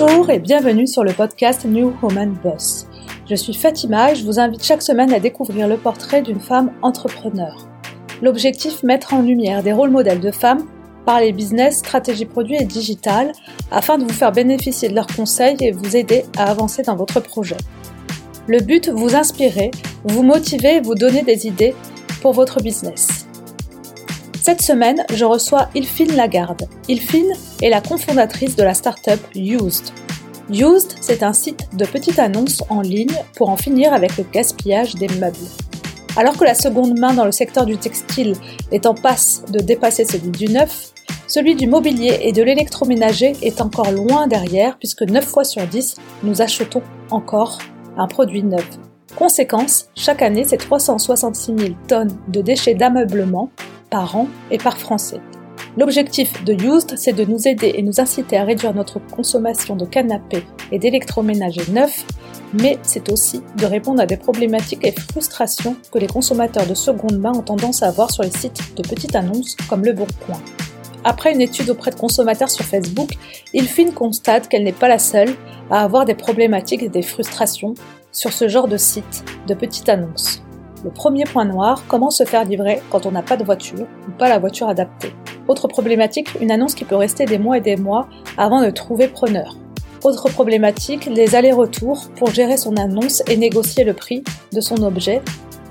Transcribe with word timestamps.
Bonjour 0.00 0.30
et 0.30 0.38
bienvenue 0.38 0.86
sur 0.86 1.04
le 1.04 1.12
podcast 1.12 1.66
New 1.66 1.92
Woman 2.00 2.34
Boss. 2.42 2.86
Je 3.28 3.34
suis 3.34 3.52
Fatima 3.52 4.12
et 4.12 4.14
je 4.14 4.24
vous 4.24 4.40
invite 4.40 4.64
chaque 4.64 4.80
semaine 4.80 5.12
à 5.12 5.20
découvrir 5.20 5.68
le 5.68 5.76
portrait 5.76 6.22
d'une 6.22 6.40
femme 6.40 6.72
entrepreneur. 6.80 7.68
L'objectif, 8.22 8.82
mettre 8.82 9.12
en 9.12 9.20
lumière 9.20 9.62
des 9.62 9.74
rôles 9.74 9.90
modèles 9.90 10.20
de 10.20 10.30
femmes 10.30 10.66
par 11.04 11.20
les 11.20 11.32
business, 11.32 11.80
stratégies 11.80 12.24
produits 12.24 12.56
et 12.58 12.64
digital 12.64 13.32
afin 13.70 13.98
de 13.98 14.04
vous 14.04 14.14
faire 14.14 14.32
bénéficier 14.32 14.88
de 14.88 14.94
leurs 14.94 15.06
conseils 15.06 15.58
et 15.60 15.70
vous 15.70 15.94
aider 15.94 16.24
à 16.38 16.50
avancer 16.50 16.82
dans 16.82 16.96
votre 16.96 17.20
projet. 17.20 17.58
Le 18.46 18.60
but, 18.60 18.88
vous 18.88 19.14
inspirer, 19.14 19.70
vous 20.04 20.22
motiver 20.22 20.76
et 20.76 20.80
vous 20.80 20.94
donner 20.94 21.24
des 21.24 21.46
idées 21.46 21.74
pour 22.22 22.32
votre 22.32 22.62
business. 22.62 23.29
Cette 24.42 24.62
semaine, 24.62 25.04
je 25.12 25.26
reçois 25.26 25.68
Ilfine 25.74 26.16
Lagarde. 26.16 26.66
Ilfine 26.88 27.30
est 27.60 27.68
la 27.68 27.82
cofondatrice 27.82 28.56
de 28.56 28.62
la 28.62 28.72
startup 28.72 29.20
Used. 29.34 29.92
Used, 30.48 30.94
c'est 31.02 31.22
un 31.22 31.34
site 31.34 31.68
de 31.76 31.84
petites 31.84 32.18
annonces 32.18 32.62
en 32.70 32.80
ligne 32.80 33.14
pour 33.36 33.50
en 33.50 33.58
finir 33.58 33.92
avec 33.92 34.16
le 34.16 34.24
gaspillage 34.24 34.94
des 34.94 35.08
meubles. 35.08 35.36
Alors 36.16 36.38
que 36.38 36.44
la 36.44 36.54
seconde 36.54 36.98
main 36.98 37.12
dans 37.12 37.26
le 37.26 37.32
secteur 37.32 37.66
du 37.66 37.76
textile 37.76 38.34
est 38.72 38.86
en 38.86 38.94
passe 38.94 39.42
de 39.50 39.58
dépasser 39.58 40.06
celui 40.06 40.30
du 40.30 40.46
neuf, 40.46 40.94
celui 41.26 41.54
du 41.54 41.66
mobilier 41.66 42.20
et 42.22 42.32
de 42.32 42.42
l'électroménager 42.42 43.34
est 43.42 43.60
encore 43.60 43.92
loin 43.92 44.26
derrière 44.26 44.78
puisque 44.78 45.02
9 45.02 45.22
fois 45.22 45.44
sur 45.44 45.66
10, 45.66 45.96
nous 46.22 46.40
achetons 46.40 46.82
encore 47.10 47.58
un 47.98 48.06
produit 48.06 48.42
neuf. 48.42 48.66
Conséquence, 49.16 49.88
chaque 49.94 50.22
année, 50.22 50.44
c'est 50.44 50.56
366 50.56 51.52
000 51.58 51.74
tonnes 51.88 52.16
de 52.28 52.40
déchets 52.40 52.74
d'ameublement 52.74 53.50
par 53.90 54.16
an 54.16 54.28
et 54.50 54.58
par 54.58 54.78
Français. 54.78 55.20
L'objectif 55.76 56.44
de 56.44 56.52
Used, 56.54 56.96
c'est 56.96 57.12
de 57.12 57.24
nous 57.24 57.46
aider 57.46 57.72
et 57.76 57.82
nous 57.82 58.00
inciter 58.00 58.36
à 58.36 58.44
réduire 58.44 58.74
notre 58.74 58.98
consommation 58.98 59.76
de 59.76 59.84
canapés 59.84 60.44
et 60.72 60.78
d'électroménagers 60.78 61.70
neufs, 61.70 62.04
mais 62.54 62.78
c'est 62.82 63.10
aussi 63.10 63.42
de 63.56 63.66
répondre 63.66 64.00
à 64.00 64.06
des 64.06 64.16
problématiques 64.16 64.84
et 64.84 64.92
frustrations 64.92 65.76
que 65.92 65.98
les 65.98 66.08
consommateurs 66.08 66.66
de 66.66 66.74
seconde 66.74 67.18
main 67.18 67.32
ont 67.32 67.42
tendance 67.42 67.82
à 67.82 67.88
avoir 67.88 68.10
sur 68.10 68.24
les 68.24 68.30
sites 68.30 68.74
de 68.76 68.82
petites 68.82 69.14
annonces 69.14 69.56
comme 69.68 69.84
Le 69.84 69.92
Bon 69.92 70.06
Coin. 70.26 70.40
Après 71.04 71.32
une 71.32 71.40
étude 71.40 71.70
auprès 71.70 71.92
de 71.92 71.96
consommateurs 71.96 72.50
sur 72.50 72.64
Facebook, 72.64 73.16
Ilfine 73.54 73.92
constate 73.92 74.48
qu'elle 74.48 74.64
n'est 74.64 74.72
pas 74.72 74.88
la 74.88 74.98
seule 74.98 75.34
à 75.70 75.82
avoir 75.82 76.04
des 76.04 76.14
problématiques 76.14 76.82
et 76.82 76.88
des 76.88 77.02
frustrations 77.02 77.74
sur 78.12 78.32
ce 78.32 78.48
genre 78.48 78.68
de 78.68 78.76
site 78.76 79.24
de 79.46 79.54
petites 79.54 79.88
annonces. 79.88 80.42
Le 80.82 80.90
premier 80.90 81.24
point 81.24 81.44
noir, 81.44 81.84
comment 81.88 82.10
se 82.10 82.24
faire 82.24 82.44
livrer 82.44 82.80
quand 82.90 83.04
on 83.04 83.10
n'a 83.10 83.22
pas 83.22 83.36
de 83.36 83.44
voiture 83.44 83.86
ou 84.08 84.12
pas 84.12 84.28
la 84.28 84.38
voiture 84.38 84.68
adaptée. 84.68 85.12
Autre 85.46 85.68
problématique, 85.68 86.28
une 86.40 86.50
annonce 86.50 86.74
qui 86.74 86.84
peut 86.84 86.96
rester 86.96 87.26
des 87.26 87.38
mois 87.38 87.58
et 87.58 87.60
des 87.60 87.76
mois 87.76 88.08
avant 88.38 88.62
de 88.62 88.70
trouver 88.70 89.08
preneur. 89.08 89.56
Autre 90.02 90.30
problématique, 90.30 91.04
les 91.04 91.34
allers-retours 91.34 92.08
pour 92.16 92.30
gérer 92.30 92.56
son 92.56 92.76
annonce 92.76 93.22
et 93.28 93.36
négocier 93.36 93.84
le 93.84 93.92
prix 93.92 94.24
de 94.52 94.60
son 94.62 94.82
objet, 94.82 95.20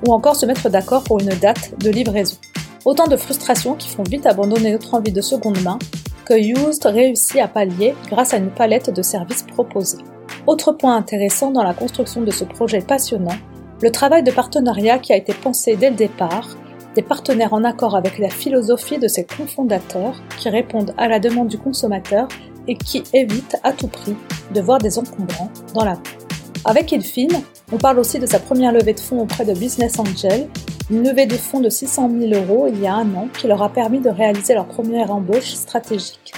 ou 0.05 0.13
encore 0.13 0.35
se 0.35 0.45
mettre 0.45 0.69
d'accord 0.69 1.03
pour 1.03 1.19
une 1.19 1.29
date 1.29 1.73
de 1.79 1.89
livraison. 1.89 2.37
Autant 2.85 3.07
de 3.07 3.17
frustrations 3.17 3.73
qui 3.73 3.89
font 3.89 4.03
vite 4.03 4.27
abandonner 4.27 4.71
notre 4.71 4.93
envie 4.93 5.11
de 5.11 5.21
seconde 5.21 5.59
main, 5.63 5.79
que 6.25 6.35
Used 6.35 6.85
réussit 6.85 7.41
à 7.41 7.47
pallier 7.47 7.95
grâce 8.09 8.35
à 8.35 8.37
une 8.37 8.51
palette 8.51 8.91
de 8.91 9.01
services 9.01 9.43
proposés. 9.43 9.97
Autre 10.45 10.71
point 10.73 10.95
intéressant 10.95 11.49
dans 11.49 11.63
la 11.63 11.73
construction 11.73 12.21
de 12.21 12.31
ce 12.31 12.43
projet 12.43 12.81
passionnant, 12.81 13.35
le 13.81 13.91
travail 13.91 14.23
de 14.23 14.31
partenariat 14.31 14.99
qui 14.99 15.13
a 15.13 15.15
été 15.15 15.33
pensé 15.33 15.77
dès 15.77 15.89
le 15.89 15.95
départ, 15.95 16.57
des 16.95 17.01
partenaires 17.01 17.53
en 17.53 17.63
accord 17.63 17.95
avec 17.95 18.19
la 18.19 18.29
philosophie 18.29 18.97
de 18.97 19.07
ses 19.07 19.23
cofondateurs 19.23 20.21
qui 20.37 20.49
répondent 20.49 20.93
à 20.97 21.07
la 21.07 21.19
demande 21.19 21.47
du 21.47 21.57
consommateur 21.57 22.27
et 22.67 22.75
qui 22.75 23.03
évitent 23.13 23.55
à 23.63 23.71
tout 23.71 23.87
prix 23.87 24.15
de 24.53 24.59
voir 24.59 24.79
des 24.79 24.99
encombrants 24.99 25.49
dans 25.73 25.85
la 25.85 25.95
peau. 25.95 26.11
Avec 26.65 26.91
Ilfine, 26.91 27.41
on 27.71 27.77
parle 27.77 27.99
aussi 27.99 28.19
de 28.19 28.25
sa 28.25 28.39
première 28.39 28.73
levée 28.73 28.93
de 28.93 28.99
fonds 28.99 29.21
auprès 29.21 29.45
de 29.45 29.53
Business 29.53 29.97
Angel, 29.97 30.49
une 30.91 31.07
levée 31.07 31.25
de 31.25 31.35
fonds 31.35 31.61
de 31.61 31.69
600 31.69 32.09
000 32.19 32.33
euros 32.33 32.67
il 32.67 32.81
y 32.81 32.87
a 32.87 32.95
un 32.95 33.13
an 33.15 33.29
qui 33.33 33.47
leur 33.47 33.63
a 33.63 33.69
permis 33.69 33.99
de 33.99 34.09
réaliser 34.09 34.55
leur 34.55 34.65
première 34.65 35.11
embauche 35.11 35.53
stratégique. 35.53 36.33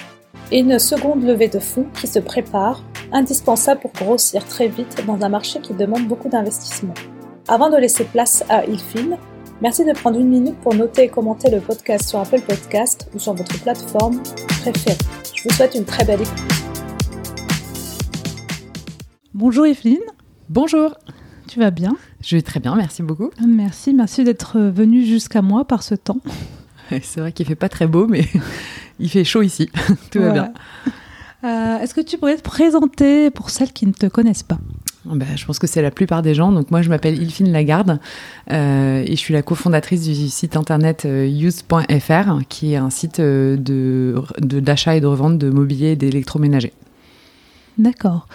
Et 0.51 0.59
une 0.59 0.77
seconde 0.77 1.23
levée 1.23 1.47
de 1.47 1.59
fonds 1.59 1.87
qui 1.99 2.05
se 2.05 2.19
prépare, 2.19 2.83
indispensable 3.11 3.81
pour 3.81 3.93
grossir 3.93 4.45
très 4.45 4.67
vite 4.67 5.03
dans 5.07 5.17
un 5.23 5.29
marché 5.29 5.59
qui 5.59 5.73
demande 5.73 6.07
beaucoup 6.07 6.29
d'investissement. 6.29 6.93
Avant 7.47 7.69
de 7.69 7.77
laisser 7.77 8.05
place 8.05 8.43
à 8.49 8.65
Ilfine, 8.65 9.17
merci 9.61 9.83
de 9.83 9.91
prendre 9.93 10.19
une 10.19 10.29
minute 10.29 10.55
pour 10.61 10.75
noter 10.75 11.03
et 11.03 11.09
commenter 11.09 11.49
le 11.49 11.59
podcast 11.59 12.07
sur 12.07 12.19
Apple 12.19 12.41
Podcast 12.41 13.09
ou 13.15 13.19
sur 13.19 13.33
votre 13.33 13.59
plateforme 13.61 14.21
préférée. 14.61 14.97
Je 15.35 15.43
vous 15.43 15.55
souhaite 15.55 15.73
une 15.75 15.83
très 15.83 16.05
belle 16.05 16.21
écoute. 16.21 16.37
Bonjour 19.33 19.65
Evelyne. 19.65 19.97
Bonjour. 20.49 20.95
Tu 21.47 21.59
vas 21.59 21.71
bien? 21.71 21.97
Je 22.21 22.35
vais 22.35 22.43
très 22.43 22.59
bien, 22.59 22.75
merci 22.75 23.01
beaucoup. 23.01 23.31
Merci, 23.45 23.93
merci 23.93 24.23
d'être 24.23 24.59
venue 24.59 25.03
jusqu'à 25.03 25.41
moi 25.41 25.65
par 25.65 25.81
ce 25.81 25.95
temps. 25.95 26.19
C'est 27.01 27.21
vrai 27.21 27.31
qu'il 27.31 27.47
fait 27.47 27.55
pas 27.55 27.69
très 27.69 27.87
beau, 27.87 28.05
mais 28.07 28.25
il 28.99 29.09
fait 29.09 29.23
chaud 29.23 29.41
ici. 29.41 29.69
Tout 30.11 30.19
va 30.19 30.29
bien. 30.29 30.53
Euh, 31.43 31.79
est-ce 31.79 31.95
que 31.95 32.01
tu 32.01 32.19
pourrais 32.19 32.37
te 32.37 32.43
présenter 32.43 33.31
pour 33.31 33.49
celles 33.49 33.73
qui 33.73 33.87
ne 33.87 33.93
te 33.93 34.05
connaissent 34.05 34.43
pas? 34.43 34.59
Ben, 35.05 35.27
je 35.35 35.45
pense 35.45 35.57
que 35.57 35.65
c'est 35.65 35.81
la 35.81 35.91
plupart 35.91 36.21
des 36.21 36.35
gens. 36.35 36.51
Donc 36.51 36.69
moi, 36.69 36.81
je 36.81 36.89
m'appelle 36.89 37.21
Ilfine 37.21 37.51
Lagarde 37.51 37.99
euh, 38.51 39.03
et 39.03 39.11
je 39.11 39.15
suis 39.15 39.33
la 39.33 39.41
cofondatrice 39.41 40.03
du 40.03 40.29
site 40.29 40.55
internet 40.55 41.03
euh, 41.05 41.27
use.fr, 41.27 42.39
qui 42.49 42.73
est 42.73 42.77
un 42.77 42.91
site 42.91 43.19
euh, 43.19 43.57
de 43.57 44.23
d'achat 44.39 44.95
et 44.95 45.01
de 45.01 45.07
revente 45.07 45.37
de 45.37 45.49
mobilier 45.49 45.91
et 45.91 45.95
d'électroménager. 45.95 46.73
D'accord. 47.77 48.27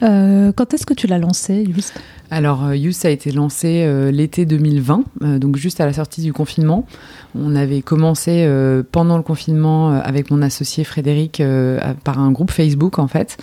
quand 0.00 0.74
est-ce 0.74 0.86
que 0.86 0.94
tu 0.94 1.06
l'as 1.06 1.18
lancé, 1.18 1.64
Use 1.64 1.92
Alors, 2.30 2.70
Use 2.72 3.04
a 3.04 3.10
été 3.10 3.32
lancé 3.32 3.88
l'été 4.12 4.44
2020, 4.44 5.04
donc 5.38 5.56
juste 5.56 5.80
à 5.80 5.86
la 5.86 5.92
sortie 5.92 6.20
du 6.20 6.32
confinement. 6.32 6.86
On 7.34 7.56
avait 7.56 7.82
commencé 7.82 8.46
pendant 8.92 9.16
le 9.16 9.22
confinement 9.22 9.90
avec 9.92 10.30
mon 10.30 10.42
associé 10.42 10.84
Frédéric 10.84 11.42
par 12.04 12.20
un 12.20 12.30
groupe 12.32 12.50
Facebook, 12.50 12.98
en 12.98 13.08
fait. 13.08 13.38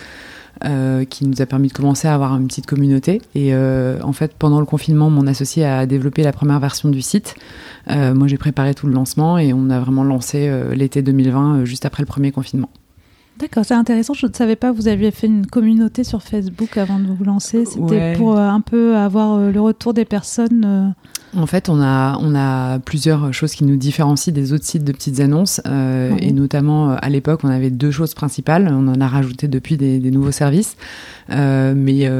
Euh, 0.66 1.06
qui 1.06 1.26
nous 1.26 1.40
a 1.40 1.46
permis 1.46 1.68
de 1.68 1.72
commencer 1.72 2.06
à 2.06 2.12
avoir 2.14 2.36
une 2.36 2.46
petite 2.46 2.66
communauté. 2.66 3.22
Et 3.34 3.54
euh, 3.54 3.98
en 4.02 4.12
fait, 4.12 4.34
pendant 4.38 4.60
le 4.60 4.66
confinement, 4.66 5.08
mon 5.08 5.26
associé 5.26 5.64
a 5.64 5.86
développé 5.86 6.22
la 6.22 6.32
première 6.32 6.60
version 6.60 6.90
du 6.90 7.00
site. 7.00 7.34
Euh, 7.88 8.12
moi, 8.12 8.26
j'ai 8.28 8.36
préparé 8.36 8.74
tout 8.74 8.86
le 8.86 8.92
lancement 8.92 9.38
et 9.38 9.54
on 9.54 9.70
a 9.70 9.80
vraiment 9.80 10.04
lancé 10.04 10.52
l'été 10.74 11.00
2020, 11.00 11.64
juste 11.64 11.86
après 11.86 12.02
le 12.02 12.06
premier 12.06 12.30
confinement. 12.30 12.68
D'accord, 13.38 13.64
c'est 13.64 13.72
intéressant. 13.72 14.12
Je 14.12 14.26
ne 14.26 14.34
savais 14.34 14.54
pas, 14.54 14.70
vous 14.70 14.86
aviez 14.86 15.10
fait 15.12 15.28
une 15.28 15.46
communauté 15.46 16.04
sur 16.04 16.22
Facebook 16.22 16.76
avant 16.76 16.98
de 16.98 17.06
vous 17.06 17.24
lancer. 17.24 17.64
C'était 17.64 18.12
pour 18.18 18.36
un 18.36 18.60
peu 18.60 18.96
avoir 18.96 19.38
le 19.38 19.60
retour 19.62 19.94
des 19.94 20.04
personnes 20.04 20.94
en 21.36 21.46
fait, 21.46 21.68
on 21.68 21.80
a, 21.80 22.18
on 22.20 22.34
a 22.34 22.80
plusieurs 22.80 23.32
choses 23.32 23.52
qui 23.52 23.64
nous 23.64 23.76
différencient 23.76 24.32
des 24.32 24.52
autres 24.52 24.64
sites 24.64 24.84
de 24.84 24.92
petites 24.92 25.20
annonces. 25.20 25.60
Euh, 25.66 26.16
et 26.18 26.32
notamment, 26.32 26.90
euh, 26.90 26.96
à 27.00 27.08
l'époque, 27.08 27.40
on 27.44 27.48
avait 27.48 27.70
deux 27.70 27.92
choses 27.92 28.14
principales. 28.14 28.68
On 28.70 28.88
en 28.88 29.00
a 29.00 29.06
rajouté 29.06 29.46
depuis 29.46 29.76
des, 29.76 29.98
nouveaux 30.10 30.32
services. 30.32 30.76
Euh, 31.30 31.74
mais 31.76 32.10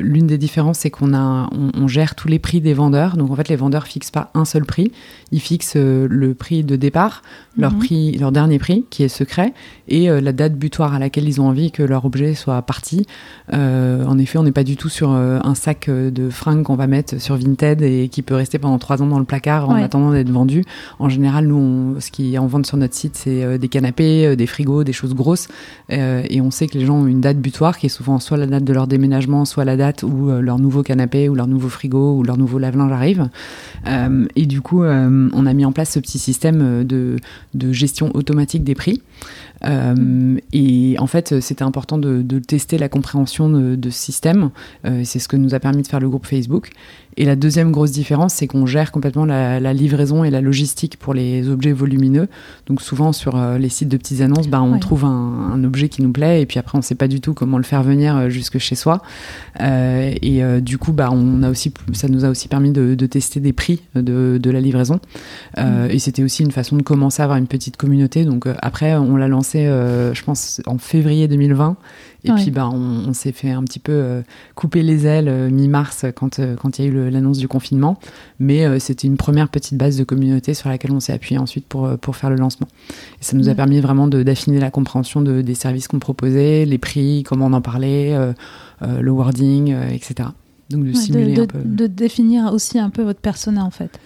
l'une 0.00 0.28
des 0.28 0.38
différences, 0.38 0.80
c'est 0.80 0.90
qu'on 0.90 1.14
a, 1.14 1.50
on, 1.52 1.88
gère 1.88 2.14
tous 2.14 2.28
les 2.28 2.38
prix 2.38 2.60
des 2.60 2.74
vendeurs. 2.74 3.16
Donc, 3.16 3.30
en 3.30 3.36
fait, 3.36 3.48
les 3.48 3.56
vendeurs 3.56 3.86
fixent 3.86 4.12
pas 4.12 4.30
un 4.34 4.44
seul 4.44 4.64
prix. 4.64 4.92
Ils 5.32 5.40
fixent 5.40 5.76
le 5.76 6.34
prix 6.34 6.62
de 6.62 6.76
départ, 6.76 7.22
leur, 7.56 7.72
mhm. 7.72 7.78
prix, 7.78 8.18
leur 8.18 8.30
dernier 8.30 8.60
prix, 8.60 8.84
qui 8.88 9.02
est 9.02 9.08
secret, 9.08 9.52
et 9.88 10.08
la 10.08 10.32
date 10.32 10.54
butoir 10.54 10.94
à 10.94 10.98
laquelle 11.00 11.28
ils 11.28 11.40
ont 11.40 11.48
envie 11.48 11.72
que 11.72 11.82
leur 11.82 12.04
objet 12.04 12.34
soit 12.34 12.62
parti. 12.62 13.06
en 13.52 14.18
effet, 14.18 14.38
on 14.38 14.44
n'est 14.44 14.52
pas 14.52 14.64
du 14.64 14.76
tout 14.76 14.88
sur 14.88 15.10
un 15.10 15.54
sac 15.56 15.90
de 15.90 16.30
fringues 16.30 16.62
qu'on 16.62 16.76
va 16.76 16.86
mettre 16.86 17.20
sur 17.20 17.36
Vinted 17.36 17.82
et 17.82 18.08
qui 18.08 18.22
peut 18.22 18.34
rester 18.44 18.58
pendant 18.58 18.78
trois 18.78 19.00
ans 19.00 19.06
dans 19.06 19.18
le 19.18 19.24
placard 19.24 19.70
en 19.70 19.74
attendant 19.76 20.12
d'être 20.12 20.30
vendu. 20.30 20.64
En 20.98 21.08
général, 21.08 21.46
nous, 21.46 21.96
ce 21.98 22.10
qui 22.10 22.34
est 22.34 22.38
en 22.38 22.46
vente 22.46 22.66
sur 22.66 22.76
notre 22.76 22.94
site, 22.94 23.16
c'est 23.16 23.42
euh, 23.42 23.56
des 23.56 23.68
canapés, 23.68 24.26
euh, 24.26 24.36
des 24.36 24.46
frigos, 24.46 24.84
des 24.84 24.92
choses 24.92 25.14
grosses. 25.14 25.48
Euh, 25.90 26.22
et 26.28 26.42
on 26.42 26.50
sait 26.50 26.66
que 26.66 26.76
les 26.76 26.84
gens 26.84 26.96
ont 26.96 27.06
une 27.06 27.22
date 27.22 27.38
butoir 27.38 27.78
qui 27.78 27.86
est 27.86 27.88
souvent 27.88 28.20
soit 28.20 28.36
la 28.36 28.46
date 28.46 28.64
de 28.64 28.72
leur 28.74 28.86
déménagement, 28.86 29.46
soit 29.46 29.64
la 29.64 29.78
date 29.78 30.02
où 30.02 30.28
leur 30.28 30.58
nouveau 30.58 30.82
canapé 30.82 31.30
ou 31.30 31.34
leur 31.34 31.46
nouveau 31.46 31.70
frigo 31.70 32.18
ou 32.18 32.22
leur 32.22 32.36
nouveau 32.36 32.58
lave-linge 32.58 32.92
arrive. 32.92 33.28
et 34.36 34.46
du 34.46 34.60
coup, 34.60 34.84
on 34.84 35.46
a 35.46 35.52
mis 35.54 35.64
en 35.64 35.72
place 35.72 35.90
ce 35.90 35.98
petit 35.98 36.18
système 36.18 36.84
de, 36.84 37.16
de 37.54 37.72
gestion 37.72 38.10
automatique 38.14 38.64
des 38.64 38.74
prix. 38.74 39.02
Euh, 39.66 40.36
et 40.52 40.96
en 40.98 41.06
fait, 41.06 41.40
c'était 41.40 41.62
important 41.62 41.98
de, 41.98 42.38
tester 42.38 42.78
la 42.78 42.88
compréhension 42.88 43.48
de, 43.48 43.90
ce 43.90 43.98
système. 43.98 44.50
Euh, 44.84 45.02
c'est 45.04 45.18
ce 45.18 45.28
que 45.28 45.36
nous 45.36 45.54
a 45.54 45.60
permis 45.60 45.82
de 45.82 45.88
faire 45.88 46.00
le 46.00 46.08
groupe 46.08 46.26
Facebook. 46.26 46.70
Et 47.16 47.24
la 47.24 47.36
deuxième 47.36 47.70
grosse 47.70 47.92
différence, 47.92 48.34
c'est 48.34 48.46
qu'on 48.46 48.66
gère 48.66 48.90
complètement 48.90 49.24
la, 49.24 49.72
livraison 49.72 50.24
et 50.24 50.30
la 50.30 50.40
logistique 50.40 50.96
pour 50.98 51.14
les 51.14 51.48
objets 51.48 51.72
volumineux. 51.72 52.28
Donc 52.66 52.80
souvent 52.80 53.12
sur 53.12 53.36
euh, 53.36 53.58
les 53.58 53.68
sites 53.68 53.88
de 53.88 53.96
petites 53.96 54.20
annonces, 54.20 54.48
bah, 54.48 54.62
on 54.62 54.78
trouve 54.78 55.04
un, 55.04 55.62
objet 55.64 55.88
qui 55.88 56.02
nous 56.02 56.12
plaît 56.12 56.42
et 56.42 56.46
puis 56.46 56.58
après 56.58 56.76
on 56.76 56.80
ne 56.80 56.84
sait 56.84 56.94
pas 56.94 57.08
du 57.08 57.20
tout 57.20 57.32
comment 57.32 57.56
le 57.56 57.64
faire 57.64 57.82
venir 57.82 58.16
euh, 58.16 58.28
jusque 58.28 58.58
chez 58.58 58.74
soi. 58.74 59.00
Euh, 59.60 60.12
et 60.20 60.42
du 60.60 60.78
coup, 60.78 60.92
bah, 60.92 61.10
on 61.12 61.42
a 61.42 61.50
aussi, 61.50 61.72
ça 61.92 62.08
nous 62.08 62.24
a 62.24 62.28
aussi 62.28 62.48
permis 62.48 62.72
de, 62.72 62.94
tester 63.06 63.40
des 63.40 63.52
prix 63.52 63.82
de, 63.94 64.38
de 64.42 64.50
la 64.50 64.60
livraison. 64.60 64.98
Mmh. 65.56 65.62
Et 65.90 65.98
c'était 65.98 66.22
aussi 66.22 66.42
une 66.42 66.50
façon 66.50 66.76
de 66.76 66.82
commencer 66.82 67.22
à 67.22 67.24
avoir 67.24 67.38
une 67.38 67.46
petite 67.46 67.76
communauté. 67.76 68.24
Donc 68.24 68.46
après, 68.60 68.94
on 68.96 69.16
l'a 69.16 69.28
lancé, 69.28 69.53
je 69.62 70.22
pense, 70.22 70.60
en 70.66 70.78
février 70.78 71.28
2020. 71.28 71.76
Et 72.24 72.32
puis, 72.32 72.50
bah, 72.50 72.70
on, 72.72 73.12
s'est 73.12 73.32
fait 73.32 73.50
un 73.50 73.62
petit 73.64 73.78
peu 73.78 73.92
euh, 73.92 74.22
couper 74.54 74.82
les 74.82 75.06
ailes 75.06 75.28
euh, 75.28 75.50
mi-mars 75.50 76.06
quand 76.16 76.38
euh, 76.38 76.56
quand 76.56 76.78
il 76.78 76.84
y 76.84 76.88
a 76.88 76.90
eu 76.90 77.10
l'annonce 77.10 77.38
du 77.38 77.48
confinement. 77.48 77.98
Mais 78.38 78.80
c'était 78.80 79.06
une 79.06 79.16
première 79.16 79.48
petite 79.48 79.76
base 79.76 79.96
de 79.96 80.04
communauté 80.04 80.54
sur 80.54 80.68
laquelle 80.68 80.92
on 80.92 81.00
s'est 81.00 81.12
appuyé 81.12 81.38
ensuite 81.38 81.66
pour, 81.66 81.98
pour 81.98 82.16
faire 82.16 82.30
le 82.30 82.36
lancement. 82.36 82.66
Et 83.20 83.24
ça 83.24 83.36
nous 83.36 83.48
a 83.48 83.54
permis 83.54 83.80
vraiment 83.80 84.08
d'affiner 84.08 84.58
la 84.58 84.70
compréhension 84.70 85.20
de, 85.20 85.42
des 85.42 85.54
services 85.54 85.88
qu'on 85.88 85.98
proposait, 85.98 86.64
les 86.64 86.78
prix, 86.78 87.22
comment 87.22 87.46
on 87.46 87.52
en 87.52 87.60
parlait, 87.60 88.16
le 88.80 89.10
wording, 89.10 89.74
etc. 89.92 90.30
Donc 90.74 90.84
de 90.84 90.92
simuler 90.92 91.40
un 91.40 91.46
peu. 91.46 91.58
De 91.64 91.86
définir 91.86 92.52
aussi 92.52 92.78
un 92.78 92.90
peu 92.90 93.02
votre 93.02 93.20
persona 93.20 93.64
en 93.64 93.70
fait. 93.70 93.98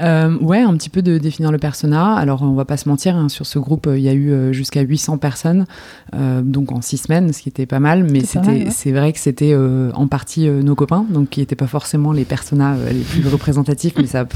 Euh, 0.00 0.38
ouais, 0.38 0.60
un 0.60 0.74
petit 0.76 0.88
peu 0.88 1.02
de 1.02 1.18
définir 1.18 1.52
le 1.52 1.58
persona. 1.58 2.14
Alors, 2.14 2.42
on 2.42 2.52
va 2.52 2.64
pas 2.64 2.76
se 2.76 2.88
mentir, 2.88 3.16
hein, 3.16 3.28
sur 3.28 3.46
ce 3.46 3.58
groupe, 3.58 3.88
il 3.92 4.00
y 4.00 4.08
a 4.08 4.12
eu 4.12 4.30
euh, 4.30 4.52
jusqu'à 4.52 4.80
800 4.80 5.18
personnes, 5.18 5.66
euh, 6.14 6.42
donc 6.42 6.72
en 6.72 6.80
six 6.80 6.98
semaines, 6.98 7.32
ce 7.32 7.42
qui 7.42 7.48
était 7.48 7.66
pas 7.66 7.80
mal. 7.80 8.04
Mais 8.04 8.20
c'était, 8.20 8.70
c'est 8.70 8.92
vrai 8.92 9.12
que 9.12 9.18
c'était 9.18 9.54
en 9.94 10.06
partie 10.06 10.48
nos 10.48 10.74
copains, 10.74 11.04
donc 11.08 11.30
qui 11.30 11.40
n'étaient 11.40 11.56
pas 11.56 11.66
forcément 11.66 12.12
les 12.12 12.24
personas 12.24 12.76
les 12.90 13.00
plus 13.00 13.26
représentatifs, 13.28 13.94
mais 13.96 14.06
ça 14.06 14.20
a 14.20 14.26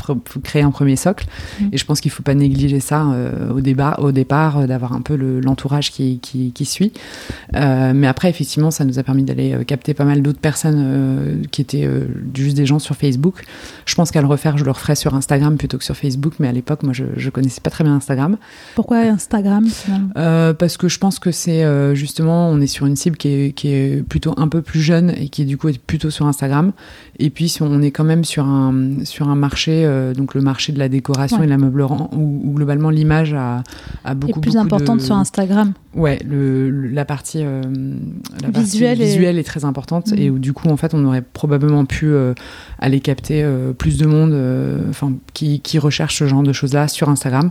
créé 0.43 0.63
un 0.63 0.71
premier 0.71 0.97
socle. 0.97 1.27
Mm. 1.61 1.65
Et 1.73 1.79
je 1.79 1.85
pense 1.85 2.01
qu'il 2.01 2.11
faut 2.11 2.23
pas 2.23 2.35
négliger 2.35 2.81
ça 2.81 3.07
au, 3.55 3.61
débat, 3.61 3.97
au 4.01 4.13
départ, 4.13 4.67
d'avoir 4.67 4.93
un 4.93 5.01
peu 5.01 5.17
l'entourage 5.17 5.91
qui, 5.91 6.19
qui, 6.21 6.53
qui, 6.53 6.65
suit. 6.65 6.93
mais 7.53 8.07
après, 8.07 8.29
effectivement, 8.29 8.71
ça 8.71 8.85
nous 8.85 8.99
a 8.99 9.03
permis 9.03 9.25
d'aller 9.25 9.57
capter 9.67 9.95
pas 9.95 10.05
mal 10.05 10.23
d'autres 10.23 10.41
personnes 10.41 11.43
qui 11.51 11.61
étaient 11.67 11.89
juste 12.35 12.57
des 12.57 12.67
gens 12.67 12.79
sur 12.79 12.97
Facebook. 12.97 13.45
Je 13.85 13.95
pense 13.95 14.11
qu'à 14.11 14.21
le 14.21 14.27
refaire, 14.27 14.59
je 14.59 14.65
le 14.65 14.71
referai 14.71 14.95
sur 14.95 15.15
Instagram 15.15 15.57
plutôt 15.57 15.79
que 15.79 15.85
sur 15.85 15.97
Facebook, 15.97 16.35
mais 16.39 16.49
à 16.49 16.53
l'époque, 16.53 16.83
moi, 16.83 16.93
je, 16.93 17.05
je 17.17 17.31
connaissais 17.31 17.61
pas 17.61 17.71
très 17.71 17.85
bien 17.85 17.95
Instagram. 17.95 18.37
Pourquoi 18.75 18.99
Instagram 18.99 19.67
euh, 20.17 20.53
Parce 20.53 20.77
que 20.77 20.89
je 20.89 20.99
pense 20.99 21.19
que 21.19 21.31
c'est 21.31 21.65
euh, 21.65 21.95
justement, 21.95 22.49
on 22.51 22.61
est 22.61 22.67
sur 22.67 22.87
une 22.87 22.97
cible 22.97 23.17
qui 23.17 23.29
est, 23.29 23.53
qui 23.53 23.69
est, 23.69 24.03
plutôt 24.07 24.35
un 24.37 24.49
peu 24.49 24.63
plus 24.63 24.81
jeune 24.81 25.11
et 25.11 25.29
qui 25.29 25.45
du 25.45 25.57
coup 25.57 25.69
est 25.69 25.79
plutôt 25.79 26.11
sur 26.11 26.27
Instagram. 26.27 26.73
Et 27.19 27.31
puis, 27.31 27.57
on 27.61 27.83
est 27.83 27.91
quand 27.91 28.05
même 28.05 28.25
sur 28.25 28.45
un, 28.45 29.05
sur 29.05 29.29
un 29.29 29.35
marché, 29.35 29.85
euh, 29.85 30.13
donc 30.13 30.35
le 30.35 30.43
marché 30.43 30.73
de 30.73 30.79
la 30.79 30.89
décoration 30.89 31.43
et 31.43 31.47
de 31.47 31.51
l'ameublement, 31.51 32.11
où, 32.15 32.53
globalement 32.55 32.91
l'image 32.91 33.35
a, 33.35 33.63
a 34.05 34.15
beaucoup, 34.15 34.41
plus 34.41 34.57
importante 34.57 35.01
sur 35.01 35.17
Instagram. 35.17 35.73
Ouais, 35.95 36.19
le, 36.29 36.71
la 36.71 37.05
partie, 37.05 37.43
la 37.43 38.51
visuelle, 38.51 38.99
visuelle 38.99 39.39
est... 39.39 39.45
très 39.45 39.65
importante 39.65 40.13
mm. 40.13 40.19
et 40.19 40.31
où 40.31 40.39
du 40.39 40.53
coup, 40.53 40.69
en 40.69 40.77
fait, 40.77 40.93
on 40.95 41.05
aurait 41.05 41.23
probablement 41.23 41.46
pu 41.85 42.15
aller 42.79 43.01
capter 43.01 43.47
plus 43.79 43.99
de 43.99 44.07
monde, 44.07 44.35
enfin 44.91 45.13
qui, 45.35 45.61
qui 45.61 45.79
recherchent 45.79 46.19
ce 46.19 46.27
genre 46.27 46.43
de 46.43 46.53
choses-là 46.53 46.89
sur 46.89 47.09
Instagram. 47.09 47.51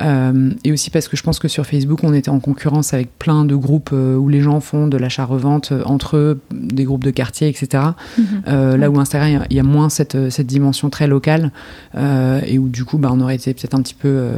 Euh, 0.00 0.50
et 0.64 0.72
aussi 0.72 0.90
parce 0.90 1.08
que 1.08 1.16
je 1.16 1.22
pense 1.22 1.38
que 1.38 1.48
sur 1.48 1.66
Facebook, 1.66 2.00
on 2.02 2.12
était 2.14 2.30
en 2.30 2.40
concurrence 2.40 2.94
avec 2.94 3.16
plein 3.18 3.44
de 3.44 3.54
groupes 3.54 3.90
euh, 3.92 4.16
où 4.16 4.28
les 4.28 4.40
gens 4.40 4.60
font 4.60 4.88
de 4.88 4.96
l'achat-revente 4.96 5.72
euh, 5.72 5.82
entre 5.84 6.16
eux, 6.16 6.40
des 6.52 6.84
groupes 6.84 7.04
de 7.04 7.10
quartier, 7.10 7.48
etc. 7.48 7.82
Mhm. 8.18 8.76
Là 8.76 8.90
où 8.90 8.98
Instagram, 8.98 9.44
il 9.50 9.56
y, 9.56 9.60
a 9.60 9.62
moins 9.62 9.88
cette, 9.88 10.30
cette 10.30 10.46
dimension 10.46 10.90
très 10.90 11.06
locale 11.06 11.50
et 11.96 12.58
où 12.58 12.68
du 12.68 12.84
coup, 12.84 12.98
bah, 12.98 13.10
on 13.12 13.20
aurait 13.20 13.36
été 13.36 13.54
peut-être 13.54 13.74
un 13.74 13.82
petit 13.82 13.94
peu 13.94 14.28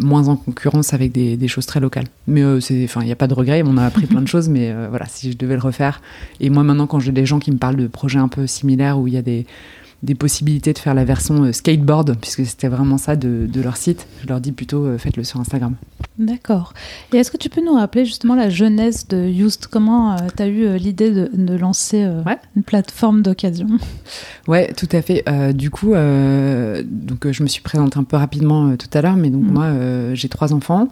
moins 0.00 0.28
en 0.28 0.36
concurrence 0.36 0.94
avec 0.94 1.12
des, 1.12 1.36
des 1.36 1.48
choses 1.48 1.66
très 1.66 1.80
locales. 1.80 2.06
Mais 2.26 2.40
il 2.40 2.88
n'y 3.04 3.12
a 3.12 3.16
pas 3.16 3.26
de 3.26 3.34
regret, 3.34 3.62
on 3.64 3.76
a 3.76 3.84
appris 3.84 4.06
plein 4.06 4.22
de 4.22 4.28
choses, 4.28 4.48
mais 4.48 4.74
voilà, 4.88 5.06
si 5.06 5.32
je 5.32 5.36
devais 5.36 5.54
le 5.54 5.60
refaire. 5.60 6.00
Et 6.40 6.50
moi, 6.50 6.62
maintenant, 6.62 6.86
quand 6.86 7.00
j'ai 7.00 7.12
des 7.12 7.26
gens 7.26 7.38
qui 7.38 7.52
me 7.52 7.58
parlent 7.58 7.76
de 7.76 7.86
projets 7.86 8.18
un 8.18 8.28
peu 8.28 8.46
similaires 8.46 8.98
où 8.98 9.08
il 9.08 9.14
y 9.14 9.18
a 9.18 9.22
des 9.22 9.46
des 10.02 10.16
possibilités 10.16 10.72
de 10.72 10.78
faire 10.78 10.94
la 10.94 11.04
version 11.04 11.44
euh, 11.44 11.52
skateboard, 11.52 12.16
puisque 12.20 12.44
c'était 12.44 12.68
vraiment 12.68 12.98
ça 12.98 13.14
de, 13.14 13.48
leur 13.62 13.76
site. 13.76 14.06
Je 14.22 14.26
leur 14.26 14.40
dis 14.40 14.50
plutôt 14.50 14.84
euh, 14.84 14.98
faites-le 14.98 15.22
sur 15.22 15.38
Instagram. 15.38 15.76
D'accord. 16.18 16.74
Et 17.12 17.18
est-ce 17.18 17.30
que 17.30 17.36
tu 17.36 17.48
peux 17.48 17.64
nous 17.64 17.74
rappeler 17.74 18.04
justement 18.04 18.34
la 18.34 18.50
jeunesse 18.50 19.06
de 19.06 19.16
Used 19.16 19.66
Comment 19.66 20.14
euh, 20.14 20.16
tu 20.36 20.42
as 20.42 20.48
eu 20.48 20.76
l'idée 20.76 21.10
de, 21.10 21.56
lancer 21.56 22.08
une 22.56 22.62
plateforme 22.62 23.22
d'occasion? 23.22 23.68
Ouais, 24.48 24.72
tout 24.72 24.88
à 24.90 25.02
fait. 25.02 25.24
du 25.54 25.70
coup, 25.70 25.90
donc, 25.90 27.30
je 27.30 27.42
me 27.44 27.48
suis 27.48 27.62
présentée 27.62 27.96
un 27.98 28.02
peu 28.02 28.16
rapidement 28.16 28.76
tout 28.76 28.88
à 28.92 29.00
l'heure, 29.00 29.14
mais 29.14 29.30
donc 29.30 29.44
mm. 29.44 29.52
moi, 29.52 30.14
j'ai 30.14 30.28
trois 30.28 30.52
enfants. 30.52 30.88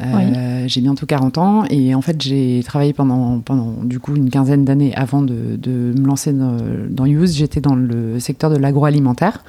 Euh, 0.00 0.64
j'ai 0.66 0.80
bientôt 0.80 1.06
40 1.06 1.38
ans 1.38 1.64
et 1.70 1.94
en 1.94 2.02
fait 2.02 2.20
j'ai 2.20 2.62
travaillé 2.64 2.92
pendant, 2.92 3.40
pendant 3.40 3.82
du 3.82 3.98
coup 3.98 4.14
une 4.14 4.28
quinzaine 4.28 4.64
d'années 4.64 4.94
avant 4.94 5.22
de, 5.22 5.56
de, 5.56 5.94
me 5.98 6.06
lancer 6.06 6.32
dans, 6.32 6.56
dans 6.90 7.06
Use. 7.06 7.36
J'étais 7.36 7.60
dans 7.60 7.74
le 7.74 8.20
secteur 8.20 8.50
de 8.50 8.56
l'agroalimentaire 8.56 9.44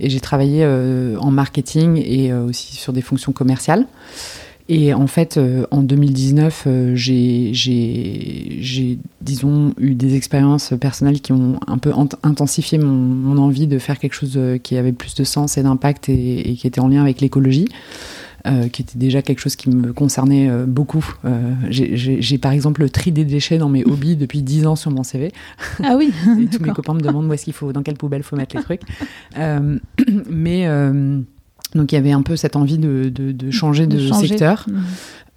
et 0.00 0.10
j'ai 0.10 0.20
travaillé 0.20 0.60
euh, 0.62 1.16
en 1.18 1.30
marketing 1.30 2.02
et 2.04 2.30
euh, 2.30 2.44
aussi 2.44 2.76
sur 2.76 2.92
des 2.92 3.02
fonctions 3.02 3.32
commerciales. 3.32 3.86
Et 4.68 4.92
en 4.92 5.06
fait, 5.06 5.38
en 5.70 5.80
2019, 5.80 6.66
j'ai, 6.94 7.52
disons, 9.20 9.72
eu 9.78 9.94
des 9.94 10.16
expériences 10.16 10.74
personnelles 10.80 11.20
qui 11.20 11.30
ont 11.30 11.60
un 11.68 11.78
peu 11.78 11.92
intensifié 12.24 12.76
mon, 12.76 13.38
envie 13.38 13.68
de 13.68 13.78
faire 13.78 14.00
quelque 14.00 14.14
chose 14.14 14.36
qui 14.64 14.76
avait 14.76 14.90
plus 14.90 15.14
de 15.14 15.22
sens 15.22 15.56
et 15.56 15.62
d'impact 15.62 16.08
et 16.08 16.56
qui 16.58 16.66
était 16.66 16.80
en 16.80 16.88
lien 16.88 17.00
avec 17.00 17.20
l'écologie. 17.20 17.68
Euh, 18.46 18.68
qui 18.68 18.82
était 18.82 18.98
déjà 18.98 19.22
quelque 19.22 19.40
chose 19.40 19.56
qui 19.56 19.70
me 19.70 19.92
concernait 19.92 20.48
euh, 20.48 20.66
beaucoup. 20.66 21.04
Euh, 21.24 21.52
j'ai 21.68 22.38
par 22.38 22.52
exemple 22.52 22.80
le 22.80 22.90
tri 22.90 23.10
des 23.10 23.24
déchets 23.24 23.58
dans 23.58 23.68
mes 23.68 23.84
hobbies 23.84 24.14
depuis 24.16 24.42
10 24.42 24.66
ans 24.66 24.76
sur 24.76 24.92
mon 24.92 25.02
CV. 25.02 25.32
Ah 25.82 25.96
oui 25.96 26.12
Et 26.40 26.46
tous 26.46 26.62
mes 26.62 26.70
copains 26.70 26.94
me 26.94 27.00
demandent 27.00 27.26
où 27.26 27.32
est-ce 27.32 27.44
qu'il 27.44 27.54
faut, 27.54 27.72
dans 27.72 27.82
quelle 27.82 27.96
poubelle 27.96 28.22
faut 28.22 28.36
mettre 28.36 28.56
les 28.56 28.62
trucs. 28.62 28.82
mais 30.30 30.68
donc 31.74 31.92
il 31.92 31.94
y 31.96 31.98
avait 31.98 32.12
un 32.12 32.22
peu 32.22 32.36
cette 32.36 32.56
envie 32.56 32.78
de, 32.78 33.08
de, 33.08 33.50
changer 33.50 33.86
de, 33.86 33.98
secteur. 34.12 34.66
Mmh. 34.68 34.80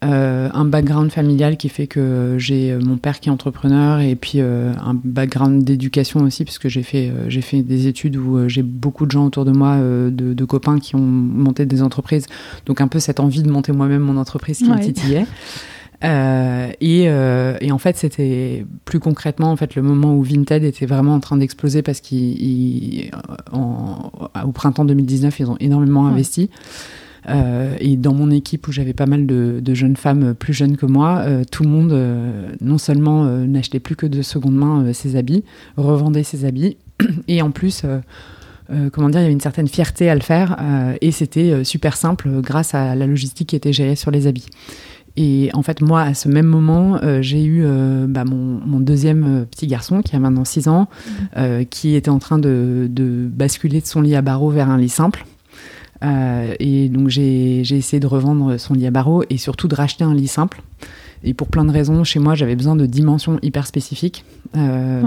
Euh, 0.06 0.48
un 0.54 0.64
background 0.64 1.12
familial 1.12 1.58
qui 1.58 1.68
fait 1.68 1.86
que 1.86 2.36
j'ai 2.38 2.72
euh, 2.72 2.80
mon 2.80 2.96
père 2.96 3.20
qui 3.20 3.28
est 3.28 3.32
entrepreneur 3.34 4.00
et 4.00 4.16
puis 4.16 4.36
euh, 4.38 4.72
un 4.82 4.94
background 4.94 5.66
d'éducation 5.66 6.22
aussi 6.22 6.46
puisque 6.46 6.70
j'ai 6.70 6.84
fait 6.84 7.12
j'ai 7.28 7.42
fait 7.42 7.64
des 7.64 7.88
études 7.88 8.16
où 8.16 8.48
j'ai 8.48 8.64
beaucoup 8.64 9.06
de 9.06 9.12
gens 9.12 9.26
autour 9.26 9.44
de 9.44 9.52
moi 9.52 9.78
de, 9.78 10.46
copains 10.46 10.80
qui 10.80 10.96
ont 10.96 11.00
monté 11.00 11.66
des 11.66 11.82
entreprises. 11.82 12.28
Donc 12.66 12.80
un 12.80 12.88
peu 12.88 13.00
cette 13.00 13.20
envie 13.20 13.44
de 13.44 13.52
monter 13.52 13.74
moi-même 13.74 14.02
mon 14.02 14.16
entreprise 14.16 14.60
qui 14.60 14.70
me 14.70 14.80
titillait. 14.80 15.26
Et, 16.02 17.04
et, 17.04 17.72
en 17.72 17.78
fait, 17.78 17.98
c'était 17.98 18.66
plus 18.86 19.02
concrètement 19.02 19.52
en 19.52 19.58
fait 19.58 19.76
le 19.76 19.82
moment 19.82 20.16
où 20.16 20.24
Vinted 20.24 20.64
était 20.64 20.86
vraiment 20.86 21.14
en 21.16 21.20
train 21.20 21.36
d'exploser 21.36 21.82
parce 21.82 22.00
qu'au 22.00 23.12
printemps 24.54 24.86
2019, 24.86 25.40
ils 25.42 25.52
ont 25.52 25.58
énormément 25.60 26.08
investi. 26.08 26.50
Euh, 27.30 27.76
et 27.80 27.96
dans 27.98 28.14
mon 28.14 28.32
équipe 28.32 28.68
où 28.68 28.72
j'avais 28.72 28.94
pas 28.94 29.06
mal 29.06 29.26
de, 29.26 29.74
jeunes 29.74 29.96
femmes 29.96 30.34
plus 30.34 30.54
jeunes 30.54 30.78
que 30.78 30.86
moi, 30.86 31.20
euh, 31.20 31.44
tout 31.50 31.64
le 31.64 31.70
monde 31.70 31.92
euh, 31.92 32.50
non 32.62 32.78
seulement 32.78 33.26
n'achetait 33.26 33.80
plus 33.80 33.96
que 33.96 34.06
de 34.06 34.22
seconde 34.22 34.56
main 34.56 34.94
ses 34.94 35.16
habits, 35.16 35.44
revendait 35.78 36.24
ses 36.24 36.46
habits, 36.46 36.78
et 37.28 37.42
en 37.42 37.52
plus, 37.52 37.84
comment 38.92 39.10
dire, 39.10 39.20
il 39.20 39.24
y 39.24 39.26
avait 39.26 39.34
une 39.34 39.42
certaine 39.42 39.68
fierté 39.68 40.10
à 40.10 40.16
le 40.16 40.22
faire, 40.22 40.58
et 41.02 41.12
c'était 41.12 41.64
super 41.64 41.96
simple 41.96 42.42
grâce 42.42 42.74
à 42.74 42.96
la 42.96 43.08
logistique 43.08 43.50
qui 43.50 43.56
était 43.56 43.74
gérée 43.74 43.96
sur 43.96 44.12
les 44.12 44.28
habits. 44.28 44.48
Et 45.18 45.50
en 45.54 45.64
fait, 45.64 45.82
moi, 45.82 46.02
à 46.02 46.14
ce 46.14 46.30
même 46.30 46.46
moment, 46.46 47.00
j'ai 47.22 47.44
eu 47.44 47.66
bah, 48.08 48.26
mon, 48.26 48.80
deuxième 48.80 49.46
petit 49.50 49.68
garçon, 49.68 50.02
qui 50.02 50.16
a 50.16 50.20
maintenant 50.20 50.46
6 50.46 50.68
ans, 50.68 50.88
mmh. 51.38 51.66
qui 51.70 51.96
était 51.96 52.10
en 52.10 52.20
train 52.20 52.40
de, 52.40 52.88
de, 52.90 53.28
basculer 53.32 53.82
de 53.82 53.86
son 53.86 54.02
lit 54.02 54.16
à 54.16 54.22
barreaux 54.22 54.50
vers 54.50 54.70
un 54.70 54.78
lit 54.78 54.90
simple. 54.90 55.26
Euh, 56.04 56.56
et 56.60 56.90
donc 56.90 57.10
j'ai 57.10 57.62
essayé 57.62 58.00
de 58.00 58.08
revendre 58.08 58.58
son 58.60 58.74
lit 58.74 58.88
à 58.88 58.92
barreaux 58.92 59.24
et 59.30 59.38
surtout 59.38 59.68
de 59.68 59.76
racheter 59.76 60.04
un 60.04 60.14
lit 60.14 60.28
simple. 60.28 60.62
Et 61.24 61.34
pour 61.34 61.48
plein 61.50 61.66
de 61.66 61.72
raisons, 61.72 62.04
chez 62.06 62.20
moi, 62.20 62.36
j'avais 62.36 62.56
besoin 62.56 62.78
de 62.78 62.86
dimensions 62.86 63.40
hyper 63.42 63.68
spécifiques. 63.68 64.24
Euh, 64.56 65.04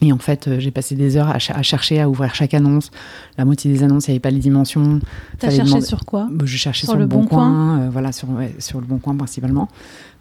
et 0.00 0.12
en 0.12 0.18
fait, 0.18 0.46
euh, 0.46 0.60
j'ai 0.60 0.70
passé 0.70 0.94
des 0.94 1.16
heures 1.16 1.28
à, 1.28 1.38
chercher 1.38 2.00
à 2.00 2.08
ouvrir 2.08 2.36
chaque 2.36 2.54
annonce. 2.54 2.92
La 3.36 3.44
moitié 3.44 3.72
des 3.72 3.82
annonces, 3.82 4.06
il 4.06 4.10
n'y 4.10 4.14
avait 4.14 4.20
pas 4.20 4.30
les 4.30 4.38
dimensions. 4.38 5.00
T'as 5.40 5.50
cherché 5.50 5.80
sur 5.80 6.04
quoi? 6.04 6.28
Bah, 6.30 6.44
Je 6.46 6.56
cherchais 6.56 6.86
sur, 6.86 6.94
le, 6.94 7.06
Bon 7.06 7.24
Coin, 7.24 7.88
voilà, 7.88 8.12
sur, 8.12 8.28
sur 8.60 8.80
le 8.80 8.86
Bon 8.86 8.98
Coin 8.98 9.16
principalement. 9.16 9.68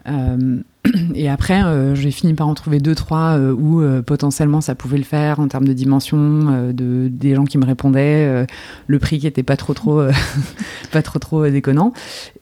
et 1.16 1.30
après, 1.30 1.62
j'ai 1.96 2.12
fini 2.12 2.34
par 2.34 2.48
en 2.48 2.54
trouver 2.54 2.80
deux, 2.80 2.96
trois 2.96 3.38
où 3.38 3.82
potentiellement 4.06 4.62
ça 4.62 4.76
pouvait 4.76 4.98
le 4.98 5.04
faire 5.04 5.40
en 5.40 5.48
termes 5.48 5.68
de 5.68 5.74
dimension, 5.74 6.72
de 6.72 7.10
des 7.10 7.36
gens 7.36 7.46
qui 7.46 7.58
me 7.58 7.66
répondaient, 7.66 8.46
le 8.88 9.00
prix 9.00 9.20
qui 9.20 9.28
était 9.28 9.44
pas 9.44 9.58
trop 9.58 9.74
trop 9.74 10.02
pas 10.92 11.02
trop 11.02 11.20
trop 11.20 11.48
déconnant. 11.48 11.94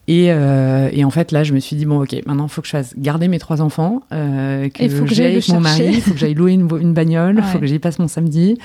Et, 0.07 0.25
et, 0.25 1.03
en 1.03 1.09
fait, 1.09 1.31
là, 1.31 1.43
je 1.43 1.53
me 1.53 1.59
suis 1.59 1.75
dit 1.75 1.85
bon, 1.85 2.03
ok, 2.03 2.13
maintenant, 2.27 2.45
il 2.45 2.49
faut 2.49 2.61
que 2.61 2.67
je 2.67 2.71
fasse 2.71 2.93
garder 2.97 3.27
mes 3.27 3.39
trois 3.39 3.61
enfants, 3.61 4.01
que, 4.11 4.67
que 4.67 5.13
j'aille 5.13 5.33
avec 5.33 5.49
mon 5.49 5.61
mari, 5.61 5.87
il 5.87 6.01
faut 6.01 6.11
que 6.11 6.19
j'aille 6.19 6.35
louer 6.35 6.53
une, 6.53 6.69
une 6.79 6.93
bagnole, 6.93 7.37
il 7.37 7.43
faut 7.43 7.59
que 7.59 7.65
j'y 7.65 7.79
passe 7.79 7.99
mon 7.99 8.07
samedi. 8.07 8.57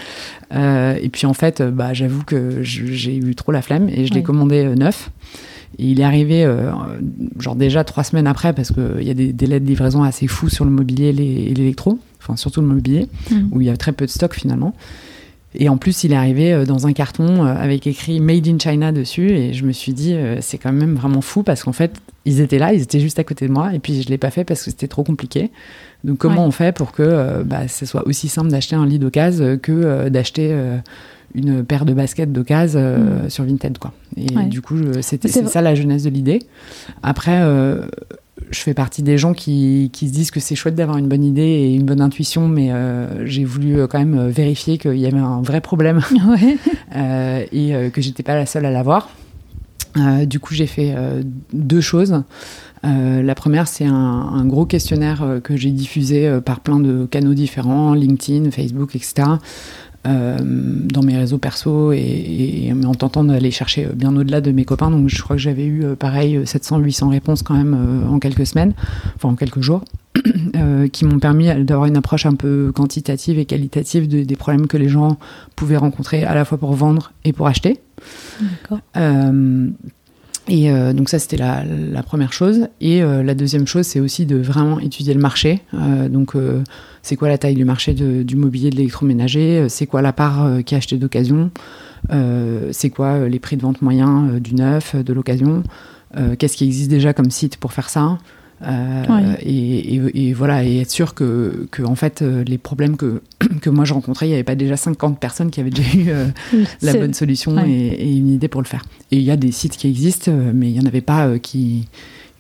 et 0.52 1.08
puis 1.10 1.26
en 1.26 1.34
fait, 1.34 1.62
bah, 1.62 1.94
j'avoue 1.94 2.24
que 2.24 2.62
j'ai 2.62 3.16
eu 3.16 3.34
trop 3.34 3.52
la 3.52 3.62
flemme 3.62 3.88
et 3.88 4.06
je 4.06 4.12
l'ai 4.12 4.22
commandé 4.22 4.64
neuf. 4.76 5.10
Et 5.78 5.90
il 5.90 6.00
est 6.00 6.04
arrivé, 6.04 6.44
euh, 6.44 6.72
genre 7.38 7.56
déjà 7.56 7.84
trois 7.84 8.04
semaines 8.04 8.26
après, 8.26 8.52
parce 8.52 8.72
qu'il 8.72 9.02
y 9.02 9.10
a 9.10 9.14
des 9.14 9.32
délais 9.32 9.60
de 9.60 9.66
livraison 9.66 10.02
assez 10.02 10.26
fous 10.26 10.48
sur 10.48 10.64
le 10.64 10.70
mobilier 10.70 11.08
et 11.08 11.54
l'électro, 11.54 11.98
enfin 12.20 12.36
surtout 12.36 12.60
le 12.60 12.66
mobilier, 12.66 13.08
mm. 13.30 13.48
où 13.52 13.60
il 13.60 13.66
y 13.66 13.70
a 13.70 13.76
très 13.76 13.92
peu 13.92 14.04
de 14.04 14.10
stock 14.10 14.34
finalement. 14.34 14.74
Et 15.54 15.68
en 15.68 15.76
plus, 15.76 16.04
il 16.04 16.12
est 16.12 16.16
arrivé 16.16 16.52
euh, 16.52 16.64
dans 16.64 16.86
un 16.86 16.92
carton 16.92 17.44
euh, 17.44 17.54
avec 17.54 17.86
écrit 17.86 18.20
Made 18.20 18.46
in 18.46 18.58
China 18.58 18.92
dessus. 18.92 19.30
Et 19.30 19.52
je 19.52 19.64
me 19.64 19.72
suis 19.72 19.92
dit, 19.92 20.16
c'est 20.40 20.58
quand 20.58 20.72
même 20.72 20.94
vraiment 20.94 21.20
fou 21.20 21.42
parce 21.42 21.64
qu'en 21.64 21.72
fait, 21.72 21.92
ils 22.24 22.40
étaient 22.40 22.58
là, 22.58 22.72
ils 22.72 22.82
étaient 22.82 23.00
juste 23.00 23.18
à 23.18 23.24
côté 23.24 23.46
de 23.48 23.52
moi. 23.52 23.74
Et 23.74 23.78
puis, 23.78 24.00
je 24.00 24.06
ne 24.06 24.10
l'ai 24.10 24.18
pas 24.18 24.30
fait 24.30 24.44
parce 24.44 24.64
que 24.64 24.70
c'était 24.70 24.88
trop 24.88 25.02
compliqué. 25.02 25.50
Donc, 26.04 26.18
comment 26.18 26.46
on 26.46 26.50
fait 26.50 26.74
pour 26.74 26.92
que 26.92 27.42
bah, 27.42 27.68
ce 27.68 27.84
soit 27.84 28.06
aussi 28.06 28.28
simple 28.28 28.48
d'acheter 28.48 28.76
un 28.76 28.86
lit 28.86 28.98
d'occasion 28.98 29.58
que 29.60 30.08
d'acheter 30.08 30.54
une 31.34 31.64
paire 31.64 31.84
de 31.84 31.92
baskets 31.92 32.32
d'occasion 32.32 32.80
euh, 32.80 33.26
mm. 33.26 33.30
sur 33.30 33.44
Vinted 33.44 33.78
quoi. 33.78 33.92
Et 34.16 34.26
du 34.46 34.60
coup, 34.60 34.76
c'était 35.00 35.28
ça 35.28 35.62
la 35.62 35.74
jeunesse 35.74 36.02
de 36.02 36.10
l'idée. 36.10 36.40
Après, 37.02 37.40
euh, 37.42 37.86
je 38.50 38.60
fais 38.60 38.74
partie 38.74 39.02
des 39.02 39.18
gens 39.18 39.32
qui, 39.32 39.90
qui 39.92 40.08
se 40.08 40.12
disent 40.12 40.30
que 40.30 40.40
c'est 40.40 40.54
chouette 40.54 40.74
d'avoir 40.74 40.98
une 40.98 41.08
bonne 41.08 41.24
idée 41.24 41.42
et 41.42 41.74
une 41.74 41.84
bonne 41.84 42.00
intuition, 42.00 42.48
mais 42.48 42.72
euh, 42.72 43.26
j'ai 43.26 43.44
voulu 43.44 43.86
quand 43.88 43.98
même 43.98 44.28
vérifier 44.28 44.78
qu'il 44.78 44.98
y 44.98 45.06
avait 45.06 45.18
un 45.18 45.42
vrai 45.42 45.60
problème 45.60 46.00
et 46.94 47.90
que 47.92 48.00
j'étais 48.00 48.22
pas 48.22 48.34
la 48.34 48.46
seule 48.46 48.66
à 48.66 48.70
l'avoir. 48.70 49.10
du 50.24 50.40
coup, 50.40 50.54
j'ai 50.54 50.66
fait 50.66 50.94
deux 51.52 51.80
choses. 51.80 52.22
la 52.82 53.34
première, 53.34 53.68
c'est 53.68 53.86
un, 53.86 53.94
un, 53.94 54.44
gros 54.46 54.66
questionnaire 54.66 55.40
que 55.44 55.56
j'ai 55.56 55.70
diffusé 55.70 56.40
par 56.44 56.60
plein 56.60 56.80
de 56.80 57.06
canaux 57.06 57.34
différents, 57.34 57.94
LinkedIn, 57.94 58.50
Facebook, 58.50 58.96
etc., 58.96 59.24
euh, 60.06 60.38
dans 60.40 61.02
mes 61.02 61.14
réseaux 61.18 61.36
perso 61.36 61.92
et, 61.92 62.72
en 62.86 62.94
tentant 62.94 63.22
d'aller 63.22 63.50
chercher 63.50 63.86
bien 63.94 64.16
au-delà 64.16 64.40
de 64.40 64.50
mes 64.50 64.64
copains. 64.64 64.90
Donc 64.90 65.08
je 65.10 65.22
crois 65.22 65.36
que 65.36 65.42
j'avais 65.42 65.66
eu 65.66 65.84
euh, 65.84 65.94
pareil 65.94 66.38
700-800 66.38 67.10
réponses 67.10 67.42
quand 67.42 67.52
même 67.52 67.74
euh, 67.74 68.08
en 68.08 68.18
quelques 68.18 68.46
semaines, 68.46 68.72
enfin 69.16 69.28
en 69.28 69.34
quelques 69.34 69.60
jours. 69.60 69.84
qui 70.92 71.04
m'ont 71.04 71.20
permis 71.20 71.46
d'avoir 71.64 71.86
une 71.86 71.96
approche 71.96 72.26
un 72.26 72.34
peu 72.34 72.72
quantitative 72.74 73.38
et 73.38 73.44
qualitative 73.44 74.08
des 74.08 74.36
problèmes 74.36 74.66
que 74.66 74.76
les 74.76 74.88
gens 74.88 75.18
pouvaient 75.54 75.76
rencontrer 75.76 76.24
à 76.24 76.34
la 76.34 76.44
fois 76.44 76.58
pour 76.58 76.72
vendre 76.72 77.12
et 77.24 77.32
pour 77.32 77.46
acheter. 77.46 77.80
Et 80.50 80.70
donc 80.92 81.08
ça, 81.08 81.18
c'était 81.18 81.36
la, 81.36 82.02
première 82.02 82.32
chose. 82.32 82.68
Et 82.80 83.00
la 83.00 83.34
deuxième 83.34 83.66
chose, 83.66 83.86
c'est 83.86 84.00
aussi 84.00 84.26
de 84.26 84.36
vraiment 84.36 84.80
étudier 84.80 85.14
le 85.14 85.20
marché. 85.20 85.60
donc 86.10 86.34
c'est 87.02 87.16
quoi 87.16 87.28
la 87.28 87.38
taille 87.38 87.54
du 87.54 87.64
marché 87.64 87.94
du 87.94 88.36
mobilier 88.36 88.70
de 88.70 88.76
l'électroménager, 88.76 89.58
euh, 89.58 89.68
c'est 89.68 89.86
quoi 89.86 90.02
la 90.02 90.12
part 90.12 90.44
euh, 90.44 90.62
qui 90.62 90.74
est 90.74 90.78
achetée 90.78 90.96
d'occasion, 90.96 91.50
euh, 92.12 92.68
c'est 92.72 92.90
quoi 92.90 93.28
les 93.28 93.38
prix 93.38 93.56
de 93.56 93.62
vente 93.62 93.82
moyens 93.82 94.40
du 94.40 94.54
neuf, 94.54 94.96
de 94.96 95.12
l'occasion, 95.12 95.62
qu'est-ce 96.38 96.56
qui 96.56 96.64
existe 96.64 96.90
déjà 96.90 97.12
comme 97.12 97.30
site 97.30 97.56
pour 97.56 97.72
faire 97.72 97.88
ça? 97.88 98.18
Et, 98.62 100.32
voilà, 100.34 100.64
et 100.64 100.80
être 100.80 100.90
sûr 100.90 101.14
que, 101.14 101.66
en 101.84 101.94
fait, 101.94 102.22
les 102.22 102.58
problèmes 102.58 102.96
que, 102.96 103.22
que 103.60 103.70
moi 103.70 103.84
je 103.84 103.94
rencontrais, 103.94 104.26
il 104.26 104.30
n'y 104.30 104.34
avait 104.34 104.44
pas 104.44 104.54
déjà 104.54 104.76
50 104.76 105.18
personnes 105.18 105.50
qui 105.50 105.60
avaient 105.60 105.70
déjà 105.70 105.96
eu 105.96 106.10
la 106.82 106.94
bonne 106.94 107.14
solution 107.14 107.58
et, 107.64 108.16
une 108.16 108.28
idée 108.28 108.48
pour 108.48 108.62
le 108.62 108.66
faire. 108.66 108.84
Et 109.10 109.16
il 109.16 109.22
y 109.22 109.30
a 109.30 109.36
des 109.36 109.52
sites 109.52 109.76
qui 109.76 109.88
existent, 109.88 110.32
mais 110.54 110.70
il 110.70 110.74
n'y 110.74 110.80
en 110.80 110.86
avait 110.86 111.00
pas 111.00 111.38
qui, 111.38 111.88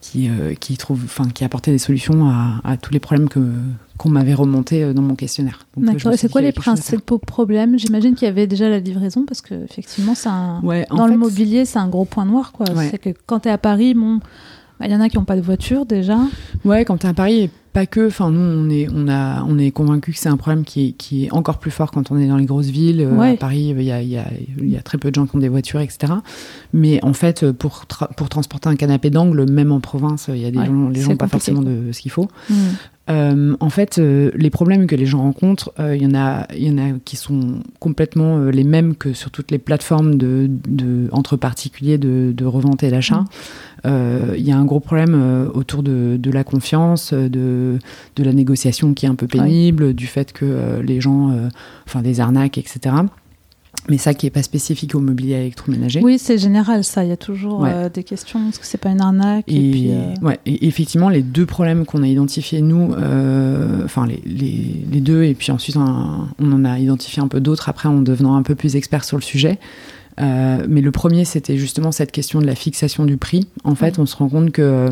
qui, 0.00 0.28
qui, 0.58 0.76
trouve, 0.76 1.04
qui 1.34 1.44
apportaient 1.44 1.72
des 1.72 1.78
solutions 1.78 2.28
à, 2.28 2.60
à 2.64 2.76
tous 2.76 2.92
les 2.92 3.00
problèmes 3.00 3.28
que, 3.28 3.40
qu'on 4.00 4.08
m'avait 4.08 4.32
remonté 4.32 4.82
euh, 4.82 4.94
dans 4.94 5.02
mon 5.02 5.14
questionnaire. 5.14 5.66
Euh, 5.76 5.84
D'accord. 5.84 6.14
C'est 6.16 6.30
quoi 6.30 6.40
les 6.40 6.52
principaux 6.52 7.18
problèmes? 7.18 7.78
J'imagine 7.78 8.14
qu'il 8.14 8.26
y 8.26 8.30
avait 8.30 8.46
déjà 8.46 8.70
la 8.70 8.80
livraison 8.80 9.26
parce 9.26 9.42
que 9.42 9.62
effectivement, 9.64 10.14
c'est 10.14 10.30
un... 10.30 10.62
dans 10.90 11.06
le 11.06 11.18
mobilier, 11.18 11.66
c'est 11.66 11.78
un 11.78 11.88
gros 11.88 12.06
point 12.06 12.24
noir. 12.24 12.52
Quoi. 12.52 12.64
C'est 12.90 12.96
que 12.96 13.10
quand 13.26 13.40
tu 13.40 13.48
es 13.48 13.52
à 13.52 13.58
Paris, 13.58 13.94
bah, 13.94 14.00
il 14.86 14.92
y 14.92 14.94
en 14.94 15.00
a 15.00 15.08
qui 15.08 15.18
n'ont 15.18 15.24
pas 15.24 15.36
de 15.36 15.40
voiture 15.40 15.86
déjà. 15.86 16.18
Ouais, 16.64 16.84
quand 16.84 16.98
tu 16.98 17.06
es 17.06 17.10
à 17.10 17.14
Paris, 17.14 17.40
et 17.40 17.50
pas 17.72 17.86
que. 17.86 18.06
Enfin, 18.06 18.30
nous, 18.30 18.40
on 18.40 18.68
est, 18.70 18.88
on 18.92 19.08
a, 19.08 19.44
on 19.44 19.58
est 19.58 19.70
convaincu 19.70 20.12
que 20.12 20.18
c'est 20.18 20.28
un 20.28 20.36
problème 20.36 20.64
qui 20.64 20.88
est, 20.88 20.92
qui 20.92 21.26
est 21.26 21.32
encore 21.32 21.58
plus 21.58 21.70
fort 21.70 21.90
quand 21.90 22.10
on 22.10 22.18
est 22.18 22.26
dans 22.26 22.36
les 22.36 22.46
grosses 22.46 22.68
villes. 22.68 23.00
Euh, 23.00 23.20
à 23.20 23.36
Paris, 23.36 23.74
il 23.76 23.82
y 23.82 23.92
a, 23.92 24.02
y, 24.02 24.16
a, 24.16 24.26
y 24.60 24.76
a, 24.76 24.82
très 24.82 24.98
peu 24.98 25.10
de 25.10 25.14
gens 25.14 25.26
qui 25.26 25.36
ont 25.36 25.40
des 25.40 25.48
voitures, 25.48 25.80
etc. 25.80 26.14
Mais 26.72 27.02
en 27.04 27.12
fait, 27.12 27.50
pour, 27.52 27.86
pour 28.16 28.28
transporter 28.28 28.68
un 28.68 28.76
canapé 28.76 29.10
d'angle, 29.10 29.50
même 29.50 29.72
en 29.72 29.80
province, 29.80 30.28
il 30.28 30.38
y 30.38 30.46
a 30.46 30.50
des 30.50 30.64
gens, 30.64 30.88
les 30.88 31.00
gens 31.00 31.10
n'ont 31.10 31.16
pas 31.16 31.28
forcément 31.28 31.62
de 31.62 31.92
ce 31.92 32.00
qu'il 32.00 32.10
faut. 32.10 32.28
Mmh. 32.48 32.54
Euh, 33.08 33.56
en 33.58 33.70
fait, 33.70 33.98
euh, 33.98 34.30
les 34.36 34.50
problèmes 34.50 34.86
que 34.86 34.94
les 34.94 35.06
gens 35.06 35.22
rencontrent, 35.22 35.72
il 35.78 36.02
y 36.02 36.06
en 36.06 36.14
a, 36.14 36.46
il 36.54 36.64
y 36.64 36.70
en 36.70 36.78
a 36.78 36.92
qui 37.04 37.16
sont 37.16 37.62
complètement 37.80 38.38
les 38.44 38.62
mêmes 38.62 38.94
que 38.94 39.12
sur 39.12 39.30
toutes 39.30 39.50
les 39.50 39.58
plateformes 39.58 40.16
de, 40.16 40.48
de 40.68 41.08
entre 41.10 41.36
particuliers 41.36 41.98
de, 41.98 42.32
de 42.36 42.44
revente 42.44 42.82
et 42.82 42.90
d'achat. 42.90 43.20
Mmh. 43.20 43.26
Euh, 43.86 44.34
il 44.36 44.46
y 44.46 44.52
a 44.52 44.56
un 44.56 44.64
gros 44.64 44.80
problème 44.80 45.14
euh, 45.14 45.48
autour 45.52 45.82
de, 45.82 46.30
la 46.30 46.44
confiance, 46.44 47.12
de, 47.12 47.78
de, 48.16 48.24
la 48.24 48.32
négociation 48.32 48.94
qui 48.94 49.06
est 49.06 49.08
un 49.08 49.14
peu 49.14 49.26
pénible, 49.26 49.94
du 49.94 50.06
fait 50.06 50.32
que 50.32 50.44
euh, 50.44 50.82
les 50.82 51.00
gens, 51.00 51.32
enfin 51.86 52.02
des 52.02 52.20
arnaques, 52.20 52.58
etc. 52.58 52.94
Mais 53.90 53.98
ça 53.98 54.14
qui 54.14 54.24
n'est 54.24 54.30
pas 54.30 54.42
spécifique 54.42 54.94
au 54.94 55.00
mobilier 55.00 55.34
électroménager. 55.34 56.00
Oui, 56.02 56.18
c'est 56.18 56.38
général 56.38 56.82
ça. 56.82 57.04
Il 57.04 57.10
y 57.10 57.12
a 57.12 57.18
toujours 57.18 57.66
des 57.92 58.04
questions. 58.04 58.48
Est-ce 58.48 58.58
que 58.58 58.66
c'est 58.66 58.78
pas 58.78 58.90
une 58.90 59.00
arnaque 59.00 59.44
Et, 59.48 59.70
puis, 59.70 59.90
ouais, 60.22 60.38
et 60.46 60.66
effectivement, 60.66 61.10
les 61.10 61.22
deux 61.22 61.46
problèmes 61.46 61.84
qu'on 61.84 62.02
a 62.02 62.06
identifiés 62.06 62.62
nous, 62.62 62.94
enfin 63.84 64.06
les, 64.06 64.22
les, 64.24 64.86
les, 64.90 65.00
deux, 65.00 65.24
et 65.24 65.34
puis 65.34 65.52
ensuite 65.52 65.76
on, 65.76 66.28
on 66.38 66.52
en 66.52 66.64
a 66.64 66.78
identifié 66.78 67.22
un 67.22 67.28
peu 67.28 67.40
d'autres 67.40 67.68
après 67.68 67.88
en 67.88 68.00
devenant 68.00 68.36
un 68.36 68.42
peu 68.42 68.54
plus 68.54 68.76
expert 68.76 69.04
sur 69.04 69.16
le 69.16 69.22
sujet. 69.22 69.58
Euh, 70.20 70.66
mais 70.68 70.80
le 70.80 70.90
premier, 70.90 71.24
c'était 71.24 71.56
justement 71.56 71.92
cette 71.92 72.12
question 72.12 72.40
de 72.40 72.46
la 72.46 72.54
fixation 72.54 73.04
du 73.04 73.16
prix. 73.16 73.46
En 73.64 73.74
fait, 73.74 73.98
on 73.98 74.06
se 74.06 74.16
rend 74.16 74.28
compte 74.28 74.50
que 74.50 74.88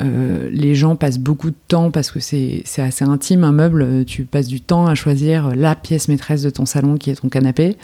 euh, 0.00 0.48
les 0.52 0.74
gens 0.74 0.96
passent 0.96 1.18
beaucoup 1.18 1.50
de 1.50 1.56
temps 1.66 1.90
parce 1.90 2.10
que 2.10 2.20
c'est 2.20 2.62
assez 2.78 3.04
intime 3.04 3.44
un 3.44 3.52
meuble. 3.52 4.04
Tu 4.04 4.24
passes 4.24 4.46
du 4.46 4.60
temps 4.60 4.86
à 4.86 4.94
choisir 4.94 5.54
la 5.54 5.74
pièce 5.74 6.08
maîtresse 6.08 6.42
de 6.42 6.50
ton 6.50 6.66
salon 6.66 6.96
qui 6.96 7.10
est 7.10 7.20
ton 7.20 7.28
canapé. 7.28 7.76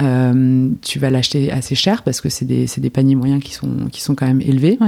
Euh, 0.00 0.68
tu 0.82 0.98
vas 0.98 1.10
l'acheter 1.10 1.50
assez 1.50 1.74
cher 1.74 2.02
parce 2.02 2.20
que 2.20 2.28
c'est 2.28 2.44
des, 2.44 2.66
des, 2.76 2.90
paniers 2.90 3.16
moyens 3.16 3.42
qui 3.42 3.52
sont, 3.52 3.88
qui 3.90 4.00
sont 4.00 4.14
quand 4.14 4.26
même 4.26 4.40
élevés. 4.40 4.78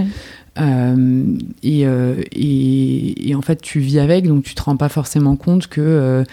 et, 1.63 1.87
et, 2.33 3.29
et, 3.31 3.35
en 3.35 3.43
fait, 3.43 3.61
tu 3.61 3.81
vis 3.81 3.99
avec, 3.99 4.27
donc 4.27 4.45
tu 4.45 4.55
te 4.55 4.63
rends 4.63 4.77
pas 4.77 4.89
forcément 4.89 5.37
compte 5.37 5.67
que 5.67 6.25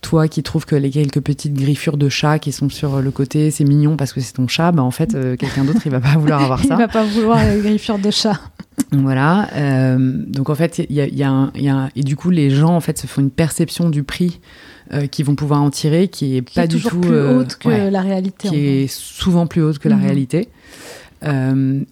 toi 0.00 0.28
qui 0.28 0.42
trouves 0.42 0.66
que 0.66 0.76
les 0.76 0.90
quelques 0.90 1.20
petites 1.20 1.54
griffures 1.54 1.96
de 1.96 2.08
chat 2.08 2.38
qui 2.38 2.52
sont 2.52 2.68
sur 2.68 3.00
le 3.00 3.10
côté, 3.10 3.50
c'est 3.50 3.64
mignon 3.64 3.96
parce 3.96 4.12
que 4.12 4.20
c'est 4.20 4.34
ton 4.34 4.48
chat, 4.48 4.72
bah 4.72 4.82
en 4.82 4.90
fait, 4.90 5.14
euh, 5.14 5.36
quelqu'un 5.38 5.64
d'autre, 5.64 5.80
il 5.84 5.90
va 5.90 6.00
pas 6.00 6.16
vouloir 6.16 6.42
avoir 6.42 6.60
ça. 6.60 6.74
il 6.74 6.78
va 6.78 6.88
pas 6.88 7.04
vouloir 7.04 7.44
les 7.44 7.60
griffures 7.60 7.98
de 7.98 8.10
chat. 8.10 8.40
Voilà. 8.92 9.48
Euh, 9.54 9.98
donc 10.26 10.50
en 10.50 10.54
fait, 10.54 10.78
il 10.78 10.94
y 10.94 11.00
a, 11.00 11.06
y 11.06 11.22
a, 11.22 11.50
y 11.54 11.68
a 11.68 11.88
et 11.96 12.02
du 12.02 12.16
coup, 12.16 12.30
les 12.30 12.50
gens 12.50 12.74
en 12.74 12.80
fait 12.80 12.98
se 12.98 13.06
font 13.06 13.20
une 13.20 13.30
perception 13.30 13.90
du 13.90 14.02
prix 14.02 14.40
euh, 14.92 15.06
qu'ils 15.06 15.24
vont 15.24 15.34
pouvoir 15.34 15.62
en 15.62 15.70
tirer 15.70 16.08
qui 16.08 16.36
est 16.36 16.42
pas 16.42 16.66
du 16.66 16.80
tout 16.80 17.00
plus 17.00 17.18
haute 17.18 17.56
que 17.56 17.68
la 17.68 18.00
réalité. 18.00 18.48
Qui 18.48 18.66
est 18.66 18.86
souvent 18.88 19.46
plus 19.46 19.62
haute 19.62 19.78
que 19.78 19.88
la 19.88 19.96
mhm. 19.96 20.04
réalité. 20.04 20.48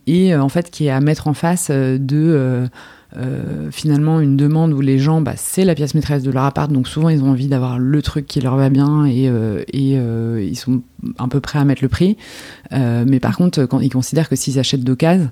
et 0.06 0.36
en 0.36 0.48
fait, 0.48 0.70
qui 0.70 0.86
est 0.86 0.90
à 0.90 1.00
mettre 1.00 1.26
en 1.26 1.34
face 1.34 1.70
de 1.70 2.68
euh, 3.16 3.70
finalement 3.70 4.18
une 4.18 4.36
demande 4.36 4.72
où 4.72 4.80
les 4.80 4.98
gens, 4.98 5.20
bah, 5.20 5.34
c'est 5.36 5.64
la 5.64 5.76
pièce 5.76 5.94
maîtresse 5.94 6.24
de 6.24 6.32
leur 6.32 6.44
appart, 6.44 6.70
donc 6.70 6.88
souvent 6.88 7.08
ils 7.10 7.22
ont 7.22 7.30
envie 7.30 7.46
d'avoir 7.46 7.78
le 7.78 8.02
truc 8.02 8.26
qui 8.26 8.40
leur 8.40 8.56
va 8.56 8.70
bien 8.70 9.04
et, 9.04 9.28
euh, 9.28 9.62
et 9.72 9.96
euh, 9.96 10.44
ils 10.44 10.56
sont 10.56 10.82
un 11.18 11.28
peu 11.28 11.38
prêts 11.38 11.60
à 11.60 11.64
mettre 11.64 11.82
le 11.82 11.88
prix. 11.88 12.16
mais 12.72 13.20
par 13.20 13.36
contre, 13.36 13.66
quand 13.66 13.80
ils 13.80 13.90
considèrent 13.90 14.28
que 14.28 14.36
s'ils 14.36 14.58
achètent 14.58 14.84
d'occasion, 14.84 15.30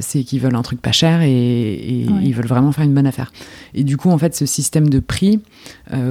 c'est 0.00 0.24
qu'ils 0.24 0.40
veulent 0.40 0.54
un 0.54 0.62
truc 0.62 0.80
pas 0.80 0.92
cher 0.92 1.20
et, 1.20 2.06
ils 2.22 2.34
veulent 2.34 2.46
vraiment 2.46 2.72
faire 2.72 2.84
une 2.84 2.94
bonne 2.94 3.06
affaire. 3.06 3.30
Et 3.74 3.84
du 3.84 3.98
coup, 3.98 4.08
en 4.10 4.16
fait, 4.16 4.34
ce 4.34 4.46
système 4.46 4.88
de 4.88 4.98
prix 4.98 5.40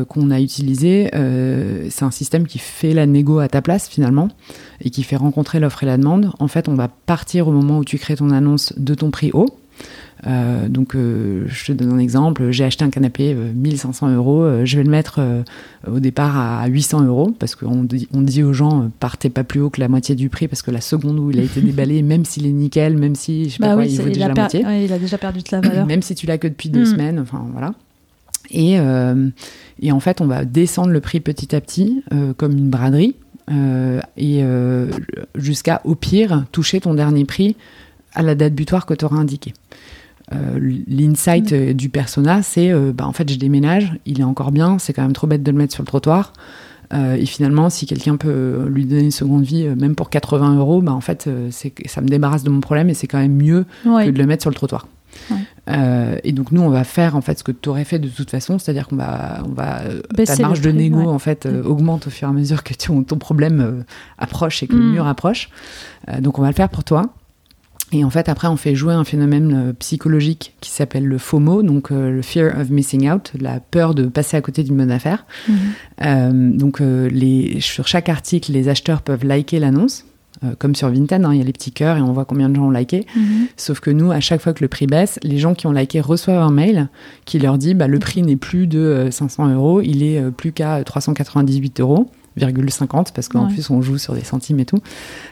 qu'on 0.07 0.29
a 0.29 0.39
utilisé, 0.39 1.09
c'est 1.89 2.05
un 2.05 2.11
système 2.11 2.45
qui 2.45 2.59
fait 2.59 2.93
la 2.93 3.07
négo 3.07 3.39
à 3.39 3.47
ta 3.47 3.63
place 3.63 3.89
finalement 3.89 4.29
et 4.79 4.91
qui 4.91 5.01
fait 5.01 5.15
rencontrer 5.15 5.59
l'offre 5.59 5.83
et 5.83 5.87
la 5.87 5.97
demande. 5.97 6.31
En 6.37 6.47
fait, 6.47 6.69
on 6.69 6.75
va 6.75 6.87
partir 6.87 7.47
au 7.47 7.51
moment 7.51 7.79
où 7.79 7.85
tu 7.85 7.97
crées 7.97 8.15
ton 8.15 8.29
annonce 8.29 8.73
de 8.77 8.93
ton 8.93 9.09
prix 9.09 9.31
haut 9.33 9.57
Euh, 10.25 10.69
donc, 10.69 10.95
euh, 10.95 11.43
je 11.47 11.65
te 11.65 11.71
donne 11.73 11.91
un 11.91 11.97
exemple. 11.97 12.51
J'ai 12.51 12.63
acheté 12.63 12.85
un 12.85 12.89
canapé 12.89 13.33
1500 13.33 14.07
euh, 14.07 14.15
euros. 14.15 14.65
je 14.65 14.77
vais 14.77 14.83
le 14.83 14.89
mettre 14.89 15.19
au 15.87 15.99
départ 15.99 16.37
à 16.37 16.65
800 16.67 17.03
euros 17.05 17.35
parce 17.37 17.55
qu'on 17.55 17.83
dit, 17.83 18.07
on 18.13 18.21
dit 18.21 18.43
aux 18.43 18.53
gens 18.53 18.89
partez 18.99 19.29
pas 19.29 19.43
plus 19.43 19.59
haut 19.59 19.69
que 19.69 19.79
la 19.79 19.89
moitié 19.89 20.15
du 20.15 20.29
prix 20.29 20.47
parce 20.47 20.61
que 20.61 20.71
la 20.71 20.81
seconde 20.81 21.19
où 21.19 21.31
il 21.31 21.39
a 21.39 21.43
été 21.43 21.61
déballé, 21.61 22.01
même 22.01 22.25
s'il 22.25 22.45
est 22.45 22.51
nickel, 22.51 22.97
même 22.97 23.15
si 23.15 23.45
je 23.45 23.55
sais 23.55 23.59
pas 23.59 23.69
bah 23.69 23.73
quoi, 23.75 23.85
il 23.85 24.01
vaut 24.01 24.09
déjà 24.09 24.27
la 24.27 24.33
moitié. 24.33 24.65
il 24.83 24.93
a 24.93 24.99
déjà 24.99 25.17
perdu 25.17 25.39
de 25.39 25.49
la 25.51 25.61
valeur. 25.61 25.85
même 25.85 26.01
si 26.01 26.15
tu 26.15 26.25
l'as 26.25 26.37
que 26.37 26.47
depuis 26.47 26.69
deux 26.69 26.83
mm. 26.83 26.85
semaines. 26.85 27.19
Enfin, 27.19 27.45
voilà. 27.51 27.73
Et, 28.51 28.77
et, 29.81 29.91
en 29.91 29.99
fait, 29.99 30.21
on 30.21 30.27
va 30.27 30.45
descendre 30.45 30.89
le 30.89 30.99
prix 30.99 31.21
petit 31.21 31.55
à 31.55 31.61
petit 31.61 32.03
comme 32.37 32.51
une 32.51 32.69
braderie. 32.69 33.15
et 34.17 34.43
jusqu'à, 35.35 35.81
au 35.85 35.95
pire, 35.95 36.45
toucher 36.51 36.81
ton 36.81 36.93
dernier 36.93 37.25
prix 37.25 37.55
à 38.15 38.21
la 38.21 38.35
date 38.35 38.53
butoir 38.53 38.85
que 38.85 38.93
tu 38.93 39.05
auras 39.05 39.17
indiqué. 39.17 39.53
Euh, 40.31 40.79
l'insight 40.87 41.51
mm. 41.51 41.55
euh, 41.55 41.73
du 41.73 41.89
persona, 41.89 42.41
c'est 42.43 42.71
euh, 42.71 42.91
bah, 42.93 43.05
en 43.05 43.11
fait, 43.11 43.29
je 43.29 43.37
déménage, 43.37 43.91
il 44.05 44.21
est 44.21 44.25
encore 44.25 44.51
bien, 44.51 44.79
c'est 44.79 44.93
quand 44.93 45.01
même 45.01 45.13
trop 45.13 45.27
bête 45.27 45.43
de 45.43 45.51
le 45.51 45.57
mettre 45.57 45.73
sur 45.73 45.83
le 45.83 45.87
trottoir. 45.87 46.33
et 46.93 47.25
finalement, 47.25 47.69
si 47.71 47.85
quelqu'un 47.87 48.17
peut 48.17 48.65
lui 48.69 48.85
donner 48.85 49.05
une 49.05 49.11
seconde 49.11 49.43
vie, 49.43 49.67
même 49.67 49.95
pour 49.95 50.09
80 50.09 50.57
euros, 50.57 50.81
bah, 50.81 50.93
en 50.93 51.01
fait, 51.01 51.27
ça 51.51 52.01
me 52.01 52.07
débarrasse 52.07 52.43
de 52.43 52.49
mon 52.49 52.61
problème 52.61 52.89
et 52.89 52.93
c'est 52.93 53.07
quand 53.07 53.19
même 53.19 53.35
mieux 53.35 53.65
que 53.83 54.09
de 54.09 54.17
le 54.17 54.25
mettre 54.27 54.43
sur 54.43 54.51
le 54.51 54.55
trottoir. 54.55 54.87
et 55.67 56.31
donc 56.33 56.51
nous, 56.51 56.61
on 56.61 56.69
va 56.69 56.83
faire 56.83 57.15
en 57.15 57.21
fait 57.21 57.39
ce 57.39 57.43
que 57.43 57.51
tu 57.51 57.69
aurais 57.69 57.83
fait 57.83 57.97
de 57.97 58.09
toute 58.09 58.29
façon, 58.29 58.59
c'est-à-dire 58.59 58.87
qu'on 58.87 58.95
va, 58.95 59.41
on 59.43 59.53
va 59.53 59.81
ta 60.23 60.35
marge 60.37 60.61
de 60.61 60.71
négo 60.71 61.09
en 61.09 61.19
fait 61.19 61.47
mm. 61.47 61.65
augmente 61.65 62.05
au 62.07 62.09
fur 62.11 62.27
et 62.27 62.31
à 62.31 62.33
mesure 62.33 62.63
que 62.63 62.75
ton, 62.75 63.03
ton 63.03 63.17
problème 63.17 63.83
approche 64.19 64.61
et 64.61 64.67
que 64.67 64.75
le 64.75 64.83
mm. 64.83 64.91
mur 64.91 65.07
approche. 65.07 65.49
donc 66.19 66.37
on 66.37 66.43
va 66.43 66.49
le 66.49 66.55
faire 66.55 66.69
pour 66.69 66.83
toi. 66.83 67.11
Et 67.93 68.03
en 68.03 68.09
fait, 68.09 68.27
après, 68.27 68.47
on 68.47 68.57
fait 68.57 68.75
jouer 68.75 68.93
un 68.93 69.03
phénomène 69.03 69.69
euh, 69.69 69.73
psychologique 69.73 70.55
qui 70.61 70.71
s'appelle 70.71 71.05
le 71.05 71.19
FOMO, 71.19 71.61
donc 71.61 71.91
euh, 71.91 72.09
le 72.09 72.21
Fear 72.23 72.59
of 72.59 72.69
Missing 72.71 73.09
Out, 73.11 73.33
la 73.39 73.59
peur 73.59 73.93
de 73.93 74.05
passer 74.05 74.35
à 74.35 74.41
côté 74.41 74.63
d'une 74.63 74.77
bonne 74.77 74.91
affaire. 74.91 75.25
Mhm. 75.47 75.55
Euh, 76.03 76.51
donc, 76.51 76.79
les, 76.79 77.59
sur 77.61 77.87
chaque 77.87 78.09
article, 78.09 78.51
les 78.51 78.67
acheteurs 78.67 79.03
peuvent 79.03 79.23
liker 79.23 79.59
l'annonce. 79.59 80.05
comme 80.57 80.75
sur 80.75 80.89
Vinted, 80.89 81.23
hein, 81.23 81.31
il 81.33 81.37
y 81.37 81.41
a 81.41 81.45
les 81.45 81.53
petits 81.53 81.71
cœurs 81.71 81.95
et 81.97 82.01
on 82.01 82.11
voit 82.11 82.25
combien 82.25 82.49
de 82.49 82.55
gens 82.55 82.65
ont 82.65 82.71
liké. 82.71 83.05
Mhm. 83.15 83.47
Sauf 83.55 83.79
que 83.79 83.91
nous, 83.91 84.11
à 84.11 84.19
chaque 84.19 84.41
fois 84.41 84.53
que 84.53 84.63
le 84.63 84.67
prix 84.67 84.87
baisse, 84.87 85.19
les 85.23 85.37
gens 85.37 85.53
qui 85.53 85.67
ont 85.67 85.71
liké 85.71 86.01
reçoivent 86.01 86.41
un 86.41 86.51
mail 86.51 86.89
qui 87.25 87.39
leur 87.39 87.57
dit 87.57 87.75
bah, 87.75 87.87
le 87.87 87.99
prix 87.99 88.23
n'est 88.23 88.35
plus 88.35 88.67
de 88.67 89.07
500 89.11 89.53
euros, 89.53 89.81
il 89.81 90.03
est 90.03 90.31
plus 90.31 90.51
qu'à 90.51 90.83
398 90.83 91.79
euros. 91.79 92.09
50 92.37 93.13
parce 93.13 93.27
qu'en 93.27 93.47
plus 93.47 93.69
on 93.69 93.81
joue 93.81 93.97
sur 93.97 94.13
des 94.13 94.23
centimes 94.23 94.59
et 94.59 94.65
tout. 94.65 94.79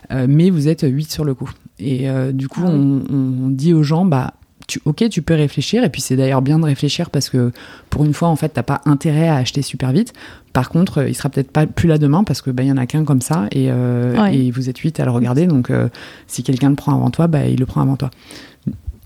mais 0.10 0.50
vous 0.50 0.68
êtes 0.68 0.86
8 0.88 1.12
sur 1.12 1.26
le 1.26 1.34
coup. 1.34 1.52
Et 1.82 2.10
euh, 2.10 2.32
du 2.32 2.48
coup, 2.48 2.62
ah 2.66 2.70
on, 2.70 3.50
dit 3.50 3.74
aux 3.74 3.84
gens, 3.84 4.06
bah, 4.06 4.36
tu, 4.68 4.80
ok, 4.86 5.10
tu 5.10 5.22
peux 5.22 5.34
réfléchir. 5.34 5.84
Et 5.84 5.90
puis 5.90 6.02
c'est 6.02 6.16
d'ailleurs 6.16 6.42
bien 6.42 6.60
de 6.60 6.66
réfléchir 6.66 7.10
parce 7.10 7.30
que 7.30 7.52
pour 7.90 8.06
une 8.06 8.14
fois, 8.14 8.30
en 8.30 8.36
fait, 8.36 8.50
t'as 8.50 8.64
pas 8.64 8.82
intérêt 8.86 9.28
à 9.28 9.36
acheter 9.36 9.62
super 9.62 9.92
vite. 9.92 10.14
Par 10.54 10.70
contre, 10.70 11.08
il 11.08 11.16
sera 11.16 11.30
peut-être 11.30 11.52
pas 11.52 11.66
plus 11.66 11.88
là 11.88 11.98
demain 11.98 12.24
parce 12.24 12.42
que 12.42 12.52
bah, 12.52 12.64
y 12.64 12.72
en 12.72 12.78
a 12.78 12.86
qu'un 12.86 13.04
comme 13.04 13.22
ça 13.22 13.48
et, 13.52 13.72
euh, 13.72 14.26
et, 14.26 14.52
vous 14.52 14.70
êtes 14.70 14.78
huit 14.78 15.00
à 15.00 15.06
le 15.06 15.12
regarder. 15.12 15.48
Donc 15.48 15.70
euh, 15.70 15.90
si 16.28 16.44
quelqu'un 16.44 16.70
le 16.70 16.76
prend 16.76 16.94
avant 16.94 17.10
toi, 17.10 17.28
bah, 17.28 17.46
il 17.48 17.60
le 17.60 17.66
prend 17.66 17.82
avant 17.82 17.96
toi. 17.96 18.12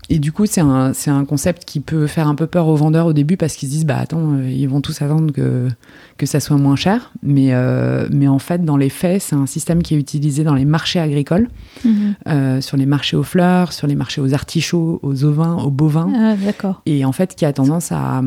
Et 0.08 0.18
du 0.18 0.30
coup, 0.30 0.46
c'est 0.46 0.60
un, 0.60 0.92
c'est 0.92 1.10
un 1.10 1.24
concept 1.24 1.64
qui 1.64 1.80
peut 1.80 2.06
faire 2.06 2.28
un 2.28 2.36
peu 2.36 2.46
peur 2.46 2.68
aux 2.68 2.76
vendeurs 2.76 3.06
au 3.06 3.12
début 3.12 3.36
parce 3.36 3.56
qu'ils 3.56 3.68
se 3.68 3.74
disent, 3.74 3.86
bah 3.86 3.98
attends, 3.98 4.34
euh, 4.34 4.50
ils 4.50 4.68
vont 4.68 4.80
tous 4.80 5.02
attendre 5.02 5.32
que, 5.32 5.68
que 6.16 6.26
ça 6.26 6.38
soit 6.38 6.56
moins 6.56 6.76
cher. 6.76 7.12
Mais, 7.22 7.48
euh, 7.50 8.06
mais 8.12 8.28
en 8.28 8.38
fait, 8.38 8.64
dans 8.64 8.76
les 8.76 8.88
faits, 8.88 9.22
c'est 9.22 9.34
un 9.34 9.46
système 9.46 9.82
qui 9.82 9.94
est 9.94 9.98
utilisé 9.98 10.44
dans 10.44 10.54
les 10.54 10.64
marchés 10.64 11.00
agricoles, 11.00 11.48
mhm. 11.84 12.14
euh, 12.28 12.60
sur 12.60 12.76
les 12.76 12.86
marchés 12.86 13.16
aux 13.16 13.24
fleurs, 13.24 13.72
sur 13.72 13.88
les 13.88 13.96
marchés 13.96 14.20
aux 14.20 14.32
artichauts, 14.32 15.00
aux 15.02 15.24
ovins, 15.24 15.56
aux 15.56 15.70
bovins. 15.70 16.12
Ah, 16.14 16.36
d'accord. 16.36 16.82
Et 16.86 17.04
en 17.04 17.12
fait, 17.12 17.34
qui 17.34 17.44
a 17.44 17.52
tendance 17.52 17.90
à, 17.90 18.22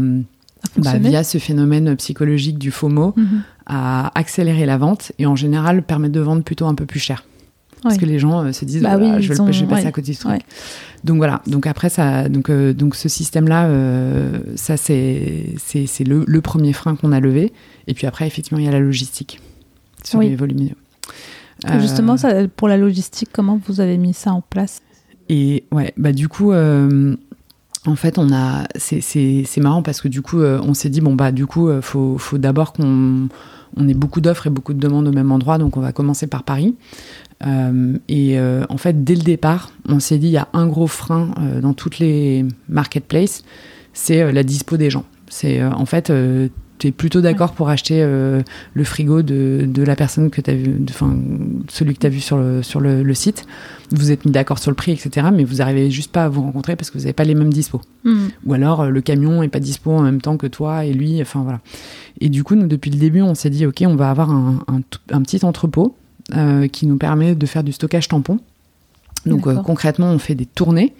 bah, 0.78 0.98
via 0.98 1.24
ce 1.24 1.38
phénomène 1.38 1.96
psychologique 1.96 2.60
du 2.60 2.72
FOMO, 2.72 3.14
mhm. 3.16 3.42
à 3.68 4.12
accélérer 4.20 4.66
la 4.66 4.78
vente 4.78 5.14
et 5.18 5.26
en 5.26 5.38
général 5.38 5.84
permettre 5.84 6.14
de 6.14 6.20
vendre 6.20 6.44
plutôt 6.44 6.66
un 6.66 6.76
peu 6.76 6.86
plus 6.86 7.00
cher. 7.00 7.24
Parce 7.82 7.98
que 7.98 8.06
les 8.06 8.20
gens 8.20 8.52
se 8.52 8.66
disent, 8.66 8.84
bah, 8.84 8.98
oui, 8.98 9.22
je, 9.22 9.34
vais, 9.34 9.66
passer 9.68 9.88
à 9.88 9.92
côté 9.92 10.12
du 10.12 10.18
truc. 10.18 10.42
Donc 11.04 11.18
voilà, 11.18 11.42
donc 11.48 11.66
après 11.66 11.90
ça, 11.90 12.28
donc, 12.28 12.50
euh, 12.50 12.74
donc 12.74 12.96
ce 12.96 13.08
système-là, 13.08 13.68
euh, 13.68 14.40
ça 14.56 14.76
c'est 14.76 15.56
le, 16.06 16.26
le, 16.28 16.42
premier 16.42 16.74
frein 16.74 16.96
qu'on 16.96 17.12
a 17.12 17.20
levé. 17.20 17.54
Et 17.88 17.94
puis 17.94 18.06
après, 18.06 18.28
effectivement, 18.28 18.60
il 18.60 18.66
y 18.66 18.68
a 18.68 18.72
la 18.72 18.80
logistique 18.80 19.40
sur 20.04 20.20
les 20.20 20.36
volumineux. 20.36 20.76
Justement, 21.80 22.18
ça, 22.18 22.48
pour 22.48 22.68
la 22.68 22.78
logistique, 22.78 23.30
comment 23.32 23.60
vous 23.66 23.82
avez 23.82 23.98
mis 23.98 24.14
ça 24.14 24.32
en 24.32 24.42
place? 24.42 24.82
Et 25.30 25.66
ouais, 25.72 25.94
bah 25.98 26.12
du 26.12 26.28
coup, 26.28 26.52
euh, 26.52 27.16
en 27.86 27.96
fait, 27.96 28.18
on 28.18 28.34
a, 28.34 28.66
c'est 28.76 29.46
marrant 29.58 29.84
parce 29.84 30.02
que 30.02 30.08
du 30.08 30.22
coup, 30.22 30.42
on 30.42 30.74
s'est 30.74 30.90
dit 30.90 31.02
bon 31.02 31.16
bah 31.16 31.32
du 31.32 31.46
coup, 31.46 31.70
faut, 31.82 32.18
faut 32.18 32.38
d'abord 32.38 32.74
qu'on 32.74 33.30
on 33.78 33.88
ait 33.88 33.94
beaucoup 33.94 34.22
d'offres 34.22 34.48
et 34.48 34.50
beaucoup 34.50 34.74
de 34.74 34.80
demandes 34.80 35.08
au 35.08 35.12
même 35.12 35.32
endroit, 35.32 35.58
donc 35.58 35.78
on 35.78 35.82
va 35.82 35.92
commencer 35.92 36.28
par 36.28 36.44
Paris. 36.44 36.76
Euh, 37.46 37.98
et 38.08 38.38
euh, 38.38 38.66
en 38.70 38.78
fait, 38.78 39.04
dès 39.04 39.16
le 39.16 39.22
départ, 39.22 39.72
on 39.88 40.00
s'est 40.00 40.18
dit 40.18 40.28
il 40.28 40.34
y 40.34 40.38
a 40.38 40.50
un 40.54 40.68
gros 40.68 40.88
frein 40.88 41.32
euh, 41.40 41.62
dans 41.62 41.74
toutes 41.74 42.00
les 42.00 42.46
marketplaces, 42.68 43.44
c'est 43.94 44.32
la 44.32 44.44
dispo 44.44 44.78
des 44.78 44.90
gens. 44.90 45.06
C'est 45.30 45.64
en 45.64 45.86
fait, 45.86 46.12
tu 46.80 46.88
es 46.88 46.92
plutôt 46.92 47.22
d'accord 47.22 47.54
pour 47.54 47.70
acheter 47.70 48.02
le 48.02 48.84
frigo 48.84 49.22
de, 49.22 49.68
de, 49.68 49.84
la 49.84 49.96
personne 49.96 50.32
que 50.32 50.42
tu 50.42 50.50
as 50.50 50.56
vu, 50.56 50.76
enfin 50.90 51.16
celui 51.68 51.94
que 51.94 52.00
tu 52.00 52.08
as 52.08 52.10
vu 52.10 52.20
sur 52.20 52.38
le, 52.38 52.64
sur 52.64 52.80
le, 52.80 53.14
site. 53.14 53.46
Vous 53.92 54.12
êtes 54.12 54.26
mis 54.26 54.32
d'accord 54.32 54.58
sur 54.58 54.72
le 54.72 54.76
prix, 54.76 54.92
etc. 54.92 55.28
Mais 55.32 55.44
vous 55.44 55.58
n'arrivez 55.58 55.92
juste 55.92 56.12
pas 56.12 56.24
à 56.24 56.30
vous 56.30 56.42
rencontrer 56.42 56.76
parce 56.76 56.90
que 56.90 56.98
vous 56.98 57.04
n'avez 57.04 57.14
pas 57.14 57.26
les 57.26 57.36
mêmes 57.36 57.54
dispos. 57.54 57.82
Hmm. 58.06 58.30
Ou 58.46 58.54
alors 58.54 58.90
le 58.90 59.02
camion 59.02 59.44
est 59.44 59.50
pas 59.50 59.60
dispo 59.60 59.92
en 59.92 60.02
même 60.02 60.22
temps 60.22 60.38
que 60.38 60.48
toi 60.48 60.86
et 60.86 60.94
lui. 60.94 61.22
Enfin 61.22 61.44
voilà. 61.44 61.60
Et 62.22 62.30
du 62.30 62.44
coup, 62.44 62.56
nous 62.56 62.68
depuis 62.68 62.90
le 62.90 62.98
début, 62.98 63.22
on 63.22 63.36
s'est 63.36 63.52
dit 63.52 63.68
ok, 63.68 63.84
on 63.86 63.96
va 63.96 64.10
avoir 64.10 64.32
un, 64.32 64.64
un, 64.68 64.82
un 65.12 65.22
petit 65.22 65.46
entrepôt 65.46 65.96
qui 66.72 66.86
nous 66.86 66.98
permet 66.98 67.36
de 67.36 67.46
faire 67.46 67.64
du 67.64 67.72
stockage 67.72 68.08
tampon. 68.08 68.40
Donc 69.26 69.48
euh, 69.48 69.56
concrètement, 69.56 70.08
on 70.08 70.20
fait 70.20 70.36
des 70.36 70.46
tournées. 70.46 70.94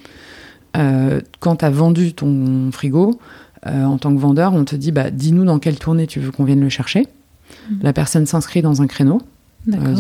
Euh, 0.78 1.22
quand 1.40 1.58
tu 1.58 1.66
as 1.66 1.70
vendu 1.70 2.14
ton 2.14 2.72
frigo, 2.72 3.20
en 3.66 3.98
tant 3.98 4.14
que 4.14 4.20
vendeur, 4.20 4.54
on 4.54 4.64
te 4.64 4.76
dit 4.76 4.92
bah, 4.92 5.12
dis-nous 5.12 5.44
dans 5.44 5.60
quelle 5.60 5.78
tournée 5.78 6.08
tu 6.08 6.20
veux 6.20 6.32
qu'on 6.32 6.46
vienne 6.46 6.62
le 6.62 6.70
chercher. 6.70 7.08
Mhm. 7.70 7.80
La 7.82 7.94
personne 7.94 8.26
s'inscrit 8.26 8.62
dans 8.62 8.82
un 8.82 8.88
créneau. 8.88 9.22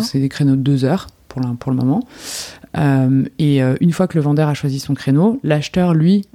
c'est 0.02 0.20
des 0.20 0.30
créneaux 0.30 0.56
de 0.56 0.62
deux 0.62 0.86
heures 0.86 1.08
pour, 1.28 1.42
pour 1.60 1.72
le 1.72 1.78
moment. 1.78 2.08
et 3.38 3.62
une 3.82 3.92
fois 3.92 4.08
que 4.08 4.18
le 4.18 4.24
vendeur 4.24 4.48
a 4.48 4.54
choisi 4.54 4.80
son 4.80 4.94
créneau, 4.94 5.40
l'acheteur, 5.44 5.94
lui, 5.94 6.26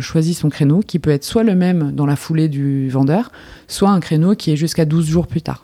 choisit 0.00 0.36
son 0.36 0.48
créneau, 0.48 0.80
qui 0.80 0.98
peut 0.98 1.10
être 1.10 1.24
soit 1.24 1.44
le 1.44 1.54
même 1.54 1.92
dans 1.92 2.06
la 2.06 2.16
foulée 2.16 2.48
du 2.48 2.88
vendeur, 2.88 3.30
soit 3.68 3.90
un 3.90 4.00
créneau 4.00 4.34
qui 4.34 4.50
est 4.50 4.56
jusqu'à 4.56 4.84
12 4.84 5.06
jours 5.06 5.26
plus 5.28 5.42
tard. 5.42 5.62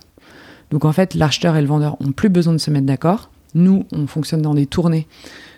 Donc 0.71 0.85
en 0.85 0.93
fait, 0.93 1.15
l'acheteur 1.15 1.57
et 1.57 1.61
le 1.61 1.67
vendeur 1.67 1.97
ont 2.01 2.13
plus 2.13 2.29
besoin 2.29 2.53
de 2.53 2.59
se 2.59 2.71
mettre 2.71 2.87
d'accord. 2.87 3.31
Nous, 3.55 3.85
on 3.93 4.07
fonctionne 4.07 4.43
dans 4.43 4.55
des 4.55 4.67
tournées. 4.67 5.07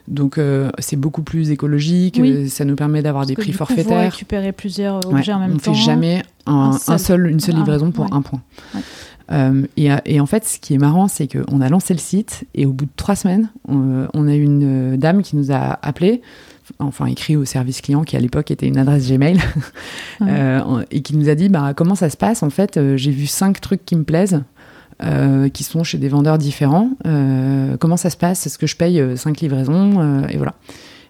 Donc 0.09 0.39
euh, 0.39 0.71
c'est 0.79 0.97
beaucoup 0.97 1.23
plus 1.23 1.51
écologique, 1.51 2.19
euh, 2.19 2.49
ça 2.49 2.65
nous 2.65 2.75
permet 2.75 3.03
d'avoir 3.03 3.25
des 3.25 3.35
prix 3.35 3.53
forfaitaires. 3.53 3.99
Vous 3.99 4.11
récupérer 4.11 4.53
plusieurs 4.53 5.07
objets 5.07 5.33
en 5.33 5.39
même 5.39 5.61
temps. 5.61 5.71
On 5.71 5.75
ne 5.75 5.77
fait 5.77 5.83
jamais 5.83 6.23
un, 6.47 6.73
seul. 6.73 7.29
une 7.29 7.41
seule 7.41 7.57
livraison 7.57 7.93
pour 7.93 8.13
un 8.13 8.23
point. 8.23 8.43
Euh, 9.31 9.65
et, 9.77 10.21
en 10.21 10.27
fait, 10.27 10.45
ce 10.45 10.59
qui 10.59 10.75
est 10.75 10.79
marrant, 10.79 11.09
c'est 11.09 11.29
qu'on 11.29 11.61
a 11.61 11.69
lancé 11.69 11.95
le 11.95 12.01
site 12.01 12.45
et 12.55 12.67
au 12.67 12.73
bout 12.73 12.87
de 12.87 12.91
trois 12.97 13.15
semaines, 13.15 13.49
on, 13.69 14.29
a 14.29 14.35
une 14.35 14.97
dame 14.97 15.23
qui 15.23 15.37
nous 15.37 15.53
a 15.53 15.79
appelé, 15.81 16.21
enfin 16.81 17.07
écrit 17.07 17.37
au 17.37 17.45
service 17.45 17.81
client 17.81 18.03
qui 18.03 18.17
à 18.17 18.21
l'époque 18.21 18.51
était 18.51 18.67
une 18.67 18.77
adresse 18.77 19.09
Gmail, 19.11 19.39
et 20.91 21.03
qui 21.03 21.17
nous 21.17 21.29
a 21.29 21.35
dit 21.35 21.49
bah, 21.49 21.73
comment 21.75 21.95
ça 21.95 22.11
se 22.11 22.17
passe? 22.17 22.43
En 22.43 22.51
fait, 22.51 22.79
j'ai 22.97 23.13
vu 23.13 23.27
cinq 23.27 23.61
trucs 23.61 23.87
qui 23.87 23.95
me 23.95 24.03
plaisent. 24.03 24.43
Euh, 25.03 25.49
qui 25.49 25.65
sont 25.65 25.83
chez 25.85 25.99
des 25.99 26.09
vendeurs 26.09 26.39
différents. 26.39 26.91
Euh, 27.07 27.77
comment 27.79 27.97
ça 27.97 28.11
se 28.11 28.17
passe? 28.17 28.47
Est-ce 28.47 28.59
que 28.59 28.67
je 28.67 28.77
paye 28.77 29.03
5 29.17 29.31
euh, 29.31 29.41
livraisons 29.41 30.27
Et 30.29 30.37
voilà. 30.37 30.55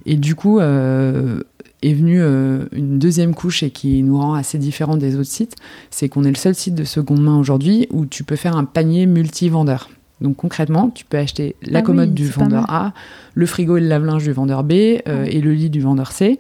Et 0.07 0.17
du 0.17 0.35
coup, 0.35 0.61
est 0.61 1.95
venue 1.95 2.23
une 2.73 2.99
deuxième 2.99 3.35
couche 3.35 3.63
et 3.63 3.71
qui 3.71 4.03
nous 4.03 4.19
rend 4.19 4.35
assez 4.35 4.59
différent 4.59 4.97
des 4.97 5.17
autres 5.17 5.31
sites, 5.31 5.57
c'est 5.91 6.09
qu'on 6.09 6.25
est 6.25 6.31
le 6.31 6.37
seul 6.37 6.55
site 6.55 6.75
de 6.75 6.85
seconde 6.85 7.23
main 7.23 7.39
aujourd'hui 7.39 7.87
où 7.91 8.07
tu 8.07 8.25
peux 8.25 8.37
faire 8.37 8.57
un 8.57 8.65
panier 8.65 9.07
multi-vendeur. 9.07 9.91
Donc 10.21 10.37
concrètement, 10.37 10.91
tu 10.91 11.05
peux 11.05 11.19
acheter 11.19 11.57
la 11.63 11.81
ah 11.81 11.83
commode 11.83 12.15
du 12.15 12.29
vendeur 12.29 12.65
A, 12.69 12.93
le 13.35 13.47
frigo 13.47 13.77
et 13.77 13.81
le 13.81 13.89
lave-linge 13.89 14.25
du 14.25 14.33
vendeur 14.33 14.65
B 14.65 14.73
et 14.73 15.41
le 15.41 15.53
lit 15.53 15.71
du 15.71 15.81
vendeur 15.81 16.13
C. 16.13 16.39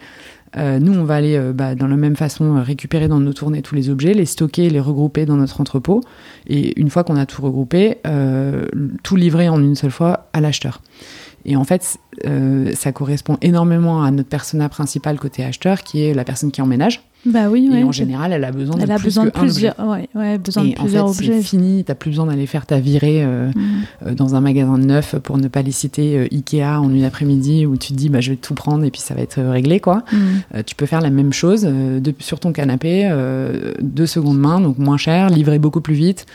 Euh, 0.57 0.79
nous, 0.79 0.93
on 0.93 1.05
va 1.05 1.17
aller 1.17 1.37
euh, 1.37 1.53
bah, 1.53 1.75
dans 1.75 1.87
la 1.87 1.97
même 1.97 2.17
façon 2.17 2.57
euh, 2.57 2.62
récupérer 2.62 3.09
dans 3.09 3.21
nos 3.21 3.33
tournées 3.33 3.62
tous 3.62 3.75
les 3.75 3.88
objets, 3.88 4.12
les 4.12 4.27
stocker, 4.27 4.69
les 4.69 4.81
regrouper 4.81 5.25
dans 5.25 5.37
notre 5.37 5.61
entrepôt. 5.61 6.03
Et 6.47 6.79
une 6.81 6.91
fois 6.91 7.05
qu'on 7.05 7.17
a 7.17 7.27
tout 7.27 7.43
regroupé, 7.43 7.99
tout 9.03 9.17
livrer 9.17 9.49
en 9.49 9.61
une 9.61 9.75
seule 9.75 9.91
fois 9.91 10.29
à 10.33 10.41
l'acheteur. 10.41 10.83
Et 11.45 11.57
en 11.57 11.65
fait, 11.65 11.99
ça 12.75 12.93
correspond 12.93 13.38
énormément 13.41 14.03
à 14.03 14.11
notre 14.11 14.29
persona 14.29 14.69
principal 14.69 15.19
côté 15.19 15.45
acheteur, 15.45 15.83
qui 15.83 16.03
est 16.05 16.15
la 16.15 16.25
personne 16.25 16.51
qui 16.51 16.61
emménage. 16.61 17.03
Bah 17.24 17.48
oui, 17.48 17.70
et 17.72 17.85
en 17.85 17.92
général, 17.92 18.32
elle 18.32 18.42
a 18.42 18.50
besoin 18.50 18.76
de, 18.76 18.85
plus 18.85 19.04
besoin 19.04 19.24
de 19.26 19.30
plusieurs, 19.30 19.78
ouais, 19.78 20.08
ouais, 20.14 20.38
besoin 20.38 20.64
de 20.64 20.72
plusieurs 20.72 21.04
en 21.04 21.12
fait, 21.12 21.24
objets. 21.24 21.37
C'est 21.37 21.48
fini, 21.48 21.85
t'as 21.85 21.94
plus 21.94 22.11
besoin 22.11 22.26
d'aller 22.26 22.46
faire 22.46 22.66
ta 22.66 22.80
virée 22.80 23.22
euh, 23.22 23.48
mm. 23.48 23.62
euh, 24.06 24.14
dans 24.14 24.35
un 24.35 24.40
magasin 24.40 24.76
neuf 24.76 25.14
pour 25.22 25.38
ne 25.38 25.46
pas 25.46 25.62
les 25.62 25.70
citer 25.70 26.18
euh, 26.18 26.26
Ikea 26.32 26.80
en 26.80 26.92
une 26.92 27.04
après-midi 27.04 27.64
où 27.64 27.76
tu 27.76 27.92
te 27.92 27.94
dis 27.94 28.08
bah, 28.08 28.20
je 28.20 28.30
vais 28.30 28.37
tout 28.37 28.54
prendre 28.54 28.85
et 28.85 28.90
puis 28.90 29.00
ça 29.00 29.14
va 29.14 29.20
être 29.20 29.40
réglé 29.40 29.78
quoi. 29.78 30.02
Mm. 30.12 30.62
tu 30.66 30.74
peux 30.74 30.87
faire 30.87 31.00
la 31.00 31.11
même 31.11 31.32
chose 31.32 31.62
de, 31.62 32.14
sur 32.18 32.40
ton 32.40 32.52
canapé, 32.52 33.08
de 33.80 34.06
seconde 34.06 34.38
main, 34.38 34.61
donc 34.61 34.78
moins 34.78 34.96
cher, 34.96 35.30
livré 35.30 35.58
beaucoup 35.58 35.80
plus 35.80 35.94
vite, 35.94 36.26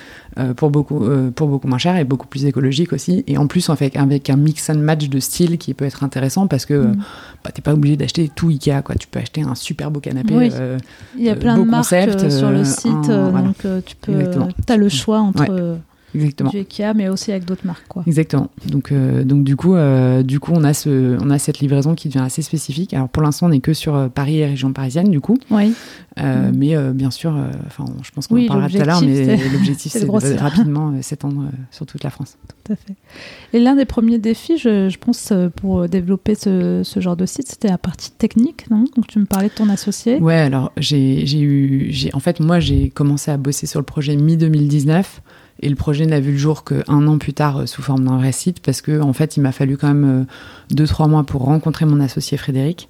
pour 0.55 0.69
beaucoup 0.69 1.07
pour 1.35 1.47
beaucoup 1.47 1.67
moins 1.67 1.77
cher 1.77 1.97
et 1.97 2.03
beaucoup 2.03 2.27
plus 2.27 2.45
écologique 2.45 2.93
aussi. 2.93 3.23
Et 3.27 3.37
en 3.37 3.47
plus 3.47 3.69
avec 3.69 3.95
avec 3.95 4.29
un 4.29 4.37
mix 4.37 4.69
and 4.69 4.75
match 4.75 5.09
de 5.09 5.19
style 5.19 5.57
qui 5.57 5.73
peut 5.73 5.85
être 5.85 6.03
intéressant 6.03 6.47
parce 6.47 6.65
que 6.65 6.73
mm. 6.73 6.95
bah, 7.43 7.51
t'es 7.53 7.61
pas 7.61 7.73
obligé 7.73 7.97
d'acheter 7.97 8.29
tout 8.33 8.49
Ikea 8.49 8.81
quoi. 8.83 8.95
Tu 8.95 9.07
peux 9.07 9.19
acheter 9.19 9.41
un 9.41 9.55
super 9.55 9.91
beau 9.91 9.99
canapé. 9.99 10.35
Oui 10.35 10.51
il 11.17 11.23
y 11.23 11.29
a 11.29 11.35
plein 11.35 11.57
de 11.57 11.63
marques 11.63 11.91
euh, 11.93 12.29
sur 12.29 12.49
le 12.49 12.59
euh, 12.59 12.63
site, 12.63 13.09
euh, 13.09 13.31
donc 13.31 13.55
tu 13.85 13.95
peux, 13.95 14.23
as 14.67 14.77
le 14.77 14.89
choix 14.89 15.19
entre 15.19 15.77
Exactement. 16.17 16.49
du 16.49 16.57
IKEA, 16.57 16.93
mais 16.95 17.09
aussi 17.09 17.31
avec 17.31 17.45
d'autres 17.45 17.65
marques. 17.65 17.87
Quoi. 17.87 18.03
Exactement. 18.07 18.49
Donc, 18.67 18.93
donc 18.93 19.43
du 19.43 19.55
coup, 19.55 19.75
du 20.23 20.39
coup, 20.39 20.51
on 20.53 20.63
a 20.63 20.73
ce, 20.73 21.17
on 21.21 21.29
a 21.29 21.39
cette 21.39 21.59
livraison 21.59 21.95
qui 21.95 22.07
devient 22.07 22.23
assez 22.25 22.41
spécifique. 22.41 22.93
Alors 22.93 23.09
pour 23.09 23.23
l'instant, 23.23 23.47
on 23.47 23.49
n'est 23.49 23.59
que 23.59 23.73
sur 23.73 24.09
Paris 24.09 24.39
et 24.39 24.45
région 24.45 24.73
parisienne, 24.73 25.09
du 25.09 25.21
coup. 25.21 25.37
Oui. 25.51 25.73
Mm. 26.17 26.51
Mais 26.55 26.75
bien 26.93 27.11
sûr, 27.11 27.37
enfin, 27.67 27.85
je 28.03 28.11
pense 28.11 28.27
qu'on 28.27 28.41
en 28.41 28.47
parlera 28.47 28.69
tout 28.69 28.81
à 28.81 28.85
l'heure, 28.85 29.01
mais 29.01 29.37
l'objectif 29.51 29.91
c'est 29.93 30.05
de 30.05 30.39
rapidement 30.39 30.93
s'étendre 31.01 31.45
sur 31.71 31.85
toute 31.85 32.03
la 32.03 32.09
France. 32.09 32.37
Tout 32.63 32.73
à 32.73 32.75
fait. 32.75 32.95
Et 33.53 33.59
l'un 33.59 33.75
des 33.75 33.85
premiers 33.85 34.17
défis, 34.17 34.57
je, 34.57 34.89
je 34.89 34.97
pense, 34.97 35.31
pour 35.55 35.87
développer 35.87 36.35
ce, 36.35 36.81
ce 36.83 36.99
genre 36.99 37.15
de 37.15 37.25
site, 37.25 37.47
c'était 37.47 37.69
la 37.69 37.77
partie 37.77 38.11
technique, 38.11 38.69
non? 38.69 38.85
Donc 38.95 39.07
tu 39.07 39.19
me 39.19 39.25
parlais 39.25 39.49
de 39.49 39.53
ton 39.53 39.69
associé. 39.69 40.19
Ouais, 40.19 40.35
alors 40.35 40.71
j'ai 40.77 41.41
eu, 41.41 41.93
en 42.13 42.19
fait, 42.19 42.39
moi 42.39 42.59
j'ai 42.59 42.89
commencé 42.89 43.31
à 43.31 43.37
bosser 43.37 43.67
sur 43.67 43.79
le 43.79 43.85
projet 43.85 44.15
mi 44.15 44.37
2019. 44.37 45.21
Et 45.61 45.69
le 45.69 45.75
projet 45.75 46.05
n'a 46.05 46.19
vu 46.19 46.33
le 46.33 46.37
jour 46.37 46.63
qu'un 46.63 47.07
an 47.07 47.17
plus 47.17 47.33
tard 47.33 47.57
euh, 47.57 47.65
sous 47.65 47.81
forme 47.81 48.05
d'un 48.05 48.17
vrai 48.17 48.31
site 48.31 48.59
parce 48.59 48.81
que 48.81 49.01
en 49.01 49.13
fait 49.13 49.37
il 49.37 49.41
m'a 49.41 49.51
fallu 49.51 49.77
quand 49.77 49.87
même 49.87 50.21
euh, 50.21 50.23
deux 50.75 50.85
trois 50.85 51.07
mois 51.07 51.23
pour 51.23 51.43
rencontrer 51.43 51.85
mon 51.85 51.99
associé 51.99 52.37
Frédéric. 52.37 52.89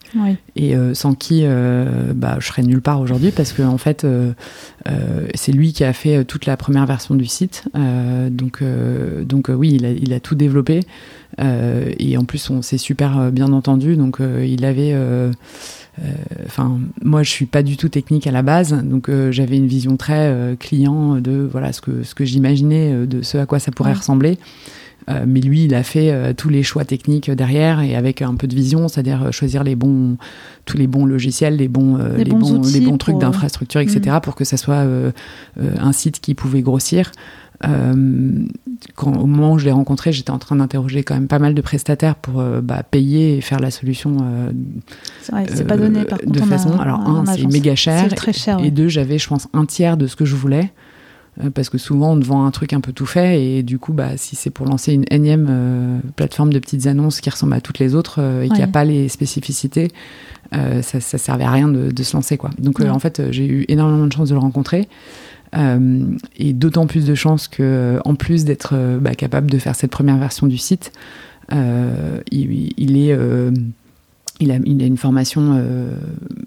Et 0.56 0.75
euh, 0.75 0.93
sans 0.93 1.13
qui 1.13 1.45
bah, 2.15 2.38
je 2.39 2.47
serais 2.47 2.63
nulle 2.63 2.82
part 2.82 2.99
aujourd'hui 2.99 3.32
parce 3.32 3.53
que 3.53 3.62
en 3.62 3.77
fait 3.77 4.06
c'est 5.36 5.51
lui 5.51 5.73
qui 5.73 5.84
a 5.84 5.93
fait 5.93 6.25
toute 6.25 6.45
la 6.45 6.58
première 6.58 6.86
version 6.86 7.15
du 7.15 7.25
site. 7.25 7.63
Donc 8.32 8.63
donc 9.23 9.49
oui 9.49 9.73
il 9.75 9.86
a, 9.86 9.91
il 9.91 10.13
a 10.13 10.19
tout 10.19 10.36
développé. 10.36 10.82
Et 11.39 12.17
en 12.17 12.25
plus 12.25 12.49
on 12.49 12.62
s'est 12.62 12.77
super 12.77 13.32
bien 13.32 13.53
entendu. 13.53 13.95
Donc 13.95 14.19
il 14.19 14.65
avait 14.65 14.93
euh, 14.93 15.32
enfin, 16.45 16.79
moi, 17.03 17.23
je 17.23 17.29
suis 17.29 17.45
pas 17.45 17.63
du 17.63 17.77
tout 17.77 17.89
technique 17.89 18.27
à 18.27 18.31
la 18.31 18.41
base, 18.41 18.73
donc 18.83 19.10
euh, 19.10 19.31
j'avais 19.31 19.57
une 19.57 19.67
vision 19.67 19.97
très 19.97 20.27
euh, 20.27 20.55
client 20.55 21.15
de 21.15 21.47
voilà 21.51 21.73
ce 21.73 21.81
que 21.81 22.03
ce 22.03 22.15
que 22.15 22.25
j'imaginais 22.25 23.05
de 23.05 23.21
ce 23.21 23.38
à 23.38 23.45
quoi 23.45 23.60
ça 23.60 23.71
pourrait 23.71 23.93
ressembler. 23.93 24.38
mais 25.25 25.39
lui, 25.39 25.63
il 25.63 25.73
a 25.73 25.83
fait 25.83 26.33
tous 26.36 26.49
les 26.49 26.63
choix 26.63 26.83
techniques 26.83 27.31
derrière 27.31 27.79
et 27.79 27.95
avec 27.95 28.21
un 28.21 28.36
peu 28.36 28.45
de 28.45 28.53
vision, 28.53 28.89
c'est-à-dire 28.89 29.31
choisir 29.31 29.63
les 29.63 29.75
bons, 29.75 30.17
tous 30.65 30.77
les 30.77 30.88
bons 30.88 31.05
logiciels, 31.05 31.55
les 31.55 31.69
bons, 31.69 31.97
les, 32.17 32.25
bons, 32.25 32.62
les 32.73 32.81
bons 32.81 32.97
trucs 32.97 33.17
d'infrastructure, 33.17 33.79
etc., 33.79 34.01
mm. 34.17 34.21
pour 34.21 34.36
que 34.36 34.43
ça 34.43 34.57
soit 34.57 34.86
un 35.57 35.91
site 35.93 36.19
qui 36.19 36.36
pouvait 36.36 36.62
grossir. 36.62 37.12
Euh, 37.65 38.46
quand, 38.96 39.15
au 39.17 39.26
moment 39.26 39.54
où 39.54 39.60
je 39.60 39.65
l'ai 39.65 39.72
rencontré, 39.72 40.12
j'étais 40.12 40.30
en 40.30 40.38
train 40.38 40.56
d'interroger 40.58 41.04
quand 41.04 41.15
même 41.15 41.28
pas 41.28 41.39
mal 41.39 41.56
de 41.56 41.62
prestataires 41.62 42.15
pour 42.15 42.39
euh, 42.39 42.62
bah, 42.62 42.84
payer 42.84 43.38
et 43.38 43.41
faire 43.41 43.60
la 43.60 43.72
solution 43.72 44.17
euh, 44.22 44.52
c'est 45.22 45.65
pas 45.65 45.78
donné, 45.78 46.04
par 46.04 46.20
de 46.24 46.39
façon. 46.41 46.78
Alors, 46.80 47.00
un, 47.00 47.26
c'est 47.26 47.46
méga 47.46 47.76
cher. 47.76 48.13
Très 48.13 48.34
cher 48.34 48.60
et 48.63 48.72
deux, 48.72 48.88
j'avais, 48.88 49.17
je 49.17 49.28
pense, 49.28 49.48
un 49.54 49.65
tiers 49.65 49.98
de 49.98 50.08
ce 50.08 50.15
que 50.15 50.26
je 50.26 50.36
voulais. 50.36 50.72
Parce 51.54 51.70
que 51.70 51.78
souvent, 51.78 52.13
on 52.13 52.20
te 52.20 52.26
vend 52.26 52.48
un 52.48 52.50
truc 52.50 52.74
un 52.74 52.82
peu 52.82 52.91
tout 52.91 53.06
fait, 53.06 53.43
et 53.43 53.62
du 53.62 53.78
coup, 53.78 53.93
bah, 53.93 54.17
si 54.17 54.36
c'est 54.36 54.50
pour 54.50 54.65
lancer 54.65 54.91
une 54.93 55.06
énième 55.12 56.02
plateforme 56.15 56.52
de 56.52 56.58
petites 56.58 56.88
annonces 56.88 57.22
qui 57.22 57.30
ressemble 57.30 57.54
à 57.54 57.62
toutes 57.62 57.78
les 57.78 57.93
autres 57.93 58.20
et 58.41 58.50
qui 58.50 58.60
n'a 58.60 58.65
pas 58.65 58.84
les 58.84 59.08
spécificités, 59.08 59.89
ça, 60.52 61.00
ça 61.00 61.17
servait 61.20 61.43
à 61.43 61.52
rien 61.52 61.67
de, 61.67 61.91
de 61.91 62.04
se 62.04 62.17
lancer. 62.17 62.38
Quoi. 62.38 62.50
Donc, 62.58 62.80
en 62.80 62.98
fait, 62.98 63.22
j'ai 63.30 63.46
eu 63.46 63.65
énormément 63.67 64.08
de 64.08 64.13
chance 64.13 64.30
de 64.30 64.34
le 64.34 64.39
rencontrer. 64.39 64.88
Euh, 65.55 66.05
et 66.38 66.53
d'autant 66.53 66.88
plus 66.88 67.05
de 67.05 67.15
chances 67.15 67.47
que, 67.47 67.63
euh, 67.63 67.99
en 68.05 68.15
plus 68.15 68.45
d'être 68.45 68.71
euh, 68.73 68.99
bah, 68.99 69.15
capable 69.15 69.49
de 69.49 69.57
faire 69.57 69.75
cette 69.75 69.91
première 69.91 70.17
version 70.17 70.47
du 70.47 70.57
site, 70.57 70.91
il, 71.51 72.97
est 72.97 73.17
il 74.39 74.52
a, 74.52 74.58
il 74.65 74.82
a, 74.82 74.86
une 74.86 74.97
formation 74.97 75.56
euh, 75.58 75.91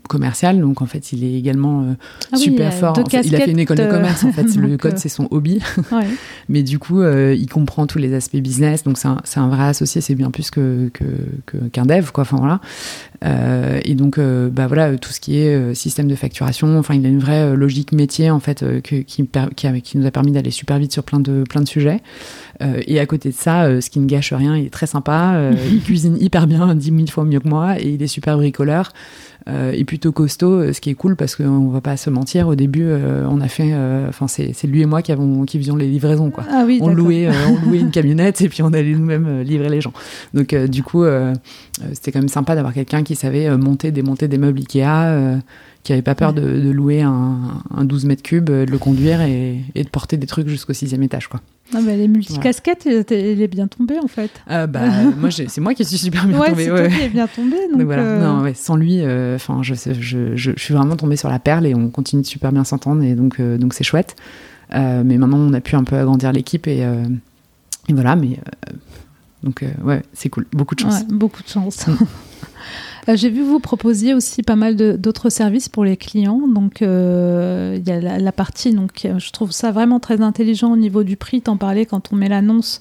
commerciale, 0.09 0.61
donc 0.61 0.81
en 0.83 0.87
fait, 0.87 1.13
il 1.13 1.25
est 1.25 1.35
également 1.35 1.83
euh, 1.83 1.93
ah 2.33 2.37
super 2.37 2.73
fort. 2.73 2.95
il 3.13 3.35
a 3.35 3.41
fait 3.41 3.51
une 3.51 3.59
école 3.59 3.79
de 3.79 3.87
commerce, 3.87 4.25
en 4.25 4.33
fait. 4.33 4.45
le 4.57 4.77
code, 4.77 4.99
c'est 4.99 5.09
son 5.09 5.27
hobby. 5.31 5.61
Mais 6.49 6.63
du 6.63 6.79
coup, 6.79 7.01
euh, 7.01 7.35
il 7.37 7.49
comprend 7.49 7.87
tous 7.87 7.99
les 7.99 8.15
aspects 8.15 8.37
business, 8.37 8.85
donc 8.85 8.99
c'est 8.99 9.09
un, 9.09 9.21
un, 9.37 9.49
vrai 9.49 9.65
associé, 9.65 10.01
c'est 10.01 10.15
bien 10.15 10.31
plus 10.31 10.51
qu'un 10.51 10.89
que, 10.93 11.57
qu'un 11.73 11.87
dev, 11.87 12.11
quoi. 12.13 12.23
Enfin, 12.23 12.39
voilà. 12.39 12.61
et 13.85 13.95
donc, 13.95 14.19
bah 14.19 14.67
voilà, 14.67 14.97
tout 14.97 15.11
ce 15.11 15.21
qui 15.21 15.39
est 15.39 15.75
système 15.75 16.09
de 16.09 16.15
facturation, 16.15 16.79
enfin, 16.79 16.95
il 16.95 17.05
a 17.05 17.09
une 17.09 17.19
vraie 17.21 17.57
logique 17.57 17.93
métier, 17.93 18.31
en 18.31 18.41
fait, 18.41 18.65
qui, 18.83 19.05
qui, 19.05 19.29
qui, 19.57 19.99
nous 19.99 20.07
a 20.07 20.11
permis 20.11 20.33
d'aller 20.33 20.51
super 20.51 20.79
vite 20.79 20.93
sur 20.93 21.03
plein 21.03 21.21
de, 21.21 21.45
plein 21.49 21.61
de 21.61 21.69
sujets. 21.69 22.01
Et 22.61 23.01
à 23.01 23.07
côté 23.07 23.31
de 23.31 23.35
ça, 23.35 23.81
ce 23.81 23.89
qui 23.89 24.01
ne 24.01 24.07
gâche 24.07 24.33
rien, 24.33 24.57
il 24.57 24.67
est 24.67 24.71
très 24.71 24.87
sympa, 24.87 25.51
il 25.71 25.81
cuisine 25.85 26.17
hyper 26.21 26.47
bien, 26.47 26.75
dix 26.75 26.91
mille 26.91 27.11
fois 27.11 27.25
mieux 27.25 27.41
que 27.41 27.49
moi 27.49 27.81
et 27.81 27.89
il 27.89 28.03
est 28.03 28.07
super 28.07 28.37
bricoleur 28.37 28.93
euh, 29.49 29.73
et 29.75 29.85
plutôt 29.85 30.13
costaud, 30.13 30.53
euh, 30.53 30.73
ce 30.73 30.81
qui 30.81 30.91
est 30.91 30.95
cool 30.95 31.17
parce 31.17 31.35
qu'on 31.35 31.69
va 31.69 31.81
pas 31.81 31.97
se 31.97 32.11
mentir. 32.11 32.49
Au 32.49 32.55
début, 32.55 32.85
euh, 32.85 33.27
on 33.29 33.41
a 33.41 33.49
fait, 33.49 33.75
enfin 34.09 34.27
c'est 34.29 34.65
lui 34.65 34.83
et 34.83 34.87
moi 34.87 35.03
qui 35.03 35.13
avons 35.13 35.45
qui 35.45 35.59
faisions 35.59 35.77
les 35.77 35.89
livraisons 35.89 36.31
quoi. 36.31 36.45
Ah 36.51 36.65
oui, 36.67 36.79
on 36.83 36.89
louait 36.89 37.29
on 37.29 37.65
louait 37.67 37.81
une 37.81 37.91
camionnette 37.91 38.41
et 38.43 38.49
puis 38.49 38.63
on 38.63 38.73
allait 38.73 38.93
nous-mêmes 38.93 39.43
livrer 39.43 39.69
les 39.69 39.81
gens. 39.81 39.93
Donc 40.35 40.55
du 40.55 40.83
coup, 40.83 41.05
c'était 41.93 42.13
quand 42.13 42.21
même 42.21 42.29
sympa 42.29 42.55
d'avoir 42.55 42.75
quelqu'un 42.75 43.03
qui 43.03 43.15
savait 43.15 43.57
monter, 43.57 43.91
démonter 43.91 44.29
des 44.29 44.39
meubles 44.39 44.61
Ikea 44.61 45.41
qui 45.83 45.93
avait 45.93 46.03
pas 46.03 46.15
peur 46.15 46.33
de, 46.33 46.71
louer 46.71 47.03
un, 47.03 47.63
12 47.83 48.05
mètres 48.05 48.23
cubes, 48.23 48.45
de 48.45 48.67
le 48.71 48.79
conduire 48.79 49.23
et, 49.23 49.63
de 49.75 49.89
porter 49.89 50.17
des 50.17 50.27
trucs 50.27 50.49
jusqu'au 50.49 50.73
sixième 50.73 51.03
étage. 51.03 51.29
Quoi. 51.29 51.41
Non, 51.73 51.81
mais 51.83 51.97
les 51.97 52.09
multicasquettes, 52.09 52.87
elle 52.87 53.41
est 53.41 53.49
bien 53.49 53.67
tombée 53.67 53.99
en 54.03 54.09
fait. 54.09 54.31
Euh, 54.51 54.67
bah, 54.67 54.89
moi, 55.19 55.31
c'est 55.31 55.61
moi 55.61 55.75
qui 55.75 55.85
suis 55.85 55.99
super 55.99 56.27
bien 56.27 56.39
ouais, 56.39 56.51
tombée. 56.51 56.65
C'est 56.65 56.71
toi 56.71 56.89
qui 56.89 57.01
est 57.03 57.09
bien 57.09 57.27
tombée. 57.27 57.69
Donc, 57.73 57.83
voilà. 57.83 58.03
Euh, 58.03 58.25
non, 58.25 58.43
ouais, 58.43 58.55
sans 58.55 58.77
lui, 58.77 59.01
euh, 59.01 59.39
je, 59.39 59.75
je, 59.75 60.37
je, 60.37 60.51
suis 60.57 60.75
vraiment 60.75 60.97
tombée 60.97 61.17
sur 61.17 61.31
la 61.31 61.39
perle 61.39 61.67
et 61.67 61.75
on 61.75 61.89
continue 61.89 62.23
de 62.23 62.27
super 62.27 62.53
bien 62.53 62.65
s'entendre 62.65 63.03
et 63.03 63.15
donc 63.15 63.41
donc 63.41 63.73
c'est 63.73 63.85
chouette. 63.85 64.17
mais 64.71 65.17
maintenant, 65.17 65.39
on 65.39 65.53
a 65.55 65.61
pu 65.61 65.77
un 65.77 65.85
peu 65.85 65.97
agrandir 65.97 66.33
l'équipe 66.33 66.67
et, 66.67 66.81
et, 67.89 67.93
voilà. 67.93 68.17
Mais 68.17 68.39
donc 69.43 69.65
ouais, 69.83 70.03
c'est 70.13 70.29
cool. 70.29 70.47
Beaucoup 70.53 70.75
de 70.75 70.81
chance. 70.81 71.07
beaucoup 71.07 71.43
de 71.43 71.49
chance. 71.49 71.87
Euh, 73.11 73.17
j'ai 73.17 73.31
vu 73.31 73.43
vous 73.43 73.61
proposiez 73.61 74.15
aussi 74.15 74.43
pas 74.43 74.57
mal 74.57 74.77
d'autres 74.77 75.31
services 75.31 75.69
pour 75.69 75.85
les 75.85 75.97
clients. 75.97 76.43
Donc, 76.47 76.83
euh, 76.83 77.79
il 77.79 77.89
y 77.89 77.93
a 77.93 78.19
la, 78.19 78.33
partie, 78.33 78.73
donc, 78.73 79.05
euh, 79.05 79.19
je 79.19 79.31
trouve 79.33 79.53
ça 79.53 79.73
vraiment 79.73 80.01
très 80.01 80.21
intelligent 80.21 80.73
au 80.73 80.77
niveau 80.77 81.03
du 81.03 81.17
prix. 81.17 81.43
T'en 81.43 81.57
parlais 81.57 81.87
quand 81.87 82.13
on 82.13 82.17
met 82.17 82.29
l'annonce 82.29 82.81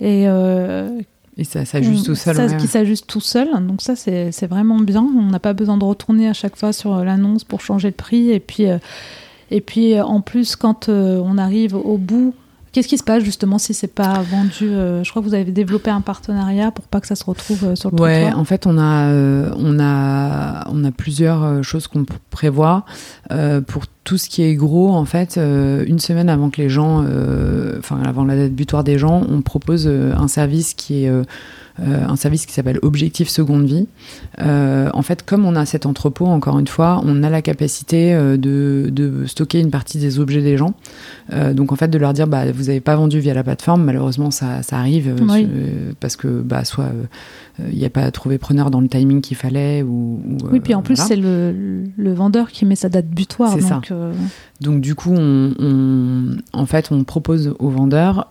et. 0.00 0.24
et 0.24 1.44
ça 1.44 1.64
s'ajuste 1.64 2.06
tout 2.06 2.14
seul. 2.14 2.36
Ça 2.36 2.54
qui 2.56 2.66
s'ajuste 2.66 3.06
tout 3.06 3.20
seul. 3.20 3.48
Donc 3.66 3.82
ça, 3.82 3.96
c'est 3.96 4.46
vraiment 4.46 4.78
bien. 4.78 5.02
On 5.02 5.30
n'a 5.30 5.40
pas 5.40 5.52
besoin 5.52 5.76
de 5.76 5.84
retourner 5.84 6.28
à 6.28 6.32
chaque 6.32 6.56
fois 6.56 6.72
sur 6.72 7.04
l'annonce 7.04 7.44
pour 7.44 7.60
changer 7.60 7.88
le 7.88 7.94
prix. 7.94 8.30
Et 8.30 8.40
puis, 8.40 8.66
et 9.50 9.60
puis 9.60 10.00
en 10.00 10.20
plus, 10.20 10.56
quand 10.56 10.88
on 10.88 11.38
arrive 11.38 11.74
au 11.74 11.98
bout 11.98 12.34
Qu'est-ce 12.76 12.88
qui 12.88 12.98
se 12.98 13.04
passe 13.04 13.24
justement 13.24 13.56
si 13.56 13.72
c'est 13.72 13.86
pas 13.86 14.20
vendu 14.20 14.68
euh, 14.68 15.02
Je 15.02 15.08
crois 15.08 15.22
que 15.22 15.26
vous 15.26 15.32
avez 15.32 15.50
développé 15.50 15.88
un 15.88 16.02
partenariat 16.02 16.70
pour 16.70 16.84
pas 16.84 17.00
que 17.00 17.06
ça 17.06 17.14
se 17.14 17.24
retrouve 17.24 17.64
euh, 17.64 17.74
sur 17.74 17.90
le 17.90 17.98
ouais, 17.98 18.30
en 18.34 18.44
fait, 18.44 18.66
on 18.66 18.76
a, 18.76 19.06
euh, 19.06 19.50
on 19.56 19.80
a, 19.80 20.68
on 20.68 20.84
a 20.84 20.90
plusieurs 20.90 21.64
choses 21.64 21.86
qu'on 21.88 22.04
prévoit 22.28 22.84
pour 23.66 23.84
tout 24.04 24.18
ce 24.18 24.28
qui 24.28 24.42
est 24.42 24.54
gros. 24.56 24.92
En 24.92 25.06
fait, 25.06 25.38
une 25.38 25.98
semaine 25.98 26.28
avant 26.28 26.50
que 26.50 26.60
les 26.60 26.68
gens, 26.68 27.02
enfin 27.78 28.02
avant 28.04 28.26
la 28.26 28.36
date 28.36 28.52
butoir 28.52 28.84
des 28.84 28.98
gens, 28.98 29.24
on 29.26 29.40
propose 29.40 29.88
un 29.88 30.28
service 30.28 30.74
qui 30.74 31.06
est 31.06 31.10
un 31.78 32.16
service 32.16 32.46
qui 32.46 32.54
s'appelle 32.54 32.78
Objectif 32.82 33.28
Seconde 33.28 33.66
Vie. 33.66 33.86
Euh, 34.40 34.88
en 34.94 35.02
fait, 35.02 35.24
comme 35.24 35.44
on 35.44 35.54
a 35.56 35.66
cet 35.66 35.86
entrepôt, 35.86 36.26
encore 36.26 36.58
une 36.58 36.66
fois, 36.66 37.02
on 37.04 37.22
a 37.22 37.30
la 37.30 37.42
capacité 37.42 38.14
euh, 38.14 38.36
de, 38.36 38.88
de 38.90 39.26
stocker 39.26 39.60
une 39.60 39.70
partie 39.70 39.98
des 39.98 40.18
objets 40.18 40.42
des 40.42 40.56
gens. 40.56 40.74
donc, 41.52 41.72
en 41.72 41.76
fait, 41.76 41.88
de 41.88 41.98
leur 41.98 42.12
dire, 42.12 42.26
bah, 42.26 42.50
vous 42.50 42.64
n'avez 42.64 42.80
pas 42.80 42.96
vendu 42.96 43.18
via 43.18 43.34
la 43.34 43.44
plateforme, 43.44 43.84
malheureusement, 43.84 44.30
ça, 44.30 44.62
ça 44.62 44.78
arrive 44.78 45.14
parce 46.00 46.16
que 46.16 46.40
bah, 46.40 46.64
soit 46.64 46.90
il 47.72 47.78
n'y 47.78 47.84
a 47.86 47.90
pas 47.90 48.10
trouvé 48.10 48.36
preneur 48.38 48.70
dans 48.70 48.80
le 48.80 48.88
timing 48.88 49.20
qu'il 49.20 49.36
fallait. 49.36 49.82
Ou, 49.82 50.20
oui, 50.50 50.60
puis 50.60 50.74
en 50.74 50.82
plus, 50.82 50.96
c'est 50.96 51.16
le, 51.16 51.84
le, 51.96 52.12
vendeur 52.12 52.50
qui 52.50 52.66
met 52.66 52.76
sa 52.76 52.88
date 52.88 53.06
butoir. 53.06 53.52
C'est 53.54 53.62
ça. 53.62 53.80
Donc 54.60 54.80
du 54.80 54.94
coup, 54.94 55.14
on, 55.14 56.36
en 56.52 56.66
fait, 56.66 56.90
on 56.90 57.04
propose 57.04 57.54
aux 57.58 57.70
vendeurs, 57.70 58.28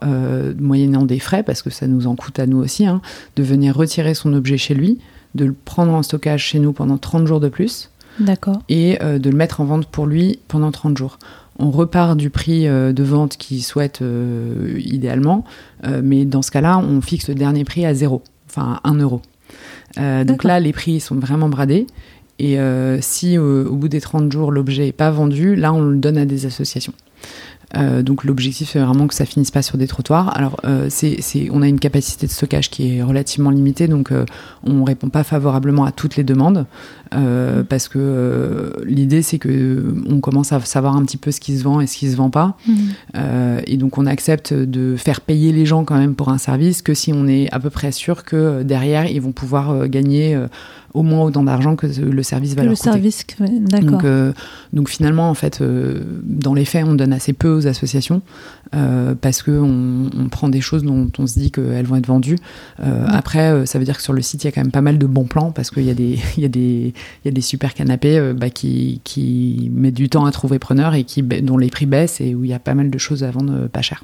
moyennant 0.60 1.04
des 1.04 1.20
frais, 1.20 1.44
parce 1.44 1.62
que 1.62 1.70
ça 1.70 1.88
nous 1.88 2.08
en 2.08 2.16
coûte 2.16 2.40
à 2.40 2.48
nous 2.48 2.58
aussi, 2.58 2.86
hein, 2.86 3.02
de 3.36 3.44
venir 3.44 3.76
retirer 3.76 4.14
son 4.14 4.34
objet 4.34 4.58
chez 4.58 4.74
lui, 4.74 5.00
de 5.36 5.46
le 5.46 5.54
prendre 5.54 5.94
en 5.94 6.02
stockage 6.02 6.44
chez 6.44 6.60
nous 6.60 6.74
pendant 6.74 6.98
30 6.98 7.28
jours 7.28 7.40
de 7.40 7.50
plus. 7.50 7.92
D'accord. 8.20 8.62
Et 8.70 8.98
de 8.98 9.30
le 9.30 9.36
mettre 9.36 9.62
en 9.62 9.66
vente 9.66 9.88
pour 9.88 10.08
lui 10.08 10.40
pendant 10.48 10.72
30 10.72 10.98
jours 10.98 11.20
on 11.58 11.72
repart 11.72 12.18
du 12.18 12.30
prix 12.30 12.66
de 12.66 13.04
vente 13.04 13.38
qu'il 13.38 13.64
souhaite 13.64 14.04
idéalement, 14.78 15.46
mais 16.04 16.26
dans 16.26 16.42
ce 16.42 16.52
cas-là, 16.52 16.80
on 16.80 17.02
fixe 17.02 17.30
le 17.30 17.36
dernier 17.36 17.64
prix 17.64 17.86
à 17.86 17.94
zéro, 17.94 18.24
enfin 18.50 18.80
à 18.84 18.90
1 18.90 18.96
euro. 18.96 19.22
donc 19.98 20.44
là, 20.44 20.60
les 20.60 20.74
prix 20.74 21.00
sont 21.00 21.16
vraiment 21.16 21.50
bradés. 21.50 21.88
Et 22.40 22.60
euh, 22.60 23.00
si 23.02 23.38
au 23.38 23.76
bout 23.76 23.88
des 23.88 24.02
30 24.02 24.32
jours 24.32 24.52
l'objet 24.52 24.86
n'est 24.86 24.92
pas 24.92 25.12
vendu, 25.12 25.56
là 25.56 25.74
on 25.74 25.82
le 25.82 25.98
donne 25.98 26.18
à 26.18 26.26
des 26.26 26.46
associations. 26.46 26.94
Euh, 27.76 28.04
donc 28.04 28.24
l'objectif 28.24 28.70
c'est 28.72 28.80
vraiment 28.80 29.08
que 29.08 29.14
ça 29.14 29.26
finisse 29.26 29.52
pas 29.52 29.62
sur 29.62 29.78
des 29.78 29.88
trottoirs. 29.88 30.36
Alors 30.36 30.58
euh, 30.66 30.90
on 31.52 31.62
a 31.62 31.68
une 31.68 31.80
capacité 31.80 32.28
de 32.28 32.32
stockage 32.32 32.70
qui 32.70 32.98
est 32.98 33.04
relativement 33.04 33.50
limitée, 33.50 33.88
donc 33.88 34.12
euh, 34.12 34.26
on 34.64 34.84
répond 34.84 35.10
pas 35.10 35.24
favorablement 35.24 35.86
à 35.86 35.92
toutes 35.92 36.16
les 36.16 36.24
demandes 36.24 36.66
euh, 37.16 37.64
parce 37.64 37.88
que 37.88 37.98
euh, 38.00 38.70
l'idée 38.86 39.22
c'est 39.22 39.40
que 39.40 39.84
on 40.10 40.20
commence 40.20 40.52
à 40.52 40.60
savoir 40.62 40.96
un 40.96 41.04
petit 41.06 41.18
peu 41.18 41.32
ce 41.32 41.40
qui 41.40 41.58
se 41.58 41.64
vend 41.64 41.80
et 41.82 41.88
ce 41.88 41.98
qui 41.98 42.10
se 42.12 42.16
vend 42.16 42.30
pas. 42.30 42.58
Euh, 43.16 43.62
et 43.68 43.78
donc 43.78 43.98
on 43.98 44.06
accepte 44.06 44.54
de 44.54 44.96
faire 44.98 45.22
payer 45.22 45.52
les 45.52 45.66
gens 45.66 45.84
quand 45.86 45.98
même 45.98 46.16
pour 46.16 46.30
un 46.30 46.38
service 46.38 46.82
que 46.82 46.94
si 46.94 47.14
on 47.14 47.28
est 47.28 47.52
à 47.54 47.60
peu 47.60 47.70
près 47.70 47.92
sûr 47.92 48.24
que 48.26 48.36
euh, 48.36 48.64
derrière 48.64 49.06
ils 49.10 49.22
vont 49.22 49.32
pouvoir 49.32 49.72
euh, 49.72 49.88
gagner 49.88 50.36
euh, 50.36 50.48
au 50.94 51.04
moins 51.04 51.24
autant 51.24 51.44
d'argent 51.44 51.76
que 51.76 51.88
le 51.88 52.24
service 52.24 52.54
va 52.56 52.62
Le 52.64 52.70
leur 52.70 52.78
coûter. 52.78 52.90
service, 52.92 53.26
ouais, 53.42 53.50
d'accord. 53.60 53.90
Donc, 53.92 54.04
euh, 54.06 54.32
donc 54.72 54.88
finalement, 54.88 55.30
en 55.30 55.34
fait, 55.34 55.60
euh, 55.60 56.00
dans 56.24 56.54
les 56.54 56.64
faits, 56.64 56.86
on 56.88 56.94
donne 56.94 57.12
assez 57.12 57.34
peu 57.34 57.50
aux 57.54 57.68
associations 57.68 58.22
euh, 58.76 59.14
parce 59.20 59.44
que 59.44 59.52
on, 59.52 60.10
on 60.18 60.30
prend 60.30 60.48
des 60.48 60.62
choses 60.62 60.84
dont 60.84 61.10
on 61.20 61.28
se 61.28 61.38
dit 61.38 61.52
qu'elles 61.52 61.86
vont 61.86 61.98
être 61.98 62.08
vendues. 62.08 62.38
Euh. 62.82 63.06
Après, 63.10 63.52
euh, 63.52 63.66
ça 63.66 63.78
veut 63.78 63.84
dire 63.84 63.98
que 63.98 64.04
sur 64.04 64.14
le 64.14 64.22
site, 64.22 64.46
il 64.46 64.48
y 64.48 64.50
a 64.50 64.52
quand 64.54 64.62
même 64.62 64.72
pas 64.72 64.80
mal 64.82 64.98
de 64.98 65.06
bons 65.06 65.26
plans 65.26 65.52
parce 65.52 65.70
qu'il 65.70 65.84
y, 65.84 65.90
a 65.90 65.94
des- 65.94 66.18
il 66.38 66.44
y, 66.44 66.46
a 66.46 66.50
des- 66.50 66.94
y 67.26 67.28
a 67.28 67.32
des 67.32 67.42
super 67.42 67.74
canapés 67.74 68.18
euh, 68.18 68.34
bah, 68.34 68.50
qui, 68.50 69.02
qui 69.04 69.70
mettent 69.74 69.94
du 69.94 70.10
temps 70.10 70.26
à 70.26 70.32
trouver 70.32 70.60
preneur 70.60 70.94
et 70.94 71.04
qui, 71.04 71.24
dont 71.24 71.58
les 71.58 71.70
prix 71.70 71.86
baissent 71.86 72.22
et 72.22 72.36
où 72.36 72.44
il 72.44 72.50
y 72.50 72.54
a 72.54 72.60
pas 72.60 72.74
mal 72.74 72.90
de 72.90 72.98
choses 72.98 73.24
à 73.24 73.32
vendre 73.32 73.54
euh, 73.54 73.68
pas 73.68 73.82
cher. 73.82 74.04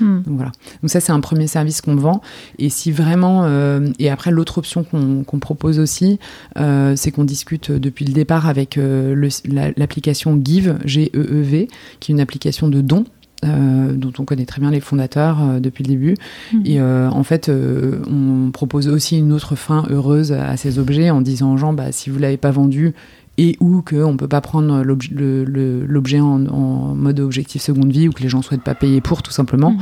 Hmm. 0.00 0.22
Donc 0.22 0.36
voilà. 0.36 0.52
Donc 0.80 0.90
ça 0.90 1.00
c'est 1.00 1.10
un 1.10 1.18
premier 1.18 1.48
service 1.48 1.80
qu'on 1.80 1.96
vend. 1.96 2.22
Et 2.60 2.68
si 2.68 2.92
vraiment 2.92 3.44
euh, 3.44 3.90
et 3.98 4.10
après 4.10 4.30
l'autre 4.30 4.58
option 4.58 4.84
qu'on 4.84 5.38
propose 5.40 5.80
aussi, 5.80 6.20
euh, 6.56 6.94
c'est 6.94 7.10
qu'on 7.10 7.24
discute 7.24 7.72
depuis 7.72 8.04
le 8.04 8.12
départ 8.12 8.46
avec 8.46 8.78
euh, 8.78 9.14
le- 9.14 9.28
la- 9.52 9.72
l'application 9.76 10.40
Give 10.40 10.78
G 10.84 11.10
E 11.16 11.18
E 11.18 11.42
V, 11.42 11.68
qui 11.98 12.12
est 12.12 12.14
une 12.14 12.20
application 12.20 12.68
de 12.68 12.80
dons. 12.80 13.06
Euh, 13.44 13.92
dont 13.92 14.12
on 14.18 14.24
connaît 14.24 14.46
très 14.46 14.60
bien 14.60 14.70
les 14.70 14.80
fondateurs 14.80 15.38
euh, 15.42 15.60
depuis 15.60 15.84
le 15.84 15.88
début. 15.88 16.14
Mhm. 16.52 16.62
Et 16.64 16.80
euh, 16.80 17.08
en 17.10 17.22
fait, 17.22 17.48
euh, 17.48 18.02
on 18.10 18.50
propose 18.50 18.88
aussi 18.88 19.18
une 19.18 19.32
autre 19.32 19.54
fin 19.54 19.84
heureuse 19.90 20.32
à 20.32 20.56
ces 20.56 20.78
objets 20.78 21.10
en 21.10 21.20
disant 21.20 21.52
aux 21.52 21.56
gens, 21.56 21.72
bah, 21.72 21.92
si 21.92 22.10
vous 22.10 22.18
l'avez 22.18 22.36
pas 22.36 22.50
vendu 22.50 22.94
et 23.38 23.56
ou 23.60 23.80
qu'on 23.82 24.12
ne 24.12 24.16
peut 24.18 24.28
pas 24.28 24.40
prendre 24.42 24.82
l'objet 24.84 26.20
en, 26.20 26.44
en 26.46 26.94
mode 26.94 27.20
objectif 27.20 27.62
seconde 27.62 27.90
vie 27.92 28.08
ou 28.08 28.12
que 28.12 28.22
les 28.22 28.28
gens 28.28 28.42
souhaitent 28.42 28.62
pas 28.62 28.74
payer 28.74 29.00
pour 29.00 29.22
tout 29.22 29.30
simplement, 29.30 29.70
Mhm. 29.70 29.78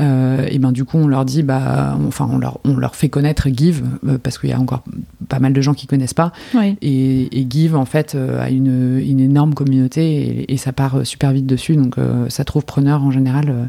euh, 0.00 0.46
et 0.48 0.58
ben 0.58 0.72
du 0.72 0.84
coup 0.84 0.96
on 0.98 1.06
leur 1.08 1.24
dit 1.24 1.42
bah 1.42 1.98
enfin 2.06 2.28
on 2.30 2.38
leur 2.38 2.58
on 2.64 2.76
leur 2.76 2.94
fait 2.94 3.08
connaître 3.08 3.48
Give 3.54 3.82
euh, 4.06 4.18
parce 4.22 4.38
qu'il 4.38 4.50
y 4.50 4.52
a 4.52 4.60
encore 4.60 4.82
pas 5.28 5.38
mal 5.40 5.52
de 5.52 5.60
gens 5.60 5.74
qui 5.74 5.86
connaissent 5.86 6.14
pas 6.14 6.32
Oui. 6.54 6.76
et, 6.80 7.40
et 7.40 7.46
Give 7.50 7.76
en 7.76 7.84
fait 7.84 8.14
euh, 8.14 8.40
a 8.42 8.50
une, 8.50 8.98
une 8.98 9.20
énorme 9.20 9.54
communauté 9.54 10.02
et, 10.44 10.52
et 10.52 10.56
ça 10.56 10.72
part 10.72 11.04
super 11.06 11.32
vite 11.32 11.46
dessus 11.46 11.76
donc 11.76 11.98
euh, 11.98 12.26
ça 12.28 12.44
trouve 12.44 12.64
preneur 12.64 13.02
en 13.02 13.10
général 13.10 13.48
euh, 13.48 13.64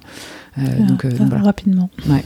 donc, 0.57 1.05
euh, 1.05 1.09
Ah, 1.19 1.23
voilà. 1.27 1.43
rapidement. 1.43 1.89
Ouais. 2.07 2.23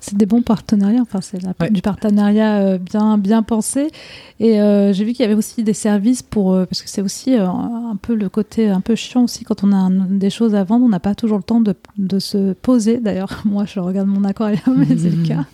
C'est 0.00 0.16
des 0.16 0.26
bons 0.26 0.42
partenariats, 0.42 1.00
enfin 1.02 1.20
c'est 1.22 1.38
Ouais. 1.60 1.70
du 1.70 1.80
partenariat 1.82 2.58
euh, 2.58 2.78
bien 2.78 3.16
bien 3.18 3.42
pensé. 3.42 3.90
Et 4.38 4.60
euh, 4.60 4.92
j'ai 4.92 5.04
vu 5.04 5.12
qu'il 5.12 5.22
y 5.22 5.24
avait 5.26 5.34
aussi 5.34 5.62
des 5.62 5.72
services 5.72 6.22
pour 6.22 6.52
euh, 6.52 6.66
parce 6.66 6.82
que 6.82 6.88
c'est 6.88 7.02
aussi 7.02 7.34
euh, 7.36 7.46
un 7.46 7.96
peu 8.00 8.14
le 8.14 8.28
côté 8.28 8.68
un 8.68 8.80
peu 8.80 8.94
chiant 8.94 9.24
aussi 9.24 9.44
quand 9.44 9.64
on 9.64 9.72
a 9.72 9.76
un- 9.76 9.90
des 9.90 10.30
choses 10.30 10.54
à 10.54 10.64
vendre, 10.64 10.84
on 10.84 10.88
n'a 10.88 11.00
pas 11.00 11.14
toujours 11.14 11.36
le 11.38 11.42
temps 11.42 11.60
de, 11.60 11.74
de 11.98 12.18
se 12.18 12.52
poser. 12.52 12.98
D'ailleurs, 12.98 13.40
moi 13.44 13.64
je 13.66 13.80
regarde 13.80 14.08
mon 14.08 14.24
aquarium, 14.24 14.60
mais 14.76 14.96
c'est 14.96 15.10
le 15.10 15.26
cas 15.26 15.44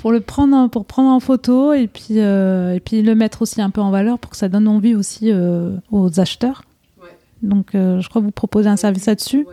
pour 0.00 0.12
le 0.12 0.20
prendre 0.20 0.56
en- 0.56 0.68
pour 0.68 0.84
prendre 0.86 1.10
en 1.10 1.20
photo 1.20 1.72
et 1.72 1.86
puis 1.86 2.18
euh, 2.18 2.74
et 2.74 2.80
puis 2.80 3.02
le 3.02 3.14
mettre 3.14 3.42
aussi 3.42 3.60
un 3.60 3.70
peu 3.70 3.80
en 3.80 3.90
valeur 3.90 4.18
pour 4.18 4.30
que 4.30 4.36
ça 4.36 4.48
donne 4.48 4.68
envie 4.68 4.94
aussi 4.94 5.30
euh, 5.32 5.76
aux 5.90 6.20
acheteurs. 6.20 6.62
Donc, 7.40 7.74
euh, 7.74 8.00
je 8.00 8.08
crois 8.08 8.20
que 8.20 8.26
vous 8.26 8.32
proposez 8.32 8.68
un 8.68 8.76
service 8.76 9.06
là-dessus. 9.06 9.46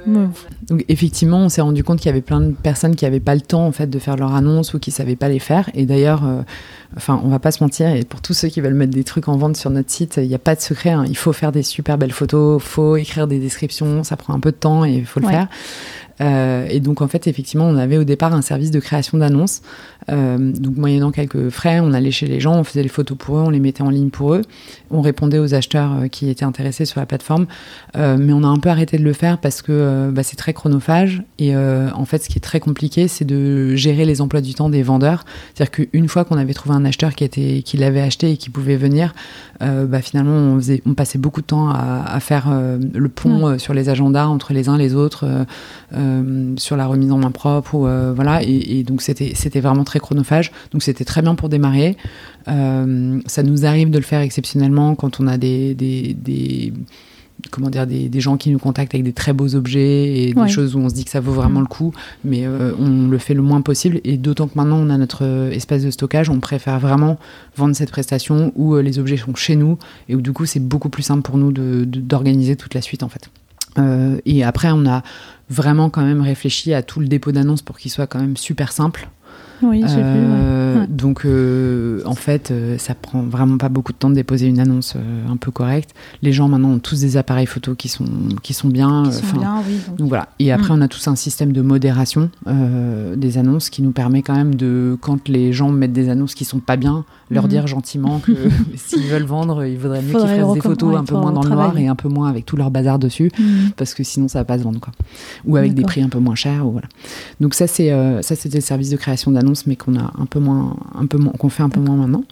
Donc 0.67 0.83
effectivement, 0.89 1.37
on 1.39 1.49
s'est 1.49 1.61
rendu 1.61 1.83
compte 1.83 1.99
qu'il 1.99 2.07
y 2.07 2.09
avait 2.09 2.21
plein 2.21 2.41
de 2.41 2.51
personnes 2.51 2.95
qui 2.95 3.05
n'avaient 3.05 3.19
pas 3.19 3.35
le 3.35 3.41
temps 3.41 3.65
en 3.67 3.71
fait 3.71 3.87
de 3.87 3.99
faire 3.99 4.15
leur 4.15 4.33
annonce 4.33 4.73
ou 4.73 4.79
qui 4.79 4.89
savaient 4.89 5.15
pas 5.15 5.29
les 5.29 5.37
faire. 5.39 5.69
Et 5.75 5.85
d'ailleurs, 5.85 6.25
euh, 6.25 6.41
enfin, 6.97 7.21
on 7.23 7.27
va 7.29 7.37
pas 7.39 7.51
se 7.51 7.63
mentir. 7.63 7.89
Et 7.89 8.03
pour 8.03 8.21
tous 8.21 8.33
ceux 8.33 8.47
qui 8.47 8.59
veulent 8.59 8.73
mettre 8.73 8.93
des 8.93 9.03
trucs 9.03 9.27
en 9.27 9.37
vente 9.37 9.55
sur 9.55 9.69
notre 9.69 9.91
site, 9.91 10.17
il 10.17 10.27
n'y 10.27 10.33
a 10.35 10.39
pas 10.39 10.55
de 10.55 10.61
secret. 10.61 10.89
hein. 10.91 11.05
Il 11.07 11.15
faut 11.17 11.31
faire 11.33 11.51
des 11.51 11.61
super 11.63 11.97
belles 11.99 12.11
photos, 12.11 12.61
faut 12.63 12.95
écrire 12.95 13.27
des 13.27 13.37
descriptions. 13.39 14.03
Ça 14.03 14.17
prend 14.17 14.33
un 14.33 14.39
peu 14.39 14.51
de 14.51 14.57
temps 14.57 14.83
et 14.83 14.93
il 14.93 15.05
faut 15.05 15.19
le 15.19 15.27
Ouais. 15.27 15.33
faire. 15.33 15.47
Euh, 16.21 16.65
et 16.69 16.79
donc 16.79 17.01
en 17.01 17.07
fait, 17.09 17.27
effectivement, 17.27 17.65
on 17.65 17.75
avait 17.75 17.97
au 17.97 18.03
départ 18.05 18.33
un 18.33 18.41
service 18.41 18.71
de 18.71 18.79
création 18.79 19.17
d'annonces. 19.17 19.61
Euh, 20.09 20.37
donc 20.37 20.77
moyennant 20.77 21.11
quelques 21.11 21.49
frais, 21.49 21.79
on 21.79 21.93
allait 21.93 22.11
chez 22.11 22.27
les 22.27 22.39
gens, 22.39 22.59
on 22.59 22.63
faisait 22.63 22.83
les 22.83 22.89
photos 22.89 23.17
pour 23.17 23.37
eux, 23.37 23.41
on 23.41 23.49
les 23.49 23.59
mettait 23.59 23.81
en 23.81 23.89
ligne 23.89 24.09
pour 24.09 24.33
eux, 24.33 24.41
on 24.91 25.01
répondait 25.01 25.39
aux 25.39 25.53
acheteurs 25.53 25.93
euh, 25.93 26.07
qui 26.07 26.29
étaient 26.29 26.45
intéressés 26.45 26.85
sur 26.85 26.99
la 26.99 27.05
plateforme. 27.05 27.47
Euh, 27.97 28.17
mais 28.19 28.33
on 28.33 28.43
a 28.43 28.47
un 28.47 28.57
peu 28.57 28.69
arrêté 28.69 28.97
de 28.97 29.03
le 29.03 29.13
faire 29.13 29.39
parce 29.39 29.61
que 29.61 30.11
bah, 30.11 30.23
c'est 30.23 30.35
très 30.35 30.53
chronophage 30.53 31.23
et 31.39 31.55
en 31.55 32.05
fait, 32.05 32.23
ce 32.23 32.29
qui 32.29 32.37
est 32.37 32.41
très 32.41 32.59
compliqué, 32.59 33.07
c'est 33.07 33.25
de 33.25 33.75
gérer 33.75 34.05
les 34.05 34.21
emplois 34.21 34.41
du 34.41 34.53
temps 34.53 34.69
des 34.69 34.83
vendeurs. 34.83 35.25
C'est-à-dire 35.53 35.71
qu'une 35.71 36.07
fois 36.07 36.25
qu'on 36.25 36.37
avait 36.37 36.53
trouvé 36.53 36.75
un 36.75 36.85
acheteur 36.85 37.15
qui 37.15 37.23
était, 37.23 37.61
qui 37.63 37.77
l'avait 37.77 38.01
acheté 38.01 38.31
et 38.31 38.37
qui 38.37 38.49
pouvait 38.49 38.75
venir, 38.75 39.13
bah, 39.59 40.01
finalement, 40.01 40.33
on, 40.33 40.57
faisait, 40.57 40.81
on 40.85 40.93
passait 40.93 41.17
beaucoup 41.17 41.41
de 41.41 41.45
temps 41.45 41.69
à, 41.69 42.03
à 42.07 42.19
faire 42.19 42.47
le 42.49 43.09
pont 43.09 43.57
sur 43.57 43.73
les 43.73 43.89
agendas 43.89 44.27
entre 44.27 44.53
les 44.53 44.69
uns 44.69 44.77
les 44.77 44.95
autres, 44.95 45.25
sur 46.57 46.77
la 46.77 46.85
remise 46.85 47.11
en 47.11 47.17
main 47.17 47.31
propre, 47.31 47.75
ou, 47.75 47.87
voilà. 48.15 48.43
Et, 48.43 48.79
et 48.79 48.83
donc 48.83 49.01
c'était 49.01 49.33
c'était 49.35 49.61
vraiment 49.61 49.83
très 49.83 49.94
chronophage. 49.99 50.51
Donc 50.71 50.83
c'était 50.83 51.05
très 51.05 51.21
bien 51.21 51.35
pour 51.35 51.49
démarrer. 51.49 51.97
Euh, 52.47 53.19
ça 53.25 53.43
nous 53.43 53.65
arrive 53.65 53.89
de 53.89 53.97
le 53.97 54.03
faire 54.03 54.21
exceptionnellement 54.21 54.95
quand 54.95 55.19
on 55.19 55.27
a 55.27 55.37
des, 55.37 55.73
des, 55.73 56.13
des 56.13 56.73
comment 57.51 57.69
dire 57.69 57.85
des, 57.85 58.07
des 58.09 58.19
gens 58.21 58.37
qui 58.37 58.49
nous 58.49 58.59
contactent 58.59 58.95
avec 58.95 59.03
des 59.03 59.13
très 59.13 59.33
beaux 59.33 59.55
objets 59.55 60.17
et 60.29 60.33
des 60.33 60.51
choses 60.51 60.75
où 60.75 60.79
on 60.79 60.89
se 60.89 60.95
dit 60.95 61.03
que 61.05 61.11
ça 61.11 61.19
vaut 61.19 61.33
vraiment 61.33 61.59
Mm. 61.59 61.63
le 61.63 61.67
coup, 61.67 61.93
mais 62.23 62.45
euh, 62.45 62.71
on 62.79 63.07
le 63.07 63.17
fait 63.17 63.33
le 63.33 63.41
moins 63.41 63.61
possible. 63.61 63.99
Et 64.03 64.17
d'autant 64.17 64.47
que 64.47 64.53
maintenant 64.55 64.77
on 64.77 64.89
a 64.89 64.97
notre 64.97 65.23
euh, 65.25 65.51
espace 65.51 65.83
de 65.83 65.91
stockage, 65.91 66.29
on 66.29 66.39
préfère 66.39 66.79
vraiment 66.79 67.19
vendre 67.57 67.75
cette 67.75 67.91
prestation 67.91 68.51
où 68.55 68.73
euh, 68.75 68.81
les 68.81 68.99
objets 68.99 69.17
sont 69.17 69.35
chez 69.35 69.55
nous 69.55 69.77
et 70.09 70.15
où 70.15 70.21
du 70.21 70.31
coup 70.31 70.45
c'est 70.45 70.59
beaucoup 70.61 70.89
plus 70.89 71.03
simple 71.03 71.21
pour 71.23 71.37
nous 71.37 71.51
de- 71.51 71.83
de- 71.85 71.99
d'organiser 71.99 72.55
toute 72.55 72.73
la 72.73 72.81
suite 72.81 73.03
en 73.03 73.09
fait. 73.09 73.29
Euh, 73.77 74.17
et 74.25 74.43
après, 74.45 74.69
on 74.71 74.85
a 74.87 75.03
vraiment 75.49 75.89
quand 75.89 76.01
même 76.03 76.21
réfléchi 76.21 76.73
à 76.73 76.81
tout 76.81 77.01
le 77.01 77.07
dépôt 77.07 77.33
d'annonces 77.33 77.61
pour 77.61 77.77
qu'il 77.77 77.91
soit 77.91 78.07
quand 78.07 78.19
même 78.19 78.37
super 78.37 78.71
simple. 78.71 79.09
Oui, 79.61 79.81
j'ai 79.87 79.95
vu. 79.95 80.01
ouais. 80.01 80.05
Euh, 80.05 80.55
Ouais. 80.75 80.87
Donc, 80.89 81.25
euh, 81.25 82.01
en 82.05 82.15
fait, 82.15 82.51
euh, 82.51 82.77
ça 82.77 82.95
prend 82.95 83.21
vraiment 83.21 83.57
pas 83.57 83.69
beaucoup 83.69 83.93
de 83.93 83.97
temps 83.97 84.09
de 84.09 84.15
déposer 84.15 84.45
une 84.47 84.59
annonce 84.59 84.97
un 85.31 85.37
peu 85.37 85.49
correcte. 85.49 85.91
Les 86.21 86.33
gens 86.33 86.49
maintenant 86.49 86.71
ont 86.71 86.79
tous 86.79 86.99
des 86.99 87.15
appareils 87.15 87.45
photo 87.45 87.75
qui 87.75 87.87
sont 87.87 88.03
qui 88.43 88.53
sont 88.53 88.67
bien. 88.67 89.03
Qui 89.05 89.13
sont 89.25 89.37
bien, 89.37 89.55
oui. 89.65 89.75
donc. 89.87 89.95
donc 89.99 90.07
voilà. 90.09 90.27
Et 90.39 90.51
après, 90.51 90.73
Mm. 90.73 90.77
on 90.79 90.81
a 90.81 90.87
tous 90.89 91.07
un 91.07 91.15
système 91.15 91.53
de 91.53 91.61
modération 91.61 92.29
des 93.15 93.37
annonces 93.37 93.69
qui 93.69 93.81
nous 93.81 93.91
permet 93.91 94.21
quand 94.21 94.35
même 94.35 94.55
de, 94.55 94.97
quand 94.99 95.29
les 95.29 95.53
gens 95.53 95.69
mettent 95.71 95.93
des 95.93 96.09
annonces 96.09 96.35
qui 96.35 96.43
sont 96.45 96.59
pas 96.59 96.75
bien, 96.75 97.05
leur 97.31 97.43
Mhm. 97.45 97.49
dire 97.49 97.67
gentiment 97.67 98.19
que 98.19 98.31
s'ils 98.75 99.03
veulent 99.07 99.23
vendre, 99.23 99.63
il 99.65 99.77
vaudrait 99.77 100.01
mieux 100.01 100.11
qu'ils 100.11 100.19
fassent 100.27 100.53
des 100.53 100.61
photos 100.61 100.95
un 100.97 101.03
peu 101.05 101.15
moins 101.15 101.31
dans 101.31 101.43
le 101.43 101.49
noir 101.49 101.77
et 101.77 101.87
un 101.87 101.95
peu 101.95 102.09
moins 102.09 102.29
avec 102.29 102.45
tout 102.45 102.57
leur 102.57 102.69
bazar 102.71 102.99
dessus 102.99 103.31
Mhm. 103.39 103.71
parce 103.77 103.93
que 103.93 104.03
sinon 104.03 104.27
ça 104.27 104.39
va 104.39 104.45
pas 104.45 104.57
se 104.57 104.63
vendre 104.63 104.79
quoi. 104.81 104.91
Ou 105.45 105.55
avec 105.55 105.73
des 105.73 105.83
prix 105.83 106.01
un 106.01 106.09
peu 106.09 106.19
moins 106.19 106.35
chers 106.35 106.65
ou 106.67 106.71
voilà. 106.71 106.87
Donc 107.39 107.53
ça 107.53 107.67
c'est 107.67 107.91
euh, 107.91 108.21
ça 108.21 108.35
c'était 108.35 108.57
le 108.57 108.61
service 108.63 108.89
de 108.89 108.97
création 108.97 109.31
d'annonces 109.31 109.44
mais 109.67 109.75
qu'on 109.75 109.95
a 109.97 110.11
un 110.19 110.25
peu 110.25 110.39
moins 110.39 110.75
un 110.97 111.05
peu 111.05 111.17
moins 111.17 111.33
qu'on 111.33 111.49
fait 111.49 111.63
un 111.63 111.69
peu 111.69 111.79
moins 111.79 111.95
maintenant. 111.95 112.23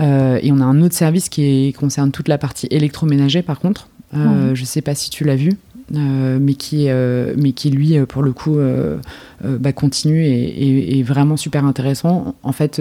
Euh, 0.00 0.38
et 0.42 0.50
on 0.52 0.60
a 0.60 0.64
un 0.64 0.80
autre 0.82 0.94
service 0.94 1.28
qui 1.28 1.42
est- 1.68 1.72
concerne 1.76 2.10
toute 2.10 2.28
la 2.28 2.38
partie 2.38 2.66
électroménager 2.70 3.42
par 3.42 3.58
contre. 3.60 3.88
Euh, 4.14 4.50
Mhm. 4.50 4.54
Je 4.56 4.64
sais 4.64 4.80
pas 4.82 4.94
si 4.94 5.10
tu 5.10 5.24
l'as 5.24 5.36
vu. 5.36 5.52
euh, 5.96 6.38
mais 6.40 6.54
qui 6.54 6.86
est, 6.86 7.36
mais 7.36 7.50
qui 7.50 7.68
lui 7.68 7.98
pour 8.06 8.22
le 8.22 8.32
coup 8.32 8.58
bah, 9.44 9.72
continue 9.72 10.24
et, 10.24 10.30
et- 10.44 10.98
et 10.98 11.02
vraiment 11.02 11.36
super 11.36 11.64
intéressant 11.64 12.36
en 12.44 12.52
fait 12.52 12.80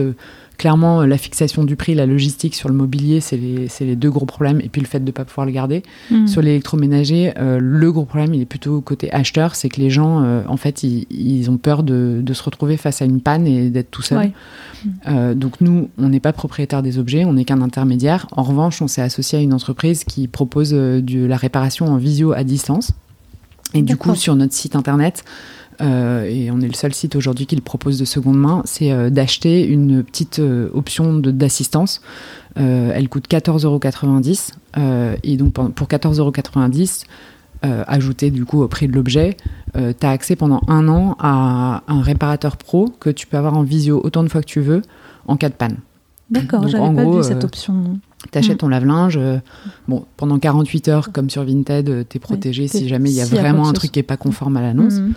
clairement 0.60 1.04
la 1.04 1.18
fixation 1.18 1.64
du 1.64 1.76
prix 1.76 1.96
la 1.96 2.06
logistique 2.06 2.54
sur 2.54 2.70
le 2.70 2.76
mobilier 2.76 3.20
c'est 3.20 3.38
les, 3.38 3.96
deux 3.96 4.12
gros 4.12 4.28
problèmes 4.28 4.62
et 4.62 4.70
puis 4.70 4.82
le 4.82 4.88
fait 4.88 5.00
de 5.00 5.06
ne 5.06 5.12
pas 5.12 5.26
pouvoir 5.26 5.48
le 5.48 5.52
garder 5.52 5.82
Mhm. 6.12 6.28
sur 6.28 6.42
l'électroménager, 6.42 7.34
euh, 7.38 7.60
le 7.62 7.92
gros 7.92 8.06
problème, 8.06 8.34
il 8.34 8.42
est 8.42 8.46
plutôt 8.46 8.82
côté 8.82 9.12
acheteur, 9.14 9.56
c'est 9.56 9.70
que 9.70 9.80
les 9.80 9.90
gens, 9.90 10.24
euh, 10.24 10.42
en 10.48 10.58
fait, 10.58 10.84
ils, 10.84 11.06
ils 11.10 11.50
ont 11.50 11.58
peur 11.58 11.84
de, 11.84 12.20
de 12.22 12.34
se 12.34 12.44
retrouver 12.44 12.78
face 12.78 13.02
à 13.02 13.06
une 13.06 13.22
panne 13.22 13.48
et 13.48 13.70
d'être 13.70 13.92
tout 13.92 14.02
seul. 14.02 14.18
Ouais. 14.18 14.32
Euh, 15.08 15.34
donc 15.34 15.62
nous, 15.62 15.90
on 15.98 16.10
n'est 16.10 16.20
pas 16.20 16.34
propriétaire 16.34 16.82
des 16.82 16.98
objets, 16.98 17.26
on 17.26 17.34
n'est 17.34 17.46
qu'un 17.46 17.62
intermédiaire. 17.62 18.28
En 18.32 18.44
revanche, 18.44 18.82
on 18.82 18.88
s'est 18.88 19.02
associé 19.02 19.40
à 19.40 19.42
une 19.42 19.54
entreprise 19.54 20.04
qui 20.04 20.28
propose 20.28 20.72
de 20.72 21.26
la 21.26 21.38
réparation 21.38 21.88
en 21.88 21.98
visio 21.98 22.34
à 22.34 22.44
distance. 22.44 22.92
Et 23.74 23.84
du 23.84 23.98
coup, 23.98 24.16
sur 24.16 24.36
notre 24.36 24.54
site 24.54 24.76
internet, 24.76 25.24
et 25.82 26.52
on 26.52 26.60
est 26.62 26.68
le 26.68 26.74
seul 26.74 26.94
site 26.94 27.16
aujourd'hui 27.16 27.46
qui 27.46 27.56
le 27.56 27.62
propose 27.62 27.98
de 27.98 28.06
seconde 28.06 28.38
main, 28.38 28.62
c'est 28.66 29.12
d'acheter 29.12 29.66
une 29.66 30.04
petite 30.04 30.42
option 30.74 31.16
d'assistance. 31.16 32.02
elle 32.56 33.08
coûte 33.10 33.28
14,90 33.30 33.66
euros. 33.66 33.80
et 35.24 35.38
donc 35.38 35.54
pour 35.54 35.88
14,90 35.88 36.20
euros, 36.20 36.32
euh, 37.66 37.84
ajouté 37.88 38.32
du 38.32 38.46
coup 38.46 38.62
au 38.62 38.70
prix 38.70 38.88
de 38.88 38.94
l'objet, 38.94 39.36
euh, 39.76 39.92
tu 40.00 40.06
as 40.06 40.12
accès 40.12 40.38
pendant 40.38 40.62
un 40.70 40.88
an 40.88 41.18
à 41.20 41.84
un 41.90 42.02
réparateur 42.02 42.56
pro 42.56 42.88
que 43.02 43.10
tu 43.10 43.28
peux 43.28 43.36
avoir 43.36 43.58
en 43.58 43.64
visio 43.64 44.00
autant 44.02 44.24
de 44.24 44.30
fois 44.30 44.40
que 44.40 44.48
tu 44.48 44.62
veux 44.62 44.82
en 45.28 45.36
cas 45.36 45.50
de 45.50 45.56
panne. 45.56 45.76
D'accord, 46.30 46.70
j'avais 46.70 46.96
pas 46.96 47.04
vu 47.04 47.22
cette 47.22 47.44
euh, 47.44 47.48
option. 47.48 48.00
Tu 48.32 48.38
achètes 48.38 48.54
mm. 48.54 48.60
ton 48.60 48.70
lave-linge, 48.70 49.20
bon, 49.90 50.06
pendant 50.16 50.40
48 50.40 50.88
heures, 50.88 51.12
comme 51.12 51.30
sur 51.30 51.44
Vinted, 51.44 52.08
tu 52.08 52.16
es 52.16 52.20
protégé 52.22 52.70
si 52.70 52.88
jamais 52.88 53.10
il 53.10 53.18
y 53.18 53.22
a 53.22 53.26
vraiment 53.26 53.68
un 53.68 53.74
truc 53.74 53.92
qui 53.92 54.00
n'est 54.00 54.04
pas 54.04 54.18
conforme 54.18 54.56
à 54.56 54.62
l'annonce. 54.62 54.94
Mm. 54.94 55.14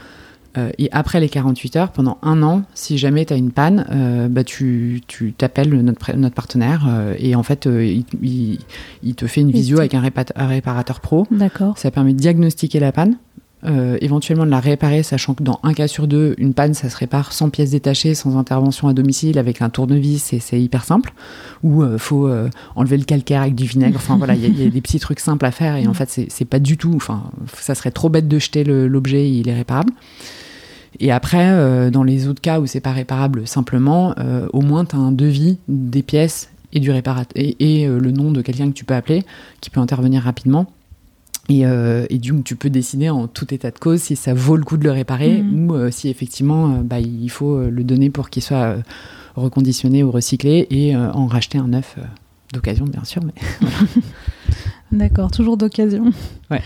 Euh, 0.59 0.71
et 0.79 0.89
après 0.93 1.21
les 1.21 1.29
48 1.29 1.77
heures, 1.77 1.93
pendant 1.93 2.19
un 2.23 2.43
an, 2.43 2.63
si 2.75 2.99
jamais 2.99 3.25
tu 3.25 3.33
as 3.33 3.37
une 3.37 3.53
panne, 3.53 3.87
euh, 3.91 4.29
bah, 4.29 4.45
tu 4.45 5.03
t'appelles 5.39 5.71
notre, 5.81 6.15
notre 6.17 6.35
partenaire 6.35 6.87
euh, 6.89 7.15
et 7.19 7.35
en 7.35 7.43
fait, 7.43 7.67
il, 7.67 8.05
il, 9.03 9.15
te 9.15 9.27
fait 9.27 9.41
une 9.41 9.51
visio 9.51 9.79
avec 9.79 9.95
un, 9.95 10.01
réparateur 10.01 11.01
pro. 11.01 11.27
D'accord. 11.31 11.79
Ça 11.79 11.91
permet 11.91 12.13
de 12.13 12.19
diagnostiquer 12.19 12.81
la 12.81 12.93
panne. 12.93 13.17
éventuellement 14.01 14.45
de 14.45 14.51
la 14.51 14.61
réparer, 14.61 15.03
sachant 15.03 15.33
que 15.35 15.43
dans 15.43 15.59
un 15.63 15.73
cas 15.73 15.89
sur 15.89 16.07
deux, 16.07 16.35
une 16.37 16.53
panne, 16.53 16.75
ça 16.75 16.91
se 16.91 16.97
répare 16.99 17.33
sans 17.33 17.49
pièces 17.49 17.71
détachées, 17.71 18.15
sans 18.15 18.37
intervention 18.37 18.89
à 18.89 18.93
domicile, 18.93 19.39
avec 19.39 19.63
un 19.63 19.71
tournevis, 19.71 20.35
et 20.35 20.41
c'est 20.41 20.61
hyper 20.61 20.85
simple. 20.85 21.15
Ou 21.63 21.85
il 21.85 21.99
faut 21.99 22.29
enlever 22.77 22.99
le 22.99 23.05
calcaire 23.05 23.41
avec 23.41 23.55
du 23.55 23.65
vinaigre. 23.65 23.97
Enfin 23.97 24.17
voilà, 24.19 24.35
il 24.35 24.61
y, 24.61 24.67
a 24.67 24.69
des 24.69 24.81
petits 24.83 25.01
trucs 25.01 25.21
simples 25.21 25.47
à 25.47 25.53
faire, 25.53 25.77
et 25.77 25.87
en 25.87 25.93
mm. 25.93 25.95
fait, 25.95 26.27
c'est 26.29 26.45
pas 26.45 26.59
du 26.59 26.77
tout. 26.77 26.93
Enfin, 26.95 27.23
ça 27.55 27.75
serait 27.75 27.93
trop 27.93 28.11
bête 28.11 28.29
de 28.29 28.39
jeter 28.39 28.65
l'objet, 28.65 29.31
il 29.31 29.49
est 29.49 29.55
réparable. 29.55 29.93
Et 31.01 31.11
après, 31.11 31.51
euh, 31.51 31.91
dans 31.91 32.03
les 32.03 32.29
autres 32.29 32.41
cas 32.41 32.61
où 32.61 32.67
c'est 32.67 32.81
pas 32.81 32.93
réparable 32.93 33.47
simplement, 33.47 34.15
euh, 34.19 34.49
au 34.53 34.61
moins 34.61 34.85
tu 34.85 34.97
as 34.97 34.99
un 34.99 35.13
devis 35.13 35.59
des 35.69 36.03
pièces 36.03 36.51
et 36.73 36.81
du 36.81 36.91
réparateur 36.91 37.33
et, 37.37 37.87
euh, 37.87 37.99
le 37.99 38.11
nom 38.13 38.31
de 38.31 38.43
quelqu'un 38.43 38.69
que 38.69 38.75
tu 38.75 38.85
peux 38.85 38.95
appeler, 38.95 39.25
qui 39.61 39.71
peut 39.71 39.81
intervenir 39.81 40.23
rapidement. 40.23 40.67
Et, 41.49 41.63
et, 41.63 42.19
du 42.19 42.33
coup, 42.33 42.43
tu 42.43 42.55
peux 42.55 42.71
décider 42.71 43.11
en 43.11 43.27
tout 43.27 43.53
état 43.53 43.73
de 43.73 43.79
cause 43.79 44.01
si 44.01 44.15
ça 44.15 44.33
vaut 44.33 44.57
le 44.57 44.63
coup 44.63 44.77
de 44.77 44.85
le 44.85 44.93
réparer 44.93 45.43
mmh. 45.43 45.71
ou 45.71 45.91
si 45.91 46.09
effectivement 46.09 46.69
bah, 46.85 47.01
il 47.01 47.29
faut 47.29 47.61
le 47.61 47.83
donner 47.83 48.11
pour 48.11 48.31
qu'il 48.31 48.45
soit 48.45 48.77
reconditionné 49.35 50.05
ou 50.05 50.13
recyclé 50.13 50.69
et 50.71 50.97
en 50.97 51.27
racheter 51.27 51.59
un 51.59 51.67
neuf 51.67 51.99
d'occasion, 52.55 52.85
bien 52.85 53.03
sûr. 53.03 53.23
Mais 53.25 53.69
D'accord, 54.93 55.33
toujours 55.33 55.57
d'occasion. 55.57 56.13
Ouais. 56.51 56.63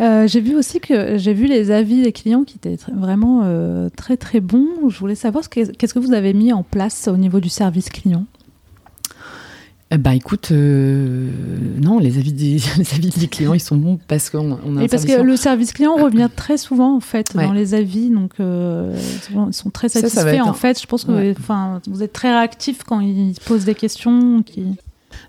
Euh, 0.00 0.28
j'ai 0.28 0.40
vu 0.40 0.54
aussi 0.54 0.80
que 0.80 1.18
j'ai 1.18 1.32
vu 1.32 1.46
les 1.46 1.70
avis 1.70 2.02
des 2.02 2.12
clients 2.12 2.44
qui 2.44 2.56
étaient 2.56 2.76
vraiment 2.94 3.42
euh, 3.44 3.88
très 3.96 4.16
très 4.16 4.40
bons. 4.40 4.88
Je 4.88 4.98
voulais 4.98 5.14
savoir 5.14 5.48
qu'est-ce 5.48 5.94
que 5.94 5.98
vous 5.98 6.12
avez 6.12 6.34
mis 6.34 6.52
en 6.52 6.62
place 6.62 7.08
au 7.08 7.16
niveau 7.16 7.40
du 7.40 7.48
service 7.48 7.88
client? 7.88 8.24
Bah 9.90 10.14
écoute, 10.14 10.50
euh, 10.52 11.30
non, 11.80 11.98
les 11.98 12.18
avis, 12.18 12.34
des, 12.34 12.58
les 12.76 12.94
avis 12.94 13.08
des 13.08 13.26
clients, 13.26 13.54
ils 13.54 13.60
sont 13.60 13.78
bons 13.78 13.98
parce 14.06 14.28
qu'on 14.28 14.58
on 14.62 14.76
a 14.76 14.82
Et 14.82 14.88
parce 14.88 15.06
que 15.06 15.22
le 15.22 15.36
service 15.36 15.72
client 15.72 15.96
revient 15.96 16.28
très 16.34 16.58
souvent 16.58 16.94
en 16.94 17.00
fait 17.00 17.34
dans 17.34 17.52
les 17.52 17.72
avis, 17.74 18.10
donc 18.10 18.34
ils 18.38 19.54
sont 19.54 19.70
très 19.70 19.88
satisfaits 19.88 20.42
en 20.42 20.52
fait. 20.52 20.80
Je 20.80 20.86
pense 20.86 21.04
que 21.04 21.32
enfin, 21.32 21.80
vous 21.88 22.02
êtes 22.02 22.12
très 22.12 22.30
réactif 22.30 22.82
quand 22.84 23.00
ils 23.00 23.34
posent 23.46 23.64
des 23.64 23.74
questions. 23.74 24.42
Qui... 24.42 24.76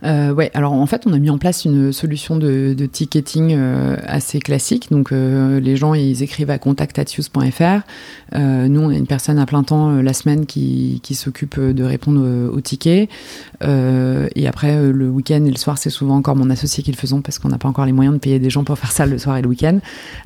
Euh, 0.04 0.34
ouais, 0.34 0.52
alors 0.54 0.74
en 0.74 0.86
fait, 0.86 1.04
on 1.06 1.14
a 1.14 1.20
mis 1.20 1.30
en 1.30 1.38
place 1.38 1.66
une 1.66 1.92
solution 1.92 2.38
de, 2.38 2.76
ticketing 2.92 3.54
euh, 3.56 3.98
assez 4.06 4.40
classique. 4.40 4.88
Donc, 4.92 5.12
euh, 5.12 5.60
les 5.60 5.76
gens, 5.76 5.94
ils 5.94 6.24
écrivent 6.24 6.50
à 6.50 6.58
contact.use.fr. 6.58 7.82
nous, 8.36 8.82
on 8.82 8.90
a 8.90 8.96
une 8.96 9.08
personne 9.08 9.40
à 9.40 9.46
plein 9.46 9.64
temps 9.64 10.02
la 10.02 10.14
semaine 10.14 10.46
qui, 10.46 11.00
qui 11.04 11.16
s'occupe 11.16 11.60
de 11.60 11.84
répondre 11.84 12.50
aux, 12.54 12.62
tickets. 12.62 13.10
et 13.62 14.48
après, 14.48 14.92
le 14.92 15.10
week-end 15.10 15.44
et 15.46 15.52
le 15.52 15.58
soir, 15.58 15.78
c'est 15.78 15.90
souvent 15.90 16.16
encore 16.16 16.36
mon 16.36 16.50
associé 16.50 16.84
qui 16.84 16.92
le 16.92 16.98
faisons 16.98 17.22
parce 17.22 17.40
qu'on 17.40 17.50
n'a 17.50 17.58
pas 17.58 17.68
encore 17.68 17.86
les 17.86 17.92
moyens 17.92 18.16
de 18.16 18.20
payer 18.20 18.40
des 18.40 18.50
gens 18.50 18.64
pour 18.64 18.78
faire 18.78 18.92
ça 18.92 19.06
le 19.06 19.18
soir 19.18 19.38
et 19.38 19.42
le 19.42 19.50
week-end. 19.50 19.80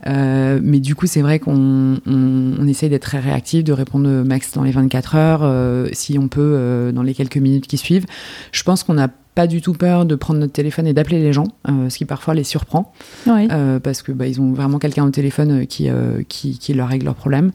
mais 0.05 0.79
du 0.79 0.95
coup, 0.95 1.07
c'est 1.07 1.21
vrai 1.21 1.39
qu'on 1.39 1.99
on, 2.05 2.67
essaye 2.67 2.89
d'être 2.89 3.03
très 3.03 3.19
réactif, 3.19 3.63
de 3.63 3.73
répondre 3.73 4.07
max 4.23 4.53
dans 4.53 4.63
les 4.63 4.71
24 4.71 5.15
heures, 5.15 5.87
si 5.93 6.17
on 6.17 6.27
peut, 6.27 6.91
dans 6.93 7.03
les 7.03 7.13
quelques 7.13 7.37
minutes 7.37 7.67
qui 7.67 7.77
suivent. 7.77 8.05
Je 8.51 8.63
pense 8.63 8.83
qu'on 8.83 8.97
a 8.97 9.07
pas 9.35 9.47
du 9.47 9.61
tout 9.61 9.73
peur 9.73 10.05
de 10.05 10.15
prendre 10.15 10.39
notre 10.39 10.53
téléphone 10.53 10.87
et 10.87 10.93
d'appeler 10.93 11.19
les 11.19 11.33
gens, 11.33 11.47
euh, 11.67 11.89
ce 11.89 11.97
qui 11.97 12.05
parfois 12.05 12.33
les 12.33 12.43
surprend, 12.43 12.93
euh, 13.27 13.79
parce 13.79 14.01
que 14.01 14.11
bah, 14.11 14.27
ils 14.27 14.39
ont 14.39 14.53
vraiment 14.53 14.79
quelqu'un 14.79 15.05
au 15.05 15.09
téléphone 15.09 15.61
euh, 15.61 15.65
qui, 15.65 15.89
qui, 16.27 16.59
qui, 16.59 16.73
leur 16.73 16.87
règle 16.87 17.05
leurs 17.05 17.15
problèmes. 17.15 17.51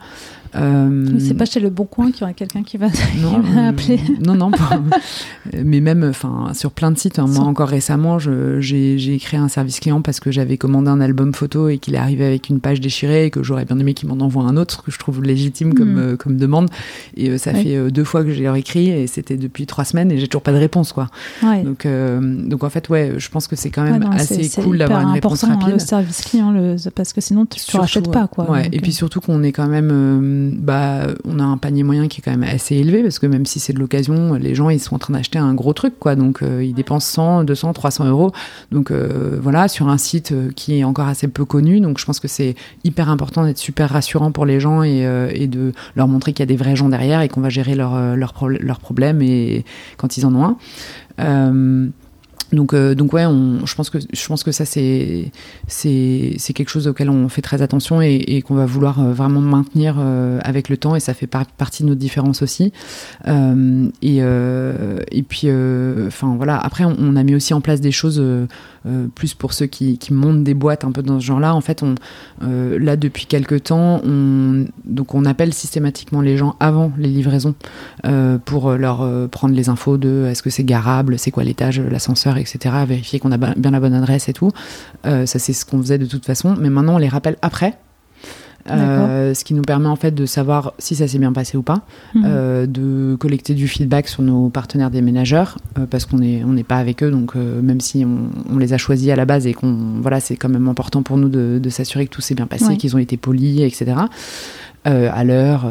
Euh, 0.54 1.18
c'est 1.18 1.34
pas 1.34 1.44
chez 1.44 1.60
Le 1.60 1.70
Bon 1.70 1.84
Coin 1.84 2.10
qu'il 2.10 2.20
y 2.20 2.24
aura 2.24 2.32
quelqu'un 2.32 2.62
qui 2.62 2.76
va, 2.76 2.86
non, 3.20 3.42
appeler. 3.68 4.00
Non, 4.24 4.34
non, 4.34 4.50
mais 5.64 5.80
même 5.80 6.04
enfin, 6.04 6.52
sur 6.54 6.70
plein 6.70 6.90
de 6.90 6.98
sites. 6.98 7.18
Hein. 7.18 7.26
moi, 7.26 7.44
encore 7.44 7.68
récemment, 7.68 8.18
j'ai 8.18 9.18
créé 9.20 9.38
un 9.38 9.48
service 9.48 9.80
client 9.80 10.02
parce 10.02 10.20
que 10.20 10.30
j'avais 10.30 10.56
commandé 10.56 10.88
un 10.88 11.00
album 11.00 11.34
photo 11.34 11.68
et 11.68 11.78
qu'il 11.78 11.94
est 11.94 11.98
arrivé 11.98 12.24
avec 12.24 12.48
une 12.48 12.60
page 12.60 12.80
déchirée 12.80 13.26
et 13.26 13.30
que 13.30 13.42
j'aurais 13.42 13.64
bien 13.64 13.78
aimé 13.78 13.94
qu'il 13.94 14.08
m'en 14.08 14.24
envoie 14.24 14.44
un 14.44 14.56
autre, 14.56 14.82
que 14.82 14.90
je 14.90 14.98
trouve 14.98 15.22
légitime 15.22 15.74
comme, 15.74 15.94
hmm. 15.94 15.98
euh, 15.98 16.16
comme 16.16 16.36
demande. 16.36 16.70
Et 17.16 17.30
euh, 17.30 17.38
ça 17.38 17.52
fait 17.52 17.90
deux 17.90 18.04
fois 18.04 18.24
que 18.24 18.30
j'ai 18.30 18.44
leur 18.44 18.56
écrit 18.56 18.90
et 18.90 19.06
c'était 19.06 19.36
depuis 19.36 19.66
trois 19.66 19.84
semaines 19.84 20.10
et 20.10 20.18
j'ai 20.18 20.28
toujours 20.28 20.42
pas 20.42 20.52
de 20.52 20.58
réponse. 20.58 20.92
Quoi. 20.92 21.08
Donc, 21.64 21.86
donc, 21.86 22.64
en 22.64 22.70
fait, 22.70 22.88
ouais, 22.88 23.14
je 23.16 23.28
pense 23.28 23.46
que 23.46 23.56
c'est 23.56 23.70
quand 23.70 23.82
même 23.82 24.08
assez 24.12 24.48
cool 24.62 24.78
d'avoir 24.78 25.02
une 25.02 25.10
réponse 25.10 25.44
hein, 25.44 25.54
rapide. 25.54 25.74
le 25.74 25.78
service 25.78 26.22
client, 26.22 26.50
le, 26.50 26.76
parce 26.94 27.12
que 27.12 27.20
sinon, 27.20 27.46
tu 27.46 27.60
ne 27.74 27.80
rachètes 27.80 28.10
pas. 28.10 28.26
Quoi, 28.26 28.62
et 28.72 28.80
puis 28.80 28.92
surtout 28.92 29.20
qu'on 29.20 29.42
est 29.42 29.52
quand 29.52 29.68
même 29.68 30.37
bah, 30.58 31.06
on 31.24 31.38
a 31.38 31.42
un 31.44 31.56
panier 31.56 31.82
moyen 31.82 32.08
qui 32.08 32.20
est 32.20 32.22
quand 32.22 32.30
même 32.30 32.42
assez 32.42 32.76
élevé 32.76 33.02
parce 33.02 33.18
que 33.18 33.26
même 33.26 33.46
si 33.46 33.60
c'est 33.60 33.72
de 33.72 33.78
l'occasion, 33.78 34.34
les 34.34 34.54
gens 34.54 34.70
ils 34.70 34.80
sont 34.80 34.94
en 34.94 34.98
train 34.98 35.14
d'acheter 35.14 35.38
un 35.38 35.54
gros 35.54 35.72
truc, 35.72 35.98
quoi. 35.98 36.14
Donc 36.14 36.42
euh, 36.42 36.64
ils 36.64 36.74
dépensent 36.74 37.06
100, 37.12 37.44
200, 37.44 37.72
300 37.72 38.06
euros. 38.06 38.32
Donc 38.72 38.90
euh, 38.90 39.38
voilà, 39.40 39.68
sur 39.68 39.88
un 39.88 39.98
site 39.98 40.32
euh, 40.32 40.50
qui 40.54 40.78
est 40.78 40.84
encore 40.84 41.08
assez 41.08 41.28
peu 41.28 41.44
connu. 41.44 41.80
Donc 41.80 41.98
je 41.98 42.04
pense 42.04 42.20
que 42.20 42.28
c'est 42.28 42.54
hyper 42.84 43.08
important 43.08 43.44
d'être 43.44 43.58
super 43.58 43.90
rassurant 43.90 44.32
pour 44.32 44.46
les 44.46 44.60
gens 44.60 44.82
et, 44.82 45.46
de 45.48 45.72
leur 45.96 46.08
montrer 46.08 46.32
qu'il 46.32 46.42
y 46.42 46.44
a 46.44 46.46
des 46.46 46.56
vrais 46.56 46.76
gens 46.76 46.88
derrière 46.88 47.20
et 47.22 47.28
qu'on 47.28 47.40
va 47.40 47.48
gérer 47.48 47.74
leurs 47.74 48.16
leur, 48.16 48.34
leur 48.48 48.80
problèmes 48.80 49.22
et 49.22 49.64
quand 49.96 50.16
ils 50.16 50.26
en 50.26 50.34
ont 50.34 50.56
un. 51.18 51.90
Donc, 52.52 52.72
euh, 52.72 52.94
donc 52.94 53.12
ouais, 53.12 53.26
on, 53.26 53.66
je 53.66 53.74
pense 53.74 53.90
que 53.90 53.98
je 53.98 54.26
pense 54.26 54.42
que 54.42 54.52
ça 54.52 54.64
c'est 54.64 55.30
c'est 55.66 56.34
c'est 56.38 56.52
quelque 56.54 56.70
chose 56.70 56.88
auquel 56.88 57.10
on 57.10 57.28
fait 57.28 57.42
très 57.42 57.60
attention 57.60 58.00
et, 58.00 58.14
et 58.14 58.42
qu'on 58.42 58.54
va 58.54 58.64
vouloir 58.64 59.00
euh, 59.00 59.12
vraiment 59.12 59.40
maintenir 59.40 59.96
euh, 59.98 60.38
avec 60.42 60.70
le 60.70 60.78
temps 60.78 60.96
et 60.96 61.00
ça 61.00 61.12
fait 61.12 61.26
partie 61.26 61.82
de 61.82 61.88
nos 61.88 61.94
différences 61.94 62.40
aussi. 62.40 62.72
Euh, 63.26 63.90
et 64.00 64.18
et 64.18 65.22
puis 65.22 65.48
enfin 66.06 66.34
voilà. 66.36 66.58
Après, 66.58 66.84
on, 66.84 66.96
on, 66.98 67.16
a 67.16 67.22
mis 67.22 67.34
aussi 67.34 67.52
en 67.52 67.60
place 67.60 67.80
des 67.80 67.92
choses 67.92 68.22
plus 69.14 69.34
pour 69.34 69.52
ceux 69.52 69.66
qui, 69.66 69.98
montent 70.10 70.44
des 70.44 70.54
boîtes 70.54 70.84
un 70.84 70.92
peu 70.92 71.02
dans 71.02 71.20
ce 71.20 71.24
genre-là. 71.24 71.54
En 71.54 71.60
fait, 71.60 71.82
on 71.82 71.94
là 72.40 72.96
depuis 72.96 73.26
quelques 73.26 73.64
temps, 73.64 74.00
on 74.04 74.66
donc 74.84 75.14
on 75.14 75.24
appelle 75.24 75.52
systématiquement 75.52 76.20
les 76.20 76.36
gens 76.36 76.56
avant 76.60 76.92
les 76.98 77.08
livraisons 77.08 77.54
pour 78.44 78.72
leur 78.72 79.28
prendre 79.28 79.54
les 79.54 79.68
infos 79.68 79.98
de 79.98 80.26
est-ce 80.26 80.42
que 80.42 80.50
c'est 80.50 80.64
garable, 80.64 81.18
c'est 81.18 81.30
quoi 81.30 81.44
l'étage, 81.44 81.80
l'ascenseur 81.80 82.36
etc., 82.36 82.74
vérifier 82.86 83.18
qu'on 83.20 83.32
a 83.32 83.36
bien 83.36 83.70
la 83.70 83.80
bonne 83.80 83.94
adresse 83.94 84.28
et 84.28 84.32
tout. 84.32 84.50
Euh, 85.06 85.26
ça, 85.26 85.38
c'est 85.38 85.52
ce 85.52 85.64
qu'on 85.64 85.80
faisait 85.80 85.98
de 85.98 86.06
toute 86.06 86.24
façon. 86.24 86.56
Mais 86.58 86.70
maintenant, 86.70 86.94
on 86.94 86.98
les 86.98 87.08
rappelle 87.08 87.36
après. 87.42 87.78
Euh, 88.70 89.34
ce 89.34 89.44
qui 89.44 89.54
nous 89.54 89.62
permet 89.62 89.88
en 89.88 89.96
fait 89.96 90.12
de 90.12 90.26
savoir 90.26 90.74
si 90.78 90.94
ça 90.94 91.08
s'est 91.08 91.18
bien 91.18 91.32
passé 91.32 91.56
ou 91.56 91.62
pas, 91.62 91.82
mhm. 92.14 92.22
euh, 92.26 92.66
de 92.66 93.16
collecter 93.16 93.54
du 93.54 93.68
feedback 93.68 94.08
sur 94.08 94.22
nos 94.22 94.48
partenaires 94.48 94.90
déménageurs 94.90 95.58
parce 95.90 96.06
qu'on 96.06 96.18
n'est 96.18 96.42
on 96.44 96.52
n'est 96.52 96.64
pas 96.64 96.76
avec 96.76 97.02
eux, 97.02 97.10
donc 97.10 97.34
même 97.34 97.80
si 97.80 98.04
on, 98.04 98.58
les 98.58 98.72
a 98.72 98.78
choisis 98.78 99.10
à 99.10 99.16
la 99.16 99.24
base 99.24 99.46
et 99.46 99.54
qu'on 99.54 100.00
voilà 100.00 100.20
c'est 100.20 100.36
quand 100.36 100.48
même 100.48 100.68
important 100.68 101.02
pour 101.02 101.16
nous 101.16 101.28
de, 101.28 101.68
s'assurer 101.68 102.06
que 102.06 102.14
tout 102.14 102.20
s'est 102.20 102.34
bien 102.34 102.46
passé, 102.46 102.76
qu'ils 102.76 102.96
ont 102.96 102.98
été 102.98 103.16
polis, 103.16 103.60
etc. 103.60 103.96
à 104.84 105.24
l'heure. 105.24 105.70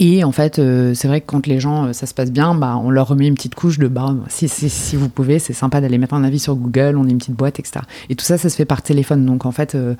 Et 0.00 0.24
en 0.24 0.32
fait, 0.32 0.58
euh, 0.58 0.92
c'est 0.94 1.06
vrai 1.06 1.20
que 1.20 1.26
quand 1.26 1.46
les 1.46 1.60
gens, 1.60 1.86
euh, 1.86 1.92
ça 1.92 2.06
se 2.06 2.14
passe 2.14 2.32
bien, 2.32 2.54
bah, 2.54 2.76
on 2.82 2.90
leur 2.90 3.08
remet 3.08 3.28
une 3.28 3.34
petite 3.34 3.54
couche 3.54 3.78
de 3.78 3.86
bah, 3.86 4.14
si, 4.28 4.48
si, 4.48 4.68
si 4.68 4.96
vous 4.96 5.08
pouvez, 5.08 5.38
c'est 5.38 5.52
sympa 5.52 5.80
d'aller 5.80 5.98
mettre 5.98 6.14
un 6.14 6.24
avis 6.24 6.40
sur 6.40 6.56
Google, 6.56 6.96
on 6.98 7.04
a 7.04 7.10
une 7.10 7.18
petite 7.18 7.36
boîte, 7.36 7.60
etc. 7.60 7.80
Et 8.08 8.16
tout 8.16 8.24
ça, 8.24 8.36
ça 8.36 8.48
se 8.48 8.56
fait 8.56 8.64
par 8.64 8.82
téléphone. 8.82 9.24
Donc 9.24 9.46
en 9.46 9.52
fait, 9.52 9.76
euh, 9.76 9.94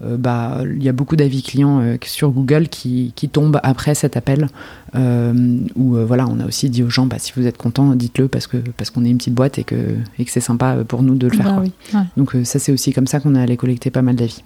bah, 0.00 0.62
il 0.64 0.82
y 0.82 0.88
a 0.88 0.92
beaucoup 0.92 1.14
d'avis 1.14 1.42
clients 1.42 1.96
sur 2.02 2.30
Google 2.30 2.68
qui, 2.68 3.12
qui, 3.14 3.28
tombent 3.28 3.60
après 3.62 3.94
cet 3.94 4.16
appel. 4.16 4.48
où 4.94 5.96
voilà, 6.06 6.26
on 6.26 6.40
a 6.40 6.46
aussi 6.46 6.68
dit 6.68 6.82
aux 6.82 6.90
gens, 6.90 7.06
bah, 7.06 7.16
si 7.18 7.32
vous 7.36 7.46
êtes 7.46 7.56
content, 7.56 7.94
dites-le 7.94 8.28
parce 8.28 8.46
que 8.46 8.56
parce 8.56 8.90
qu'on 8.90 9.04
est 9.04 9.10
une 9.10 9.18
petite 9.18 9.34
boîte 9.34 9.58
et 9.58 9.64
que, 9.64 9.76
et 10.18 10.24
que 10.24 10.30
c'est 10.30 10.40
sympa 10.40 10.78
pour 10.86 11.02
nous 11.02 11.14
de 11.14 11.28
le 11.28 11.36
faire. 11.36 11.62
Bah 11.92 12.04
Donc 12.16 12.36
ça, 12.44 12.58
c'est 12.58 12.72
aussi 12.72 12.92
comme 12.92 13.06
ça 13.06 13.20
qu'on 13.20 13.34
est 13.34 13.40
allé 13.40 13.56
collecter 13.56 13.90
pas 13.90 14.02
mal 14.02 14.16
d'avis. 14.16 14.42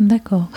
D'accord. 0.00 0.48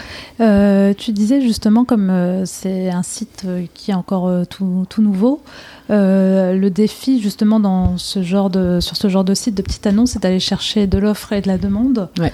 Euh, 0.42 0.94
tu 0.96 1.12
disais 1.12 1.42
justement, 1.42 1.86
comme 1.86 2.10
euh, 2.10 2.46
c'est 2.46 2.90
un 2.90 3.04
site 3.04 3.44
euh, 3.46 3.66
qui 3.76 3.92
est 3.92 3.94
encore 3.94 4.32
tout, 4.48 4.86
tout, 4.90 5.02
nouveau, 5.02 5.42
le 5.90 6.70
défi 6.70 7.22
justement 7.22 7.60
dans 7.60 7.98
ce 7.98 8.24
genre 8.24 8.50
de, 8.50 8.80
sur 8.80 8.98
ce 8.98 9.08
genre 9.10 9.24
de 9.24 9.34
site 9.34 9.56
de 9.56 9.62
petite 9.62 9.86
annonce, 9.86 10.12
c'est 10.12 10.24
d'aller 10.24 10.40
chercher 10.40 10.88
de 10.88 10.98
l'offre 10.98 11.34
et 11.34 11.42
de 11.42 11.48
la 11.48 11.58
demande. 11.58 12.10
Ouais. 12.20 12.34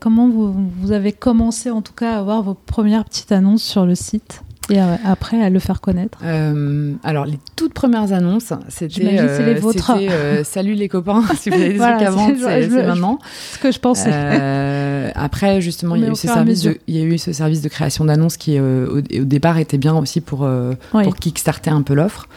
comment 0.00 0.28
vous, 0.28 0.54
vous, 0.80 0.92
avez 0.92 1.12
commencé 1.12 1.70
en 1.70 1.82
tout 1.82 1.92
cas 1.92 2.14
à 2.14 2.18
avoir 2.18 2.42
vos 2.42 2.54
premières 2.54 3.04
petites 3.04 3.32
annonces 3.32 3.62
sur 3.62 3.84
le 3.84 3.94
site? 3.94 4.42
Et 4.70 4.78
après 4.78 5.42
à 5.42 5.50
le 5.50 5.58
faire 5.58 5.80
connaître 5.80 6.18
euh, 6.24 6.92
Alors, 7.02 7.24
les 7.24 7.38
toutes 7.56 7.74
premières 7.74 8.12
annonces, 8.12 8.52
c'était 8.68 9.18
euh, 9.18 9.46
les 9.46 9.54
vôtres. 9.54 9.92
Euh, 9.98 10.42
salut 10.44 10.74
les 10.74 10.88
copains, 10.88 11.22
si 11.38 11.50
vous 11.50 11.56
avez 11.56 11.68
des 11.72 11.78
trucs 11.78 12.02
à 12.02 12.10
vendre, 12.10 12.34
c'est 12.38 12.68
maintenant. 12.68 13.18
Ce 13.52 13.58
que 13.58 13.72
je 13.72 13.78
pensais. 13.78 14.10
Euh, 14.12 15.10
après, 15.14 15.60
justement, 15.60 15.94
il 15.96 16.02
y, 16.02 16.06
a 16.06 16.10
eu 16.10 16.16
ce 16.16 16.28
service 16.28 16.62
de, 16.62 16.78
il 16.86 16.96
y 16.96 17.00
a 17.00 17.04
eu 17.04 17.18
ce 17.18 17.32
service 17.32 17.62
de 17.62 17.68
création 17.68 18.04
d'annonces 18.04 18.36
qui, 18.36 18.60
au, 18.60 18.98
au, 18.98 19.00
départ, 19.00 19.58
était 19.58 19.78
bien 19.78 19.96
aussi 19.96 20.20
pour, 20.20 20.48
pour 20.90 21.16
kickstarter 21.16 21.70
un 21.70 21.82
peu 21.82 21.94
l'offre. 21.94 22.28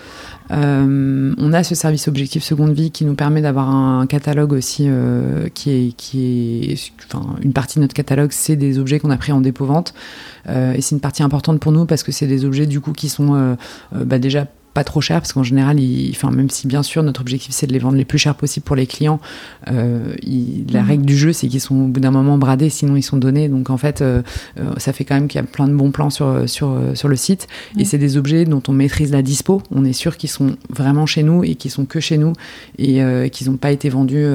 Euh, 0.52 1.34
on 1.38 1.54
a 1.54 1.64
ce 1.64 1.76
service 1.76 2.08
objectif 2.08 2.44
seconde 2.44 2.74
vie 2.74 2.92
qui 2.92 3.06
nous 3.06 3.16
permet 3.16 3.42
d'avoir 3.42 3.70
un 3.70 4.06
catalogue 4.06 4.54
aussi 4.54 4.86
euh, 4.88 5.48
qui 5.54 5.72
est, 5.72 5.92
qui 5.94 6.72
est 6.72 6.92
une 7.42 7.54
partie 7.54 7.80
de 7.80 7.82
notre 7.82 7.94
catalogue, 7.94 8.32
c'est 8.32 8.56
des 8.56 8.78
objets 8.78 9.00
qu'on 9.00 9.12
a 9.12 9.18
pris 9.18 9.32
en 9.32 9.42
dépôt 9.42 9.66
vente. 9.66 9.94
Euh, 10.50 10.74
et 10.74 10.82
c'est 10.82 10.96
une 10.96 11.02
partie 11.02 11.24
importante 11.24 11.60
pour 11.60 11.72
nous 11.72 11.86
parce 11.86 12.04
que 12.04 12.12
c'est 12.12 12.28
des 12.28 12.46
objets 12.46 12.66
du 12.66 12.82
coup 12.82 12.92
qui 12.92 13.10
sont 13.10 13.56
bah, 13.94 14.20
déjà 14.20 14.48
pas 14.74 14.84
trop 14.84 15.02
cher 15.02 15.20
parce 15.20 15.34
qu'en 15.34 15.44
général, 15.44 15.78
enfin, 16.12 16.32
même 16.32 16.50
si 16.50 16.68
bien 16.68 16.84
sûr 16.84 17.04
notre 17.04 17.22
objectif 17.22 17.54
c'est 17.54 17.68
de 17.68 17.74
les 17.74 17.80
vendre 17.80 17.98
les 17.98 18.06
plus 18.06 18.18
chers 18.18 18.36
possible 18.36 18.64
pour 18.64 18.76
les 18.76 18.88
clients, 18.88 19.20
euh, 19.70 20.14
la 20.72 20.82
mhm. 20.82 20.88
règle 20.88 21.06
du 21.06 21.18
jeu 21.18 21.34
c'est 21.34 21.48
qu'ils 21.48 21.62
sont 21.62 21.76
au 21.76 21.88
bout 21.88 22.00
d'un 22.00 22.12
moment 22.12 22.38
bradés, 22.38 22.70
sinon 22.70 22.96
ils 22.96 23.04
sont 23.04 23.18
donnés. 23.18 23.50
Donc 23.50 23.70
en 23.70 23.78
fait, 23.78 24.02
euh, 24.02 24.22
euh, 24.60 24.74
ça 24.78 24.94
fait 24.94 25.04
quand 25.04 25.16
même 25.16 25.28
qu'il 25.28 25.40
y 25.42 25.44
a 25.44 25.48
plein 25.48 25.68
de 25.68 25.74
bons 25.74 25.92
plans 25.92 26.10
sur, 26.10 26.50
sur, 26.50 26.78
sur 26.94 27.08
le 27.08 27.16
site. 27.16 27.48
Et 27.78 27.86
c'est 27.86 27.98
des 27.98 28.18
objets 28.18 28.46
dont 28.46 28.64
on 28.68 28.74
maîtrise 28.74 29.12
la 29.12 29.22
dispo. 29.22 29.62
On 29.72 29.84
est 29.84 29.94
sûr 29.94 30.18
qu'ils 30.18 30.30
sont 30.30 30.56
vraiment 30.70 31.06
chez 31.06 31.24
nous 31.24 31.44
et 31.44 31.56
qu'ils 31.56 31.72
sont 31.72 31.86
que 31.86 32.00
chez 32.00 32.18
nous 32.18 32.34
et 32.78 33.02
qu'ils 33.32 33.50
n'ont 33.50 33.58
pas 33.58 33.72
été 33.72 33.90
vendus 33.90 34.26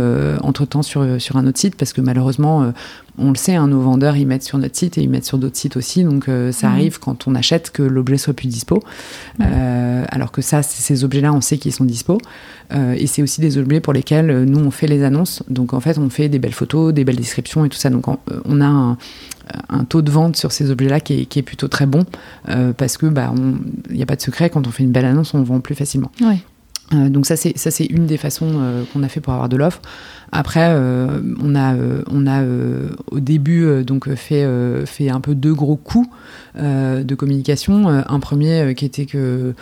entre 0.43 0.67
temps 0.67 0.83
sur, 0.83 1.21
sur 1.21 1.37
un 1.37 1.47
autre 1.47 1.59
site 1.59 1.77
parce 1.77 1.93
que 1.93 2.01
malheureusement, 2.01 2.73
on 3.19 3.31
le 3.31 3.37
sait, 3.37 3.55
hein, 3.55 3.69
nos 3.69 3.81
vendeurs, 3.81 4.17
ils 4.17 4.27
mettent 4.27 4.43
sur 4.43 4.59
notre 4.59 4.77
site 4.77 4.99
et 4.99 5.03
ils 5.03 5.09
mettent 5.09 5.25
sur 5.25 5.39
d'autres 5.39 5.57
sites 5.57 5.77
aussi. 5.77 6.05
Donc, 6.05 6.29
euh, 6.29 6.53
ça 6.53 6.69
mhm. 6.69 6.75
arrive 6.75 6.99
quand 6.99 7.27
on 7.27 7.35
achète 7.35 7.71
que 7.71 7.83
l'objet 7.83 8.19
soit 8.19 8.35
plus 8.35 8.49
dispo. 8.49 8.83
Euh, 9.41 10.05
alors 10.09 10.33
que 10.33 10.43
ça, 10.43 10.63
ces 10.63 11.05
objets-là, 11.05 11.33
on 11.33 11.41
sait 11.41 11.59
qu'ils 11.59 11.73
sont 11.73 11.85
dispo. 11.85 12.19
Euh, 12.75 12.95
et 12.99 13.07
c'est 13.07 13.23
aussi 13.23 13.41
des 13.41 13.59
objets 13.59 13.81
pour 13.81 13.93
lesquels 13.93 14.45
nous, 14.45 14.59
on 14.59 14.71
fait 14.71 14.87
les 14.87 15.03
annonces. 15.03 15.43
Donc, 15.49 15.73
en 15.73 15.81
fait, 15.81 15.99
on 15.99 16.11
fait 16.11 16.29
des 16.29 16.39
belles 16.39 16.53
photos, 16.53 16.93
des 16.93 17.05
belles 17.05 17.17
descriptions 17.17 17.65
et 17.65 17.69
tout 17.69 17.79
ça. 17.79 17.91
Donc, 17.91 18.07
on, 18.09 18.61
a 18.61 18.97
un, 19.69 19.85
taux 19.85 20.03
de 20.03 20.11
vente 20.11 20.37
sur 20.37 20.53
ces 20.53 20.71
objets-là 20.71 21.01
qui, 21.01 21.21
est, 21.21 21.43
plutôt 21.43 21.69
très 21.69 21.87
bon. 21.87 22.05
parce 22.77 22.99
que, 22.99 23.07
bah, 23.07 23.33
il 23.91 23.97
n'y 23.97 24.03
a 24.03 24.07
pas 24.07 24.17
de 24.17 24.23
secret, 24.23 24.51
quand 24.51 24.67
on 24.67 24.71
fait 24.71 24.83
une 24.83 24.93
belle 24.93 25.07
annonce, 25.07 25.35
on 25.35 25.43
vend 25.43 25.61
plus 25.61 25.75
facilement. 25.75 26.11
Donc 26.93 27.27
ça 27.27 27.37
c'est 27.37 27.59
ça 27.59 27.71
c'est 27.71 27.87
une 27.87 28.07
des 28.07 28.17
façons 28.17 28.85
qu'on 28.93 29.03
a 29.03 29.09
fait 29.09 29.21
pour 29.21 29.33
avoir 29.33 29.49
de 29.49 29.57
l'offre. 29.57 29.81
Après, 30.33 30.69
euh, 30.71 31.21
on 31.41 31.55
a, 31.55 31.75
euh, 31.75 32.03
on 32.11 32.27
a 32.27 32.43
euh, 32.43 32.89
au 33.11 33.21
début 33.21 33.85
donc 33.85 34.13
fait, 34.15 34.47
fait 34.87 35.09
un 35.09 35.21
peu 35.21 35.35
deux 35.35 35.55
gros 35.55 35.77
coups 35.77 36.09
de 36.57 37.15
communication. 37.15 37.89
Un 37.89 38.21
premier 38.21 38.75
qui 38.75 38.85
était 38.85 39.07
que 39.07 39.55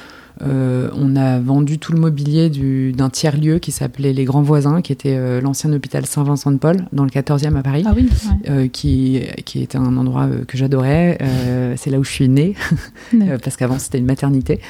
euh, 0.43 0.89
on 0.97 1.15
a 1.15 1.39
vendu 1.39 1.79
tout 1.79 1.93
le 1.93 2.01
mobilier 2.01 2.51
d'un 2.93 3.09
tiers-lieu 3.09 3.59
qui 3.59 3.71
s'appelait 3.71 4.13
Les 4.13 4.25
Grands 4.25 4.43
Voisins, 4.43 4.83
qui 4.83 4.93
était 4.93 5.15
euh, 5.17 5.41
l'ancien 5.41 5.73
hôpital 5.73 6.07
Saint-Vincent-de-Paul, 6.07 6.87
dans 6.93 7.05
le 7.05 7.11
14e 7.11 7.57
à 7.57 7.63
Paris, 7.63 7.85
ah 7.87 7.93
oui, 7.95 8.09
euh, 8.49 8.67
qui, 8.69 9.21
qui 9.45 9.63
était 9.63 9.79
un 9.79 9.97
endroit 9.97 10.29
que 10.49 10.57
j'adorais. 10.57 11.19
c'est 11.77 11.91
là 11.91 11.99
où 11.99 12.05
je 12.05 12.11
suis 12.11 12.29
née, 12.29 12.55
parce 13.43 13.57
qu'avant 13.57 13.79
c'était 13.79 13.99
une 13.99 14.07
maternité. 14.07 14.61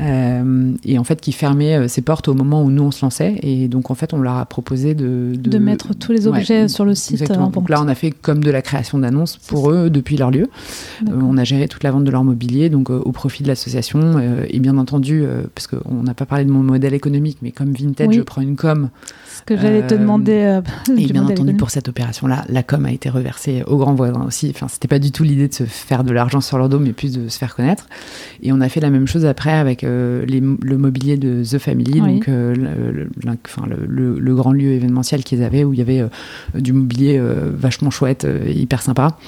et 0.00 0.98
en 0.98 1.04
fait, 1.04 1.20
qui 1.20 1.32
fermait 1.32 1.88
ses 1.88 2.02
portes 2.02 2.28
au 2.28 2.34
moment 2.34 2.62
où 2.62 2.70
nous 2.70 2.84
on 2.84 2.90
se 2.90 3.04
lançait. 3.04 3.36
Et 3.42 3.68
donc 3.68 3.90
en 3.90 3.94
fait, 3.94 4.14
on 4.14 4.18
leur 4.18 4.36
a 4.36 4.46
proposé 4.46 4.94
de. 4.94 5.32
De, 5.34 5.58
mettre 5.58 5.94
tous 5.94 6.12
les 6.12 6.26
objets 6.26 6.68
sur 6.68 6.84
le 6.84 6.94
site. 6.94 7.30
donc 7.30 7.68
là, 7.68 7.82
on 7.82 7.88
a 7.88 7.94
fait 7.94 8.12
comme 8.12 8.42
de 8.42 8.50
la 8.50 8.62
création 8.62 8.98
d'annonces 8.98 9.36
pour 9.36 9.70
eux 9.70 9.90
depuis 9.90 10.16
leur 10.16 10.30
lieu. 10.30 10.48
on 11.06 11.36
a 11.36 11.44
géré 11.44 11.68
toute 11.68 11.82
la 11.82 11.90
vente 11.90 12.04
de 12.04 12.10
leur 12.10 12.24
mobilier, 12.24 12.68
donc 12.70 12.90
au 12.90 13.12
profit 13.12 13.42
de 13.42 13.48
l'association. 13.48 14.18
et 14.48 14.60
bien 14.60 14.78
entendu, 14.78 14.99
euh, 15.08 15.42
parce 15.54 15.66
qu'on 15.66 16.02
n'a 16.02 16.14
pas 16.14 16.26
parlé 16.26 16.44
de 16.44 16.50
mon 16.50 16.62
modèle 16.62 16.94
économique, 16.94 17.38
mais 17.42 17.52
comme 17.52 17.72
Vintage, 17.72 18.12
je 18.12 18.20
prends 18.22 18.42
une 18.42 18.56
com. 18.56 18.90
Ce 19.40 19.44
que 19.44 19.56
j'allais 19.56 19.86
te 19.86 19.94
demander. 19.94 20.32
Euh, 20.32 20.60
et 20.96 21.06
bien 21.06 21.24
entendu, 21.24 21.54
pour 21.54 21.70
cette 21.70 21.88
opération-là, 21.88 22.44
la 22.48 22.62
com 22.62 22.84
a 22.86 22.92
été 22.92 23.08
reversée 23.08 23.62
aux 23.66 23.76
grands 23.76 23.94
voisins 23.94 24.24
aussi. 24.26 24.50
Enfin, 24.54 24.68
c'était 24.68 24.88
pas 24.88 24.98
du 24.98 25.12
tout 25.12 25.24
l'idée 25.24 25.48
de 25.48 25.54
se 25.54 25.64
faire 25.64 26.04
de 26.04 26.12
l'argent 26.12 26.40
sur 26.40 26.58
leur 26.58 26.68
dos, 26.68 26.78
mais 26.78 26.92
plus 26.92 27.12
de 27.12 27.28
se 27.28 27.38
faire 27.38 27.54
connaître. 27.54 27.88
Et 28.42 28.52
on 28.52 28.60
a 28.60 28.68
fait 28.68 28.80
la 28.80 28.90
même 28.90 29.06
chose 29.06 29.24
après 29.24 29.52
avec 29.52 29.84
euh, 29.84 30.24
le 30.26 30.78
mobilier 30.78 31.16
de 31.16 31.42
The 31.44 31.58
Family, 31.58 32.00
donc 32.00 32.26
le, 32.26 33.08
enfin, 33.46 33.66
le, 33.66 34.34
grand 34.34 34.52
lieu 34.52 34.72
événementiel 34.72 35.24
qu'ils 35.24 35.42
avaient, 35.42 35.64
où 35.64 35.72
il 35.74 35.78
y 35.78 35.82
avait 35.82 36.04
du 36.54 36.72
mobilier 36.72 37.20
vachement 37.20 37.90
chouette, 37.90 38.26
hyper 38.46 38.80
sympa, 38.80 39.18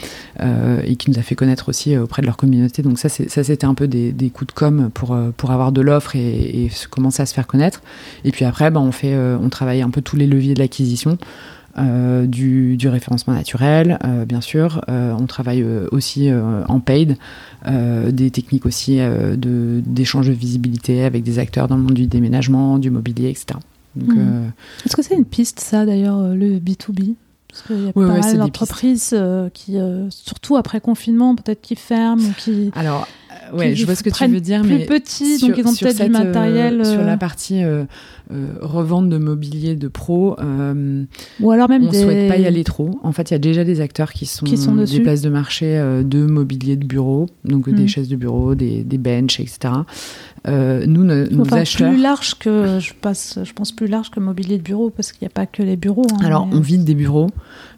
et 0.40 0.96
qui 0.96 1.10
nous 1.10 1.18
a 1.18 1.22
fait 1.22 1.34
connaître 1.34 1.68
aussi 1.68 1.96
auprès 1.96 2.22
de 2.22 2.26
leur 2.26 2.36
communauté. 2.36 2.82
Donc 2.82 2.98
ça, 2.98 3.08
c'était 3.08 3.64
un 3.64 3.74
peu 3.74 3.88
des, 3.88 4.12
des, 4.12 4.30
coups 4.30 4.48
de 4.48 4.58
com 4.58 4.90
pour, 4.94 5.16
pour 5.36 5.50
avoir 5.50 5.72
de 5.72 5.80
l'offre 5.80 6.16
et, 6.16 6.70
commencer 6.90 7.22
à 7.22 7.26
se 7.26 7.34
faire 7.34 7.46
connaître. 7.46 7.82
Et 8.24 8.30
puis 8.30 8.44
après, 8.44 8.70
ben, 8.70 8.80
on, 8.80 8.92
fait, 8.92 9.14
euh, 9.14 9.36
on 9.40 9.48
travaille 9.48 9.82
un 9.82 9.90
peu 9.90 10.01
tous 10.02 10.16
les 10.16 10.26
leviers 10.26 10.54
de 10.54 10.58
l'acquisition. 10.58 11.18
Euh, 11.78 12.26
du, 12.26 12.76
référencement 12.86 13.32
naturel, 13.32 13.98
euh, 14.04 14.26
bien 14.26 14.42
sûr. 14.42 14.84
on 14.88 15.26
travaille 15.26 15.64
aussi 15.90 16.30
en 16.68 16.80
paid, 16.80 17.16
des 17.66 18.30
techniques 18.30 18.66
aussi 18.66 19.00
d'échange 19.36 20.28
de, 20.28 20.32
visibilité 20.32 21.04
avec 21.04 21.22
des 21.22 21.38
acteurs 21.38 21.68
dans 21.68 21.76
le 21.76 21.82
monde 21.82 21.94
du 21.94 22.06
déménagement, 22.06 22.78
du 22.78 22.90
mobilier, 22.90 23.30
etc. 23.30 23.58
Hmm. 23.96 24.48
Est-ce 24.84 24.96
que 24.96 25.02
c'est 25.02 25.14
une 25.14 25.24
piste, 25.24 25.60
ça, 25.60 25.86
d'ailleurs, 25.86 26.34
le 26.34 26.58
B2B 26.58 27.14
parce 27.48 27.66
qu'il 27.66 27.84
y 27.84 27.88
a 27.90 27.92
pas 27.92 28.00
mal 28.00 28.38
d'entreprises 28.38 29.16
qui, 29.52 29.76
surtout 30.10 30.56
après 30.56 30.80
confinement, 30.80 31.34
peut-être 31.36 31.60
qui 31.60 31.76
ferment 31.76 32.22
ou 32.22 32.32
qui. 32.36 32.70
Alors, 32.74 33.06
ouais, 33.52 33.74
je 33.74 33.84
vois 33.84 33.94
ce 33.94 34.02
que 34.02 34.10
tu 34.10 34.26
veux 34.26 34.40
dire, 34.40 34.62
plus 34.62 34.78
mais 34.78 34.86
petits, 34.86 35.38
donc 35.38 35.56
ils 35.56 35.66
ont 35.66 35.74
peut-être 35.74 36.04
du 36.04 36.10
matériel. 36.10 36.80
Euh, 36.80 36.84
sur 36.84 37.02
la 37.02 37.16
partie 37.16 37.62
euh, 37.62 37.84
euh, 38.32 38.46
revente 38.60 39.08
de 39.08 39.18
mobilier 39.18 39.76
de 39.76 39.88
pro, 39.88 40.36
ou 41.40 41.50
alors 41.50 41.68
même 41.68 41.84
on 41.84 41.92
ne 41.92 41.92
souhaite 41.92 42.28
pas 42.28 42.36
y 42.36 42.46
aller 42.46 42.64
trop. 42.64 42.98
En 43.02 43.12
fait, 43.12 43.30
il 43.30 43.34
y 43.34 43.36
a 43.36 43.38
déjà 43.38 43.64
des 43.64 43.80
acteurs 43.80 44.12
qui 44.12 44.26
sont, 44.26 44.46
qui 44.46 44.56
sont 44.56 44.74
des 44.74 45.00
places 45.00 45.22
de 45.22 45.30
marché 45.30 45.64
de 46.04 46.26
mobilier 46.26 46.76
de 46.76 46.86
bureau, 46.86 47.26
donc 47.44 47.68
des 47.68 47.84
hmm. 47.84 47.88
chaises 47.88 48.08
de 48.08 48.16
bureau, 48.16 48.54
des, 48.54 48.84
des 48.84 48.98
benches, 48.98 49.40
etc. 49.40 49.72
Euh, 50.48 50.84
nous, 50.86 51.04
nos, 51.04 51.54
acheteurs. 51.54 51.90
Plus 51.90 52.00
large 52.00 52.34
que, 52.34 52.80
je, 52.80 52.92
passe, 52.94 53.38
je 53.44 53.52
pense 53.52 53.70
plus 53.70 53.86
large 53.86 54.10
que 54.10 54.18
mobilier 54.18 54.58
de 54.58 54.62
bureau, 54.62 54.90
parce 54.90 55.12
qu'il 55.12 55.24
n'y 55.24 55.28
a 55.28 55.34
pas 55.34 55.46
que 55.46 55.62
les 55.62 55.76
bureaux. 55.76 56.06
Hein, 56.12 56.24
Alors, 56.24 56.48
on 56.50 56.60
vide 56.60 56.84
des 56.84 56.96
bureaux, 56.96 57.30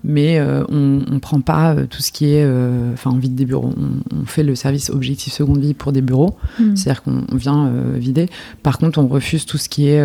mais 0.03 0.39
euh, 0.39 0.65
on 0.71 1.03
ne 1.07 1.19
prend 1.19 1.41
pas 1.41 1.75
euh, 1.75 1.87
tout 1.87 2.01
ce 2.01 2.11
qui 2.11 2.33
est. 2.33 2.45
Enfin, 2.93 3.11
on 3.13 3.19
vide 3.19 3.35
des 3.35 3.45
bureaux. 3.45 3.75
On, 3.77 4.25
fait 4.27 4.43
le 4.43 4.55
service 4.55 4.89
objectif 4.89 5.33
seconde 5.33 5.61
vie 5.61 5.75
pour 5.75 5.93
des 5.93 6.01
bureaux, 6.01 6.37
hmm. 6.59 6.75
c'est-à-dire 6.77 7.03
qu'on 7.03 7.37
vient 7.37 7.71
vider. 7.95 8.29
Par 8.63 8.79
contre, 8.79 8.99
on 8.99 9.07
refuse 9.07 9.45
tout 9.45 9.59
ce 9.59 9.69
qui 9.69 9.89
est. 9.89 10.01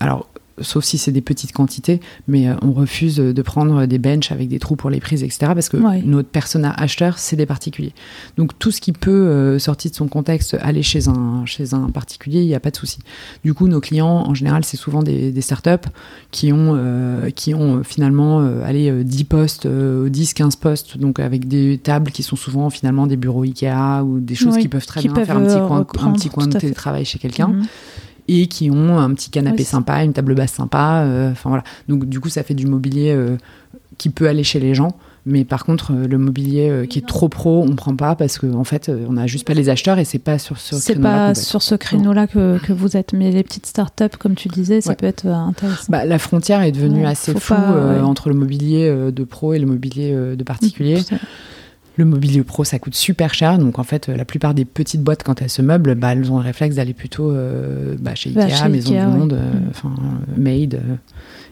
alors, 0.00 0.28
sauf 0.60 0.84
si 0.84 0.98
c'est 0.98 1.12
des 1.12 1.20
petites 1.20 1.52
quantités, 1.52 2.00
mais 2.28 2.48
euh, 2.48 2.54
on 2.62 2.72
refuse 2.72 3.16
de 3.16 3.42
prendre 3.42 3.86
des 3.86 3.98
benches 3.98 4.32
avec 4.32 4.48
des 4.48 4.58
trous 4.58 4.76
pour 4.76 4.90
les 4.90 5.00
prises, 5.00 5.22
etc. 5.22 5.52
Parce 5.54 5.68
que 5.68 5.76
notre 6.04 6.28
persona 6.28 6.72
acheteur, 6.72 7.18
c'est 7.18 7.36
des 7.36 7.46
particuliers. 7.46 7.94
Donc 8.36 8.58
tout 8.58 8.70
ce 8.70 8.80
qui 8.80 8.92
peut 8.92 9.10
euh, 9.10 9.58
sortir 9.58 9.90
de 9.90 9.96
son 9.96 10.08
contexte, 10.08 10.56
aller 10.60 10.82
chez 10.82 11.08
un, 11.08 11.44
chez 11.46 11.74
un 11.74 11.90
particulier, 11.90 12.40
il 12.40 12.46
n'y 12.46 12.54
a 12.54 12.60
pas 12.60 12.70
de 12.70 12.76
souci. 12.76 12.98
Du 13.44 13.54
coup, 13.54 13.68
nos 13.68 13.80
clients, 13.80 14.24
en 14.26 14.34
général, 14.34 14.64
c'est 14.64 14.76
souvent 14.76 15.02
des, 15.02 15.32
des, 15.32 15.40
startups 15.40 15.88
qui 16.30 16.52
ont, 16.52 16.74
euh, 16.76 17.30
qui 17.30 17.54
ont 17.54 17.82
finalement 17.82 18.40
allez, 18.64 19.04
10 19.04 19.24
postes, 19.24 19.66
10, 19.66 20.34
15 20.34 20.56
postes, 20.56 20.98
donc 20.98 21.18
avec 21.20 21.48
des 21.48 21.78
tables 21.78 22.10
qui 22.10 22.22
sont 22.22 22.36
souvent 22.36 22.70
finalement 22.70 23.06
des 23.06 23.16
bureaux 23.16 23.42
Ikea 23.42 24.02
ou 24.04 24.20
des 24.20 24.34
choses 24.34 24.58
qui 24.58 24.68
peuvent 24.68 24.86
très 24.86 25.02
bien 25.02 25.14
faire 25.14 25.36
un 25.36 25.44
petit 25.44 25.66
coin, 25.66 26.06
un 26.06 26.12
petit 26.12 26.28
coin 26.28 26.46
de 26.46 26.58
télétravail 26.58 27.04
chez 27.04 27.18
quelqu'un. 27.18 27.48
Mhm 27.48 27.66
et 28.28 28.46
qui 28.46 28.70
ont 28.70 28.98
un 28.98 29.12
petit 29.14 29.30
canapé 29.30 29.64
sympa, 29.64 30.04
une 30.04 30.12
table 30.12 30.34
basse 30.34 30.52
sympa. 30.52 31.02
Euh, 31.04 31.32
enfin 31.32 31.50
voilà. 31.50 31.64
Donc 31.88 32.06
du 32.06 32.20
coup, 32.20 32.28
ça 32.28 32.42
fait 32.42 32.54
du 32.54 32.66
mobilier 32.66 33.12
euh, 33.12 33.36
qui 33.98 34.10
peut 34.10 34.28
aller 34.28 34.44
chez 34.44 34.60
les 34.60 34.74
gens. 34.74 34.94
Mais 35.24 35.44
par 35.44 35.64
contre, 35.64 35.92
euh, 35.92 36.08
le 36.08 36.18
mobilier 36.18 36.86
qui 36.88 36.98
est 36.98 37.06
trop 37.06 37.28
pro, 37.28 37.62
on 37.62 37.76
prend 37.76 37.94
pas 37.94 38.16
parce 38.16 38.38
qu'en 38.38 38.54
en 38.54 38.64
fait, 38.64 38.90
on 39.08 39.12
n'a 39.12 39.28
juste 39.28 39.46
pas 39.46 39.54
les 39.54 39.68
acheteurs 39.68 39.98
et 39.98 40.04
c'est 40.04 40.18
pas 40.18 40.38
sur 40.38 40.58
ce 40.58 40.74
créneau-là. 40.74 41.34
C'est 41.34 41.40
pas 41.40 41.46
sur 41.46 41.62
ce 41.62 41.74
créneau-là 41.76 42.26
que, 42.26 42.58
que, 42.58 42.72
vous 42.72 42.96
êtes. 42.96 43.12
Mais 43.12 43.30
les 43.30 43.44
petites 43.44 43.66
startups, 43.66 44.16
comme 44.18 44.34
tu 44.34 44.48
disais, 44.48 44.80
ça 44.80 44.94
peut 44.94 45.06
être 45.06 45.26
intéressant. 45.26 45.86
Bah, 45.88 46.04
la 46.04 46.18
frontière 46.18 46.62
est 46.62 46.72
devenue 46.72 47.06
assez 47.06 47.34
floue 47.34 47.54
entre 48.02 48.28
le 48.28 48.34
mobilier 48.34 48.90
de 49.12 49.24
pro 49.24 49.54
et 49.54 49.58
le 49.58 49.66
mobilier 49.66 50.12
de 50.36 50.44
particulier. 50.44 50.98
Le 51.98 52.04
mobilier 52.06 52.42
pro, 52.42 52.64
ça 52.64 52.78
coûte 52.78 52.94
super 52.94 53.34
cher. 53.34 53.58
Donc, 53.58 53.78
en 53.78 53.82
fait, 53.84 54.08
la 54.08 54.24
plupart 54.24 54.54
des 54.54 54.64
petites 54.64 55.02
boîtes, 55.02 55.22
quand 55.22 55.42
elles 55.42 55.50
se 55.50 55.60
meublent, 55.60 55.94
bah, 55.94 56.12
elles 56.14 56.32
ont 56.32 56.38
le 56.38 56.44
réflexe 56.44 56.76
d'aller 56.76 56.94
plutôt 56.94 57.30
euh, 57.30 57.96
bah, 58.00 58.14
chez 58.14 58.30
Bah, 58.30 58.44
Ikea, 58.44 58.54
chez 58.56 58.68
Maison 58.70 58.90
Ikea, 58.92 59.04
du 59.06 59.12
ouais. 59.12 59.18
Monde, 59.18 59.32
euh, 59.34 59.52
Mm. 59.52 59.68
enfin, 59.70 59.94
euh, 59.98 60.40
Made. 60.40 60.74
euh. 60.74 60.94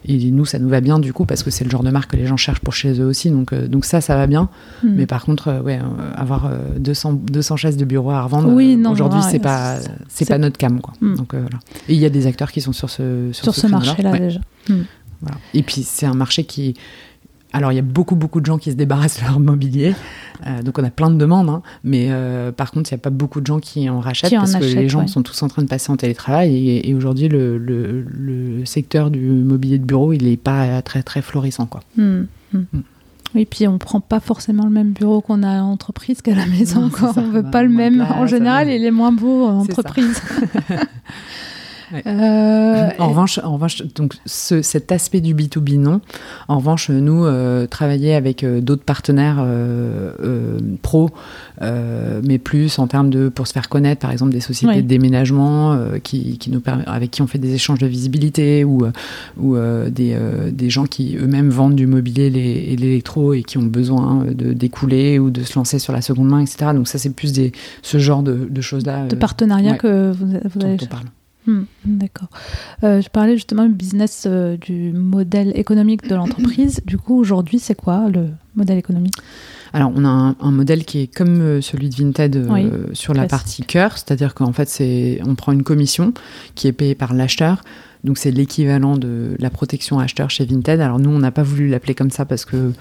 et 0.06 0.30
nous, 0.30 0.46
ça 0.46 0.58
nous 0.58 0.70
va 0.70 0.80
bien, 0.80 0.98
du 0.98 1.12
coup, 1.12 1.26
parce 1.26 1.42
que 1.42 1.50
c'est 1.50 1.64
le 1.64 1.70
genre 1.70 1.82
de 1.82 1.90
marque 1.90 2.12
que 2.12 2.16
les 2.16 2.26
gens 2.26 2.38
cherchent 2.38 2.60
pour 2.60 2.72
chez 2.72 2.98
eux 3.00 3.04
aussi. 3.04 3.30
Donc, 3.30 3.52
euh, 3.52 3.68
donc 3.68 3.84
ça, 3.84 4.00
ça 4.00 4.16
va 4.16 4.26
bien. 4.26 4.48
Hmm. 4.82 4.94
Mais 4.94 5.04
par 5.06 5.26
contre, 5.26 5.48
euh, 5.48 5.60
ouais, 5.60 5.78
euh, 5.78 6.12
avoir 6.16 6.46
euh, 6.46 6.56
200, 6.78 7.12
200 7.30 7.56
chaises 7.56 7.76
de 7.76 7.84
bureau 7.84 8.10
à 8.10 8.22
revendre, 8.22 8.48
Oui, 8.50 8.80
euh, 8.82 8.88
aujourd'hui, 8.88 9.20
ouais, 9.20 9.26
c'est 9.30 9.38
pas, 9.40 9.76
c'est- 10.08 10.24
pas 10.26 10.38
notre 10.38 10.56
cam, 10.56 10.80
quoi. 10.80 10.94
Mm. 11.02 11.16
Donc, 11.16 11.34
euh, 11.34 11.40
voilà. 11.42 11.58
Et 11.90 11.92
il 11.94 12.00
y 12.00 12.06
a 12.06 12.10
des 12.10 12.26
acteurs 12.26 12.50
qui 12.50 12.62
sont 12.62 12.72
sur 12.72 12.88
ce, 12.88 13.28
sur 13.32 13.44
sur 13.44 13.54
ce 13.54 13.66
marché-là 13.66 14.12
Ouais. 14.12 14.20
déjà. 14.20 14.40
Voilà. 15.22 15.36
Et 15.52 15.62
puis 15.62 15.82
c'est 15.82 16.06
un 16.06 16.14
marché 16.14 16.44
qui. 16.44 16.74
Alors 17.52 17.72
il 17.72 17.76
y 17.76 17.78
a 17.78 17.82
beaucoup 17.82 18.14
beaucoup 18.14 18.40
de 18.40 18.46
gens 18.46 18.58
qui 18.58 18.70
se 18.70 18.76
débarrassent 18.76 19.18
de 19.20 19.24
leur 19.26 19.40
mobilier, 19.40 19.94
Euh, 20.46 20.62
donc 20.62 20.78
on 20.78 20.84
a 20.84 20.88
plein 20.90 21.10
de 21.10 21.16
demandes, 21.18 21.50
hein. 21.50 21.60
mais 21.84 22.06
euh, 22.10 22.50
par 22.50 22.70
contre 22.70 22.90
il 22.90 22.94
n'y 22.94 22.98
a 23.00 23.02
pas 23.02 23.10
beaucoup 23.10 23.42
de 23.42 23.46
gens 23.46 23.60
qui 23.60 23.90
en 23.90 24.00
rachètent 24.00 24.30
Qui 24.30 24.38
en 24.38 24.40
parce 24.40 24.54
que 24.56 24.64
les 24.64 24.88
gens 24.88 25.00
ouais. 25.00 25.06
sont 25.06 25.22
tous 25.22 25.42
en 25.42 25.48
train 25.48 25.62
de 25.62 25.68
passer 25.68 25.92
en 25.92 25.96
télétravail 25.98 26.54
et, 26.56 26.88
et 26.88 26.94
aujourd'hui 26.94 27.28
le, 27.28 27.58
le- 27.58 28.06
le 28.08 28.64
secteur 28.64 29.10
du 29.10 29.20
mobilier 29.20 29.78
de 29.78 29.84
bureau 29.84 30.14
il 30.14 30.24
n'est 30.24 30.38
pas 30.38 30.80
très 30.80 31.02
très 31.02 31.20
florissant 31.20 31.66
quoi. 31.66 31.80
Hmm, 31.98 32.22
hmm. 32.54 32.58
Mm. 32.72 32.82
Oui, 33.34 33.44
puis 33.44 33.68
on 33.68 33.76
prend 33.78 34.00
pas 34.00 34.18
forcément 34.18 34.64
le 34.64 34.70
même 34.70 34.92
bureau 34.92 35.20
qu'on 35.20 35.42
a 35.42 35.50
à 35.50 35.58
l'entreprise 35.58 36.20
qu'à 36.22 36.34
la 36.34 36.46
maison. 36.46 36.80
Non, 36.80 36.88
quoi. 36.88 37.12
ça. 37.12 37.20
On 37.20 37.30
veut 37.30 37.42
Bah, 37.42 37.50
pas 37.50 37.62
le 37.62 37.68
même. 37.68 38.00
en 38.00 38.26
général, 38.26 38.68
il 38.70 38.82
est 38.84 38.90
moins 38.90 39.12
beau 39.12 39.44
en 39.44 39.58
entreprise. 39.60 40.20
Ouais. 41.92 42.02
Euh, 42.06 42.88
En 42.98 43.08
revanche, 43.08 43.38
en 43.42 43.54
revanche, 43.54 43.82
donc 43.96 44.14
ce- 44.26 44.62
cet 44.62 44.92
aspect 44.92 45.20
du 45.20 45.34
B2B 45.34 45.76
non. 45.78 46.00
En 46.48 46.58
revanche, 46.58 46.88
nous 46.90 47.24
euh, 47.24 47.66
travailler 47.66 48.14
avec 48.14 48.44
euh, 48.44 48.60
d'autres 48.60 48.84
partenaires 48.84 49.38
euh, 49.40 50.58
pro, 50.82 51.10
euh, 51.62 52.20
mais 52.24 52.38
plus 52.38 52.78
en 52.78 52.86
termes 52.86 53.10
de 53.10 53.28
pour 53.28 53.46
se 53.46 53.52
faire 53.52 53.68
connaître, 53.68 54.00
par 54.00 54.10
exemple 54.12 54.32
des 54.32 54.40
sociétés 54.40 54.82
de 54.82 54.86
déménagement 54.88 55.72
euh, 55.72 55.98
qui, 55.98 56.38
qui 56.38 56.50
nous 56.50 56.60
permet- 56.60 56.84
avec 56.86 57.10
qui 57.10 57.22
on 57.22 57.26
fait 57.26 57.38
des 57.38 57.54
échanges 57.54 57.78
de 57.78 57.86
visibilité 57.86 58.64
ou 58.64 58.84
ou 59.40 59.56
des, 59.56 60.14
euh, 60.14 60.50
des 60.50 60.70
gens 60.70 60.84
qui 60.86 61.16
eux-mêmes 61.16 61.50
vendent 61.50 61.74
du 61.76 61.86
mobilier 61.86 62.26
et 62.26 62.76
l'électro 62.76 63.34
et 63.34 63.42
qui 63.42 63.58
ont 63.58 63.62
besoin 63.62 64.24
de 64.30 64.52
d'écouler 64.52 65.18
ou 65.18 65.30
de 65.30 65.42
se 65.42 65.54
lancer 65.58 65.78
sur 65.78 65.92
la 65.92 66.02
seconde 66.02 66.28
main, 66.28 66.40
etc. 66.40 66.70
Donc 66.74 66.88
ça, 66.88 66.98
c'est 66.98 67.10
plus 67.10 67.32
des 67.32 67.52
ce 67.82 67.98
genre 67.98 68.22
de, 68.22 68.46
de 68.48 68.60
choses 68.60 68.86
là. 68.86 69.06
de 69.06 69.16
partenariat 69.16 69.72
ouais. 69.72 69.78
que 69.78 70.12
vous, 70.12 70.26
vous 70.26 70.58
dont 70.60 70.66
allez 70.66 70.76
on 70.82 70.86
parle. 70.86 71.04
Hmm, 71.46 71.62
D'accord. 71.84 72.28
Euh, 72.84 73.00
je 73.00 73.08
parlais 73.08 73.34
justement 73.34 73.64
du 73.64 73.72
business, 73.72 74.24
euh, 74.26 74.56
du 74.56 74.92
modèle 74.92 75.52
économique 75.56 76.06
de 76.08 76.14
l'entreprise. 76.14 76.80
du 76.84 76.98
coup, 76.98 77.18
aujourd'hui, 77.18 77.58
c'est 77.58 77.74
quoi 77.74 78.08
le 78.08 78.28
modèle 78.54 78.78
économique? 78.78 79.14
Alors, 79.72 79.92
on 79.94 80.04
a 80.04 80.08
un, 80.08 80.36
un 80.40 80.50
modèle 80.50 80.84
qui 80.84 81.00
est 81.00 81.06
comme 81.06 81.40
euh, 81.40 81.60
celui 81.60 81.88
de 81.88 81.94
Vinted 81.94 82.36
euh, 82.36 82.46
Oui, 82.50 82.68
sur 82.92 83.14
la 83.14 83.26
partie 83.26 83.62
cœur, 83.62 83.96
c'est-à-dire 83.96 84.34
qu'en 84.34 84.52
fait, 84.52 84.68
c'est, 84.68 85.20
on 85.24 85.34
prend 85.34 85.52
une 85.52 85.62
commission 85.62 86.12
qui 86.54 86.66
est 86.66 86.72
payée 86.72 86.94
par 86.94 87.14
l'acheteur. 87.14 87.62
Donc, 88.02 88.18
c'est 88.18 88.30
l'équivalent 88.30 88.96
de 88.96 89.36
la 89.38 89.50
protection 89.50 89.98
acheteur 89.98 90.30
chez 90.30 90.44
Vinted. 90.44 90.80
Alors, 90.80 90.98
nous, 90.98 91.10
on 91.10 91.18
n'a 91.18 91.30
pas 91.30 91.42
voulu 91.42 91.68
l'appeler 91.68 91.94
comme 91.94 92.10
ça 92.10 92.24
parce 92.24 92.44
que 92.44 92.72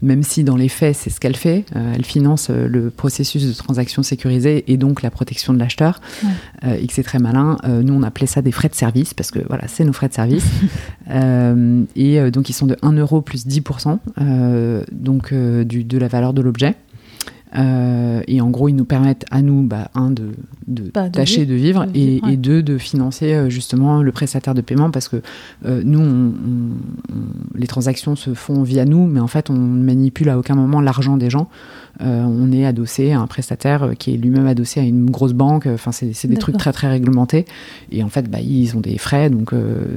même 0.00 0.22
si 0.22 0.44
dans 0.44 0.56
les 0.56 0.68
faits, 0.68 0.94
c'est 0.96 1.10
ce 1.10 1.18
qu'elle 1.18 1.36
fait, 1.36 1.64
euh, 1.74 1.92
elle 1.94 2.04
finance 2.04 2.48
euh, 2.50 2.68
le 2.68 2.90
processus 2.90 3.44
de 3.46 3.52
transaction 3.52 4.02
sécurisée 4.02 4.64
et 4.70 4.76
donc 4.76 5.02
la 5.02 5.10
protection 5.10 5.52
de 5.52 5.58
l'acheteur, 5.58 6.00
Ouais. 6.22 6.30
euh, 6.64 6.76
et 6.80 6.86
que 6.86 6.92
c'est 6.92 7.02
très 7.02 7.18
malin. 7.18 7.56
Nous, 7.66 7.92
on 7.92 8.02
appelait 8.02 8.26
ça 8.26 8.42
des 8.42 8.52
frais 8.52 8.68
de 8.68 8.74
service 8.74 9.12
parce 9.14 9.30
que 9.30 9.40
voilà, 9.48 9.64
c'est 9.68 9.84
nos 9.84 9.92
frais 9.92 10.08
de 10.08 10.14
service. 10.14 10.44
Et 11.96 12.30
donc, 12.30 12.48
ils 12.48 12.52
sont 12.52 12.66
de 12.66 12.76
1 12.82 12.92
euro 12.92 13.20
plus 13.22 13.46
10%, 13.46 13.98
euh, 14.20 14.82
donc 14.92 15.32
du, 15.34 15.84
de 15.84 15.98
la 15.98 16.08
valeur 16.08 16.32
de 16.32 16.42
l'objet. 16.42 16.74
Euh, 17.56 18.20
et 18.28 18.40
en 18.40 18.50
gros, 18.50 18.68
ils 18.68 18.74
nous 18.76 18.84
permettent 18.84 19.24
à 19.30 19.40
nous, 19.40 19.62
bah, 19.62 19.90
un, 19.94 20.10
de, 20.10 20.32
de 20.66 20.90
Bah, 20.92 21.08
de 21.08 21.14
tâcher 21.14 21.44
vivre, 21.44 21.50
de 21.50 21.54
vivre, 21.54 21.86
et, 21.94 22.06
vivre, 22.14 22.26
ouais. 22.26 22.34
et 22.34 22.36
deux, 22.36 22.62
de 22.62 22.76
financer 22.78 23.32
euh, 23.32 23.48
justement 23.48 24.02
le 24.02 24.12
prestataire 24.12 24.54
de 24.54 24.60
paiement 24.60 24.90
parce 24.90 25.08
que 25.08 25.22
euh, 25.64 25.80
nous, 25.84 26.00
on- 26.00 26.32
on- 26.34 27.14
on- 27.14 27.58
les 27.58 27.66
transactions 27.66 28.16
se 28.16 28.34
font 28.34 28.62
via 28.62 28.84
nous, 28.84 29.06
mais 29.06 29.20
en 29.20 29.26
fait, 29.28 29.48
on 29.50 29.54
ne 29.54 29.82
manipule 29.82 30.28
à 30.28 30.38
aucun 30.38 30.54
moment 30.56 30.80
l'argent 30.80 31.16
des 31.16 31.30
gens. 31.30 31.48
Euh, 32.00 32.22
on 32.22 32.52
est 32.52 32.64
adossé 32.64 33.12
à 33.12 33.20
un 33.20 33.26
prestataire 33.26 33.90
qui 33.98 34.14
est 34.14 34.16
lui-même 34.18 34.46
adossé 34.46 34.78
à 34.80 34.84
une 34.84 35.10
grosse 35.10 35.32
banque. 35.32 35.66
Enfin, 35.66 35.90
c'est 35.90 36.28
des 36.28 36.36
trucs 36.36 36.56
très 36.58 36.72
très 36.72 36.88
réglementés. 36.88 37.44
Et 37.90 38.02
en 38.04 38.08
fait, 38.08 38.30
bah, 38.30 38.40
ils 38.40 38.76
ont 38.76 38.80
des 38.80 38.98
frais, 38.98 39.30
donc, 39.30 39.52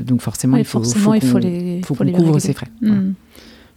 donc 0.07 0.21
forcément, 0.21 0.57
il 0.57 0.65
faut, 0.65 0.79
forcément, 0.79 1.11
qu'on- 1.19 1.37
les, 1.39 1.81
les 2.05 2.11
couvre 2.13 2.39
ses 2.39 2.53
frais. 2.53 2.67
Hmm. 2.81 3.11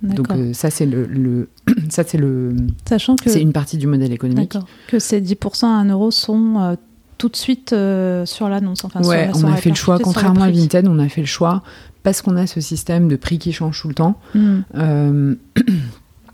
Donc 0.04 0.30
euh, 0.30 0.52
ça 0.52 0.70
c'est 0.70 0.86
le, 0.86 1.06
le 1.06 1.48
ça 1.88 2.04
c'est 2.06 2.18
le 2.18 2.54
Sachant 2.88 3.16
que, 3.16 3.30
c'est 3.30 3.40
une 3.40 3.52
partie 3.52 3.78
du 3.78 3.86
modèle 3.86 4.12
économique. 4.12 4.56
que 4.88 4.98
ces 4.98 5.20
10% 5.20 5.64
à 5.64 5.68
1 5.68 5.86
euro 5.88 6.10
sont 6.10 6.56
euh, 6.60 6.74
tout 7.18 7.28
de 7.28 7.36
suite 7.36 7.72
euh, 7.72 8.26
sur 8.26 8.48
l'annonce. 8.48 8.84
Enfin, 8.84 9.02
sur 9.02 9.10
ouais, 9.10 9.26
la- 9.28 9.36
on 9.36 9.44
a 9.44 9.56
fait 9.56 9.70
le 9.70 9.74
choix, 9.76 9.96
sur 9.96 10.04
contrairement 10.04 10.42
à. 10.42 10.50
Vinted, 10.50 10.86
on 10.88 10.98
a 10.98 11.08
fait 11.08 11.22
le 11.22 11.26
choix 11.26 11.62
parce 12.02 12.20
qu'on 12.22 12.36
a 12.36 12.46
ce 12.46 12.60
système 12.60 13.08
de 13.08 13.16
prix 13.16 13.38
qui 13.38 13.52
change 13.52 13.80
tout 13.80 13.88
le 13.88 13.94
temps. 13.94 14.18
Hmm. 14.34 14.60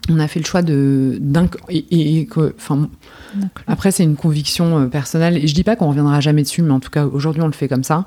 on 0.09 0.19
a 0.19 0.27
fait 0.27 0.41
le 0.41 0.47
choix 0.47 0.63
de 0.63 1.19
d'un 1.21 1.47
et, 1.69 2.27
enfin 2.57 2.89
après 3.69 3.93
c'est 3.93 4.03
une 4.03 4.17
conviction 4.17 4.89
personnelle 4.89 5.37
et 5.37 5.47
je 5.47 5.55
dis 5.55 5.63
pas 5.63 5.77
qu'on 5.77 5.89
reviendra 5.89 6.19
jamais 6.21 6.43
dessus, 6.43 6.63
mais 6.63 6.73
en 6.73 6.81
tout 6.81 6.91
cas 6.91 7.07
aujourd'hui 7.07 7.43
on 7.43 7.47
le 7.47 7.53
fait 7.53 7.69
comme 7.69 7.85
ça. 7.85 8.07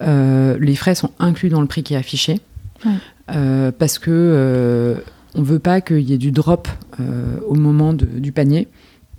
Euh, 0.00 0.56
les 0.60 0.76
frais 0.76 0.94
sont 0.94 1.10
inclus 1.18 1.50
dans 1.50 1.60
le 1.60 1.66
prix 1.66 1.82
qui 1.82 1.92
est 1.94 1.98
affiché 1.98 2.40
Ouais. 2.84 2.90
Euh, 3.30 3.70
parce 3.76 3.98
que 3.98 4.10
euh, 4.10 4.96
on 5.34 5.42
veut 5.42 5.58
pas 5.60 5.80
qu'il 5.80 6.00
y 6.00 6.12
ait 6.12 6.18
du 6.18 6.32
drop 6.32 6.68
euh, 7.00 7.36
au 7.46 7.54
moment 7.54 7.92
de- 7.92 8.04
du 8.06 8.32
panier. 8.32 8.68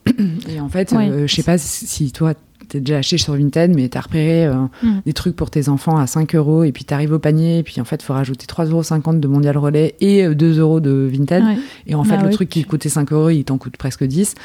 Et 0.49 0.60
en 0.60 0.68
fait, 0.70 0.93
Oui. 0.95 1.10
je 1.28 1.34
sais 1.34 1.43
pas 1.43 1.58
si 1.58 2.12
toi 2.12 2.34
t'es 2.68 2.80
déjà 2.80 2.97
acheté 2.97 3.18
sur 3.18 3.36
Vinted, 3.36 3.76
mais 3.76 3.88
t'as 3.89 4.01
repéré 4.01 4.45
euh, 4.45 4.53
Mm. 4.82 4.99
des 5.05 5.14
trucs 5.14 5.36
pour 5.36 5.49
tes 5.49 5.70
enfants 5.70 5.97
à 5.97 6.07
5 6.07 6.36
euros 6.36 6.64
et 6.64 6.72
puis 6.72 6.84
t'arrives 6.86 7.14
au 7.14 7.20
panier 7.20 7.59
et 7.59 7.64
puis 7.64 7.80
en 7.82 7.86
fait 7.86 8.01
faut 8.01 8.14
rajouter 8.14 8.45
3,50 8.47 8.70
euros 9.07 9.14
de 9.20 9.28
Mondial 9.28 9.57
Relais 9.57 9.95
et 10.01 10.26
euh, 10.26 10.34
2 10.36 10.59
euros 10.59 10.80
de 10.80 11.09
Vinted. 11.11 11.43
Ouais. 11.43 11.57
Et 11.88 11.95
en 11.95 12.03
fait, 12.03 12.18
Bah 12.18 12.24
le 12.24 12.30
truc 12.32 12.49
qui 12.49 12.61
tu- 12.61 12.68
coûtait 12.68 12.89
5 12.89 13.11
euros, 13.11 13.30
il 13.30 13.43
t'en 13.43 13.57
coûte 13.57 13.78
presque 13.78 14.03
10. 14.03 14.36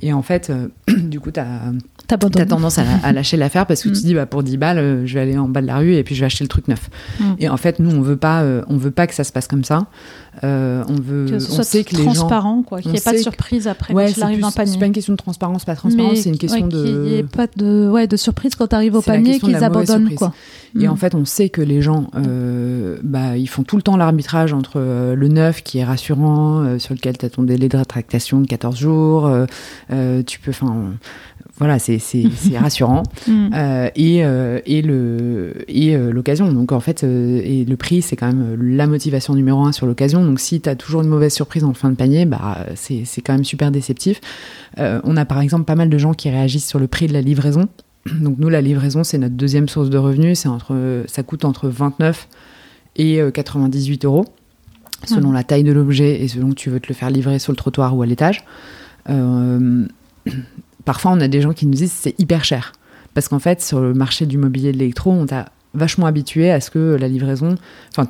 Et 0.00 0.12
en 0.12 0.22
fait, 0.22 0.50
euh, 0.50 0.68
du 0.96 1.18
coup, 1.20 1.30
t'as 1.32 1.46
as 2.10 2.16
tendance 2.46 2.78
à, 2.78 2.82
à 3.02 3.12
lâcher 3.12 3.36
l'affaire 3.36 3.66
parce 3.66 3.82
que 3.82 3.88
Mm. 3.88 3.92
tu 3.92 4.00
te 4.00 4.06
dis, 4.06 4.14
bah, 4.14 4.26
pour 4.26 4.42
10 4.42 4.56
balles, 4.56 4.78
euh, 4.78 5.06
je 5.06 5.14
vais 5.14 5.20
aller 5.20 5.36
en 5.38 5.48
bas 5.48 5.60
de 5.60 5.66
la 5.66 5.78
rue 5.78 5.94
et 5.94 6.04
puis 6.04 6.14
je 6.14 6.20
vais 6.20 6.26
acheter 6.26 6.44
le 6.44 6.48
truc 6.48 6.68
neuf. 6.68 6.88
Mm. 7.20 7.24
Et 7.40 7.48
en 7.48 7.56
fait, 7.56 7.78
nous, 7.80 7.90
on 7.90 8.00
veut 8.00 8.16
pas, 8.16 8.42
euh, 8.42 8.62
on 8.68 8.76
veut 8.76 8.90
pas 8.92 9.06
que 9.06 9.14
ça 9.14 9.24
se 9.24 9.32
passe 9.32 9.48
comme 9.48 9.64
ça. 9.64 9.86
Euh, 10.44 10.84
on 10.88 10.94
veut, 10.94 11.26
que 11.28 11.38
ce 11.40 11.50
on 11.50 11.54
soit 11.56 11.64
sait 11.64 11.82
que 11.82 11.96
les 11.96 12.04
gens. 12.04 12.12
transparent, 12.14 12.62
quoi, 12.62 12.80
qu'il 12.80 12.92
n'y 12.92 12.98
ait 12.98 13.00
pas 13.00 13.12
de 13.12 13.18
surprise 13.18 13.66
après 13.66 13.92
Ouais, 13.92 14.04
quand 14.04 14.10
il 14.10 14.14
c'est 14.14 14.22
arrive 14.22 14.36
plus- 14.36 14.42
dans 14.42 14.48
le 14.48 14.54
panier. 14.54 14.72
c'est 14.72 14.78
pas 14.78 14.86
une 14.86 14.92
question 14.92 15.12
de 15.14 15.18
transparence, 15.18 15.64
pas 15.64 15.74
transparence, 15.74 16.12
Mais, 16.12 16.16
c'est 16.20 16.28
une 16.28 16.38
question 16.38 16.62
ouais, 16.62 16.68
de. 16.68 16.84
Qu'il 16.84 16.98
n'y 17.00 17.14
ait 17.14 17.22
pas 17.24 17.46
de, 17.56 17.77
ouais, 17.86 18.06
de 18.06 18.16
surprise 18.16 18.54
quand 18.56 18.66
tu 18.68 18.74
arrives 18.74 18.94
au 18.96 19.02
panier 19.02 19.38
qu'ils 19.38 19.62
abandonnent. 19.62 20.14
Quoi. 20.14 20.32
Et 20.78 20.86
Mm. 20.86 20.90
en 20.90 20.96
fait, 20.96 21.14
on 21.14 21.24
sait 21.24 21.48
que 21.48 21.62
les 21.62 21.80
gens, 21.80 22.08
euh, 22.16 22.98
bah, 23.02 23.36
ils 23.36 23.48
font 23.48 23.62
tout 23.62 23.76
le 23.76 23.82
temps 23.82 23.96
l'arbitrage 23.96 24.52
entre 24.52 24.72
euh, 24.76 25.14
le 25.14 25.28
neuf 25.28 25.62
qui 25.62 25.78
est 25.78 25.84
rassurant, 25.84 26.62
euh, 26.62 26.78
sur 26.78 26.94
lequel 26.94 27.16
tu 27.16 27.24
as 27.26 27.30
ton 27.30 27.42
délai 27.42 27.68
de 27.68 27.76
rétractation 27.76 28.40
de 28.40 28.46
14 28.46 28.76
jours, 28.78 29.30
tu 30.26 30.40
peux, 30.40 30.50
enfin, 30.50 30.92
voilà, 31.58 31.78
c'est 31.78 31.98
rassurant, 32.56 33.02
Mm. 33.26 33.50
euh, 33.54 33.90
et, 33.96 34.24
euh, 34.24 34.60
et 34.66 34.82
le 34.82 35.54
et 35.68 35.96
euh, 35.96 36.12
l'occasion. 36.12 36.52
Donc 36.52 36.72
en 36.72 36.80
fait, 36.80 37.02
et 37.02 37.64
le 37.64 37.76
prix, 37.76 38.02
c'est 38.02 38.16
quand 38.16 38.26
même 38.26 38.56
la 38.60 38.86
motivation 38.86 39.34
numéro 39.34 39.64
un 39.64 39.72
sur 39.72 39.86
l'occasion. 39.86 40.24
Donc 40.24 40.40
si 40.40 40.60
tu 40.60 40.68
as 40.68 40.76
toujours 40.76 41.02
une 41.02 41.08
mauvaise 41.08 41.34
surprise 41.34 41.64
en 41.64 41.74
fin 41.74 41.90
de 41.90 41.96
panier, 41.96 42.24
bah 42.24 42.66
c'est 42.74 43.02
c'est 43.04 43.20
quand 43.20 43.32
même 43.32 43.44
super 43.44 43.70
déceptif. 43.70 44.20
On 44.78 45.16
a 45.16 45.24
par 45.24 45.40
exemple 45.40 45.64
pas 45.64 45.74
mal 45.74 45.90
de 45.90 45.98
gens 45.98 46.14
qui 46.14 46.30
réagissent 46.30 46.68
sur 46.68 46.78
le 46.78 46.86
prix 46.86 47.06
de 47.06 47.12
la 47.12 47.20
livraison. 47.20 47.68
Donc 48.20 48.38
nous, 48.38 48.48
la 48.48 48.60
livraison, 48.60 49.04
c'est 49.04 49.18
notre 49.18 49.34
deuxième 49.34 49.68
source 49.68 49.90
de 49.90 49.98
revenus. 49.98 50.38
C'est 50.40 50.48
entre, 50.48 51.04
ça 51.06 51.22
coûte 51.22 51.44
entre 51.44 51.68
29 51.68 52.28
et 52.96 53.20
euh, 53.20 53.30
98 53.30 54.04
euros, 54.04 54.24
selon 55.04 55.32
la 55.32 55.44
taille 55.44 55.64
de 55.64 55.72
l'objet 55.72 56.22
et 56.22 56.28
selon 56.28 56.50
que 56.50 56.54
tu 56.54 56.70
veux 56.70 56.80
te 56.80 56.88
le 56.88 56.94
faire 56.94 57.10
livrer 57.10 57.38
sur 57.38 57.52
le 57.52 57.56
trottoir 57.56 57.96
ou 57.96 58.02
à 58.02 58.06
l'étage. 58.06 58.44
Euh, 59.08 59.86
parfois, 60.88 61.10
on 61.10 61.20
a 61.20 61.28
des 61.28 61.42
gens 61.42 61.52
qui 61.52 61.66
nous 61.66 61.74
disent 61.74 61.92
c'est 61.92 62.18
hyper 62.18 62.46
cher. 62.46 62.72
Parce 63.12 63.28
qu'en 63.28 63.38
fait, 63.38 63.60
sur 63.60 63.78
le 63.78 63.92
marché 63.92 64.24
du 64.24 64.38
mobilier 64.38 64.72
de 64.72 64.78
l'électro, 64.78 65.12
on 65.12 65.26
t'a 65.26 65.50
vachement 65.74 66.06
habitué 66.06 66.50
à 66.50 66.62
ce 66.62 66.70
que 66.70 66.96
la 66.98 67.08
livraison 67.08 67.56
enfin, 67.90 68.08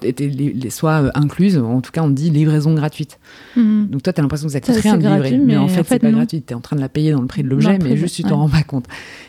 soit 0.70 1.03
euh, 1.03 1.11
incluse. 1.16 1.59
En 1.59 1.81
tout 1.81 1.91
cas, 1.91 2.03
on 2.03 2.09
dit 2.09 2.31
livraison 2.31 2.74
gratuite. 2.74 3.18
Mm. 3.57 3.87
Donc 3.87 4.05
toi, 4.05 4.12
tu 4.12 4.20
as 4.20 4.22
l'impression 4.22 4.47
que 4.47 4.53
ça 4.53 4.61
coûte 4.61 4.76
Ça, 4.76 4.81
rien 4.81 4.97
de 4.97 5.03
livrer. 5.03 5.18
gratuit, 5.18 5.39
mais, 5.39 5.45
mais 5.55 5.57
en 5.57 5.66
fait, 5.66 5.83
fait, 5.83 5.95
c'est 5.95 5.99
pas 5.99 6.12
non. 6.12 6.18
gratuit. 6.18 6.41
Tu 6.41 6.53
es 6.53 6.55
en 6.55 6.61
train 6.61 6.76
de 6.76 6.81
la 6.81 6.89
payer 6.89 7.11
dans 7.11 7.20
le 7.20 7.26
prix 7.26 7.43
de 7.43 7.49
l'objet, 7.49 7.79
mais 7.83 7.97
juste 7.97 8.14
tu 8.14 8.22
t'en 8.22 8.29
ouais. 8.29 8.35
rends 8.37 8.49
pas 8.49 8.62
compte. 8.62 8.87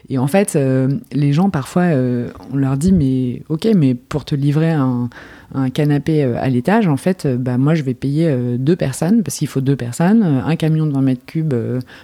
Et 0.10 0.20
en 0.20 0.28
fait, 0.28 0.56
euh, 0.56 0.88
les 1.12 1.34
gens, 1.34 1.50
parfois, 1.50 1.86
euh, 1.86 2.30
on 2.54 2.56
leur 2.56 2.78
dit, 2.78 2.91
mais 2.91 3.41
ok, 3.50 3.68
mais 3.76 3.95
pour 3.95 4.26
te 4.26 4.36
livrer 4.36 4.70
un, 4.70 5.10
un 5.54 5.70
canapé 5.70 6.24
à 6.24 6.50
l'étage, 6.50 6.88
en 6.88 6.97
fait, 6.97 7.28
bah, 7.28 7.58
moi, 7.58 7.76
je 7.76 7.84
vais 7.84 7.93
payer 7.93 8.36
deux 8.58 8.76
personnes 8.76 9.24
parce 9.24 9.38
qu'il 9.38 9.47
faut 9.47 9.62
deux 9.62 9.76
personnes, 9.76 10.24
un 10.24 10.56
camion 10.56 10.86
de 10.86 10.93
20 10.93 11.02
mètres 11.02 11.26
cubes 11.26 11.54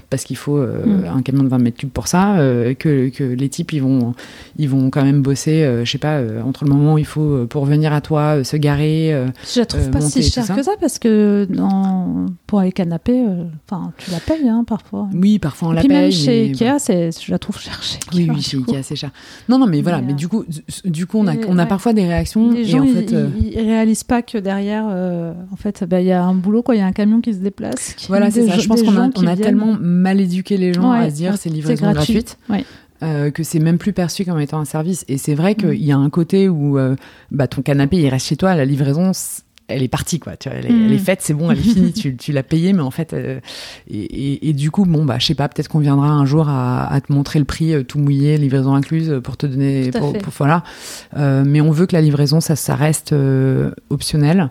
parce 0.10 0.24
qu'il 0.24 0.38
faut 0.38 0.58
mm. 0.58 1.06
un 1.14 1.22
camion 1.22 1.44
de 1.44 1.50
20 1.50 1.58
mètres 1.60 1.78
cubes 1.78 1.90
pour 1.90 2.08
ça, 2.08 2.38
que, 2.80 3.10
que, 3.10 3.24
les 3.24 3.50
types, 3.50 3.74
ils 3.74 3.82
vont, 3.82 4.14
ils 4.58 4.70
vont 4.70 4.90
quand 4.90 5.04
même 5.04 5.22
bosser, 5.22 5.82
je 5.84 5.90
sais 5.90 5.98
pas, 5.98 6.22
entre 6.44 6.66
le 6.66 6.72
moment 6.72 6.96
où 6.96 6.98
il 6.98 7.06
faut 7.06 7.46
pour 7.48 7.66
venir 7.66 7.94
à 7.94 8.02
toi, 8.02 8.44
se 8.44 8.58
garer. 8.58 9.26
je 9.54 9.60
la 9.60 9.66
trouve 9.66 9.90
pas 9.92 10.02
si 10.02 10.24
cher 10.24 10.48
que 10.48 10.64
ça 10.64 10.74
parce 10.80 11.00
que 11.00 11.48
dans, 11.50 12.26
pour 12.48 12.62
les 12.62 12.72
canapés, 12.72 13.24
enfin, 13.70 13.92
tu 13.98 14.12
la 14.12 14.20
payes 14.20 14.48
hein, 14.48 14.64
parfois. 14.66 15.08
Oui, 15.14 15.40
parfois 15.40 15.70
on 15.70 15.72
la 15.72 15.82
paye. 15.82 15.90
Même 15.90 16.12
chez 16.12 16.50
Ikea, 16.50 16.78
je 16.88 17.32
la 17.32 17.40
trouve 17.40 17.60
cher 17.60 17.82
chez 17.82 17.98
Ikea. 17.98 18.16
Oui, 18.16 18.30
oui, 18.36 18.42
chez 18.42 18.58
Ikea, 18.58 18.84
c'est 18.84 18.96
cher. 18.96 19.12
Non, 19.50 19.60
non, 19.60 19.68
mais 19.68 19.82
voilà, 19.82 20.02
mais, 20.02 20.14
du 20.14 20.28
coup, 20.28 20.46
du 20.84 21.06
coup, 21.06 21.20
on 21.20 21.28
a, 21.28 21.36
on 21.48 21.58
a 21.58 21.66
parfois 21.66 21.94
des 21.94 22.06
réactions. 22.06 22.52
Les 22.52 22.66
gens, 22.66 22.84
en 22.84 22.88
fait, 22.88 23.12
ils, 23.12 23.35
réalisent 23.56 24.04
pas 24.04 24.22
que 24.22 24.38
derrière, 24.38 24.86
en 24.86 25.56
fait, 25.56 25.84
bah, 25.84 26.02
il 26.02 26.08
y 26.08 26.12
a 26.12 26.24
un 26.24 26.34
boulot, 26.34 26.64
quoi. 26.64 26.76
Il 26.76 26.80
y 26.80 26.82
a 26.82 26.86
un 26.86 26.92
camion 26.92 27.22
qui 27.22 27.34
se 27.34 27.40
déplace. 27.40 27.96
voilà, 28.08 28.32
c'est 28.32 28.48
ça. 28.48 28.58
Je 28.58 28.68
pense 28.68 28.84
qu'on 28.84 28.98
a, 28.98 29.10
on 29.16 29.28
a 29.28 29.36
tellement 29.36 29.78
mal 29.80 30.20
éduqué 30.20 30.58
les 30.58 30.74
gens 30.74 30.92
à 30.92 31.10
se 31.10 31.16
dire 31.16 31.38
c'est 31.38 31.50
livraison 31.50 31.92
gratuite. 31.92 32.38
Euh, 33.04 33.30
que 33.30 33.44
c'est 33.44 33.60
même 33.60 33.78
plus 33.78 33.92
perçu 33.92 34.24
comme 34.24 34.40
étant 34.40 34.60
un 34.60 34.66
service. 34.66 35.04
Et 35.10 35.18
c'est 35.18 35.36
vrai 35.36 35.56
qu'il 35.56 35.84
y 35.84 35.92
a 35.92 35.98
un 35.98 36.10
côté 36.10 36.48
où 36.48 36.78
euh, 36.80 36.96
bah, 37.30 37.48
ton 37.48 37.62
canapé, 37.62 37.98
il 37.98 38.08
reste 38.08 38.28
chez 38.28 38.38
toi, 38.38 38.56
la 38.56 38.64
livraison, 38.64 39.12
elle 39.68 39.84
est 39.84 39.88
partie, 39.88 40.20
quoi. 40.20 40.38
Tu 40.38 40.50
vois, 40.50 40.58
elle, 40.58 40.68
est, 40.68 40.96
mm. 40.96 41.00
faite, 41.00 41.20
c'est 41.22 41.34
bon, 41.34 41.52
elle 41.52 41.60
est 41.60 41.62
finie, 41.62 41.94
tu, 41.94 42.16
tu 42.16 42.32
l'as 42.32 42.44
payée, 42.44 42.74
mais 42.74 42.82
en 42.82 42.92
fait, 42.92 43.14
euh, 43.14 43.40
et, 43.90 44.50
et, 44.50 44.54
du 44.54 44.72
coup, 44.72 44.86
bon, 44.86 45.06
bah, 45.06 45.18
je 45.20 45.26
sais 45.26 45.36
pas, 45.36 45.48
peut-être 45.50 45.68
qu'on 45.68 45.80
viendra 45.80 46.08
un 46.08 46.26
jour 46.26 46.50
à, 46.50 46.92
à, 46.92 47.02
te 47.02 47.12
montrer 47.12 47.40
le 47.40 47.46
prix 47.46 47.86
tout 47.86 48.00
mouillé, 48.00 48.38
livraison 48.38 48.76
incluse, 48.76 49.20
pour 49.24 49.38
te 49.38 49.46
donner, 49.46 49.92
pour, 49.92 50.14
voilà. 50.38 50.64
mais 51.16 51.62
on 51.62 51.72
veut 51.72 51.86
que 51.86 51.96
la 51.96 52.02
livraison, 52.02 52.40
ça, 52.42 52.56
ça 52.56 52.76
reste 52.76 53.16
optionnel. 53.90 54.50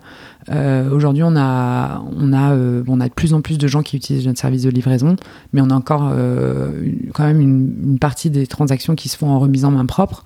Euh, 0.50 0.90
Aujourd'hui, 0.90 1.22
on 1.22 1.36
a, 1.36 2.02
on, 2.16 2.32
a, 2.32 2.52
euh, 2.52 2.82
on 2.86 3.00
a 3.00 3.08
de 3.08 3.14
plus 3.14 3.34
en 3.34 3.40
plus 3.40 3.58
de 3.58 3.66
gens 3.66 3.82
qui 3.82 3.96
utilisent 3.96 4.26
notre 4.26 4.40
service 4.40 4.62
de 4.62 4.70
livraison, 4.70 5.16
mais 5.52 5.60
on 5.60 5.70
a 5.70 5.74
encore 5.74 6.10
euh, 6.12 6.70
quand 7.14 7.24
même 7.24 7.40
une, 7.40 7.74
une, 7.82 7.98
partie 7.98 8.30
des 8.30 8.46
transactions 8.46 8.94
qui 8.94 9.08
se 9.08 9.16
font 9.16 9.28
en 9.28 9.38
remise 9.38 9.64
en 9.64 9.70
main 9.70 9.86
propre. 9.86 10.24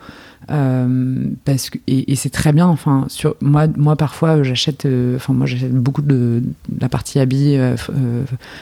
Euh, 0.51 1.26
parce 1.45 1.70
que, 1.70 1.78
et, 1.86 2.12
et 2.12 2.16
c'est 2.16 2.30
très 2.30 2.53
bien. 2.53 2.66
Enfin, 2.66 3.05
sur, 3.09 3.36
moi, 3.41 3.66
moi 3.76 3.97
parfois, 3.97 4.43
j'achète. 4.43 4.86
Euh, 4.86 5.16
enfin, 5.16 5.32
moi, 5.32 5.47
j'achète 5.47 5.74
beaucoup 5.74 6.03
de, 6.03 6.43
la 6.80 6.89
partie 6.89 7.18
habits, 7.18 7.59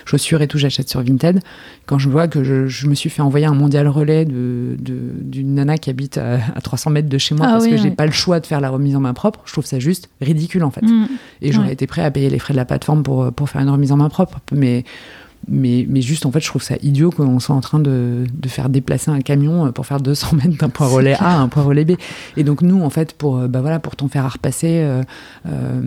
chaussures 0.04 0.42
et 0.42 0.48
tout. 0.48 0.58
J'achète 0.58 0.88
sur 0.88 1.02
Vinted. 1.02 1.40
Quand 1.86 1.98
je 1.98 2.08
vois 2.08 2.28
que 2.28 2.42
je, 2.42 2.66
je, 2.66 2.88
me 2.88 2.94
suis 2.94 3.10
fait 3.10 3.22
envoyer 3.22 3.46
un 3.46 3.54
mondial 3.54 3.86
relais 3.88 4.24
de 4.24 4.76
d'une 4.78 5.54
nana 5.54 5.78
qui 5.78 5.90
habite 5.90 6.18
à, 6.18 6.38
300 6.60 6.90
mètres 6.90 7.08
de 7.08 7.18
chez 7.18 7.34
moi 7.34 7.46
ah 7.48 7.52
parce 7.52 7.66
que 7.66 7.76
j'ai 7.76 7.90
pas 7.90 8.06
le 8.06 8.12
choix 8.12 8.40
de 8.40 8.46
faire 8.46 8.60
la 8.60 8.70
remise 8.70 8.96
en 8.96 9.00
main 9.00 9.14
propre, 9.14 9.40
je 9.44 9.52
trouve 9.52 9.66
ça 9.66 9.78
juste 9.78 10.08
ridicule 10.20 10.64
en 10.64 10.70
fait. 10.70 10.82
Mm. 10.82 11.06
Et 11.42 11.52
j'aurais 11.52 11.72
été 11.72 11.86
prêt 11.86 12.02
à 12.02 12.10
payer 12.10 12.30
les 12.30 12.38
frais 12.38 12.54
de 12.54 12.56
la 12.56 12.64
plateforme 12.64 13.02
pour, 13.02 13.32
pour 13.32 13.48
faire 13.48 13.62
une 13.62 13.70
remise 13.70 13.92
en 13.92 13.96
main 13.96 14.08
propre. 14.08 14.40
Mais, 14.52 14.84
mais, 15.48 15.86
mais 15.88 16.02
juste, 16.02 16.26
en 16.26 16.32
fait, 16.32 16.40
je 16.40 16.48
trouve 16.48 16.62
ça 16.62 16.74
idiot 16.82 17.10
qu'on 17.10 17.38
soit 17.40 17.54
en 17.54 17.60
train 17.60 17.78
de, 17.78 18.24
de, 18.32 18.48
faire 18.48 18.68
déplacer 18.68 19.10
un 19.10 19.20
camion 19.20 19.70
pour 19.72 19.86
faire 19.86 20.00
200 20.00 20.28
mètres 20.32 20.58
d'un 20.58 20.68
point 20.68 20.86
relais 20.88 21.14
A 21.14 21.36
à 21.36 21.38
un 21.38 21.48
point 21.48 21.62
relais 21.62 21.84
B. 21.84 21.92
Et 22.36 22.44
donc, 22.44 22.62
nous, 22.62 22.82
en 22.82 22.90
fait, 22.90 23.12
pour, 23.12 23.36
bah 23.48 23.60
voilà, 23.60 23.78
pour 23.78 23.96
ton 23.96 24.08
faire 24.08 24.24
à 24.24 24.28
repasser. 24.28 24.80
Euh, 24.82 25.02
euh, 25.48 25.80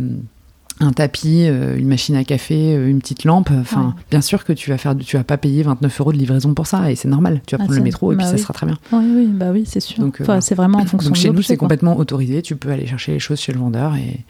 un 0.82 0.93
tapis, 0.93 1.43
euh, 1.45 1.78
une 1.78 1.89
machine 1.89 2.16
à 2.16 2.24
café, 2.24 2.74
une 2.74 3.00
petite 3.00 3.26
lampe. 3.26 3.50
Enfin, 3.52 3.95
bien 4.10 4.22
sûr 4.22 4.45
que 4.45 4.54
tu 4.54 4.70
vas 4.70 4.78
faire, 4.78 4.95
tu 4.95 5.18
vas 5.18 5.26
pas 5.26 5.36
payer 5.36 5.62
29 5.64 6.00
euros 6.00 6.14
de 6.14 6.18
livraison 6.18 6.54
pour 6.54 6.68
ça, 6.68 6.89
et 6.89 6.95
c'est 6.95 7.10
normal. 7.10 7.41
Tu 7.45 7.58
vas 7.58 7.62
ah, 7.62 7.66
prendre 7.66 7.78
le 7.78 7.84
métro 7.84 8.14
et 8.14 8.16
puis 8.16 8.24
bah 8.24 8.32
ça 8.32 8.38
sera 8.38 8.54
très 8.54 8.66
bien. 8.66 8.78
Oui, 8.93 9.04
oui, 9.14 9.28
bah 9.28 9.47
oui, 9.52 9.64
c'est 9.66 9.82
sûr. 9.82 10.00
Donc, 10.00 10.20
enfin, 10.22 10.39
c'est 10.39 10.56
vraiment 10.56 10.78
en 10.78 10.86
fonction. 10.86 11.10
Donc 11.10 11.18
chez 11.18 11.32
nous, 11.32 11.41
c'est 11.41 11.58
complètement 11.58 11.97
autorisé. 11.97 12.41
Tu 12.41 12.56
peux 12.56 12.70
aller 12.70 12.88
chercher 12.88 13.12
les 13.12 13.20
choses 13.20 13.41
chez 13.41 13.52
le 13.52 13.60
vendeur 13.60 13.95
et, 13.95 14.22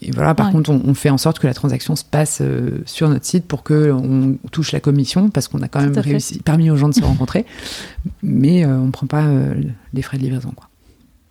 et 0.00 0.10
voilà, 0.10 0.34
par 0.34 0.50
contre, 0.50 0.70
on, 0.70 0.94
fait 0.94 1.10
en 1.10 1.18
sorte 1.18 1.38
que 1.38 1.46
la 1.46 1.54
transaction 1.54 1.96
se 1.96 2.04
passe 2.04 2.38
euh, 2.40 2.82
sur 2.86 3.08
notre 3.08 3.24
site 3.24 3.44
pour 3.44 3.62
que 3.62 3.90
on 3.92 4.36
touche 4.50 4.72
la 4.72 4.80
commission, 4.80 5.28
parce 5.28 5.48
qu'on 5.48 5.60
a 5.62 5.68
quand 5.68 5.80
même 5.80 5.96
réussi, 5.96 6.38
permis 6.38 6.70
aux 6.70 6.76
gens 6.76 6.88
de 6.88 6.94
se 6.94 7.02
rencontrer, 7.02 7.44
mais 8.22 8.64
euh, 8.64 8.78
on 8.78 8.86
ne 8.86 8.90
prend 8.90 9.06
pas 9.06 9.24
euh, 9.24 9.54
les 9.92 10.02
frais 10.02 10.18
de 10.18 10.22
livraison. 10.22 10.52
Quoi. 10.54 10.68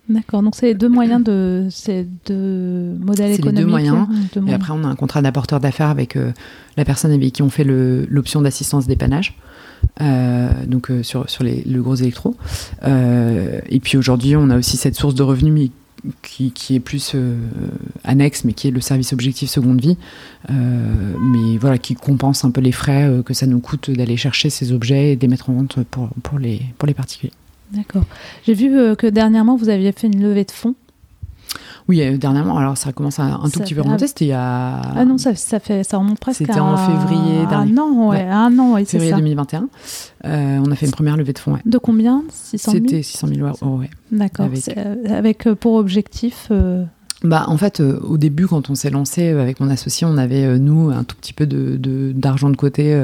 D'accord, 0.08 0.42
donc 0.42 0.54
c'est 0.54 0.74
deux 0.74 0.88
moyens 0.88 1.22
de, 1.22 1.68
c'est 1.70 2.06
deux 2.26 2.94
modèles 3.00 3.32
économiques. 3.32 3.44
C'est 3.44 3.50
les 3.50 3.52
deux 3.52 3.66
moyens. 3.66 4.06
et 4.46 4.52
après, 4.52 4.72
on 4.72 4.84
a 4.84 4.88
un 4.88 4.96
contrat 4.96 5.22
d'apporteur 5.22 5.60
d'affaires 5.60 5.88
avec 5.88 6.18
la 6.76 6.84
personne 6.84 7.12
avec 7.12 7.32
qui 7.32 7.42
on 7.42 7.50
fait 7.50 7.64
l'option 7.64 8.42
d'assistance 8.42 8.86
dépannage. 8.86 9.38
donc 10.66 10.90
sur, 11.02 11.30
sur 11.30 11.44
les, 11.44 11.62
le 11.62 11.80
gros 11.82 11.94
électro. 11.94 12.36
et 12.84 13.80
puis 13.80 13.96
aujourd'hui, 13.96 14.34
on 14.34 14.50
a 14.50 14.58
aussi 14.58 14.76
cette 14.76 14.96
source 14.96 15.14
de 15.14 15.22
revenus 15.22 15.70
qui, 16.22 16.52
est 16.74 16.80
plus 16.80 17.12
euh, 17.14 17.36
annexe, 18.04 18.44
mais 18.44 18.52
qui 18.52 18.68
est 18.68 18.70
le 18.70 18.80
service 18.80 19.12
objectif 19.12 19.48
seconde 19.50 19.80
vie, 19.80 19.96
euh, 20.50 20.54
mais 21.20 21.58
voilà, 21.58 21.78
qui 21.78 21.94
compense 21.94 22.44
un 22.44 22.50
peu 22.50 22.60
les 22.60 22.72
frais 22.72 23.08
euh, 23.08 23.22
que 23.22 23.34
ça 23.34 23.46
nous 23.46 23.60
coûte 23.60 23.90
d'aller 23.90 24.16
chercher 24.16 24.50
ces 24.50 24.72
objets 24.72 25.12
et 25.12 25.16
de 25.16 25.22
les 25.22 25.28
mettre 25.28 25.50
en 25.50 25.54
vente 25.54 25.82
pour, 25.84 26.08
pour, 26.22 26.38
les, 26.38 26.60
pour 26.78 26.86
les 26.86 26.94
particuliers. 26.94 27.32
D'accord. 27.72 28.04
J'ai 28.46 28.54
vu 28.54 28.96
que 28.96 29.06
dernièrement, 29.06 29.56
vous 29.56 29.70
aviez 29.70 29.92
fait 29.92 30.06
une 30.06 30.22
levée 30.22 30.44
de 30.44 30.50
fonds. 30.50 30.74
Oui, 31.88 32.00
euh, 32.02 32.16
dernièrement, 32.16 32.56
alors 32.58 32.76
ça 32.76 32.92
commence 32.92 33.18
à 33.18 33.24
un 33.24 33.48
tout 33.48 33.60
petit 33.60 33.74
peu 33.74 33.82
remonter, 33.82 34.06
c'était 34.06 34.26
il 34.26 34.28
y 34.28 34.32
a... 34.32 34.80
Ah 34.96 35.04
non, 35.04 35.18
ça, 35.18 35.34
ça, 35.34 35.60
fait, 35.60 35.84
ça 35.84 35.98
remonte 35.98 36.18
presque 36.18 36.38
C'était 36.38 36.60
en 36.60 36.76
février 36.76 37.46
dernier. 37.46 37.72
Un 37.72 37.78
an, 37.78 38.08
ouais, 38.08 38.22
un 38.22 38.58
an, 38.58 38.72
ouais, 38.74 38.84
Février 38.84 39.12
2021. 39.12 39.68
Euh, 40.24 40.58
on 40.64 40.70
a 40.70 40.76
fait 40.76 40.86
une 40.86 40.92
première 40.92 41.16
levée 41.16 41.32
de 41.32 41.38
fonds, 41.38 41.54
ouais. 41.54 41.60
De 41.64 41.78
combien? 41.78 42.22
600 42.30 42.72
000 42.72 42.84
C'était 42.84 43.02
600 43.02 43.28
000 43.28 43.46
euros, 43.46 43.78
ouais. 43.78 43.90
D'accord, 44.10 44.46
avec, 44.46 44.68
euh, 44.76 44.94
avec, 45.08 45.48
pour 45.54 45.74
objectif 45.74 46.50
bah, 47.24 47.44
en 47.46 47.56
fait, 47.56 47.80
euh, 47.80 48.00
au 48.00 48.18
début, 48.18 48.46
quand 48.46 48.68
on 48.70 48.74
s'est 48.74 48.90
lancé 48.90 49.30
euh, 49.30 49.40
avec 49.40 49.60
mon 49.60 49.70
associé, 49.70 50.06
on 50.06 50.16
avait, 50.16 50.44
euh, 50.44 50.58
nous, 50.58 50.90
un 50.90 51.04
tout 51.04 51.14
petit 51.16 51.32
peu 51.32 51.46
d'argent 51.46 51.78
de, 51.78 52.12
d'argent 52.12 52.50
de, 52.50 52.56
côté. 52.56 52.94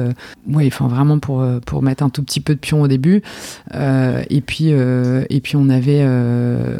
ouais, 0.47 0.67
enfin, 0.67 0.87
vraiment 0.87 1.19
pour, 1.19 1.45
pour 1.65 1.81
mettre 1.81 2.03
un 2.03 2.09
tout 2.09 2.23
petit 2.23 2.39
peu 2.39 2.53
de 2.55 2.59
pion 2.59 2.81
au 2.81 2.87
début. 2.87 3.21
et, 3.73 4.41
puis, 4.41 4.69
et 4.69 5.41
puis, 5.41 5.55
on 5.55 5.69
avait, 5.69 6.05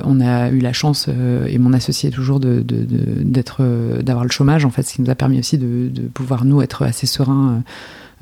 on 0.03 0.21
a 0.21 0.49
eu 0.49 0.59
la 0.59 0.73
chance, 0.73 1.07
et 1.47 1.57
mon 1.57 1.73
associé 1.73 2.09
toujours, 2.09 2.39
d'avoir 2.39 4.23
le 4.23 4.31
chômage, 4.31 4.65
en 4.65 4.69
fait, 4.69 4.83
ce 4.83 4.95
qui 4.95 5.01
nous 5.01 5.09
a 5.09 5.15
permis 5.15 5.39
aussi 5.39 5.57
de, 5.57 5.89
pouvoir, 6.13 6.45
nous, 6.45 6.61
être 6.61 6.83
assez 6.83 7.07
sereins. 7.07 7.63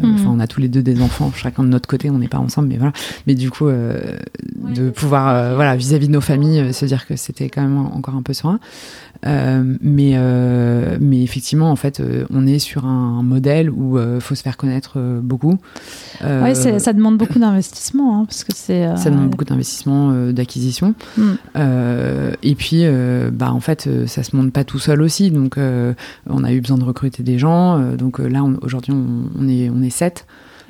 Enfin, 0.01 0.29
mhm. 0.29 0.35
on 0.35 0.39
a 0.39 0.47
tous 0.47 0.61
les 0.61 0.67
deux 0.67 0.83
des 0.83 1.01
enfants, 1.01 1.31
chacun 1.35 1.63
de 1.63 1.69
notre 1.69 1.87
côté, 1.87 2.09
on 2.09 2.19
n'est 2.19 2.27
pas 2.27 2.37
ensemble, 2.37 2.67
mais 2.67 2.77
voilà. 2.77 2.93
Mais 3.25 3.35
du 3.35 3.49
coup, 3.49 3.67
de 3.67 4.89
pouvoir, 4.89 5.55
voilà, 5.55 5.75
vis-à-vis 5.75 6.07
de 6.07 6.13
nos 6.13 6.21
familles, 6.21 6.73
se 6.73 6.85
dire 6.85 7.07
que 7.07 7.15
c'était 7.15 7.49
quand 7.49 7.61
même 7.61 7.77
encore 7.77 8.15
un 8.15 8.21
peu 8.21 8.33
serein. 8.33 8.59
Euh, 9.25 9.75
mais, 9.81 10.11
euh, 10.15 10.97
mais 10.99 11.23
effectivement, 11.23 11.71
en 11.71 11.75
fait, 11.75 11.99
euh, 11.99 12.25
on 12.29 12.45
est 12.45 12.59
sur 12.59 12.85
un, 12.85 13.07
modèle 13.23 13.69
où 13.69 13.99
il 13.99 14.21
faut 14.21 14.35
se 14.35 14.43
faire 14.43 14.57
connaître 14.57 14.99
beaucoup. 15.21 15.57
oui, 16.23 16.55
ça 16.55 16.93
demande 16.93 17.17
beaucoup 17.17 17.39
d'investissement, 17.39 18.19
hein, 18.21 18.25
parce 18.25 18.43
que 18.43 18.51
c'est. 18.55 18.95
Ça 18.95 19.09
demande 19.09 19.29
beaucoup 19.29 19.43
d'investissement, 19.43 20.11
d'acquisition. 20.31 20.93
Mm. 21.17 21.33
et 22.43 22.55
puis, 22.55 22.83
bah, 23.31 23.51
en 23.51 23.59
fait, 23.59 23.89
ça 24.05 24.23
se 24.23 24.35
monte 24.35 24.53
pas 24.53 24.63
tout 24.63 24.79
seul 24.79 25.01
aussi. 25.01 25.31
Donc, 25.31 25.57
on 25.57 26.43
a 26.43 26.53
eu 26.53 26.61
besoin 26.61 26.77
de 26.77 26.83
recruter 26.83 27.23
des 27.23 27.39
gens. 27.39 27.79
donc 27.95 28.19
là, 28.19 28.43
aujourd'hui, 28.61 28.93
on, 28.93 29.29
on, 29.37 29.47
est, 29.47 29.69
on 29.69 29.81
est 29.81 29.86
sept. 29.89 30.25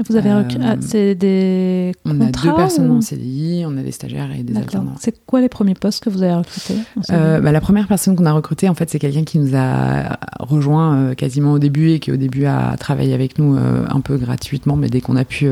Vous 0.07 0.15
avez 0.15 0.29
euh, 0.29 0.43
ah, 0.61 0.75
c'est 0.79 1.15
des 1.15 1.91
On 2.05 2.21
a 2.21 2.25
deux 2.25 2.53
personnes 2.53 2.91
en 2.91 3.01
CDI, 3.01 3.63
on 3.65 3.75
a 3.77 3.81
des 3.81 3.91
stagiaires 3.91 4.29
et 4.31 4.43
des 4.43 4.55
alternants. 4.55 4.93
C'est 4.99 5.15
quoi 5.25 5.41
les 5.41 5.49
premiers 5.49 5.73
postes 5.73 6.03
que 6.03 6.09
vous 6.09 6.21
avez 6.21 6.35
recrutés 6.35 6.75
euh, 7.11 7.39
bah, 7.39 7.51
La 7.51 7.61
première 7.61 7.87
personne 7.87 8.15
qu'on 8.15 8.27
a 8.27 8.31
recrutée, 8.31 8.69
en 8.69 8.75
fait, 8.75 8.89
c'est 8.89 8.99
quelqu'un 8.99 9.23
qui 9.23 9.39
nous 9.39 9.55
a 9.55 10.19
rejoint 10.39 10.97
euh, 10.97 11.13
quasiment 11.15 11.53
au 11.53 11.59
début 11.59 11.91
et 11.91 11.99
qui 11.99 12.11
au 12.11 12.17
début 12.17 12.45
a 12.45 12.75
travaillé 12.77 13.15
avec 13.15 13.39
nous 13.39 13.57
un 13.57 14.01
peu 14.01 14.17
gratuitement, 14.17 14.75
mais 14.75 14.89
dès 14.89 15.01
qu'on 15.01 15.15
a 15.15 15.25
pu 15.25 15.49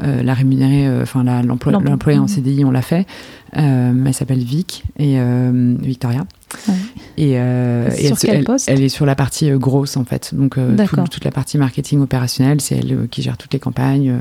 la 0.00 0.34
rémunérer, 0.34 0.88
enfin 1.02 1.24
l'employé 1.42 2.18
en 2.18 2.26
CDI, 2.26 2.64
on 2.64 2.70
l'a 2.70 2.82
fait. 2.82 3.06
elle 3.52 4.14
s'appelle 4.14 4.42
Vic 4.42 4.84
et 4.98 5.18
Victoria. 5.80 6.24
Et, 7.16 7.38
euh, 7.38 7.90
sur 7.90 8.30
elle, 8.30 8.44
poste 8.44 8.68
elle, 8.68 8.82
est 8.82 8.88
sur 8.88 9.06
la 9.06 9.14
partie 9.14 9.50
euh, 9.50 9.58
grosse 9.58 9.96
en 9.96 10.04
fait, 10.04 10.34
donc 10.34 10.58
euh, 10.58 10.76
toute 11.10 11.24
la 11.24 11.30
partie 11.30 11.58
marketing 11.58 12.00
opérationnel, 12.00 12.60
c'est 12.60 12.76
elle 12.76 13.08
qui 13.10 13.22
gère 13.22 13.36
toutes 13.36 13.52
les 13.52 13.58
campagnes. 13.58 14.14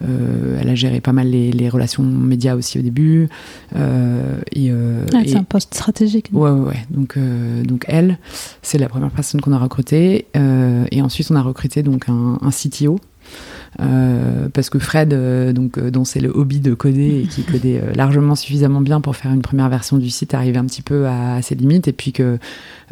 elle 0.00 0.68
a 0.68 0.74
géré 0.74 1.00
pas 1.00 1.12
mal 1.12 1.28
les, 1.30 1.68
relations 1.68 2.02
médias 2.02 2.54
aussi 2.54 2.78
au 2.78 2.82
début. 2.82 3.28
et, 3.74 4.70
ah, 4.70 5.18
c'est 5.26 5.36
un 5.36 5.44
poste 5.44 5.74
stratégique. 5.74 6.30
Ouais, 6.32 6.50
ouais, 6.50 6.68
ouais. 6.68 6.86
Donc, 6.90 7.16
donc 7.64 7.84
elle, 7.88 8.18
c'est 8.62 8.78
la 8.78 8.88
première 8.88 9.10
personne 9.10 9.40
qu'on 9.40 9.52
a 9.52 9.58
recrutée. 9.58 10.26
et 10.34 11.02
ensuite, 11.02 11.30
on 11.30 11.36
a 11.36 11.42
recruté 11.42 11.82
donc 11.82 12.08
un, 12.08 12.38
un 12.42 12.50
CTO 12.50 12.98
euh, 12.98 13.61
parce 13.78 14.70
que 14.70 14.78
Fred, 14.78 15.12
euh, 15.12 15.52
donc, 15.52 15.78
euh, 15.78 15.90
dont 15.90 16.04
c'est 16.04 16.20
le 16.20 16.30
hobby 16.30 16.60
de 16.60 16.74
coder 16.74 17.22
et 17.22 17.26
qui 17.26 17.42
codait 17.42 17.82
largement 17.94 18.34
suffisamment 18.34 18.80
bien 18.80 19.00
pour 19.00 19.16
faire 19.16 19.32
une 19.32 19.42
première 19.42 19.68
version 19.68 19.98
du 19.98 20.10
site, 20.10 20.34
arrive 20.34 20.56
un 20.56 20.64
petit 20.64 20.82
peu 20.82 21.06
à, 21.06 21.40
ses 21.42 21.54
limites. 21.54 21.88
Et 21.88 21.92
puis 21.92 22.12
que, 22.12 22.38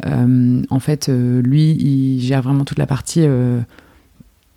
en 0.03 0.79
fait, 0.79 1.09
lui, 1.09 1.71
il 1.71 2.21
gère 2.21 2.41
vraiment 2.41 2.65
toute 2.65 2.79
la 2.79 2.87
partie 2.87 3.25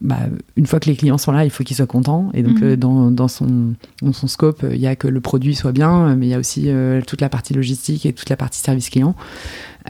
bah, 0.05 0.21
une 0.57 0.67
fois 0.67 0.79
que 0.79 0.89
les 0.89 0.97
clients 0.97 1.19
sont 1.19 1.33
là, 1.33 1.45
il 1.45 1.51
faut 1.51 1.65
qu'ils 1.65 1.77
soient 1.77 1.87
contents. 1.87 2.31
Et 2.35 2.43
donc, 2.43 2.61
mhm. 2.61 2.77
dans, 2.77 3.11
dans, 3.11 3.29
son, 3.29 3.75
dans 4.03 4.13
son 4.13 4.29
scope, 4.29 4.65
il 4.71 4.79
y 4.79 4.87
a 4.87 4.95
que 4.95 5.09
le 5.09 5.21
produit 5.21 5.55
soit 5.55 5.73
bien, 5.73 6.15
mais 6.15 6.27
il 6.27 6.31
y 6.31 6.35
a 6.35 6.39
aussi 6.39 6.69
toute 7.07 7.21
la 7.21 7.29
partie 7.29 7.55
logistique 7.55 8.07
et 8.07 8.13
toute 8.13 8.31
la 8.31 8.37
partie 8.37 8.61
service 8.61 8.91
client. 8.91 9.17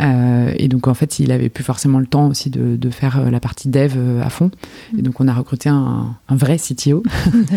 et 0.00 0.68
donc, 0.68 0.88
en 0.88 0.94
fait, 0.94 1.18
il 1.18 1.32
avait 1.32 1.50
plus 1.50 1.64
forcément 1.64 1.98
le 1.98 2.06
temps 2.06 2.28
aussi 2.28 2.48
de, 2.48 2.76
de 2.76 2.90
faire 2.90 3.30
la 3.30 3.40
partie 3.40 3.68
dev 3.68 3.92
à 4.22 4.30
fond. 4.30 4.50
Et 4.96 5.02
donc, 5.02 5.20
on 5.20 5.28
a 5.28 5.34
recruté 5.34 5.68
un, 5.68 6.16
un 6.28 6.36
vrai 6.36 6.56
CTO 6.56 7.02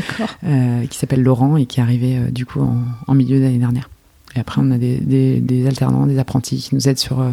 qui 0.90 0.98
s'appelle 0.98 1.24
Laurent 1.24 1.58
et 1.58 1.66
qui 1.66 1.80
est 1.80 1.84
arrivé 1.84 2.20
du 2.32 2.46
coup 2.46 2.62
en, 2.62 2.78
en 3.08 3.14
milieu 3.14 3.40
d'année 3.40 3.60
dernière. 3.60 3.90
Et 4.38 4.40
après, 4.40 4.62
on 4.64 4.70
a 4.72 4.78
des, 4.78 5.00
des, 5.00 5.68
alternants, 5.68 6.06
des 6.06 6.20
apprentis 6.20 6.58
qui 6.58 6.76
nous 6.76 6.88
aident 6.88 7.00
sur 7.00 7.20
euh, 7.22 7.32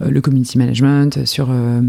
le 0.00 0.20
community 0.20 0.58
management, 0.58 1.24
sur, 1.24 1.48
euh, 1.50 1.80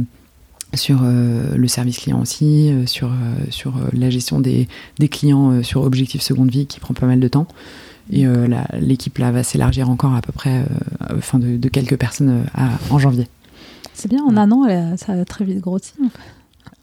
sur 0.75 1.01
euh, 1.03 1.55
le 1.55 1.67
service 1.67 1.99
client 1.99 2.21
aussi, 2.21 2.73
sur, 2.85 3.11
sur 3.49 3.73
la 3.93 4.09
gestion 4.09 4.39
des, 4.39 4.67
des 4.99 5.07
clients 5.07 5.63
sur 5.63 5.83
objectif 5.83 6.21
seconde 6.21 6.51
vie 6.51 6.65
qui 6.65 6.79
prend 6.79 6.93
pas 6.93 7.05
mal 7.05 7.19
de 7.19 7.27
temps. 7.27 7.47
Et 8.11 8.25
l'équipe 8.81 9.17
là 9.17 9.31
va 9.31 9.43
s'élargir 9.43 9.89
encore 9.89 10.13
à 10.13 10.21
peu 10.21 10.33
près 10.33 10.65
enfin 11.15 11.39
de, 11.39 11.69
quelques 11.69 11.97
personnes 11.97 12.43
en 12.89 12.99
janvier. 12.99 13.29
C'est 13.93 14.09
bien, 14.09 14.21
en 14.23 14.35
un 14.35 14.51
an, 14.51 14.97
ça 14.97 15.13
a 15.13 15.23
très 15.23 15.45
vite 15.45 15.61
grossi. 15.61 15.93
En 16.03 16.09
fait. 16.09 16.19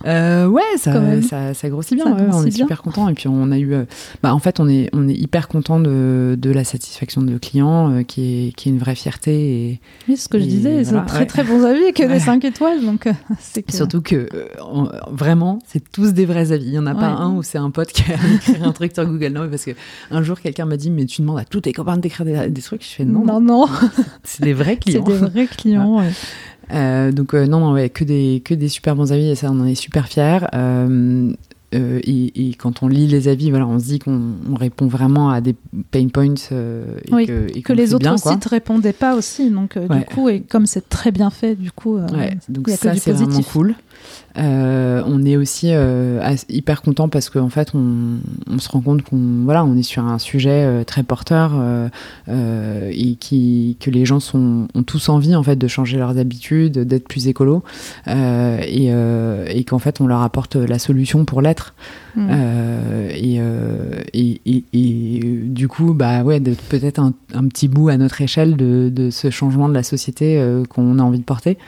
Euh, 0.07 0.46
ouais, 0.46 0.62
ça, 0.76 1.20
ça, 1.20 1.53
ça, 1.53 1.68
grossit 1.68 1.94
bien. 1.94 2.07
on 2.32 2.46
est 2.46 2.51
super 2.51 2.80
content. 2.82 3.09
Et 3.09 3.14
puis 3.14 3.28
on 3.28 3.53
a 3.53 3.59
eu, 3.59 3.74
euh, 3.74 3.84
bah, 4.22 4.34
en 4.34 4.38
fait, 4.38 4.59
on 4.59 4.68
est, 4.68 4.88
on 4.94 5.07
est 5.09 5.14
hyper 5.14 5.46
content 5.46 5.78
de, 5.78 6.38
de 6.38 6.51
la 6.51 6.64
satisfaction 6.64 7.20
de 7.20 7.30
nos 7.30 7.38
clients, 7.38 7.92
euh, 7.92 8.03
qui, 8.03 8.48
est, 8.48 8.53
qui 8.53 8.68
est 8.68 8.72
une 8.72 8.78
vraie 8.78 8.94
fierté. 8.94 9.32
Et, 9.32 9.80
oui, 10.09 10.16
ce 10.16 10.28
que 10.28 10.38
je 10.38 10.44
disais, 10.44 10.84
c'est 10.84 11.05
très 11.05 11.26
très 11.26 11.44
bons 11.44 11.64
avis 11.64 11.92
que 11.92 12.03
des 12.09 12.18
5 12.18 12.44
étoiles. 12.44 12.82
Donc, 12.82 13.09
c'est 13.40 13.70
Surtout 13.70 14.01
que 14.01 14.26
vraiment, 15.11 15.59
c'est 15.66 15.82
tous 15.92 16.12
des 16.12 16.24
vrais 16.24 16.53
avis. 16.53 16.66
Il 16.66 16.72
n'y 16.72 16.78
en 16.78 16.86
a 16.86 16.94
pas 16.94 17.09
un 17.09 17.36
où 17.36 17.42
c'est 17.42 17.59
un 17.59 17.70
pote 17.70 17.92
qui 17.92 18.03
a 18.11 18.14
écrit 18.34 18.62
un 18.62 18.72
truc 18.72 18.92
sur 18.94 19.05
Google. 19.05 19.32
Non, 19.32 19.48
parce 19.48 19.64
que 19.64 19.72
un 20.11 20.22
jour, 20.22 20.40
quelqu'un 20.40 20.64
m'a 20.64 20.76
dit, 20.76 20.90
mais 20.90 21.05
tu 21.05 21.20
demandes 21.20 21.38
à 21.38 21.44
tous 21.44 21.61
tes 21.61 21.72
copains 21.72 21.98
d'écrire 21.98 22.24
des, 22.24 22.48
des, 22.48 22.62
trucs. 22.62 22.82
Je 22.82 22.88
fais 22.88 23.05
non, 23.05 23.24
non, 23.24 23.40
non. 23.40 23.66
c'est 24.24 24.42
des 24.42 24.55
vrais 24.55 24.76
clients. 24.76 25.05
C'est 25.07 25.12
des 25.12 25.30
vrais 25.30 25.46
clients. 25.46 26.03
Euh, 26.72 27.12
donc 27.12 27.34
euh, 27.34 27.46
non, 27.46 27.60
non, 27.60 27.72
ouais, 27.72 27.90
que 27.90 28.04
des 28.04 28.42
que 28.44 28.54
des 28.54 28.68
super 28.68 28.96
bons 28.96 29.12
avis 29.12 29.30
et 29.30 29.34
ça, 29.34 29.50
on 29.50 29.60
en 29.60 29.66
est 29.66 29.74
super 29.74 30.08
fiers. 30.08 30.40
Euh, 30.54 31.32
euh, 31.72 32.00
et, 32.02 32.52
quand 32.58 32.82
on 32.82 32.88
lit 32.88 33.06
les 33.06 33.28
avis, 33.28 33.50
voilà, 33.50 33.66
on 33.66 33.78
se 33.78 33.84
dit 33.84 33.98
qu'on 34.00 34.34
répond 34.58 34.88
vraiment 34.88 35.30
à 35.30 35.40
des 35.40 35.54
pain 35.92 36.08
points 36.08 36.34
et 36.34 37.12
oui, 37.12 37.26
que, 37.26 37.46
et 37.54 37.62
que 37.62 37.72
les 37.72 37.94
autres 37.94 38.18
sites 38.18 38.44
répondaient 38.46 38.92
pas 38.92 39.14
aussi. 39.14 39.50
Donc 39.50 39.78
du 39.78 40.04
coup, 40.06 40.28
et 40.28 40.40
comme 40.40 40.66
c'est 40.66 40.88
très 40.88 41.12
bien 41.12 41.30
fait, 41.30 41.54
du 41.54 41.70
coup, 41.70 41.96
ouais, 41.96 42.36
donc 42.48 42.68
ça 42.70 42.94
c'est 42.96 43.12
vraiment 43.12 43.42
cool. 43.42 43.74
Euh, 44.38 45.03
on 45.07 45.24
est 45.24 45.36
aussi 45.36 45.72
euh, 45.72 46.34
hyper 46.48 46.82
content 46.82 47.09
parce 47.09 47.30
qu'en 47.30 47.48
fait, 47.48 47.72
on, 47.74 48.18
se 48.59 48.68
rend 48.68 48.80
compte 48.80 49.03
qu'on 49.03 49.42
voilà, 49.44 49.64
on 49.64 49.76
est 49.76 49.82
sur 49.82 50.05
un 50.05 50.18
sujet 50.18 50.64
euh, 50.64 50.84
très 50.84 51.03
porteur 51.03 51.53
et 52.28 53.16
que 53.80 53.90
les 53.90 54.05
gens 54.05 54.18
ont 54.34 54.82
tous 54.84 55.09
envie 55.09 55.34
en 55.34 55.42
fait 55.42 55.57
de 55.57 55.68
changer 55.68 55.98
leurs 55.98 56.18
habitudes, 56.18 56.78
d'être 56.78 57.09
plus 57.09 57.28
écolo 57.28 57.62
et, 58.07 58.86
et 58.88 59.64
qu'en 59.64 59.78
fait, 59.78 60.01
on 60.01 60.07
leur 60.07 60.22
apporte 60.22 60.57
la 60.57 60.78
solution 60.78 61.24
pour 61.24 61.42
l'être. 61.42 61.74
Mm. 62.16 62.30
Et, 63.12 63.40
et, 64.12 64.64
et, 64.72 65.20
du 65.44 65.68
coup, 65.68 65.94
bah 65.94 66.22
ouais, 66.22 66.40
peut-être 66.40 66.98
un, 66.98 67.12
un, 67.34 67.46
petit 67.48 67.68
bout 67.68 67.88
à 67.88 67.96
notre 67.96 68.20
échelle 68.22 68.56
de, 68.56 68.90
de 68.92 69.11
ce 69.11 69.30
changement 69.30 69.68
de 69.68 69.74
la 69.74 69.82
société 69.82 70.42
qu'on 70.68 70.98
a 70.98 71.02
envie 71.02 71.18
de 71.18 71.24
porter. 71.24 71.58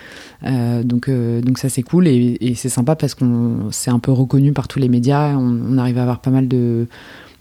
donc, 0.42 1.10
donc 1.10 1.58
ça 1.58 1.68
c'est 1.68 1.82
cool 1.82 2.08
et 2.08 2.22
et, 2.40 2.54
c'est 2.54 2.68
sympa 2.68 2.96
parce 2.96 3.14
qu'on 3.14 3.68
c'est 3.70 3.90
un 3.90 3.98
peu 3.98 4.12
reconnu 4.12 4.52
par 4.52 4.68
tous 4.68 4.78
les 4.78 4.88
médias. 4.88 5.36
On, 5.36 5.78
arrive 5.78 5.98
à 5.98 6.02
avoir 6.02 6.20
pas 6.20 6.30
mal 6.30 6.48
de, 6.48 6.86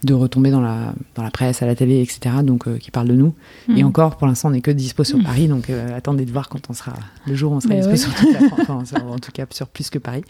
de 0.04 0.14
retombées 0.14 0.50
dans 0.50 0.60
la, 0.60 0.94
dans 1.14 1.22
la 1.22 1.30
presse, 1.30 1.62
à 1.62 1.66
la 1.66 1.74
télé, 1.74 2.00
etc. 2.00 2.36
Donc, 2.42 2.66
euh, 2.66 2.78
qui 2.78 2.90
parlent 2.90 3.08
de 3.08 3.14
nous. 3.14 3.34
Hmm. 3.68 3.76
Et 3.76 3.84
encore, 3.84 4.16
pour 4.16 4.26
l'instant, 4.26 4.48
on 4.48 4.52
n'est 4.52 4.60
que 4.60 4.70
dispo 4.70 5.04
sur 5.04 5.18
hmm. 5.18 5.24
Paris. 5.24 5.48
Donc, 5.48 5.70
euh, 5.70 5.96
attendez 5.96 6.24
de 6.24 6.32
voir 6.32 6.48
quand 6.48 6.70
on 6.70 6.72
sera, 6.72 6.92
le 7.26 7.34
jour 7.34 7.52
où 7.52 7.56
on 7.56 7.60
sera 7.60 7.74
dispo 7.74 7.96
sur 7.96 8.14
toute 8.14 8.32
la 8.32 8.48
France. 8.64 8.92
en 9.08 9.18
tout 9.18 9.32
cas, 9.32 9.46
sur 9.50 9.68
plus 9.68 9.90
que 9.90 9.98
Paris. 9.98 10.24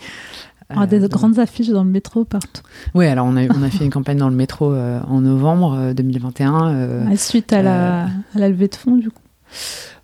On 0.70 0.80
a 0.80 0.86
des 0.86 1.04
euh, 1.04 1.08
grandes 1.08 1.38
affiches 1.38 1.68
dans 1.68 1.84
le 1.84 1.90
métro 1.90 2.24
partout. 2.24 2.62
Oui, 2.94 3.06
alors 3.06 3.26
on 3.26 3.36
a, 3.36 3.44
on 3.46 3.62
a 3.62 3.70
fait 3.70 3.84
une 3.84 3.90
campagne 3.90 4.18
dans 4.18 4.28
le 4.28 4.36
métro 4.36 4.74
en 4.74 5.20
novembre 5.20 5.92
2021. 5.94 7.14
suite 7.16 7.52
à 7.52 7.62
la, 7.62 8.04
à 8.04 8.08
la 8.36 8.48
levée 8.48 8.68
de 8.68 8.74
fonds, 8.74 8.96
du 8.96 9.10
coup 9.10 9.22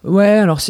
Ouais, 0.05 0.29
alors 0.29 0.61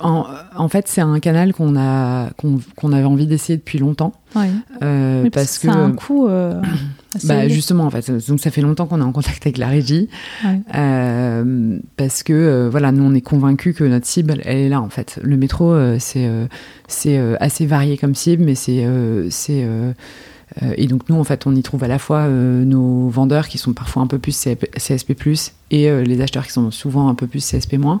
en, 0.00 0.26
en, 0.56 0.68
fait 0.68 0.88
c'est 0.88 1.02
un 1.02 1.20
canal 1.20 1.52
qu'on 1.52 1.76
a 1.76 2.30
qu'on, 2.36 2.92
avait 2.92 3.04
envie 3.04 3.26
d'essayer 3.26 3.58
depuis 3.58 3.78
longtemps. 3.78 4.14
Ouais. 4.34 4.48
Euh, 4.82 5.28
parce, 5.30 5.58
que 5.58 5.68
ça 5.68 5.74
a 5.74 5.76
un 5.76 5.92
coût. 5.92 6.28
Bah 7.24 7.48
justement 7.48 7.84
en 7.84 7.90
fait, 7.90 8.10
donc 8.28 8.38
ça 8.38 8.50
fait 8.50 8.60
longtemps 8.60 8.86
qu'on 8.86 9.00
est 9.00 9.04
en 9.04 9.12
contact 9.12 9.46
avec 9.46 9.56
la 9.56 9.68
régie, 9.68 10.10
euh, 10.74 11.78
parce 11.96 12.22
que 12.22 12.34
euh, 12.34 12.68
voilà 12.70 12.92
nous 12.92 13.02
on 13.02 13.14
est 13.14 13.22
convaincus 13.22 13.74
que 13.74 13.84
notre 13.84 14.06
cible 14.06 14.42
elle 14.44 14.58
est 14.58 14.68
là 14.68 14.82
en 14.82 14.90
fait. 14.90 15.18
Le 15.22 15.38
métro 15.38 15.72
euh, 15.72 15.96
c'est 15.98 16.28
c'est 16.86 17.18
assez 17.40 17.64
varié 17.64 17.96
comme 17.96 18.14
cible, 18.14 18.44
mais 18.44 18.54
c'est 18.54 18.86
c'est 19.30 19.66
et 20.76 20.86
donc 20.86 21.08
nous, 21.08 21.16
en 21.16 21.24
fait, 21.24 21.46
on 21.46 21.54
y 21.54 21.62
trouve 21.62 21.84
à 21.84 21.88
la 21.88 21.98
fois 21.98 22.20
euh, 22.20 22.64
nos 22.64 23.08
vendeurs 23.08 23.48
qui 23.48 23.58
sont 23.58 23.72
parfois 23.72 24.02
un 24.02 24.06
peu 24.06 24.18
plus 24.18 24.36
CSP+, 24.76 25.16
et 25.70 25.90
euh, 25.90 26.02
les 26.02 26.20
acheteurs 26.20 26.46
qui 26.46 26.52
sont 26.52 26.70
souvent 26.70 27.08
un 27.08 27.14
peu 27.14 27.26
plus 27.26 27.44
CSP-. 27.44 27.78
Mm. 27.78 28.00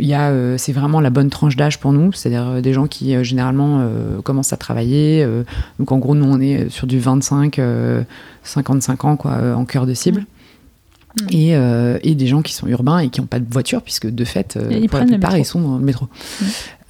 Il 0.00 0.08
y 0.08 0.58
c'est 0.58 0.72
vraiment 0.72 1.00
la 1.00 1.10
bonne 1.10 1.30
tranche 1.30 1.56
d'âge 1.56 1.78
pour 1.78 1.92
nous, 1.92 2.12
c'est-à-dire 2.12 2.62
des 2.62 2.72
gens 2.72 2.86
qui 2.86 3.22
généralement 3.24 3.88
commencent 4.24 4.52
à 4.52 4.56
travailler. 4.56 5.26
donc 5.78 5.92
en 5.92 5.98
gros, 5.98 6.14
nous, 6.14 6.24
on 6.24 6.40
est 6.40 6.68
sur 6.70 6.86
du 6.86 6.98
25, 6.98 7.60
55 8.42 9.04
ans 9.04 9.16
quoi, 9.16 9.54
en 9.54 9.64
cœur 9.64 9.86
de 9.86 9.94
cible. 9.94 10.20
Mm. 10.20 11.22
Mm. 11.22 11.26
Et, 11.30 12.10
et, 12.10 12.14
des 12.14 12.26
gens 12.26 12.42
qui 12.42 12.52
sont 12.52 12.66
urbains 12.66 12.98
et 12.98 13.08
qui 13.08 13.20
n'ont 13.20 13.26
pas 13.26 13.40
de 13.40 13.46
voiture, 13.50 13.82
puisque 13.82 14.08
de 14.08 14.24
fait, 14.24 14.58
pour 14.88 14.98
la 14.98 15.06
plupart, 15.06 15.36
ils 15.36 15.44
sont 15.44 15.60
dans 15.60 15.78
le 15.78 15.84
métro. 15.84 16.08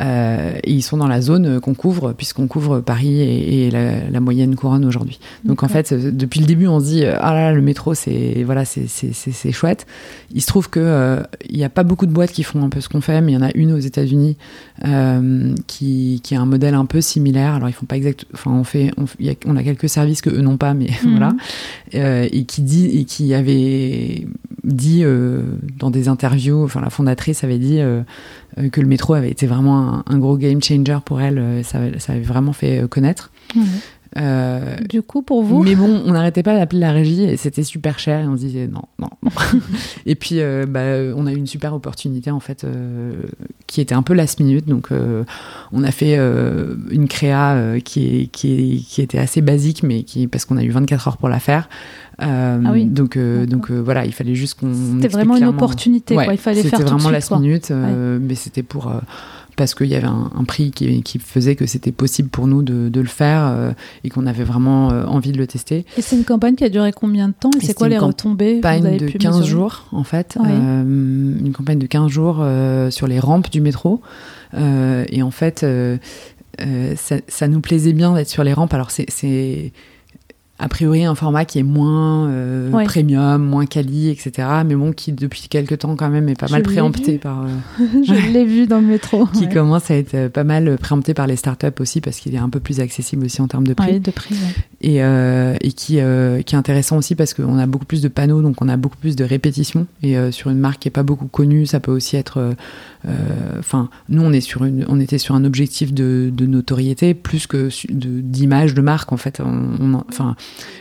Euh, 0.01 0.53
ils 0.65 0.83
sont 0.83 0.97
dans 0.97 1.09
la 1.09 1.21
zone 1.21 1.61
qu'on 1.61 1.75
couvre, 1.75 2.13
puisqu'on 2.13 2.47
couvre 2.47 2.81
Paris 2.81 3.21
et, 3.21 3.71
la, 3.71 4.21
moyenne 4.21 4.57
couronne 4.57 4.85
aujourd'hui. 4.85 5.19
Donc 5.45 5.63
en 5.63 5.69
fait, 5.69 5.95
depuis 5.95 6.41
le 6.41 6.47
début, 6.47 6.67
on 6.67 6.81
se 6.81 6.85
dit 6.87 7.05
ah 7.05 7.33
là, 7.33 7.51
là 7.51 7.53
le 7.53 7.63
métro, 7.63 7.95
c'est 7.95 8.43
voilà, 8.45 8.65
c'est 8.65 9.53
chouette. 9.53 9.87
Il 10.33 10.43
se 10.43 10.47
trouve 10.47 10.69
que 10.69 10.81
euh, 10.81 11.23
il 11.49 11.57
n'y 11.57 11.65
a 11.65 11.69
pas 11.69 11.85
beaucoup 11.85 12.07
de 12.07 12.13
boîtes 12.13 12.33
qui 12.33 12.43
font 12.43 12.63
un 12.63 12.69
peu 12.69 12.81
ce 12.81 12.89
qu'on 12.89 13.01
fait, 13.01 13.21
mais 13.21 13.33
il 13.33 13.35
y 13.35 13.39
en 13.39 13.43
a 13.43 13.51
une 13.55 13.73
aux 13.73 13.79
États-Unis 13.79 14.37
euh, 14.87 15.55
qui, 15.67 16.21
qui 16.23 16.35
a 16.35 16.41
un 16.41 16.47
modèle 16.47 16.75
un 16.75 16.85
peu 16.85 17.01
similaire. 17.01 17.55
Alors 17.55 17.69
ils 17.69 17.75
font 17.75 17.87
pas 17.87 17.97
exact, 17.97 18.27
enfin 18.35 18.51
on 18.51 18.65
fait, 18.65 18.91
on, 18.97 19.05
a, 19.05 19.35
on 19.47 19.57
a 19.57 19.63
quelques 19.63 19.89
services 19.89 20.21
que 20.21 20.31
eux 20.31 20.43
n'ont 20.43 20.57
pas, 20.59 20.75
mais 20.75 20.91
mhm. 21.05 21.11
voilà, 21.11 22.27
et 22.27 22.45
qui 22.45 22.63
dit 22.63 22.99
et 22.99 23.05
qui 23.05 23.35
avait 23.35 24.27
dit 24.65 25.05
dans 25.79 25.91
des 25.91 26.09
interviews, 26.09 26.65
enfin 26.65 26.81
la 26.81 26.91
fondatrice 26.91 27.45
avait 27.45 27.59
dit 27.59 27.81
euh, 27.81 28.03
que 28.71 28.81
le 28.81 28.87
métro 28.87 29.15
avait 29.15 29.31
été 29.31 29.47
vraiment 29.47 30.03
un, 30.07 30.19
gros 30.19 30.37
game 30.37 30.63
changer 30.63 30.99
pour 31.05 31.21
elle. 31.21 31.39
Euh, 31.39 31.63
ça, 31.63 31.79
avait 32.09 32.21
vraiment 32.21 32.53
fait 32.53 32.83
euh, 34.17 34.77
du 34.89 35.03
coup, 35.03 35.23
pour 35.23 35.43
vous 35.43 35.63
Mais 35.63 35.75
bon, 35.75 36.03
on 36.05 36.13
n'arrêtait 36.13 36.43
pas 36.43 36.57
d'appeler 36.57 36.81
la 36.81 36.93
régie 36.93 37.25
et 37.25 37.37
c'était 37.37 37.63
super 37.63 37.99
cher 37.99 38.21
et 38.21 38.27
on 38.27 38.37
se 38.37 38.41
disait 38.41 38.67
non, 38.67 38.83
non, 38.99 39.11
non. 39.23 39.31
et 40.07 40.15
puis, 40.15 40.41
bah, 40.69 40.81
on 41.17 41.27
a 41.27 41.33
eu 41.33 41.37
une 41.37 41.47
super 41.47 41.75
opportunité 41.75 42.31
en 42.31 42.41
fait 42.41 42.67
qui 43.67 43.81
était 43.81 43.95
un 43.95 44.03
peu 44.03 44.15
last 44.15 44.41
minute. 44.41 44.67
Donc, 44.67 44.89
on 45.73 45.85
a 45.85 45.91
fait 45.91 46.17
une 46.17 47.09
créa 47.09 47.79
qui, 47.85 48.29
qui, 48.33 48.85
qui, 48.89 49.03
était 49.03 49.19
assez 49.19 49.43
basique, 49.43 49.83
mais 49.83 50.03
qui, 50.03 50.27
parce 50.27 50.45
qu'on 50.45 50.57
a 50.57 50.63
eu 50.63 50.71
24 50.71 51.09
heures 51.09 51.17
pour 51.17 51.29
la 51.29 51.41
faire. 51.41 51.69
Euh, 52.21 52.61
ah 52.65 52.71
oui. 52.73 52.85
Donc, 52.85 53.17
euh, 53.17 53.47
donc 53.47 53.71
euh, 53.71 53.79
voilà, 53.79 54.05
il 54.05 54.13
fallait 54.13 54.35
juste 54.35 54.59
qu'on. 54.59 54.73
C'était 54.75 55.09
vraiment 55.09 55.37
une 55.37 55.45
opportunité. 55.45 56.17
Ouais, 56.17 56.27
il 56.33 56.39
fallait 56.39 56.63
faire 56.63 56.79
C'était 56.79 56.91
vraiment 56.91 57.11
last 57.11 57.31
minute, 57.33 57.71
mais 57.71 58.35
c'était 58.35 58.63
pour 58.63 58.93
parce 59.59 59.75
qu'il 59.75 59.89
y 59.89 59.95
avait 59.95 60.07
un, 60.07 60.45
prix 60.47 60.71
qui, 60.71 61.03
qui, 61.03 61.19
faisait 61.19 61.57
que 61.57 61.67
c'était 61.67 61.93
possible 61.93 62.31
pour 62.31 62.47
nous 62.47 62.63
de, 62.63 62.89
de 62.89 63.01
le 63.01 63.07
faire 63.07 63.75
et 64.05 64.09
qu'on 64.09 64.27
avait 64.27 64.45
vraiment 64.45 64.89
envie 64.89 65.33
de 65.33 65.39
le 65.39 65.47
tester. 65.47 65.85
Et 65.99 66.03
c'est 66.03 66.17
une 66.17 66.25
campagne 66.25 66.55
qui 66.55 66.65
a 66.65 66.71
duré 66.71 66.93
combien 66.93 67.29
de 67.29 67.35
temps 67.35 67.51
Et, 67.61 67.67
c'est 67.67 67.75
quoi 67.75 67.89
les 67.89 67.99
retombées 67.99 68.55
Une 68.55 68.61
campagne 68.61 68.97
de 68.97 69.09
15 69.09 69.45
jours, 69.45 69.87
en 69.93 70.05
fait. 70.05 70.39
une 70.41 71.53
campagne 71.55 71.79
de 71.79 71.87
15 71.87 72.09
jours 72.09 72.43
sur 72.91 73.07
les 73.07 73.19
rampes 73.19 73.51
du 73.51 73.61
métro. 73.61 74.01
et 74.55 75.23
en 75.23 75.31
fait, 75.31 75.67
ça, 76.97 77.17
ça, 77.29 77.49
nous 77.49 77.61
plaisait 77.61 77.93
bien 77.93 78.15
d'être 78.15 78.31
sur 78.31 78.45
les 78.45 78.55
rampes. 78.55 78.73
Alors, 78.73 78.91
c'est 78.91 79.73
a 80.59 80.69
priori 80.69 81.05
un 81.05 81.15
format 81.15 81.45
qui 81.45 81.59
est 81.59 81.65
moins 81.65 82.29
euh, 82.29 82.71
premium, 82.85 83.43
moins 83.43 83.67
quali, 83.67 84.11
etc. 84.11 84.49
Mais 84.67 84.75
bon, 84.75 84.93
qui 84.93 85.13
depuis 85.13 85.49
quelques 85.49 85.79
temps 85.79 85.95
quand 85.97 86.09
même 86.09 86.29
est 86.29 86.39
pas 86.39 86.49
mal 86.49 86.63
préempté 86.63 87.19
par. 87.19 87.43
Euh, 87.43 87.85
je 88.05 88.33
l'ai 88.33 88.45
vu 88.45 88.67
dans 88.67 88.81
le 88.81 88.87
métro. 88.87 89.27
qui 89.35 89.49
commence 89.49 89.91
à 89.91 89.95
être 89.95 90.29
pas 90.29 90.45
mal 90.45 90.77
préempté 90.79 91.15
par 91.15 91.27
les 91.27 91.37
startups 91.37 91.67
aussi 91.81 92.01
parce 92.01 92.19
qu'il 92.19 92.35
est 92.35 92.39
un 92.39 92.51
peu 92.51 92.61
plus 92.61 92.81
accessible 92.81 93.27
aussi 93.27 93.41
en 93.41 93.49
termes 93.49 93.67
de 93.67 93.75
prix. 93.75 94.01
de 94.01 94.11
prix 94.11 94.37
et, 94.81 95.03
euh, 95.03 95.57
et 95.61 95.73
qui, 95.73 95.99
euh, 95.99 96.43
qui 96.43 96.55
est 96.55 96.59
intéressant 96.59 96.99
aussi 96.99 97.15
parce 97.15 97.35
qu'on 97.35 97.59
a 97.59 97.67
beaucoup 97.67 97.85
plus 97.85 98.01
de 98.01 98.09
panneaux, 98.09 98.43
donc 98.43 98.63
on 98.63 98.69
a 98.69 98.77
beaucoup 98.77 98.97
plus 98.97 99.17
de 99.17 99.25
répétitions. 99.25 99.87
Et 100.03 100.17
euh, 100.17 100.31
sur 100.31 100.51
une 100.51 100.59
marque 100.59 100.81
qui 100.81 100.89
est 100.89 100.93
pas 100.93 101.03
beaucoup 101.03 101.27
connue, 101.27 101.67
ça 101.67 101.81
peut 101.81 101.91
aussi 101.91 102.17
être. 102.17 102.55
Enfin, 103.59 103.89
nous, 104.09 104.23
on, 104.23 104.33
est 104.33 104.41
sur 104.41 104.65
une, 104.65 104.85
on 104.89 105.01
était 105.01 105.19
sur 105.19 105.35
un 105.35 105.45
objectif 105.45 105.95
de, 105.95 106.31
de 106.33 106.47
notoriété 106.47 107.15
plus 107.15 107.47
que 107.47 107.71
d'image 107.91 108.75
de, 108.75 108.83
marque. 108.83 109.13
En 109.13 109.17
fait, 109.17 109.41
enfin, 109.41 110.37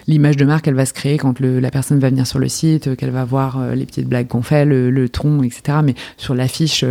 l'image 0.08 0.38
de 0.38 0.46
marque, 0.46 0.68
elle 0.68 0.76
va 0.76 0.86
se 0.86 0.94
créer 0.94 1.18
quand 1.18 1.40
le, 1.40 1.60
la 1.60 1.72
personne 1.72 2.00
va 2.00 2.10
venir 2.10 2.26
sur 2.26 2.40
le 2.40 2.48
site, 2.48 2.96
qu'elle 2.96 3.12
va 3.12 3.26
voir 3.26 3.60
les 3.76 3.86
petites 3.86 4.08
blagues 4.08 4.28
qu'on 4.28 4.42
fait, 4.42 4.66
le, 4.66 5.10
tronc, 5.10 5.44
etc. 5.44 5.80
Mais 5.84 5.96
sur 6.18 6.36
l'affiche, 6.36 6.86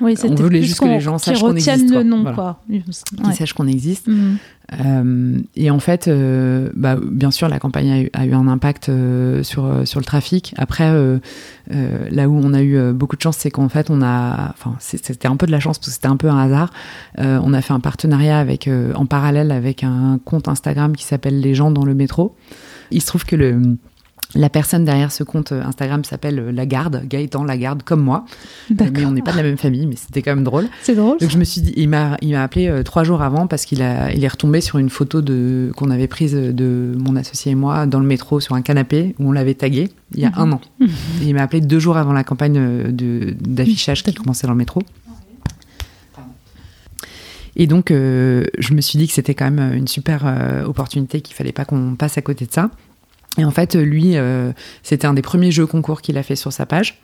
oui, 0.00 0.14
on 0.24 0.34
voulait 0.34 0.62
juste 0.62 0.80
que 0.80 0.86
les 0.86 1.00
gens 1.00 1.18
sachent 1.18 1.40
qu'on 1.40 1.54
existe. 1.54 1.90
le 1.90 2.02
nom, 2.02 2.24
quoi. 2.34 2.60
Qu'ils 2.68 3.34
sachent 3.34 3.52
qu'on 3.52 3.68
existe. 3.68 4.08
Mhm. 4.08 4.38
Euh, 4.72 5.38
et 5.54 5.70
en 5.70 5.78
fait, 5.78 6.08
euh, 6.08 6.70
bah, 6.74 6.96
bien 7.00 7.30
sûr, 7.30 7.48
la 7.48 7.58
campagne 7.58 8.10
a 8.12 8.24
eu, 8.24 8.32
un 8.32 8.48
impact 8.48 8.88
euh, 8.88 9.42
sur, 9.42 9.86
sur 9.86 10.00
le 10.00 10.04
trafic. 10.04 10.54
Après, 10.56 10.90
là 11.68 12.28
où 12.28 12.40
on 12.42 12.52
a 12.52 12.62
eu 12.62 12.92
beaucoup 12.92 13.16
de 13.16 13.22
chance, 13.22 13.36
c'est 13.38 13.50
qu'en 13.50 13.68
fait, 13.68 13.90
on 13.90 14.02
a, 14.02 14.50
enfin, 14.50 14.74
c'était 14.78 15.28
un 15.28 15.36
peu 15.36 15.46
de 15.46 15.52
la 15.52 15.60
chance 15.60 15.78
parce 15.78 15.88
que 15.88 15.94
c'était 15.94 16.08
un 16.08 16.16
peu 16.16 16.28
un 16.28 16.38
hasard. 16.38 16.72
on 17.18 17.52
a 17.52 17.62
fait 17.62 17.72
un 17.72 17.80
partenariat 17.80 18.38
avec, 18.38 18.68
en 18.94 19.06
parallèle 19.06 19.52
avec 19.52 19.84
un 19.84 20.18
compte 20.24 20.48
Instagram 20.48 20.96
qui 20.96 21.04
s'appelle 21.04 21.40
Les 21.40 21.54
gens 21.54 21.70
dans 21.70 21.84
le 21.84 21.94
métro. 21.94 22.34
Il 22.90 23.00
se 23.00 23.06
trouve 23.06 23.24
que 23.24 23.36
le 23.36 23.76
la 24.34 24.50
personne 24.50 24.84
derrière 24.84 25.12
ce 25.12 25.22
compte 25.22 25.52
euh, 25.52 25.62
Instagram 25.62 26.04
s'appelle 26.04 26.38
euh, 26.38 26.52
Lagarde, 26.52 27.02
Gaëtan 27.06 27.44
Lagarde, 27.44 27.82
comme 27.82 28.02
moi. 28.02 28.24
Mais 28.70 29.04
on 29.04 29.12
n'est 29.12 29.22
pas 29.22 29.32
de 29.32 29.36
la 29.36 29.42
même 29.42 29.56
famille, 29.56 29.86
mais 29.86 29.96
c'était 29.96 30.22
quand 30.22 30.34
même 30.34 30.44
drôle. 30.44 30.66
C'est 30.82 30.94
drôle. 30.94 31.18
Donc 31.18 31.30
je 31.30 31.38
me 31.38 31.44
suis 31.44 31.60
dit, 31.60 31.72
il 31.76 31.88
m'a, 31.88 32.16
il 32.20 32.32
m'a 32.32 32.42
appelé 32.42 32.68
euh, 32.68 32.82
trois 32.82 33.04
jours 33.04 33.22
avant 33.22 33.46
parce 33.46 33.64
qu'il 33.64 33.82
a, 33.82 34.12
il 34.12 34.24
est 34.24 34.28
retombé 34.28 34.60
sur 34.60 34.78
une 34.78 34.90
photo 34.90 35.22
de, 35.22 35.70
qu'on 35.76 35.90
avait 35.90 36.08
prise 36.08 36.34
de 36.34 36.94
mon 36.98 37.16
associé 37.16 37.52
et 37.52 37.54
moi 37.54 37.86
dans 37.86 38.00
le 38.00 38.06
métro 38.06 38.40
sur 38.40 38.54
un 38.54 38.62
canapé 38.62 39.14
où 39.18 39.28
on 39.28 39.32
l'avait 39.32 39.54
tagué 39.54 39.90
il 40.14 40.20
y 40.20 40.24
a 40.24 40.30
mhm. 40.30 40.38
un 40.38 40.52
an. 40.52 40.60
Et 40.80 41.26
il 41.26 41.34
m'a 41.34 41.42
appelé 41.42 41.60
deux 41.60 41.78
jours 41.78 41.96
avant 41.96 42.12
la 42.12 42.24
campagne 42.24 42.92
de, 42.92 43.34
d'affichage 43.40 44.02
qui 44.02 44.14
commençait 44.14 44.46
dans 44.46 44.52
le 44.52 44.58
métro. 44.58 44.82
Et 47.56 47.66
donc, 47.66 47.88
je 47.90 48.74
me 48.74 48.80
suis 48.82 48.98
dit 48.98 49.08
que 49.08 49.14
c'était 49.14 49.34
quand 49.34 49.50
même 49.50 49.72
une 49.74 49.88
super 49.88 50.62
opportunité, 50.66 51.22
qu'il 51.22 51.34
fallait 51.34 51.52
pas 51.52 51.64
qu'on 51.64 51.96
passe 51.96 52.18
à 52.18 52.22
côté 52.22 52.46
de 52.46 52.52
ça. 52.52 52.70
Et 53.38 53.44
en 53.44 53.50
fait, 53.50 53.74
lui, 53.74 54.16
euh, 54.16 54.52
c'était 54.82 55.06
un 55.06 55.14
des 55.14 55.22
premiers 55.22 55.50
jeux 55.50 55.66
concours 55.66 56.00
qu'il 56.00 56.16
a 56.18 56.22
fait 56.22 56.36
sur 56.36 56.52
sa 56.52 56.66
page. 56.66 57.00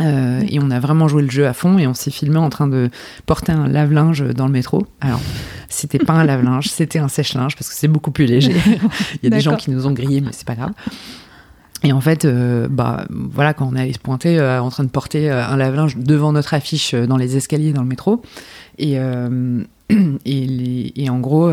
Euh, 0.00 0.42
et 0.48 0.58
on 0.58 0.70
a 0.70 0.80
vraiment 0.80 1.06
joué 1.06 1.22
le 1.22 1.30
jeu 1.30 1.46
à 1.46 1.52
fond 1.52 1.76
et 1.76 1.86
on 1.86 1.92
s'est 1.92 2.10
filmé 2.10 2.38
en 2.38 2.48
train 2.48 2.66
de 2.66 2.88
porter 3.26 3.52
un 3.52 3.68
lave-linge 3.68 4.24
dans 4.34 4.46
le 4.46 4.52
métro. 4.52 4.86
Alors, 5.02 5.20
c'était 5.68 5.98
pas 5.98 6.14
un 6.14 6.24
lave-linge, 6.24 6.68
c'était 6.70 6.98
un 6.98 7.08
sèche-linge 7.08 7.56
parce 7.56 7.68
que 7.68 7.74
c'est 7.74 7.88
beaucoup 7.88 8.10
plus 8.10 8.24
léger. 8.24 8.54
Il 9.22 9.24
y 9.24 9.26
a 9.26 9.30
des 9.30 9.40
gens 9.40 9.56
qui 9.56 9.70
nous 9.70 9.86
ont 9.86 9.92
grillés, 9.92 10.22
mais 10.22 10.32
c'est 10.32 10.46
pas 10.46 10.54
grave. 10.54 10.72
Et 11.84 11.92
en 11.92 12.00
fait, 12.00 12.24
euh, 12.24 12.68
bah 12.70 13.06
voilà, 13.10 13.52
quand 13.52 13.68
on 13.70 13.76
allait 13.76 13.92
se 13.92 13.98
pointer 13.98 14.40
en 14.40 14.70
train 14.70 14.84
de 14.84 14.88
porter 14.88 15.28
un 15.30 15.56
lave-linge 15.56 15.96
devant 15.98 16.32
notre 16.32 16.54
affiche 16.54 16.94
dans 16.94 17.16
les 17.16 17.36
escaliers 17.36 17.72
dans 17.72 17.82
le 17.82 17.88
métro, 17.88 18.22
et, 18.78 18.96
et, 20.24 21.02
et, 21.04 21.10
en 21.10 21.18
gros 21.18 21.50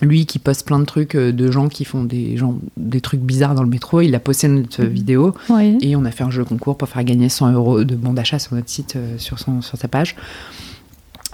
lui 0.00 0.26
qui 0.26 0.38
poste 0.38 0.66
plein 0.66 0.78
de 0.78 0.84
trucs 0.84 1.14
euh, 1.14 1.32
de 1.32 1.50
gens 1.50 1.68
qui 1.68 1.84
font 1.84 2.04
des, 2.04 2.36
gens, 2.36 2.58
des 2.76 3.00
trucs 3.00 3.20
bizarres 3.20 3.54
dans 3.54 3.62
le 3.62 3.68
métro, 3.68 4.00
il 4.00 4.14
a 4.14 4.20
posté 4.20 4.48
notre 4.48 4.82
mhm. 4.82 4.88
vidéo 4.88 5.34
et 5.80 5.96
on 5.96 6.04
a 6.04 6.10
fait 6.10 6.24
un 6.24 6.30
jeu 6.30 6.44
concours 6.44 6.76
pour 6.76 6.88
faire 6.88 7.04
gagner 7.04 7.28
100 7.28 7.52
euros 7.52 7.84
de 7.84 7.94
bons 7.94 8.12
d'achat 8.12 8.38
sur 8.38 8.54
notre 8.54 8.68
site, 8.68 8.96
euh, 8.96 9.18
sur, 9.18 9.38
son, 9.38 9.62
sur 9.62 9.78
sa 9.78 9.88
page. 9.88 10.16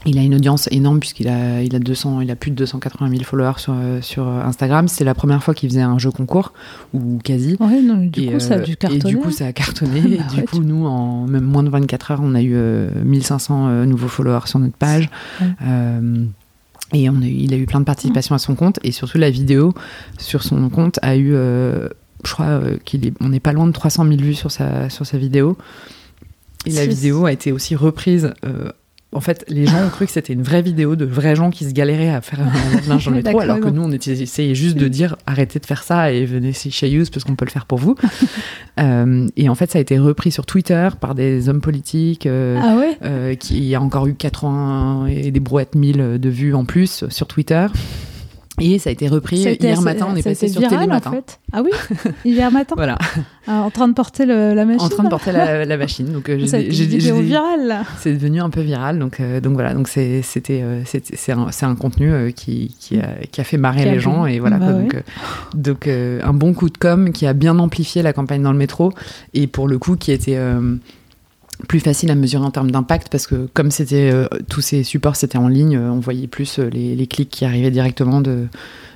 Il 0.06 0.18
a 0.18 0.22
une 0.22 0.34
audience 0.34 0.66
énorme 0.72 0.98
puisqu'il 0.98 1.28
a, 1.28 1.62
il 1.62 1.76
a, 1.76 1.78
200, 1.78 2.22
il 2.22 2.30
a 2.30 2.36
plus 2.36 2.50
de 2.50 2.56
280 2.56 3.10
000 3.10 3.22
followers 3.22 3.58
sur, 3.58 3.74
euh, 3.76 4.00
sur 4.00 4.26
Instagram. 4.26 4.88
C'est 4.88 5.04
la 5.04 5.14
première 5.14 5.42
fois 5.42 5.52
qu'il 5.52 5.68
faisait 5.68 5.82
un 5.82 5.98
jeu 5.98 6.10
concours, 6.10 6.54
ou 6.94 7.18
quasi. 7.22 7.58
du 8.08 8.32
coup, 8.32 8.40
ça 8.40 8.54
a 8.54 8.58
dû. 8.60 8.76
Et 8.90 8.98
du 8.98 9.18
coup, 9.18 9.30
ça 9.30 9.46
a 9.46 9.52
cartonné. 9.52 10.00
Bah 10.18 10.24
du 10.34 10.42
coup, 10.44 10.60
nous, 10.60 10.86
en 10.86 11.26
même 11.26 11.44
moins 11.44 11.62
de 11.62 11.68
24 11.68 12.12
heures, 12.12 12.20
on 12.22 12.34
a 12.34 12.40
eu 12.40 12.56
1500 13.04 13.84
nouveaux 13.84 14.08
followers 14.08 14.46
sur 14.46 14.58
notre 14.58 14.76
page. 14.76 15.10
Et 16.92 17.08
on 17.08 17.22
a 17.22 17.26
il 17.26 17.54
a 17.54 17.56
eu 17.56 17.66
plein 17.66 17.80
de 17.80 17.84
participation 17.84 18.34
à 18.34 18.38
son 18.38 18.54
compte. 18.54 18.78
Et 18.82 18.92
surtout, 18.92 19.18
la 19.18 19.30
vidéo 19.30 19.74
sur 20.18 20.42
son 20.42 20.68
compte 20.68 20.98
a 21.02 21.16
eu, 21.16 21.34
euh, 21.34 21.88
je 22.24 22.32
crois 22.32 22.46
euh, 22.46 22.76
qu'il 22.84 23.06
est, 23.06 23.12
on 23.20 23.28
n'est 23.28 23.40
pas 23.40 23.52
loin 23.52 23.66
de 23.66 23.72
300 23.72 24.06
000 24.06 24.20
vues 24.20 24.34
sur 24.34 24.50
sa, 24.50 24.90
sur 24.90 25.06
sa 25.06 25.18
vidéo. 25.18 25.56
Et 26.66 26.72
la 26.72 26.86
vidéo 26.86 27.24
a 27.24 27.32
été 27.32 27.52
aussi 27.52 27.74
reprise 27.74 28.34
euh, 28.44 28.70
en 29.12 29.20
fait, 29.20 29.44
les 29.48 29.66
gens 29.66 29.84
ont 29.84 29.88
cru 29.88 30.06
que 30.06 30.12
c'était 30.12 30.32
une 30.32 30.42
vraie 30.42 30.62
vidéo 30.62 30.94
de 30.94 31.04
vrais 31.04 31.34
gens 31.34 31.50
qui 31.50 31.64
se 31.64 31.72
galéraient 31.72 32.10
à 32.10 32.20
faire 32.20 32.40
un 32.40 32.88
linge 32.88 33.04
dans 33.04 33.10
le 33.10 33.16
métro, 33.16 33.40
alors 33.40 33.58
que 33.58 33.68
nous, 33.68 33.82
on 33.82 33.90
essayait 33.90 34.54
juste 34.54 34.76
de 34.76 34.86
dire 34.86 35.16
arrêtez 35.26 35.58
de 35.58 35.66
faire 35.66 35.82
ça 35.82 36.12
et 36.12 36.24
venez 36.24 36.52
chez 36.52 36.92
Use 36.92 37.10
parce 37.10 37.24
qu'on 37.24 37.34
peut 37.34 37.44
le 37.44 37.50
faire 37.50 37.66
pour 37.66 37.78
vous. 37.78 37.96
euh, 38.80 39.26
et 39.36 39.48
en 39.48 39.56
fait, 39.56 39.72
ça 39.72 39.78
a 39.78 39.80
été 39.80 39.98
repris 39.98 40.30
sur 40.30 40.46
Twitter 40.46 40.88
par 41.00 41.16
des 41.16 41.48
hommes 41.48 41.60
politiques 41.60 42.26
euh, 42.26 42.60
ah 42.62 42.76
ouais? 42.76 42.98
euh, 43.04 43.34
qui 43.34 43.74
a 43.74 43.82
encore 43.82 44.06
eu 44.06 44.14
80 44.14 45.06
et 45.06 45.32
des 45.32 45.40
brouettes 45.40 45.74
1000 45.74 46.18
de 46.20 46.28
vues 46.28 46.54
en 46.54 46.64
plus 46.64 47.04
sur 47.08 47.26
Twitter. 47.26 47.66
Et 48.60 48.78
ça 48.78 48.90
a 48.90 48.92
été 48.92 49.08
repris 49.08 49.38
hier 49.38 49.80
matin, 49.80 50.06
on 50.10 50.16
est 50.16 50.22
passé 50.22 50.48
sur 50.48 50.60
viral, 50.60 50.78
Télématin. 50.78 51.10
En 51.10 51.12
fait. 51.14 51.40
Ah 51.52 51.62
oui, 51.62 51.70
hier 52.24 52.50
matin. 52.52 52.74
voilà. 52.76 52.98
Ah, 53.46 53.62
en 53.62 53.70
train 53.70 53.88
de 53.88 53.94
porter 53.94 54.26
la 54.26 54.64
machine. 54.64 54.80
En 54.80 54.88
train 54.88 55.04
de 55.04 55.08
porter 55.08 55.32
la, 55.32 55.76
machine. 55.76 56.12
Donc 56.12 56.28
euh, 56.28 56.38
j'ai 56.38 56.68
vidéo 56.68 57.20
virale. 57.20 57.84
C'est 57.98 58.12
devenu 58.12 58.40
un 58.40 58.50
peu 58.50 58.60
viral, 58.60 58.98
donc 58.98 59.20
euh, 59.20 59.40
donc 59.40 59.54
voilà. 59.54 59.74
Donc 59.74 59.88
c'était 59.88 60.62
euh, 60.62 60.82
c'est 60.84 61.32
un, 61.32 61.48
un 61.62 61.74
contenu 61.74 62.32
qui, 62.34 62.74
qui, 62.78 62.98
a, 62.98 63.08
qui 63.30 63.40
a 63.40 63.44
fait 63.44 63.56
marrer 63.56 63.84
les 63.84 64.00
gens 64.00 64.26
et 64.26 64.38
voilà. 64.40 64.58
Bah 64.58 64.72
donc 64.72 65.02
donc 65.54 65.88
un 65.88 66.32
bon 66.32 66.52
coup 66.52 66.68
de 66.68 66.78
com 66.78 67.12
qui 67.12 67.26
a 67.26 67.32
bien 67.32 67.58
amplifié 67.58 68.02
la 68.02 68.12
campagne 68.12 68.42
dans 68.42 68.52
le 68.52 68.58
métro 68.58 68.92
et 69.34 69.46
pour 69.46 69.68
le 69.68 69.78
coup 69.78 69.96
qui 69.96 70.12
était 70.12 70.38
plus 71.68 71.80
facile 71.80 72.10
à 72.10 72.14
mesurer 72.14 72.44
en 72.44 72.50
termes 72.50 72.70
d'impact 72.70 73.08
parce 73.10 73.26
que 73.26 73.48
comme 73.52 73.70
c'était 73.70 74.10
euh, 74.12 74.26
tous 74.48 74.60
ces 74.60 74.82
supports 74.82 75.16
c'était 75.16 75.38
en 75.38 75.48
ligne, 75.48 75.76
euh, 75.76 75.90
on 75.90 76.00
voyait 76.00 76.26
plus 76.26 76.58
euh, 76.58 76.68
les, 76.70 77.06
clics 77.06 77.30
qui 77.30 77.44
arrivaient 77.44 77.70
directement 77.70 78.20
de 78.20 78.46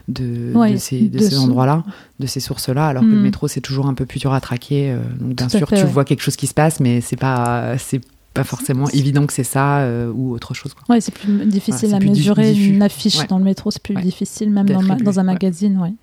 de, 0.06 0.52
ces, 0.76 1.38
endroits-là, 1.38 1.82
de 2.20 2.26
ces 2.26 2.38
sources-là, 2.38 2.88
alors 2.88 3.04
que 3.04 3.08
le 3.08 3.16
mm. 3.16 3.22
métro 3.22 3.48
c'est 3.48 3.62
toujours 3.62 3.86
un 3.86 3.94
peu 3.94 4.04
plus 4.04 4.20
dur 4.20 4.34
à 4.34 4.40
traquer. 4.40 4.94
donc 5.18 5.34
bien 5.34 5.48
sûr 5.48 5.66
tu 5.66 5.84
vois 5.86 6.04
quelque 6.04 6.20
chose 6.20 6.36
qui 6.36 6.46
se 6.46 6.52
passe, 6.52 6.80
mais 6.80 7.00
c'est 7.00 7.16
pas 7.16 7.78
c'est 7.78 8.02
pas 8.34 8.44
forcément 8.44 8.88
évident 8.90 9.24
que 9.26 9.32
c'est 9.32 9.44
ça 9.44 9.88
ou 10.14 10.32
autre 10.32 10.52
chose. 10.52 10.72
Ouais, 10.90 11.00
c'est 11.00 11.14
plus 11.14 11.46
difficile 11.46 11.94
à 11.94 12.00
mesurer 12.00 12.52
une 12.52 12.82
affiche 12.82 13.26
dans 13.28 13.38
le 13.38 13.44
métro, 13.44 13.70
c'est 13.70 13.82
plus 13.82 13.94
difficile 13.94 14.50
même 14.50 14.68
dans, 14.68 14.82
dans, 14.82 15.20
un 15.20 15.22
magazine. 15.22 15.78
Ouais. 15.78 15.94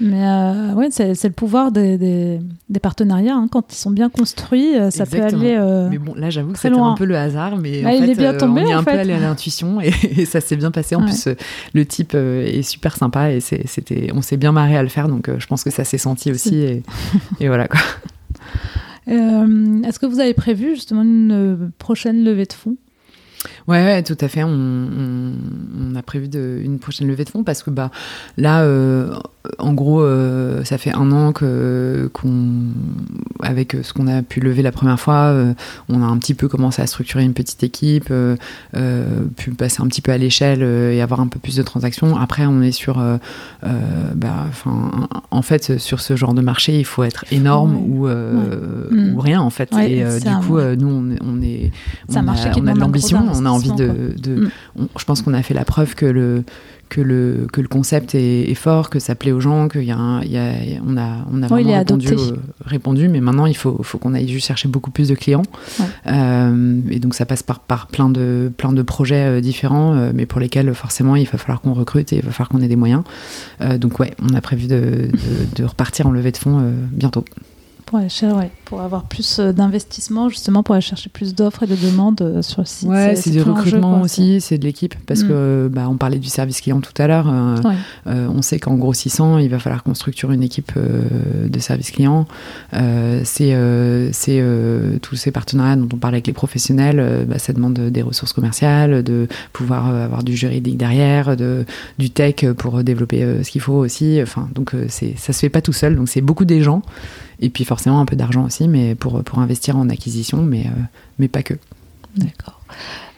Mais 0.00 0.26
euh, 0.26 0.72
ouais, 0.72 0.88
c'est, 0.90 1.22
le 1.22 1.30
pouvoir 1.30 1.70
des, 1.70 1.96
des, 1.96 2.80
partenariats. 2.80 3.34
Hein. 3.34 3.48
Quand 3.50 3.72
ils 3.72 3.76
sont 3.76 3.92
bien 3.92 4.10
construits, 4.10 4.76
euh, 4.76 4.90
ça 4.90 5.06
peut 5.06 5.22
aller. 5.22 5.54
Euh, 5.56 5.88
mais 5.88 5.98
bon, 5.98 6.14
là, 6.14 6.30
j'avoue 6.30 6.52
que 6.52 6.58
c'était 6.58 6.76
un 6.76 6.94
peu 6.94 7.04
le 7.04 7.16
hasard, 7.16 7.56
mais 7.56 7.82
bah, 7.82 7.90
en 7.90 7.92
il 7.92 8.10
est 8.10 8.14
bien 8.14 8.34
tombé, 8.34 8.62
on 8.62 8.68
est 8.68 8.72
un 8.72 8.82
peu 8.82 8.90
allé 8.90 9.12
à 9.12 9.20
l'intuition 9.20 9.80
et, 9.80 9.92
ça 10.24 10.40
s'est 10.40 10.56
bien 10.56 10.72
passé. 10.72 10.96
En 10.96 11.04
plus, 11.04 11.28
le 11.74 11.86
type 11.86 12.14
est 12.14 12.62
super 12.62 12.96
sympa 12.96 13.30
et 13.30 13.40
c'était, 13.40 14.10
on 14.12 14.22
s'est 14.22 14.36
bien 14.36 14.52
marré 14.52 14.76
à 14.76 14.82
le 14.82 14.88
faire, 14.88 15.08
donc 15.08 15.30
je 15.38 15.46
pense 15.46 15.62
que 15.62 15.70
ça 15.70 15.84
s'est 15.84 15.98
senti 15.98 16.32
aussi. 16.32 16.56
Et, 16.56 16.82
et, 17.40 17.46
voilà 17.46 17.68
quoi. 17.68 17.80
est-ce 19.06 19.98
que 19.98 20.06
vous 20.06 20.18
avez 20.18 20.34
prévu 20.34 20.74
justement 20.74 21.02
une 21.02 21.70
prochaine 21.78 22.24
levée 22.24 22.46
de 22.46 22.52
fonds? 22.52 22.76
Ouais, 23.66 24.02
tout 24.02 24.16
à 24.20 24.28
fait. 24.28 24.42
On, 24.42 24.48
on, 24.48 25.94
a 25.94 26.02
prévu 26.02 26.28
de, 26.28 26.60
une 26.62 26.78
prochaine 26.78 27.08
levée 27.08 27.24
de 27.24 27.30
fonds 27.30 27.44
parce 27.44 27.62
que 27.62 27.70
bah 27.70 27.90
là, 28.36 28.62
euh, 28.62 29.14
en 29.58 29.72
gros, 29.72 30.02
euh, 30.02 30.64
ça 30.64 30.76
fait 30.76 30.92
un 30.92 31.12
an 31.12 31.32
que 31.32 32.10
qu'on, 32.12 32.34
avec 33.40 33.76
ce 33.82 33.92
qu'on 33.92 34.06
a 34.06 34.22
pu 34.22 34.40
lever 34.40 34.62
la 34.62 34.72
première 34.72 35.00
fois, 35.00 35.26
euh, 35.26 35.54
on 35.88 36.02
a 36.02 36.06
un 36.06 36.18
petit 36.18 36.34
peu 36.34 36.48
commencé 36.48 36.82
à 36.82 36.86
structurer 36.86 37.24
une 37.24 37.32
petite 37.32 37.62
équipe, 37.62 38.12
puis 39.36 39.52
passer 39.52 39.82
un 39.82 39.86
petit 39.86 40.02
peu 40.02 40.12
à 40.12 40.18
l'échelle 40.18 40.62
et 40.62 41.00
avoir 41.00 41.20
un 41.20 41.28
peu 41.28 41.38
plus 41.38 41.56
de 41.56 41.62
transactions. 41.62 42.16
Après, 42.16 42.46
on 42.46 42.60
est 42.60 42.72
sur, 42.72 42.96
bah, 43.62 44.46
enfin, 44.48 45.08
en 45.30 45.42
fait, 45.42 45.78
sur 45.78 46.00
ce 46.00 46.16
genre 46.16 46.34
de 46.34 46.42
marché, 46.42 46.78
il 46.78 46.84
faut 46.84 47.04
être 47.04 47.24
énorme 47.30 47.76
ou, 47.76 48.08
ou 48.08 49.20
rien 49.20 49.40
en 49.40 49.50
fait. 49.50 49.72
et 49.78 50.04
du 50.04 50.46
coup, 50.46 50.58
nous, 50.58 50.88
on, 50.88 51.16
on 51.26 51.42
est, 51.42 51.70
on, 52.10 52.16
a, 52.16 52.34
on 52.56 52.66
a 52.66 52.74
de 52.74 52.80
l'ambition 52.80 53.24
on 53.32 53.46
a 53.46 53.53
envie 53.54 53.72
de. 53.72 53.86
Mm. 53.86 54.86
je 54.98 55.04
pense 55.04 55.22
qu'on 55.22 55.34
a 55.34 55.42
fait 55.42 55.54
la 55.54 55.64
preuve 55.64 55.94
que 55.94 56.06
le 56.06 56.44
que 56.88 57.00
le 57.00 57.46
que 57.52 57.60
le 57.60 57.68
concept 57.68 58.14
est, 58.14 58.54
fort, 58.54 58.90
que 58.90 58.98
ça 58.98 59.14
plaît 59.14 59.32
aux 59.32 59.40
gens, 59.40 59.68
y 59.74 59.90
a, 59.90 60.22
y 60.24 60.36
a 60.36 60.52
on 60.86 60.96
a 60.96 61.26
on 61.32 61.42
a 61.42 61.46
vraiment 61.48 61.78
répondu, 61.78 62.08
euh, 62.08 62.36
répondu, 62.64 63.08
mais 63.08 63.20
maintenant 63.20 63.46
il 63.46 63.56
faut 63.56 63.82
faut 63.82 63.98
qu'on 63.98 64.14
aille 64.14 64.28
juste 64.28 64.46
chercher 64.46 64.68
beaucoup 64.68 64.90
plus 64.90 65.08
de 65.08 65.14
clients. 65.14 65.42
Euh, 66.06 66.80
et 66.90 67.00
donc 67.00 67.14
ça 67.14 67.26
passe 67.26 67.42
par 67.42 67.60
par 67.60 67.86
plein 67.88 68.08
de 68.08 68.52
plein 68.56 68.72
de 68.72 68.82
projets 68.82 69.38
euh, 69.38 69.40
différents, 69.40 69.94
mais 70.14 70.26
pour 70.26 70.40
lesquels 70.40 70.72
forcément 70.74 71.16
il 71.16 71.26
va 71.26 71.38
falloir 71.38 71.60
qu'on 71.60 71.74
recrute 71.74 72.12
et 72.12 72.16
il 72.16 72.22
va 72.22 72.30
falloir 72.30 72.48
qu'on 72.48 72.60
ait 72.60 72.68
des 72.68 72.76
moyens. 72.76 73.02
donc 73.78 73.98
ouais, 73.98 74.14
on 74.22 74.34
a 74.34 74.40
prévu 74.40 74.66
de, 74.66 74.76
de, 74.76 75.56
de 75.56 75.64
repartir 75.64 76.06
en 76.06 76.10
levée 76.10 76.32
de 76.32 76.36
fonds 76.36 76.72
bientôt. 76.92 77.24
Pour, 77.86 78.00
pour 78.64 78.80
avoir 78.80 79.04
plus 79.04 79.38
euh, 79.38 79.52
d'investissement, 79.52 80.28
justement, 80.28 80.62
pour 80.62 80.74
aller 80.74 80.82
chercher 80.82 81.08
plus 81.10 81.34
d'offres 81.34 81.62
et 81.62 81.66
de 81.66 81.76
demandes 81.76 82.20
euh, 82.22 82.42
sur 82.42 82.60
le 82.60 82.66
site. 82.66 82.88
Ouais, 82.88 83.14
c'est 83.16 83.30
du 83.30 83.42
recrutement 83.42 84.00
aussi, 84.00 84.40
c'est 84.40 84.58
de 84.58 84.64
l'équipe, 84.64 84.94
parce 85.06 85.22
mm. 85.22 85.28
que 85.28 85.70
bah, 85.72 85.88
on 85.88 85.96
parlait 85.96 86.18
du 86.18 86.28
service 86.28 86.60
client 86.60 86.80
tout 86.80 86.92
à 87.00 87.06
l'heure. 87.06 87.26
Euh, 88.06 88.28
on 88.34 88.42
sait 88.42 88.58
qu'en 88.58 88.74
grossissant, 88.74 89.38
il 89.38 89.48
va 89.48 89.58
falloir 89.58 89.82
qu'on 89.82 89.94
structure 89.94 90.32
une 90.32 90.42
équipe 90.42 90.72
de 90.76 91.58
service 91.58 91.90
client. 91.90 92.26
c'est 92.72 93.56
c'est 94.12 94.44
tous 95.02 95.16
ces 95.16 95.30
partenariats 95.30 95.76
dont 95.76 95.88
on 95.92 95.98
parle 95.98 96.14
avec 96.14 96.26
les 96.26 96.32
professionnels, 96.32 97.26
bah, 97.28 97.38
ça 97.38 97.52
demande 97.52 97.74
des 97.74 98.02
ressources 98.02 98.32
commerciales, 98.32 99.02
de 99.02 99.28
pouvoir 99.52 99.88
avoir 99.88 100.22
du 100.22 100.36
juridique 100.36 100.76
derrière, 100.76 101.36
de, 101.36 101.64
du 101.98 102.10
tech 102.10 102.44
pour 102.56 102.82
développer 102.82 103.42
ce 103.42 103.50
qu'il 103.50 103.60
faut 103.60 103.74
aussi. 103.74 104.20
Enfin, 104.22 104.48
donc 104.54 104.72
c'est 104.88 105.14
ça 105.16 105.32
se 105.32 105.40
fait 105.40 105.48
pas 105.48 105.60
tout 105.62 105.72
seul, 105.72 105.96
donc 105.96 106.08
c'est 106.08 106.20
beaucoup 106.20 106.44
des 106.44 106.62
gens. 106.62 106.82
Et 107.40 107.50
puis 107.50 107.64
forcément 107.64 108.00
un 108.00 108.04
peu 108.04 108.16
d'argent 108.16 108.44
aussi, 108.44 108.68
mais 108.68 108.94
pour, 108.94 109.22
pour 109.22 109.38
investir 109.38 109.76
en 109.76 109.88
acquisition, 109.88 110.42
mais, 110.42 110.66
euh, 110.66 110.82
mais 111.18 111.28
pas 111.28 111.42
que. 111.42 111.54
D'accord. 112.16 112.60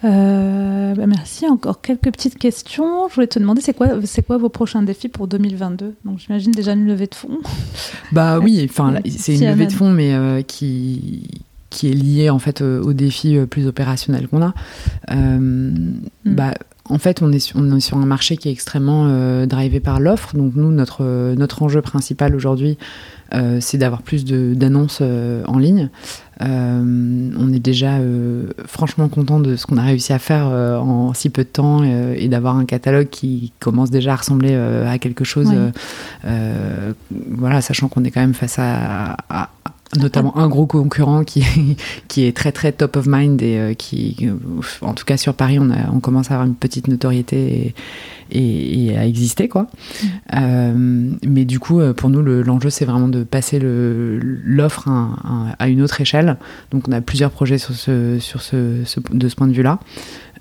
Euh, 0.05 0.95
bah, 0.95 1.07
merci. 1.07 1.47
Encore 1.47 1.81
quelques 1.81 2.11
petites 2.11 2.39
questions. 2.39 3.09
Je 3.09 3.14
voulais 3.14 3.27
te 3.27 3.39
demander, 3.39 3.61
c'est 3.61 3.75
quoi, 3.75 3.89
c'est 4.05 4.25
quoi 4.25 4.39
vos 4.39 4.49
prochains 4.49 4.83
défis 4.83 5.09
pour 5.09 5.27
2022 5.29 5.95
Donc 6.05 6.19
j'imagine 6.19 6.53
déjà 6.53 6.73
une 6.73 6.87
levée 6.87 7.07
de 7.07 7.14
fonds. 7.14 7.39
Bah 8.12 8.39
oui, 8.39 8.64
enfin 8.71 8.95
c'est 9.09 9.35
une 9.35 9.47
levée 9.47 9.67
de 9.67 9.73
fonds, 9.73 9.91
mais 9.91 10.14
euh, 10.14 10.43
qui 10.43 11.29
qui 11.71 11.91
est 11.91 11.95
liée 11.95 12.31
en 12.31 12.39
fait 12.39 12.62
aux 12.62 12.93
défis 12.93 13.37
plus 13.51 13.67
opérationnels 13.67 14.29
qu'on 14.29 14.41
a. 14.41 14.55
Hmm. 15.12 15.99
Bah 16.25 16.55
en 16.89 16.99
fait, 16.99 17.21
on 17.21 17.33
est, 17.33 17.41
sur, 17.41 17.59
on 17.59 17.77
est, 17.77 17.81
sur, 17.81 17.99
un 17.99 18.07
marché 18.07 18.37
qui 18.37 18.49
est 18.49 18.53
extrêmement 18.53 19.45
drivé 19.47 19.81
par 19.81 19.99
l'offre. 19.99 20.37
Donc 20.37 20.55
nous, 20.55 20.71
notre, 20.71 21.35
notre 21.35 21.64
enjeu 21.64 21.83
principal 21.83 22.37
aujourd'hui, 22.37 22.79
euh, 22.79 23.16
c'est 23.61 23.79
d'avoir 23.79 24.03
plus 24.03 24.24
d'annonces 24.24 24.99
euh, 25.01 25.43
en 25.47 25.59
ligne. 25.59 25.91
Euh, 26.43 27.31
on 27.39 27.53
est 27.53 27.59
déjà 27.59 27.99
franchement 28.66 29.09
content 29.09 29.41
de 29.41 29.57
ce 29.57 29.66
qu'on 29.66 29.79
a 29.79 29.83
réussi 29.83 30.12
à 30.12 30.18
faire 30.18 30.47
en 30.47 31.14
si 31.14 31.31
peu 31.31 31.45
de 31.45 31.49
temps 31.49 31.83
et 31.83 32.29
d'avoir 32.29 32.57
un 32.57 32.66
catalogue 32.66 33.09
qui 33.09 33.53
commence 33.59 33.91
déjà 33.91 34.12
à 34.12 34.16
ressembler 34.16 34.55
à 34.55 34.99
quelque 34.99 35.24
chose. 35.24 35.51
voilà, 37.31 37.61
sachant 37.61 37.89
qu'on 37.89 38.05
est 38.05 38.11
quand 38.11 38.20
même 38.20 38.35
face 38.35 38.57
à, 38.59 39.16
notamment 39.97 40.37
un 40.37 40.49
gros 40.49 40.66
concurrent 40.66 41.24
qui, 41.24 41.45
qui 42.09 42.24
est 42.24 42.37
très 42.37 42.53
très 42.53 42.72
top 42.72 42.97
of 42.97 43.07
mind 43.07 43.41
et 43.43 43.74
qui, 43.76 44.28
en 44.82 44.95
tout 44.95 45.05
cas 45.05 45.16
sur 45.16 45.34
Paris, 45.34 45.59
on, 45.59 45.70
a, 45.70 45.91
on 45.93 46.01
commence 46.01 46.30
à 46.30 46.34
avoir 46.34 46.47
une 46.47 46.57
petite 46.57 46.89
notoriété 46.89 47.74
et, 48.30 48.97
à 48.97 49.07
exister 49.07 49.49
quoi. 49.49 49.62
Mm. 49.62 50.07
Euh, 50.34 51.11
mais 51.26 51.45
du 51.45 51.59
coup, 51.59 51.80
euh, 51.80 51.93
pour 51.93 52.11
nous, 52.11 52.22
l'enjeu 52.22 52.70
c'est 52.70 52.84
vraiment 52.84 53.09
de 53.09 53.24
passer 53.24 53.59
l'offre 53.62 54.89
à, 55.59 55.68
une 55.68 55.82
autre 55.82 56.01
échelle. 56.01 56.37
Donc 56.70 56.89
on 56.89 56.93
a 56.93 57.01
plusieurs 57.01 57.30
projets 57.30 57.59
sur 57.59 57.74
ce, 57.74 58.18
sur 58.18 58.43
ce, 58.43 58.82
de 59.12 59.28
ce 59.28 59.37
point 59.37 59.47
de 59.47 59.53
vue-là. 59.53 59.78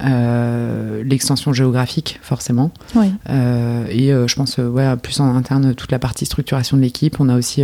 Euh, 0.03 1.03
l'extension 1.05 1.53
géographique 1.53 2.19
forcément 2.21 2.69
et 2.99 4.09
je 4.09 4.35
pense 4.35 4.57
ouais, 4.57 4.95
plus 4.97 5.21
en 5.21 5.33
interne 5.33 5.73
toute 5.73 5.89
la 5.89 5.99
partie 5.99 6.25
structuration 6.25 6.75
de 6.75 6.81
l'équipe 6.81 7.17
on 7.21 7.29
a 7.29 7.37
aussi 7.37 7.63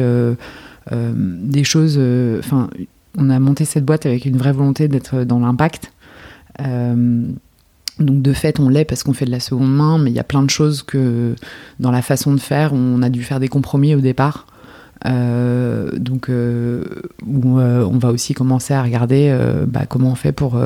des 0.90 1.64
choses 1.64 2.00
enfin 2.40 2.70
on 3.18 3.30
a 3.30 3.40
monté 3.40 3.66
cette 3.66 3.86
boîte 3.86 4.06
avec 4.06 4.26
une 4.26 4.38
vraie 4.38 4.52
volonté 4.52 4.88
d'être 4.88 5.24
dans 5.24 5.40
l'impact 5.40 5.92
donc 8.02 8.22
de 8.22 8.34
fait, 8.34 8.60
on 8.60 8.70
l'est 8.70 8.86
parce 8.86 9.04
qu'on 9.04 9.14
fait 9.14 9.26
de 9.26 9.32
la 9.32 9.40
seconde 9.40 9.74
main, 9.74 9.98
mais 9.98 10.10
il 10.10 10.16
y 10.16 10.20
a 10.20 10.24
plein 10.24 10.44
de 10.44 10.50
choses 10.50 10.84
que 10.84 11.36
dans 11.80 11.92
la 11.92 12.02
façon 12.02 12.34
de 12.34 12.40
faire, 12.40 12.74
on 12.74 13.02
a 13.02 13.10
dû 13.10 13.24
faire 13.24 13.40
des 13.40 13.48
compromis 13.48 13.96
au 13.96 14.02
départ. 14.02 14.48
Euh, 15.06 15.98
donc 15.98 16.30
euh, 16.30 16.84
euh, 17.28 17.84
on 17.84 17.98
va 17.98 18.12
aussi 18.12 18.36
commencer 18.36 18.74
à 18.74 18.84
regarder 18.84 19.36
bah, 19.68 19.86
comment 19.88 20.12
on 20.12 20.16
fait 20.16 20.32
pour 20.32 20.60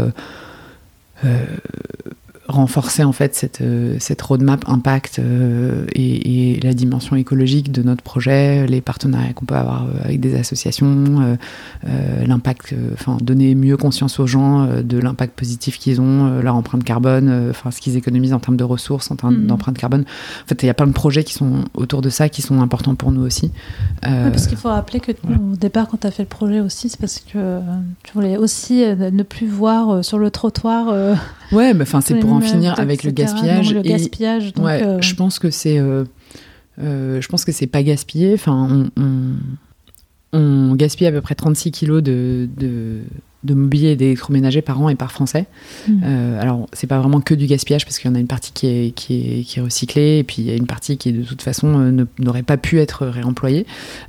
renforcer 2.47 3.03
en 3.03 3.11
fait 3.11 3.33
cette, 3.35 3.61
euh, 3.61 3.95
cette 3.99 4.21
roadmap 4.21 4.63
impact 4.67 5.19
euh, 5.19 5.85
et, 5.93 6.59
la 6.63 6.73
dimension 6.73 7.15
écologique 7.15 7.71
de 7.71 7.83
notre 7.83 8.01
projet, 8.01 8.65
les 8.67 8.81
partenariats 8.81 9.33
qu'on 9.33 9.45
peut 9.45 9.55
avoir 9.55 9.85
euh, 9.85 10.03
avec 10.03 10.19
des 10.19 10.35
associations, 10.35 11.37
l'impact, 12.25 12.73
enfin 12.93 13.17
donner 13.21 13.55
mieux 13.55 13.77
conscience 13.77 14.19
aux 14.19 14.27
gens 14.27 14.67
de 14.81 14.97
l'impact 14.97 15.37
positif 15.37 15.77
qu'ils 15.77 16.01
ont, 16.01 16.39
leur 16.41 16.55
empreinte 16.55 16.83
carbone, 16.83 17.49
enfin 17.49 17.71
ce 17.71 17.81
qu'ils 17.81 17.97
économisent 17.97 18.33
en 18.33 18.39
termes 18.39 18.57
de 18.57 18.63
ressources, 18.63 19.11
en 19.11 19.15
termes 19.15 19.35
mm. 19.35 19.47
d'empreinte 19.47 19.77
carbone. 19.77 20.01
En 20.01 20.47
fait, 20.47 20.63
il 20.63 20.65
y 20.65 20.69
a 20.69 20.73
plein 20.73 20.87
de 20.87 20.93
projets 20.93 21.23
qui 21.23 21.33
sont 21.33 21.65
autour 21.73 22.01
de 22.01 22.09
ça 22.09 22.29
qui 22.29 22.41
sont 22.41 22.61
importants 22.61 22.95
pour 22.95 23.11
nous 23.11 23.21
aussi. 23.21 23.51
parce 24.01 24.47
qu'il 24.47 24.57
faut 24.57 24.69
rappeler 24.69 24.99
que 24.99 25.11
au 25.11 25.55
départ, 25.55 25.87
quand 25.87 25.97
tu 25.97 26.07
as 26.07 26.11
fait 26.11 26.23
le 26.23 26.29
projet 26.29 26.59
aussi, 26.61 26.89
c'est 26.89 26.99
parce 26.99 27.19
que 27.19 27.59
tu 28.03 28.13
voulais 28.13 28.37
aussi 28.37 28.83
ne 28.83 29.23
plus 29.23 29.47
voir 29.47 30.03
sur 30.03 30.17
le 30.17 30.31
trottoir. 30.31 30.93
Ouais, 31.51 31.73
mais 31.73 31.83
enfin 31.83 32.01
c'est 32.01 32.15
pour 32.15 32.31
en 32.33 32.41
finir 32.41 32.79
avec 32.79 33.03
le 33.03 33.11
gaspillage. 33.11 33.73
le 33.73 33.81
gaspillage. 33.81 34.53
ouais, 34.57 34.83
euh, 34.83 35.01
Je 35.01 35.15
pense 35.15 35.39
que 35.39 35.49
c'est, 35.49 35.79
euh, 35.79 36.03
euh, 36.81 37.21
je 37.21 37.27
pense 37.27 37.45
que 37.45 37.51
c'est 37.51 37.67
pas 37.67 37.83
gaspillé. 37.83 38.33
Enfin, 38.33 38.89
on, 38.97 39.35
on, 40.33 40.75
gaspille 40.75 41.07
à 41.07 41.11
peu 41.11 41.21
près 41.21 41.35
36 41.35 41.71
kilos 41.71 42.03
de, 42.03 42.49
de 42.57 43.01
de 43.45 43.53
mobilier 43.53 43.89
et 43.89 43.95
d'électroménager 43.95 44.61
par 44.61 44.81
an 44.81 44.89
et 44.89 44.95
par 44.95 45.11
Français. 45.11 45.45
Hmm. 45.87 46.01
Euh, 46.03 46.41
alors, 46.41 46.67
c'est 46.73 46.87
pas 46.87 46.99
vraiment 46.99 47.21
que 47.21 47.33
du 47.33 47.45
gaspillage 47.45 47.85
parce 47.85 47.99
qu'il 47.99 48.09
y 48.09 48.11
en 48.11 48.15
a 48.15 48.19
une 48.19 48.27
partie 48.27 48.51
qui 48.51 48.67
est, 48.67 48.91
qui 48.91 49.39
est, 49.39 49.43
qui 49.43 49.59
est 49.59 49.61
recyclée 49.61 50.19
et 50.19 50.23
puis 50.23 50.37
il 50.39 50.45
y 50.45 50.51
a 50.51 50.55
une 50.55 50.67
partie 50.67 50.97
qui, 50.97 51.11
de 51.11 51.23
toute 51.23 51.41
façon, 51.41 51.67
euh, 51.79 52.05
n'aurait 52.19 52.43
pas 52.43 52.57
pu 52.57 52.79
être 52.79 53.05
réemployée. 53.05 53.65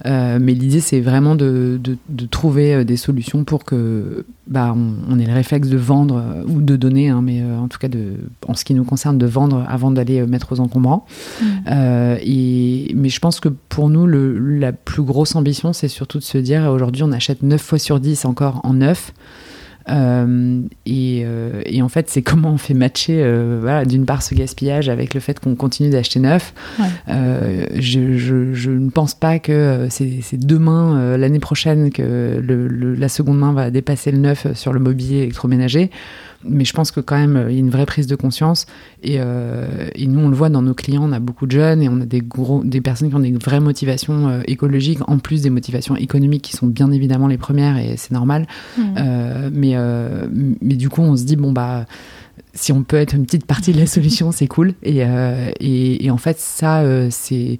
Euh, 0.06 0.38
mais 0.40 0.54
l'idée, 0.54 0.80
c'est 0.80 1.00
vraiment 1.00 1.34
de, 1.34 1.78
de, 1.82 1.96
de, 2.08 2.26
trouver 2.26 2.74
euh, 2.74 2.84
des 2.84 2.96
solutions 2.96 3.44
pour 3.44 3.64
que 3.64 4.24
bah, 4.46 4.74
on, 4.76 4.94
on, 5.10 5.18
ait 5.18 5.26
le 5.26 5.32
réflexe 5.32 5.68
de 5.68 5.76
vendre 5.76 6.22
ou 6.46 6.60
de 6.60 6.76
donner, 6.76 7.08
hein, 7.08 7.20
mais 7.22 7.42
en 7.42 7.68
tout 7.68 7.78
cas, 7.78 7.88
de, 7.88 8.14
en 8.46 8.54
ce 8.54 8.64
qui 8.64 8.74
nous 8.74 8.84
concerne, 8.84 9.18
de 9.18 9.26
vendre 9.26 9.64
avant 9.68 9.90
d'aller 9.90 10.24
mettre 10.26 10.52
aux 10.52 10.60
encombrants. 10.60 11.04
Hmm. 11.40 12.16
et, 12.22 12.92
mais 12.94 13.08
je 13.08 13.18
pense 13.18 13.40
que 13.40 13.48
pour 13.48 13.88
nous, 13.88 14.06
le, 14.06 14.38
la 14.38 14.72
plus 14.72 15.02
grosse 15.02 15.34
ambition, 15.34 15.72
c'est 15.72 15.88
surtout 15.88 16.18
de 16.18 16.22
se 16.22 16.38
dire 16.38 16.70
aujourd'hui, 16.70 17.02
on 17.02 17.12
achète 17.12 17.42
9 17.42 17.60
fois 17.60 17.78
sur 17.78 17.98
10 17.98 18.24
encore 18.24 18.60
en 18.62 18.74
neuf. 18.74 19.12
Euh, 19.88 20.62
et, 20.84 21.22
euh, 21.24 21.62
et, 21.64 21.82
en 21.82 21.88
fait, 21.88 22.08
c'est 22.10 22.22
comment 22.22 22.50
on 22.50 22.58
fait 22.58 22.74
matcher, 22.74 23.22
euh, 23.22 23.58
voilà, 23.60 23.84
d'une 23.84 24.04
part 24.04 24.22
ce 24.22 24.34
gaspillage 24.34 24.88
avec 24.88 25.14
le 25.14 25.20
fait 25.20 25.38
qu'on 25.38 25.54
continue 25.54 25.90
d'acheter 25.90 26.18
neuf. 26.20 26.52
Je, 27.08 28.16
je, 28.16 28.52
je, 28.52 28.70
ne 28.70 28.90
pense 28.90 29.14
pas 29.14 29.38
que 29.38 29.86
c'est 29.90 30.34
demain, 30.34 31.16
l'année 31.16 31.38
prochaine, 31.38 31.90
que 31.90 32.40
le, 32.42 32.94
la 32.94 33.08
seconde 33.08 33.38
main 33.38 33.52
va 33.52 33.70
dépasser 33.70 34.10
le 34.10 34.18
neuf 34.18 34.52
sur 34.54 34.72
le 34.72 34.80
mobilier 34.80 35.18
électroménager 35.18 35.90
mais 36.48 36.64
je 36.64 36.72
pense 36.72 36.90
que 36.90 37.00
quand 37.00 37.16
même, 37.16 37.46
il 37.48 37.54
y 37.54 37.56
a 37.56 37.60
une 37.60 37.70
vraie 37.70 37.86
prise 37.86 38.06
de 38.06 38.16
conscience. 38.16 38.66
Et, 39.02 39.16
euh, 39.18 39.88
et, 39.94 40.06
nous, 40.06 40.20
on 40.20 40.28
le 40.28 40.36
voit 40.36 40.48
dans 40.48 40.62
nos 40.62 40.74
clients, 40.74 41.04
on 41.04 41.12
a 41.12 41.20
beaucoup 41.20 41.46
de 41.46 41.52
jeunes 41.52 41.82
et 41.82 41.88
on 41.88 42.00
a 42.00 42.04
des, 42.04 42.20
gros, 42.20 42.62
des 42.64 42.80
personnes 42.80 43.08
qui 43.08 43.14
ont 43.14 43.20
des 43.20 43.32
vraies 43.32 43.60
motivations 43.60 44.28
euh, 44.28 44.40
écologiques, 44.46 45.00
en 45.08 45.18
plus 45.18 45.42
des 45.42 45.50
motivations 45.50 45.96
économiques 45.96 46.42
qui 46.42 46.52
sont 46.52 46.66
bien 46.66 46.90
évidemment 46.90 47.28
les 47.28 47.38
premières 47.38 47.78
et 47.78 47.96
c'est 47.96 48.12
normal. 48.12 48.46
Mmh. 48.76 48.82
Euh, 48.98 49.50
mais, 49.52 49.72
euh, 49.74 50.26
mais 50.60 50.74
du 50.74 50.88
coup, 50.88 51.02
on 51.02 51.16
se 51.16 51.24
dit, 51.24 51.36
bon, 51.36 51.52
bah 51.52 51.86
si 52.56 52.72
on 52.72 52.82
peut 52.82 52.96
être 52.96 53.14
une 53.14 53.24
petite 53.24 53.46
partie 53.46 53.72
de 53.72 53.78
la 53.78 53.86
solution, 53.86 54.32
c'est 54.32 54.46
cool. 54.46 54.74
Et, 54.82 55.04
euh, 55.04 55.50
et, 55.60 56.04
et, 56.04 56.10
en 56.10 56.16
fait, 56.16 56.38
ça, 56.38 56.80
euh, 56.80 57.08
c'est, 57.10 57.58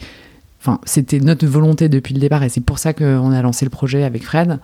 enfin, 0.61 0.80
c'était 0.84 1.20
notre 1.20 1.47
volonté 1.47 1.89
depuis 1.89 2.14
le 2.14 2.20
départ, 2.20 2.43
et 2.43 2.49
c'est 2.49 2.62
pour 2.62 2.78
ça 2.78 2.93
qu'on 2.93 3.30
a 3.30 3.43
lancé 3.43 3.64
le 3.64 3.70
projet 3.70 4.03
avec 4.03 4.24
Fred. 4.24 4.59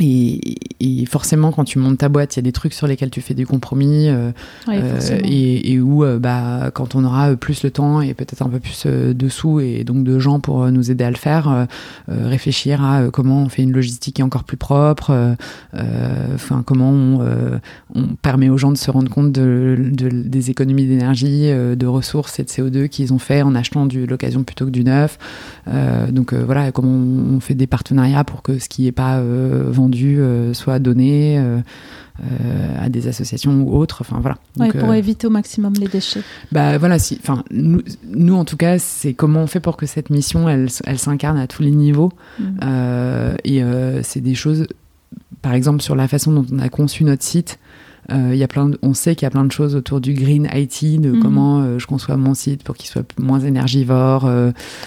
Euh, 0.00 0.04
et, 0.04 0.56
et, 0.80 1.06
forcément, 1.06 1.52
quand 1.52 1.64
tu 1.64 1.78
montes 1.78 1.98
ta 1.98 2.08
boîte, 2.08 2.36
il 2.36 2.38
y 2.38 2.40
a 2.40 2.42
des 2.42 2.52
trucs 2.52 2.72
sur 2.72 2.86
lesquels 2.86 3.10
tu 3.10 3.20
fais 3.20 3.34
des 3.34 3.44
compromis, 3.44 4.08
euh, 4.08 4.32
euh, 4.68 5.20
et, 5.24 5.72
et, 5.72 5.80
où, 5.80 6.04
euh, 6.04 6.18
bah, 6.18 6.70
quand 6.74 6.94
on 6.94 7.04
aura 7.04 7.34
plus 7.36 7.62
le 7.62 7.70
temps 7.70 8.00
et 8.00 8.14
peut-être 8.14 8.42
un 8.42 8.48
peu 8.48 8.58
plus 8.58 8.86
de 8.86 9.28
sous 9.28 9.60
et 9.60 9.84
donc 9.84 10.04
de 10.04 10.18
gens 10.18 10.40
pour 10.40 10.70
nous 10.70 10.90
aider 10.90 11.04
à 11.04 11.10
le 11.10 11.16
faire, 11.16 11.66
réfléchir 12.08 12.84
à 12.84 13.08
comment 13.10 13.42
on 13.42 13.48
fait 13.48 13.62
une 13.62 13.72
logistique 13.72 14.16
qui 14.16 14.22
est 14.22 14.24
encore 14.24 14.44
plus 14.44 14.56
propre, 14.56 15.36
enfin 16.34 16.62
comment 16.66 16.90
on, 16.90 17.60
on, 17.94 18.06
permet 18.22 18.48
aux 18.48 18.58
gens 18.58 18.72
de 18.72 18.76
se 18.76 18.90
rendre 18.90 19.10
compte 19.10 19.32
de, 19.32 19.76
de 19.92 20.08
des 20.08 20.50
économies 20.50 20.86
d'énergie, 20.86 21.50
de 21.50 21.86
ressources 21.86 22.38
et 22.38 22.44
de 22.44 22.48
CO2 22.48 22.88
qu'ils 22.88 23.12
ont 23.12 23.18
fait 23.18 23.42
en 23.42 23.54
achetant 23.54 23.86
de 23.86 24.04
l'occasion 24.04 24.44
plutôt 24.44 24.66
que 24.66 24.70
du 24.70 24.84
neuf. 24.84 25.18
donc 26.10 26.34
voilà, 26.34 26.72
comment 26.72 26.88
on, 26.88 27.40
fait 27.40 27.54
des 27.54 27.66
partenariats 27.66 28.24
pour 28.24 28.42
que 28.42 28.58
ce 28.58 28.68
qui 28.68 28.82
n'est 28.82 28.92
pas 28.92 29.20
vendu 29.20 29.83
euh, 29.92 30.54
soit 30.54 30.78
donné 30.78 31.38
euh, 31.38 31.58
euh, 32.20 32.84
à 32.84 32.88
des 32.88 33.08
associations 33.08 33.62
ou 33.62 33.76
autres. 33.76 33.98
Enfin 34.00 34.20
voilà. 34.20 34.72
pour 34.72 34.94
éviter 34.94 35.26
au 35.26 35.30
maximum 35.30 35.74
les 35.74 35.88
déchets. 35.88 36.22
Bah 36.52 36.78
voilà, 36.78 36.98
si, 36.98 37.18
enfin 37.22 37.44
nous, 37.50 37.82
nous 38.06 38.34
en 38.34 38.44
tout 38.44 38.56
cas, 38.56 38.78
c'est 38.78 39.14
comment 39.14 39.42
on 39.42 39.46
fait 39.46 39.60
pour 39.60 39.76
que 39.76 39.86
cette 39.86 40.10
mission, 40.10 40.48
elle, 40.48 40.68
elle 40.84 40.98
s'incarne 40.98 41.38
à 41.38 41.46
tous 41.46 41.62
les 41.62 41.70
niveaux. 41.70 42.12
Mmh. 42.38 42.44
et 43.44 43.62
c'est 44.02 44.20
des 44.20 44.34
choses, 44.34 44.66
par 45.42 45.54
exemple 45.54 45.82
sur 45.82 45.94
la 45.94 46.08
façon 46.08 46.32
dont 46.32 46.46
on 46.52 46.58
a 46.58 46.68
conçu 46.68 47.04
notre 47.04 47.22
site. 47.22 47.58
Il 48.10 48.36
y 48.36 48.42
a 48.42 48.48
plein 48.48 48.70
on 48.82 48.94
sait 48.94 49.14
qu'il 49.14 49.24
y 49.24 49.26
a 49.26 49.30
plein 49.30 49.44
de 49.44 49.52
choses 49.52 49.74
autour 49.74 50.00
du 50.00 50.14
green 50.14 50.48
IT, 50.52 51.00
de 51.00 51.12
mhm. 51.12 51.20
comment 51.20 51.78
je 51.78 51.86
conçois 51.86 52.16
mon 52.16 52.34
site 52.34 52.62
pour 52.62 52.76
qu'il 52.76 52.88
soit 52.88 53.04
moins 53.18 53.40
énergivore, 53.40 54.22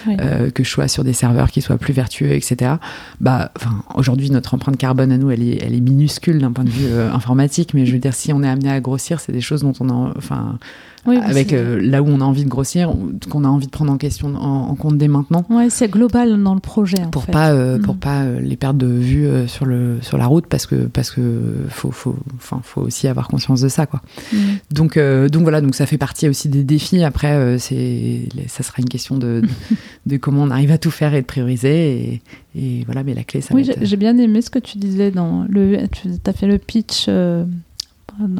que 0.06 0.64
je 0.64 0.68
sois 0.68 0.88
sur 0.88 1.04
des 1.04 1.12
serveurs 1.12 1.50
qui 1.50 1.60
soient 1.60 1.78
plus 1.78 1.92
vertueux, 1.92 2.32
etc. 2.32 2.74
Bah, 3.20 3.52
enfin, 3.56 3.82
aujourd'hui, 3.94 4.30
notre 4.30 4.54
empreinte 4.54 4.76
carbone 4.76 5.12
à 5.12 5.18
nous, 5.18 5.30
elle 5.30 5.42
est, 5.42 5.62
elle 5.62 5.74
est 5.74 5.80
minuscule 5.80 6.38
d'un 6.38 6.52
point 6.52 6.64
de 6.64 6.70
vue 6.70 6.92
informatique, 7.12 7.74
mais 7.74 7.86
je 7.86 7.92
veux 7.92 7.98
dire, 7.98 8.14
si 8.14 8.32
on 8.32 8.42
est 8.42 8.48
amené 8.48 8.70
à 8.70 8.80
grossir, 8.80 9.20
c'est 9.20 9.32
des 9.32 9.40
choses 9.40 9.62
dont 9.62 9.74
on 9.80 9.88
a, 9.90 10.12
enfin, 10.16 10.58
avec 11.06 11.52
euh, 11.52 11.80
là 11.80 12.02
où 12.02 12.06
on 12.06 12.20
a 12.20 12.24
envie 12.24 12.44
de 12.44 12.48
grossir, 12.48 12.92
qu'on 13.30 13.44
a 13.44 13.48
envie 13.48 13.66
de 13.66 13.70
prendre 13.70 13.92
en 13.92 13.96
question 13.96 14.34
en, 14.34 14.74
compte 14.74 14.98
dès 14.98 15.08
maintenant. 15.08 15.44
Ouais, 15.50 15.70
c'est 15.70 15.88
global 15.88 16.42
dans 16.42 16.54
le 16.54 16.60
projet. 16.60 16.98
pour 17.10 17.26
pas 17.26 17.52
euh, 17.52 17.78
pour 17.78 17.94
mm. 17.94 17.98
pas 17.98 18.22
euh, 18.22 18.40
les 18.40 18.56
perdre 18.56 18.78
de 18.78 18.86
vue 18.86 19.28
sur 19.48 19.64
le 19.64 19.98
sur 20.02 20.18
la 20.18 20.26
route 20.26 20.46
parce 20.46 20.66
que 20.66 20.74
parce 20.74 21.10
que 21.10 21.42
faut 21.68 21.90
faut 21.90 22.16
enfin 22.36 22.60
faut 22.62 22.82
aussi 22.82 23.08
avoir 23.08 23.28
conscience 23.28 23.60
de 23.60 23.68
ça 23.68 23.86
quoi. 23.86 24.02
Mm. 24.32 24.36
Donc 24.70 24.98
donc 24.98 25.42
voilà 25.42 25.60
donc 25.60 25.74
ça 25.74 25.86
fait 25.86 25.98
partie 25.98 26.28
aussi 26.28 26.48
des 26.48 26.64
défis. 26.64 27.02
Après 27.04 27.58
c'est 27.58 28.28
ça 28.46 28.62
sera 28.62 28.76
une 28.78 28.88
question 28.88 29.16
de, 29.16 29.42
de, 30.06 30.16
comment 30.16 30.42
on 30.42 30.50
arrive 30.50 30.72
à 30.72 30.78
tout 30.78 30.90
faire 30.90 31.14
et 31.14 31.20
de 31.20 31.26
prioriser 31.26 31.92
et, 31.92 32.22
et 32.56 32.84
voilà 32.84 33.02
mais 33.04 33.14
la 33.14 33.24
clé 33.24 33.40
ça. 33.40 33.54
Oui 33.54 33.68
j'ai 33.80 33.96
bien 33.96 34.16
aimé 34.18 34.42
ce 34.42 34.50
que 34.50 34.58
tu 34.58 34.78
disais 34.78 35.10
dans 35.10 35.44
le 35.48 35.76
tu 35.88 36.08
as 36.26 36.32
fait 36.32 36.46
le 36.46 36.58
pitch 36.58 37.08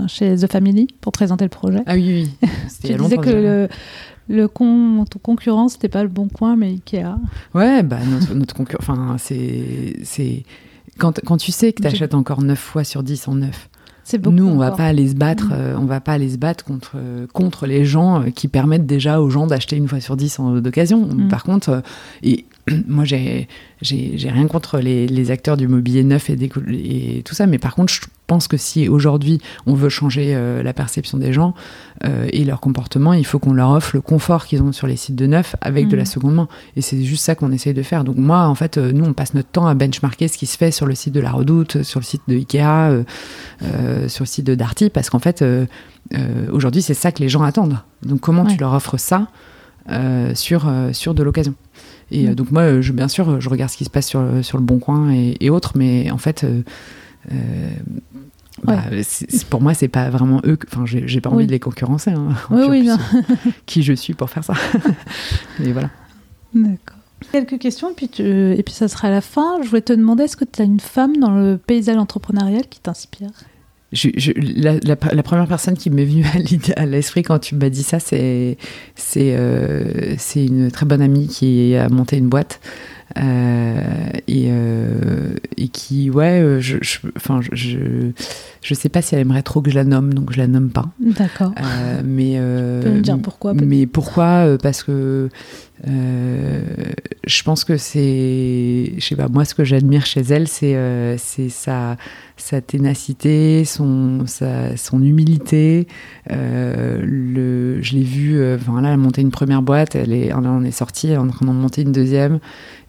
chez 0.08 0.36
The 0.36 0.50
Family 0.50 0.88
pour 1.00 1.12
présenter 1.12 1.44
le 1.44 1.50
projet. 1.50 1.80
Ah 1.86 1.94
oui, 1.94 2.28
oui. 2.42 2.48
tu 2.84 2.94
disais 2.94 3.16
que 3.16 3.30
le, 3.30 3.68
le 4.28 4.48
con, 4.48 5.04
ton 5.10 5.18
concurrent, 5.18 5.68
c'était 5.68 5.88
pas 5.88 6.02
le 6.02 6.08
bon 6.08 6.28
coin, 6.28 6.56
mais 6.56 6.68
Ikea. 6.68 7.16
Ouais, 7.54 7.82
bah, 7.82 7.98
notre, 8.08 8.34
notre 8.34 8.54
concurrent. 8.54 8.80
Enfin, 8.82 9.16
c'est. 9.18 10.44
Quand, 10.98 11.20
quand 11.24 11.36
tu 11.36 11.52
sais 11.52 11.72
que 11.72 11.82
tu 11.82 11.88
achètes 11.88 12.14
encore 12.14 12.42
9 12.42 12.58
fois 12.58 12.84
sur 12.84 13.02
10 13.02 13.28
en 13.28 13.34
neuf. 13.36 13.68
Nous, 14.30 14.46
on 14.46 14.56
va 14.56 14.70
pas 14.70 14.86
aller 14.86 15.08
se 15.08 15.14
battre, 15.14 15.48
mm. 15.48 15.52
euh, 15.52 15.76
on 15.78 15.84
va 15.84 16.00
pas 16.00 16.12
aller 16.12 16.30
se 16.30 16.38
battre 16.38 16.64
contre 16.64 16.96
contre 17.32 17.66
les 17.66 17.84
gens 17.84 18.22
euh, 18.22 18.30
qui 18.30 18.48
permettent 18.48 18.86
déjà 18.86 19.20
aux 19.20 19.28
gens 19.28 19.46
d'acheter 19.46 19.76
une 19.76 19.88
fois 19.88 20.00
sur 20.00 20.16
10 20.16 20.40
d'occasion. 20.62 21.06
Mm. 21.06 21.28
Par 21.28 21.44
contre, 21.44 21.68
euh, 21.68 21.80
et 22.22 22.46
moi 22.88 23.04
j'ai 23.04 23.48
rien 23.82 24.46
contre 24.46 24.78
les, 24.78 25.30
acteurs 25.30 25.56
du 25.56 25.68
mobilier 25.68 26.04
neuf 26.04 26.30
et, 26.30 26.38
et, 26.70 27.22
tout 27.22 27.34
ça, 27.34 27.46
mais 27.46 27.58
par 27.58 27.74
contre, 27.74 27.92
je 27.92 28.00
pense 28.28 28.46
que 28.46 28.56
si 28.56 28.88
aujourd'hui 28.88 29.40
on 29.66 29.74
veut 29.74 29.88
changer 29.88 30.34
euh, 30.34 30.62
la 30.62 30.72
perception 30.72 31.18
des 31.18 31.32
gens 31.32 31.54
euh, 32.04 32.28
et 32.32 32.44
leur 32.44 32.60
comportement, 32.60 33.12
il 33.12 33.26
faut 33.26 33.40
qu'on 33.40 33.52
leur 33.52 33.70
offre 33.70 33.90
le 33.94 34.00
confort 34.00 34.46
qu'ils 34.46 34.62
ont 34.62 34.70
sur 34.70 34.86
les 34.86 34.96
sites 34.96 35.16
de 35.16 35.26
neuf 35.26 35.56
avec 35.60 35.88
de 35.88 35.96
la 35.96 36.04
mm. 36.04 36.06
seconde 36.06 36.34
main. 36.34 36.48
Et 36.76 36.82
c'est 36.82 37.02
juste 37.02 37.24
ça 37.24 37.34
qu'on 37.34 37.50
essaye 37.50 37.74
de 37.74 37.82
faire. 37.82 38.04
Donc 38.04 38.16
moi, 38.16 38.46
en 38.46 38.54
fait, 38.54 38.78
euh, 38.78 38.92
nous, 38.92 39.04
on 39.04 39.12
passe 39.12 39.34
notre 39.34 39.48
temps 39.48 39.66
à 39.66 39.74
benchmarker 39.74 40.28
ce 40.28 40.38
qui 40.38 40.46
se 40.46 40.56
fait 40.56 40.70
sur 40.70 40.86
le 40.86 40.94
site 40.94 41.14
de 41.14 41.20
la 41.20 41.32
Redoute, 41.32 41.82
sur 41.82 41.98
le 41.98 42.04
site 42.04 42.22
de 42.28 42.36
Ikea, 42.36 43.04
sur 44.08 44.22
le 44.22 44.28
site 44.28 44.46
de 44.46 44.54
Darty, 44.54 44.90
parce 44.90 45.10
qu'en 45.10 45.18
fait, 45.18 45.44
aujourd'hui, 46.52 46.82
c'est 46.82 46.94
ça 46.94 47.10
que 47.10 47.20
les 47.20 47.28
gens 47.28 47.42
attendent. 47.42 47.78
Donc 48.02 48.20
comment 48.20 48.44
tu 48.44 48.56
leur 48.58 48.74
offres 48.74 48.98
ça 48.98 49.28
sur, 50.34 50.70
sur 50.92 51.14
de 51.14 51.22
l'occasion? 51.22 51.54
Et 52.10 52.28
mm. 52.28 52.34
donc 52.34 52.50
moi, 52.50 52.80
je, 52.80 52.92
bien 52.92 53.08
sûr, 53.08 53.40
je 53.40 53.48
regarde 53.48 53.70
ce 53.70 53.76
qui 53.76 53.84
se 53.84 53.90
passe 53.90 54.06
sur, 54.06 54.24
sur 54.42 54.58
le 54.58 54.64
Bon 54.64 54.78
Coin 54.78 55.10
et, 55.10 55.50
autres, 55.50 55.72
mais 55.76 56.10
en 56.10 56.18
fait, 56.18 56.44
bah, 58.64 58.84
pour 59.50 59.60
moi, 59.60 59.74
c'est 59.74 59.88
pas 59.88 60.10
vraiment 60.10 60.40
eux. 60.44 60.58
Enfin, 60.72 60.84
j'ai 60.86 61.20
pas 61.20 61.30
envie 61.30 61.46
de 61.46 61.52
les 61.52 61.60
concurrencer. 61.60 62.10
Hein, 62.10 62.34
oui, 62.50 62.66
oui, 62.68 62.82
non. 62.82 62.96
qui 63.66 63.82
je 63.82 63.92
suis 63.92 64.14
pour 64.14 64.30
faire 64.30 64.44
ça. 64.44 64.54
Mais 65.58 65.72
voilà. 65.72 65.90
D'accord. 66.54 66.96
Quelques 67.32 67.58
questions, 67.58 67.90
et 67.90 67.94
puis, 67.94 68.08
et 68.22 68.62
puis 68.62 68.74
ça 68.74 68.88
sera 68.88 69.08
à 69.08 69.10
la 69.10 69.20
fin. 69.20 69.60
Je 69.62 69.68
voulais 69.68 69.82
te 69.82 69.92
demander 69.92 70.24
est-ce 70.24 70.36
que 70.36 70.44
tu 70.44 70.62
as 70.62 70.64
une 70.64 70.80
femme 70.80 71.16
dans 71.16 71.30
le 71.30 71.58
paysage 71.58 71.96
entrepreneurial 71.96 72.66
qui 72.68 72.80
t'inspire? 72.80 73.30
Je, 73.92 74.32
la, 74.36 75.22
première 75.22 75.46
personne 75.46 75.76
qui 75.76 75.90
m'est 75.90 76.04
venue 76.04 76.24
à 76.76 76.86
l'esprit 76.86 77.22
quand 77.22 77.38
tu 77.38 77.54
m'as 77.54 77.70
dit 77.70 77.82
ça, 77.82 78.00
c'est 78.00 78.58
c'est 78.96 79.34
euh, 79.36 80.16
une 80.36 80.70
très 80.70 80.86
bonne 80.86 81.02
amie 81.02 81.26
qui 81.26 81.74
a 81.74 81.88
monté 81.88 82.16
une 82.18 82.28
boîte 82.28 82.60
euh, 83.16 83.82
et, 84.26 84.48
euh, 84.48 85.34
et, 85.56 85.68
qui, 85.68 86.10
ouais, 86.10 86.40
euh, 86.40 86.60
je, 86.60 86.76
enfin, 87.16 87.40
je, 87.40 87.56
je, 87.56 87.78
je, 88.60 88.74
sais 88.74 88.90
pas 88.90 89.00
si 89.00 89.14
elle 89.14 89.22
aimerait 89.22 89.42
trop 89.42 89.62
que 89.62 89.70
je 89.70 89.74
la 89.74 89.84
nomme, 89.84 90.12
donc 90.12 90.32
je 90.32 90.38
la 90.38 90.46
nomme 90.46 90.68
pas. 90.68 90.86
D'accord. 91.00 91.52
mais 92.04 92.34
tu 92.34 92.84
peux 92.84 92.94
me 92.94 93.00
dire 93.00 93.18
pourquoi 93.18 93.54
Mais 93.54 93.86
pourquoi 93.86 94.58
Parce 94.62 94.82
que 94.82 95.30
je 95.86 97.42
pense 97.44 97.64
que 97.64 97.78
c'est, 97.78 98.92
je 98.98 99.04
sais 99.04 99.16
pas, 99.16 99.28
moi, 99.28 99.44
ce 99.46 99.54
que 99.54 99.64
j'admire 99.64 100.04
chez 100.04 100.20
elle, 100.20 100.46
c'est 100.46 101.16
c'est 101.16 101.48
sa, 101.48 101.96
sa 102.38 102.60
ténacité, 102.60 103.64
son, 103.64 104.24
son 104.76 105.02
humilité. 105.02 105.86
le, 106.30 107.82
je 107.82 107.92
l'ai 107.94 108.02
vu, 108.02 108.54
enfin 108.54 108.80
là, 108.80 108.88
elle 108.88 108.94
a 108.94 108.96
monté 108.96 109.20
une 109.20 109.30
première 109.30 109.62
boîte, 109.62 109.94
elle 109.94 110.12
est, 110.12 110.32
on 110.34 110.64
est 110.64 110.70
sorti, 110.70 111.16
en 111.16 111.26
train 111.28 111.46
d'en 111.46 111.52
monter 111.52 111.82
une 111.82 111.92
deuxième. 111.92 112.40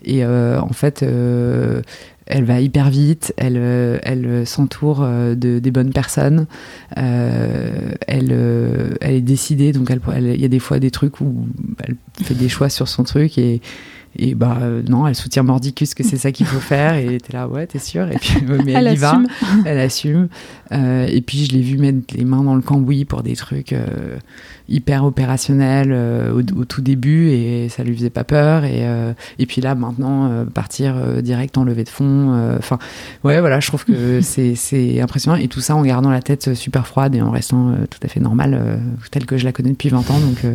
Et 0.04 0.24
euh, 0.24 0.60
en 0.62 0.70
fait, 0.70 1.04
euh, 1.04 1.82
elle 2.26 2.45
va 2.45 2.62
hyper 2.62 2.89
vite, 2.89 3.34
elle, 3.38 3.58
euh, 3.58 4.00
elle 4.04 4.45
s'entoure 4.47 5.06
de, 5.06 5.60
des 5.60 5.72
bonnes 5.72 5.91
personnes, 5.91 6.47
elle, 6.95 7.97
elle 8.08 9.14
est 9.16 9.22
décidée, 9.22 9.72
donc 9.72 9.91
il 10.18 10.41
y 10.41 10.45
a 10.45 10.50
des 10.50 10.60
fois 10.60 10.80
des 10.80 10.91
trucs 10.91 11.22
où 11.22 11.47
elle 11.84 11.95
fait 12.24 12.36
des 12.36 12.50
choix 12.50 12.70
sur 12.70 12.88
son 12.88 13.04
truc 13.04 13.38
et, 13.38 13.62
et 14.18 14.36
bah 14.36 14.57
non, 14.88 15.07
elle 15.07 15.16
soutient 15.16 15.43
Mordicus 15.43 15.93
que 15.93 16.03
c'est 16.03 16.18
ça 16.18 16.32
qu'il 16.32 16.45
faut 16.45 16.60
faire. 16.60 16.95
Et 16.95 17.18
t'es 17.20 17.34
là 17.34 17.47
ouais 17.47 17.68
t'es 17.68 17.80
sûr. 17.80 18.10
Et 18.12 18.18
puis 18.18 18.38
mais 18.66 18.74
elle, 18.74 18.93
y 18.93 18.95
va, 18.95 19.22
elle 19.66 19.80
assume. 19.80 20.28
Et 20.72 21.22
puis 21.26 21.45
je 21.45 21.51
l'ai 21.51 21.62
vu 21.62 21.78
mettre 21.78 22.16
les 22.16 22.26
mains 22.26 22.43
dans 22.43 22.55
le 22.55 22.62
cambouis 22.62 23.05
pour 23.05 23.24
des 23.24 23.36
trucs 23.36 23.74
hyper 24.70 25.03
opérationnel 25.03 25.89
euh, 25.91 26.41
au, 26.55 26.66
tout 26.66 26.82
début. 26.82 27.30
Et 27.30 27.70
ça 27.70 27.84
lui 27.84 27.95
faisait 27.95 28.10
pas 28.10 28.24
peur. 28.24 28.64
Et, 28.64 28.88
euh, 28.88 29.14
et 29.39 29.45
puis 29.45 29.62
là 29.62 29.76
maintenant 29.76 30.30
euh, 30.30 30.45
partir 30.45 30.95
direct 31.22 31.57
en 31.57 31.64
levée 31.64 31.84
de 31.84 31.89
fonds 31.89 32.10
enfin 32.57 32.78
ouais 33.24 33.39
voilà 33.39 33.60
je 33.60 33.68
trouve 33.68 33.84
que 33.86 34.22
c'est 34.55 35.01
impressionnant. 35.01 35.36
Et 35.36 35.47
tout 35.47 35.62
ça 35.62 35.76
en 35.76 35.82
gardant 35.82 36.12
la 36.12 36.22
tête 36.22 36.53
super 36.53 36.88
froide 36.88 37.16
et 37.16 37.22
en 37.22 37.32
restant 37.32 37.74
tout 37.89 37.99
à 38.03 38.07
fait 38.07 38.20
normal 38.20 38.80
telle 39.12 39.26
que 39.26 39.38
je 39.38 39.45
la 39.45 39.51
connais 39.51 39.72
depuis 39.72 39.89
20 39.89 40.12
ans. 40.12 40.20
Donc 40.20 40.45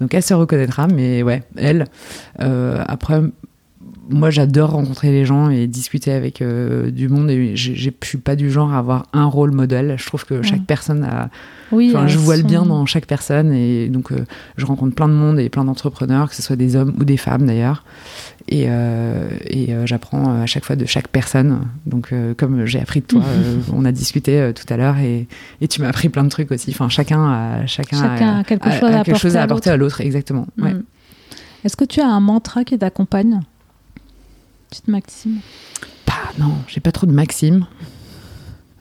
donc 0.00 0.14
elle 0.14 0.22
se 0.22 0.34
reconnaîtra 0.34 0.86
mais 0.86 1.22
ouais 1.22 1.42
elle 1.56 1.86
après 2.38 3.22
moi, 4.10 4.28
j'adore 4.28 4.72
rencontrer 4.72 5.10
les 5.10 5.24
gens 5.24 5.48
et 5.48 5.66
discuter 5.66 6.12
avec 6.12 6.42
du 6.42 7.08
monde. 7.08 7.30
Et 7.30 7.56
je 7.56 7.90
suis 8.02 8.18
pas 8.18 8.36
du 8.36 8.50
genre 8.50 8.70
à 8.70 8.78
avoir 8.78 9.06
un 9.14 9.24
rôle 9.24 9.50
modèle. 9.52 9.96
Je 9.98 10.04
trouve 10.04 10.26
que 10.26 10.42
chaque 10.42 10.64
personne 10.66 11.04
a, 11.04 11.30
oui, 11.72 11.92
enfin, 11.94 12.06
je 12.06 12.18
vois 12.18 12.36
le 12.36 12.42
bien 12.42 12.64
dans 12.64 12.86
chaque 12.86 13.06
personne 13.06 13.52
et 13.52 13.88
donc 13.88 14.12
euh, 14.12 14.24
je 14.56 14.66
rencontre 14.66 14.94
plein 14.94 15.08
de 15.08 15.14
monde 15.14 15.38
et 15.40 15.48
plein 15.48 15.64
d'entrepreneurs, 15.64 16.28
que 16.28 16.36
ce 16.36 16.42
soit 16.42 16.56
des 16.56 16.76
hommes 16.76 16.94
ou 16.98 17.04
des 17.04 17.16
femmes 17.16 17.46
d'ailleurs. 17.46 17.84
Et, 18.48 18.66
euh, 18.68 19.26
et 19.46 19.72
euh, 19.72 19.86
j'apprends 19.86 20.42
à 20.42 20.46
chaque 20.46 20.64
fois 20.64 20.76
de 20.76 20.84
chaque 20.84 21.08
personne. 21.08 21.66
Donc, 21.86 22.12
comme 22.36 22.66
j'ai 22.66 22.80
appris 22.80 23.00
de 23.00 23.06
toi, 23.06 23.22
on 23.72 23.84
a 23.84 23.92
discuté 23.92 24.52
tout 24.54 24.72
à 24.72 24.76
l'heure 24.76 24.98
et, 24.98 25.26
et, 25.60 25.68
tu 25.68 25.80
m'as 25.80 25.88
appris 25.88 26.08
plein 26.08 26.24
de 26.24 26.28
trucs 26.28 26.50
aussi. 26.52 26.70
Enfin, 26.70 26.88
chacun 26.88 27.24
a, 27.24 27.66
chacun, 27.66 28.02
a, 28.02 28.44
quelque, 28.44 28.70
chose, 28.70 28.94
à 28.94 29.02
quelque 29.02 29.18
chose, 29.18 29.36
à 29.36 29.42
apporter 29.42 29.70
à 29.70 29.76
l'autre, 29.76 30.00
exactement. 30.00 30.46
Ouais. 30.58 30.74
Mm. 30.74 30.82
Est-ce 31.64 31.76
que 31.76 31.84
tu 31.84 32.00
as 32.00 32.08
un 32.08 32.20
mantra 32.20 32.64
qui 32.64 32.78
t'accompagne? 32.78 33.40
Petite 34.68 34.88
maxime 34.88 35.38
Bah 36.06 36.12
non, 36.38 36.52
j'ai 36.68 36.80
pas 36.80 36.92
trop 36.92 37.06
de 37.06 37.12
maxime. 37.12 37.66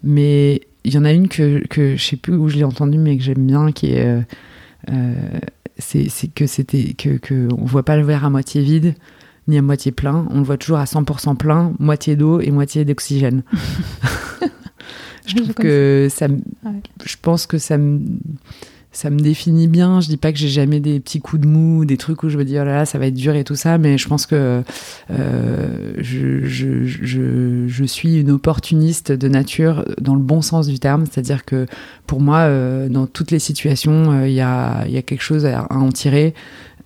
Mais 0.03 0.61
il 0.83 0.93
y 0.93 0.97
en 0.97 1.05
a 1.05 1.13
une 1.13 1.29
que, 1.29 1.65
que 1.67 1.95
je 1.95 2.03
sais 2.03 2.17
plus 2.17 2.35
où 2.35 2.49
je 2.49 2.57
l'ai 2.57 2.65
entendue, 2.65 2.97
mais 2.97 3.17
que 3.17 3.23
j'aime 3.23 3.45
bien, 3.45 3.71
qui 3.71 3.93
est. 3.93 4.05
Euh, 4.05 4.21
euh, 4.91 5.39
c'est 5.77 6.09
que 6.33 6.45
c'était 6.45 6.93
que, 6.93 7.17
que 7.17 7.47
on 7.57 7.65
voit 7.65 7.83
pas 7.83 7.97
le 7.97 8.03
verre 8.03 8.25
à 8.25 8.29
moitié 8.29 8.61
vide 8.61 8.95
ni 9.47 9.57
à 9.57 9.61
moitié 9.61 9.91
plein, 9.91 10.25
on 10.29 10.37
le 10.37 10.43
voit 10.43 10.57
toujours 10.57 10.77
à 10.77 10.85
100% 10.85 11.35
plein, 11.35 11.73
moitié 11.79 12.15
d'eau 12.15 12.39
et 12.39 12.51
moitié 12.51 12.85
d'oxygène. 12.85 13.43
je 15.25 15.35
trouve 15.35 15.53
que 15.53 16.07
ça, 16.09 16.27
ah 16.65 16.69
je 17.05 17.15
pense 17.21 17.45
que 17.45 17.57
ça 17.57 17.77
me 17.77 17.99
ça 18.93 19.09
me 19.09 19.19
définit 19.19 19.67
bien. 19.67 19.99
Je 19.99 20.07
dis 20.07 20.17
pas 20.17 20.31
que 20.31 20.37
j'ai 20.37 20.47
jamais 20.47 20.79
des 20.79 20.99
petits 20.99 21.19
coups 21.19 21.41
de 21.41 21.47
mou, 21.47 21.83
des 21.83 21.97
trucs 21.97 22.23
où 22.23 22.29
je 22.29 22.37
me 22.37 22.45
dis 22.45 22.53
oh 22.59 22.63
là 22.63 22.77
là, 22.77 22.85
ça 22.85 22.99
va 22.99 23.07
être 23.07 23.15
dur 23.15 23.35
et 23.35 23.43
tout 23.43 23.55
ça, 23.55 23.77
mais 23.77 23.97
je 23.97 24.07
pense 24.07 24.25
que 24.25 24.63
euh, 25.11 25.93
je, 25.97 26.45
je, 26.45 26.85
je, 26.85 27.67
je, 27.67 27.83
suis 27.83 28.19
une 28.19 28.31
opportuniste 28.31 29.11
de 29.11 29.27
nature 29.27 29.83
dans 29.99 30.13
le 30.13 30.21
bon 30.21 30.41
sens 30.41 30.67
du 30.67 30.79
terme. 30.79 31.05
C'est-à-dire 31.11 31.43
que 31.43 31.65
pour 32.07 32.21
moi, 32.21 32.39
euh, 32.39 32.87
dans 32.87 33.07
toutes 33.07 33.31
les 33.31 33.39
situations, 33.39 34.11
euh, 34.11 34.27
il 34.27 34.35
y, 34.35 34.41
a, 34.41 34.87
y, 34.87 34.97
a, 34.97 35.01
quelque 35.01 35.23
chose 35.23 35.45
à, 35.45 35.67
en 35.71 35.89
tirer. 35.89 36.33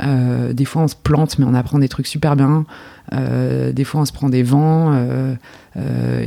Euh, 0.04 0.54
des 0.54 0.66
fois, 0.66 0.84
on 0.84 0.88
se 0.88 0.96
plante, 0.96 1.40
mais 1.40 1.46
on 1.46 1.54
apprend 1.54 1.80
des 1.80 1.90
trucs 1.90 2.08
super 2.08 2.36
bien. 2.36 2.66
Euh, 3.14 3.72
des 3.72 3.84
fois, 3.84 4.02
on 4.02 4.06
se 4.06 4.12
prend 4.12 4.30
des 4.30 4.44
vents. 4.44 4.92
Euh, 4.94 5.36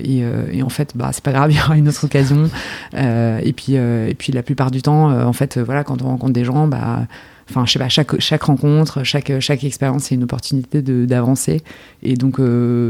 et, 0.03 0.23
et, 0.53 0.63
en 0.63 0.69
fait, 0.69 0.97
bah, 0.97 1.11
c'est 1.13 1.25
pas 1.25 1.33
grave, 1.33 1.51
il 1.53 1.59
y 1.59 1.61
aura 1.61 1.77
une 1.77 1.89
autre 1.89 2.05
occasion. 2.05 2.51
et, 2.95 3.53
puis, 3.53 3.75
et 3.75 4.15
puis, 4.19 4.33
la 4.33 4.43
plupart 4.43 4.71
du 4.71 4.83
temps, 4.83 5.11
en 5.11 5.33
fait, 5.33 5.59
voilà, 5.59 5.85
quand 5.85 6.03
on 6.03 6.07
rencontre 6.07 6.33
des 6.33 6.45
gens, 6.45 6.67
bah, 6.67 7.07
enfin, 7.49 7.65
je 7.67 7.73
sais 7.73 7.79
pas, 7.79 7.89
chaque, 7.89 8.19
chaque 8.21 8.43
rencontre, 8.43 9.05
chaque, 9.05 9.33
chaque 9.41 9.65
expérience, 9.65 10.05
c'est 10.05 10.15
une 10.15 10.25
opportunité 10.25 10.83
d'avancer. 10.83 11.63
Et 12.03 12.15
donc, 12.15 12.41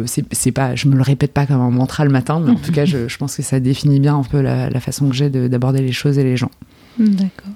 c'est 0.06 0.52
pas, 0.52 0.74
je 0.74 0.88
me 0.88 0.96
le 0.96 1.02
répète 1.02 1.32
pas 1.32 1.46
comme 1.46 1.60
un 1.60 1.70
mantra 1.70 2.04
le 2.04 2.10
matin, 2.10 2.40
mais 2.40 2.52
en 2.52 2.56
tout 2.56 2.72
cas, 2.74 2.84
je, 2.84 3.08
je, 3.08 3.18
pense 3.18 3.36
que 3.36 3.42
ça 3.42 3.60
définit 3.60 4.00
bien 4.00 4.16
un 4.16 4.24
peu 4.24 4.40
la, 4.40 4.70
la 4.70 4.80
façon 4.80 5.08
que 5.08 5.14
j'ai 5.14 5.30
d'aborder 5.30 5.82
les 5.82 5.92
choses 5.92 6.18
et 6.18 6.24
les 6.24 6.36
gens. 6.36 6.50
D'accord. 6.98 7.52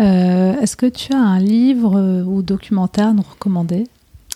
Euh, 0.00 0.60
Est-ce 0.60 0.76
que 0.76 0.86
tu 0.86 1.12
as 1.12 1.18
un 1.18 1.38
livre 1.38 2.22
ou 2.26 2.42
documentaire 2.42 3.08
à 3.08 3.12
nous 3.12 3.22
recommander 3.22 3.84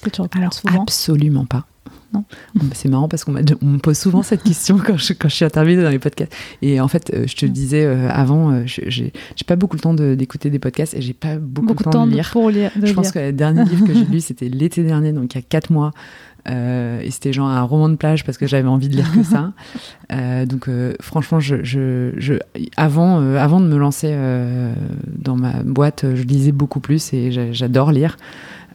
que 0.02 0.10
tu 0.10 0.20
recommandes 0.20 0.54
souvent? 0.54 0.82
Absolument 0.82 1.46
pas. 1.46 1.66
C'est 2.72 2.88
marrant 2.88 3.08
parce 3.08 3.24
qu'on 3.24 3.32
me 3.32 3.78
pose 3.78 3.98
souvent 3.98 4.22
cette 4.22 4.42
question 4.42 4.78
quand 4.78 4.96
je, 4.96 5.12
quand 5.12 5.28
je 5.28 5.34
suis 5.34 5.44
interviewée 5.44 5.82
dans 5.82 5.90
les 5.90 5.98
podcasts. 5.98 6.34
Et 6.62 6.80
en 6.80 6.88
fait, 6.88 7.12
euh, 7.12 7.24
je 7.26 7.36
te 7.36 7.46
disais 7.46 7.84
euh, 7.84 8.08
avant, 8.10 8.52
euh, 8.52 8.62
j'ai 8.66 9.12
pas 9.46 9.56
beaucoup 9.56 9.76
le 9.76 9.80
temps 9.80 9.94
d'écouter 9.94 10.50
des 10.50 10.58
podcasts 10.58 10.94
et 10.94 11.02
j'ai 11.02 11.12
pas 11.12 11.36
beaucoup, 11.36 11.74
le 11.78 11.90
temps, 11.90 12.06
de 12.06 12.12
lire. 12.12 12.30
Pour 12.30 12.50
lire 12.50 12.70
je 12.82 12.92
pense 12.92 13.12
que 13.12 13.18
le 13.18 13.32
dernier 13.32 13.64
livre 13.64 13.86
que 13.86 13.94
j'ai 13.94 14.04
lu, 14.10 14.20
c'était 14.20 14.48
l'été 14.48 14.82
dernier, 14.82 15.12
donc 15.12 15.34
il 15.34 15.38
y 15.38 15.40
a 15.40 15.42
quatre 15.42 15.70
mois. 15.70 15.92
Et 16.48 17.10
c'était 17.10 17.32
genre 17.32 17.48
un 17.48 17.62
roman 17.62 17.88
de 17.88 17.96
plage 17.96 18.24
parce 18.24 18.38
que 18.38 18.46
j'avais 18.46 18.68
envie 18.68 18.88
de 18.88 18.96
lire 18.96 19.12
que 19.12 19.22
ça. 19.22 19.52
donc 20.46 20.68
franchement, 21.00 21.40
je, 21.40 21.64
je, 21.64 22.12
je 22.16 22.34
avant, 22.76 23.20
avant 23.36 23.60
de 23.60 23.66
me 23.66 23.76
lancer 23.76 24.16
dans 25.06 25.36
ma 25.36 25.62
boîte, 25.64 26.04
je 26.14 26.22
lisais 26.22 26.52
beaucoup 26.52 26.80
plus 26.80 27.12
et 27.12 27.52
j'adore 27.52 27.92
lire. 27.92 28.16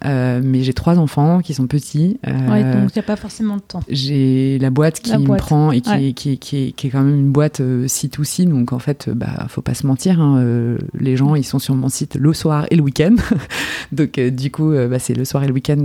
Euh, 0.06 0.42
mais 0.44 0.64
j'ai 0.64 0.74
trois 0.74 0.98
enfants 1.00 1.42
qui 1.42 1.54
sont 1.54 1.68
petits. 1.68 2.20
Euh, 2.28 2.52
ouais, 2.52 2.64
donc 2.64 2.92
il 2.96 2.98
n'y 2.98 3.00
a 3.00 3.04
pas 3.06 3.16
forcément 3.16 3.58
de 3.58 3.62
temps. 3.62 3.82
J'ai 3.90 4.58
la 4.60 4.70
boîte 4.70 5.00
qui 5.00 5.18
me 5.18 5.38
prend 5.38 5.72
et 5.72 5.82
qui, 5.82 5.92
est, 5.92 6.14
qui, 6.14 6.38
qui, 6.38 6.74
qui, 6.74 6.88
est, 6.88 6.90
quand 6.90 7.02
même 7.02 7.20
une 7.20 7.32
boîte 7.32 7.62
euh, 7.62 7.86
C2C. 7.86 8.48
Donc 8.48 8.74
en 8.74 8.80
fait, 8.80 9.10
bah, 9.10 9.46
faut 9.50 9.62
pas 9.62 9.74
se 9.74 9.86
mentir. 9.86 10.20
Hein, 10.20 10.38
euh, 10.40 10.78
les 11.00 11.18
gens, 11.18 11.36
ils 11.36 11.44
sont 11.44 11.60
sur 11.60 11.76
mon 11.76 11.90
site 11.90 12.16
le 12.16 12.34
soir 12.34 12.66
et 12.72 12.76
le 12.76 12.82
week-end. 12.82 13.16
donc 13.92 14.20
du 14.20 14.52
coup, 14.52 14.72
bah, 14.72 15.00
c'est 15.00 15.14
le 15.14 15.26
soir 15.26 15.44
et 15.44 15.48
le 15.48 15.54
week-end 15.54 15.84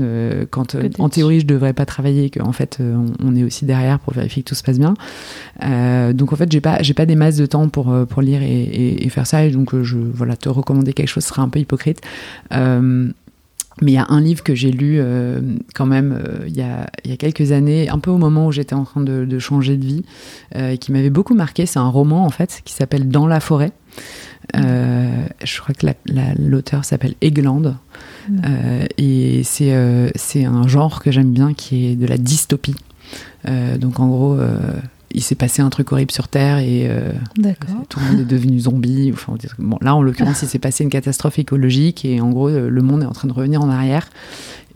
quand 0.51 0.77
en 0.99 1.09
théorie 1.09 1.41
je 1.41 1.47
devrais 1.47 1.73
pas 1.73 1.87
travailler, 1.87 2.31
qu'en 2.31 2.53
fait 2.53 2.79
on, 2.81 3.07
on, 3.23 3.37
est 3.37 3.45
aussi 3.45 3.65
derrière 3.65 3.99
pour 3.99 4.13
vérifier 4.13 4.43
que 4.43 4.49
tout 4.49 4.55
se 4.55 4.63
passe 4.63 4.79
bien. 4.79 4.95
donc 6.13 6.33
en 6.33 6.37
fait, 6.37 6.51
j'ai 6.51 6.61
pas 6.61 6.83
j'ai 6.83 6.95
pas 6.95 7.07
des 7.07 7.17
masses 7.17 7.37
de 7.37 7.47
temps 7.47 7.69
pour 7.69 7.95
pour 8.07 8.23
lire 8.23 8.43
et, 8.43 8.63
et, 8.63 9.07
et 9.07 9.09
faire 9.09 9.27
ça. 9.27 9.45
Et 9.45 9.51
donc 9.51 9.75
je 9.83 9.97
voilà 9.97 10.37
te 10.37 10.49
recommander 10.49 10.93
quelque 10.93 11.09
chose 11.09 11.25
serait 11.25 11.43
un 11.43 11.49
peu 11.49 11.59
hypocrite. 11.59 12.01
Euh, 12.53 13.11
mais 13.83 13.93
il 13.93 13.95
y 13.95 13.99
a 13.99 14.07
un 14.09 14.21
livre 14.21 14.43
que 14.43 14.55
j'ai 14.55 14.71
lu 14.71 14.97
euh, 14.99 15.41
quand 15.75 15.87
même 15.87 16.19
euh, 16.19 16.47
il, 16.47 16.57
y 16.57 16.63
a, 16.63 16.87
il, 17.05 17.11
y 17.11 17.15
a, 17.15 17.17
quelques 17.17 17.53
années, 17.53 17.89
un 17.89 17.99
peu 17.99 18.11
au 18.11 18.17
moment 18.17 18.47
où 18.47 18.53
j'étais 18.53 18.75
en 18.75 18.85
train 18.85 19.03
de, 19.03 19.39
changer 19.39 19.77
de 19.77 19.85
vie, 19.85 20.05
euh, 20.55 20.77
qui 20.77 20.93
m'avait 20.93 21.11
beaucoup 21.11 21.35
marqué. 21.35 21.67
C'est 21.67 21.79
un 21.79 21.89
roman 21.89 22.25
en 22.25 22.31
fait 22.31 22.63
qui 22.65 22.73
s'appelle 22.73 23.09
Dans 23.09 23.27
la 23.27 23.41
forêt. 23.41 23.73
Euh, 24.55 25.27
je 25.45 25.61
crois 25.61 25.75
que 25.75 25.87
l'auteur 26.39 26.85
s'appelle 26.85 27.15
Egland. 27.21 27.77
Mmh. 28.29 28.41
et 28.99 29.43
c'est 29.45 29.73
un 29.73 30.67
genre 30.67 31.01
que 31.01 31.13
j'aime 31.13 31.33
bien 31.33 31.55
qui 31.55 31.87
est 31.87 31.97
de 31.97 32.07
la 32.07 32.19
dystopie. 32.19 32.75
donc 33.79 34.01
en 34.01 34.09
gros 34.09 34.37
il 35.17 35.23
s'est 35.23 35.35
passé 35.35 35.63
un 35.63 35.71
truc 35.71 35.91
horrible 35.91 36.13
sur 36.13 36.29
Terre 36.29 36.59
et 36.59 36.87
euh, 36.91 37.11
tout 37.89 37.99
le 38.01 38.07
monde 38.07 38.21
est 38.21 38.25
devenu 38.25 38.61
zombie. 38.61 39.11
Enfin, 39.15 39.35
bon, 39.59 39.79
là, 39.81 39.95
en 39.97 40.03
l'occurrence, 40.03 40.43
il 40.43 40.49
s'est 40.49 40.59
passé 40.59 40.85
une 40.85 40.91
catastrophe 40.91 41.39
écologique 41.39 42.05
et 42.05 42.21
en 42.21 42.29
gros, 42.29 42.51
le 42.51 42.83
monde 42.83 43.03
est 43.03 43.07
en 43.07 43.13
train 43.13 43.27
de 43.27 43.33
revenir 43.33 43.63
en 43.63 43.71
arrière. 43.71 44.11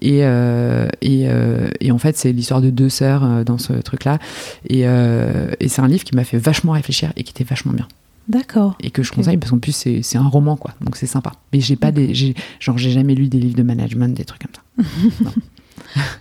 Et, 0.00 0.20
euh, 0.22 0.88
et, 1.02 1.24
euh, 1.28 1.68
et, 1.80 1.92
en 1.92 1.98
fait, 1.98 2.16
c'est 2.16 2.32
l'histoire 2.32 2.62
de 2.62 2.70
deux 2.70 2.88
sœurs 2.88 3.44
dans 3.44 3.58
ce 3.58 3.74
truc-là. 3.74 4.18
Et, 4.66 4.80
et 4.80 5.68
c'est 5.68 5.82
un 5.82 5.88
livre 5.88 6.04
qui 6.04 6.16
m'a 6.16 6.24
fait 6.24 6.38
vachement 6.38 6.72
réfléchir 6.72 7.12
et 7.16 7.22
qui 7.22 7.32
était 7.32 7.44
vachement 7.44 7.74
bien. 7.74 7.86
D'accord. 8.26 8.78
Et 8.80 8.90
que 8.90 9.02
je 9.02 9.12
conseille 9.12 9.36
parce 9.36 9.50
qu'en 9.50 9.58
plus, 9.58 9.72
c'est 9.72 10.18
un 10.18 10.26
roman, 10.26 10.56
quoi. 10.56 10.72
Donc 10.80 10.96
c'est 10.96 11.06
sympa. 11.06 11.32
Mais 11.52 11.60
j'ai 11.60 11.76
pas 11.76 11.92
des. 11.92 12.14
Genre, 12.60 12.78
j'ai 12.78 12.90
jamais 12.92 13.14
lu 13.14 13.28
des 13.28 13.38
livres 13.38 13.56
de 13.56 13.62
management, 13.62 14.14
des 14.16 14.24
trucs 14.24 14.40
comme 14.40 14.54
ça. 14.54 14.90
non. 15.24 15.32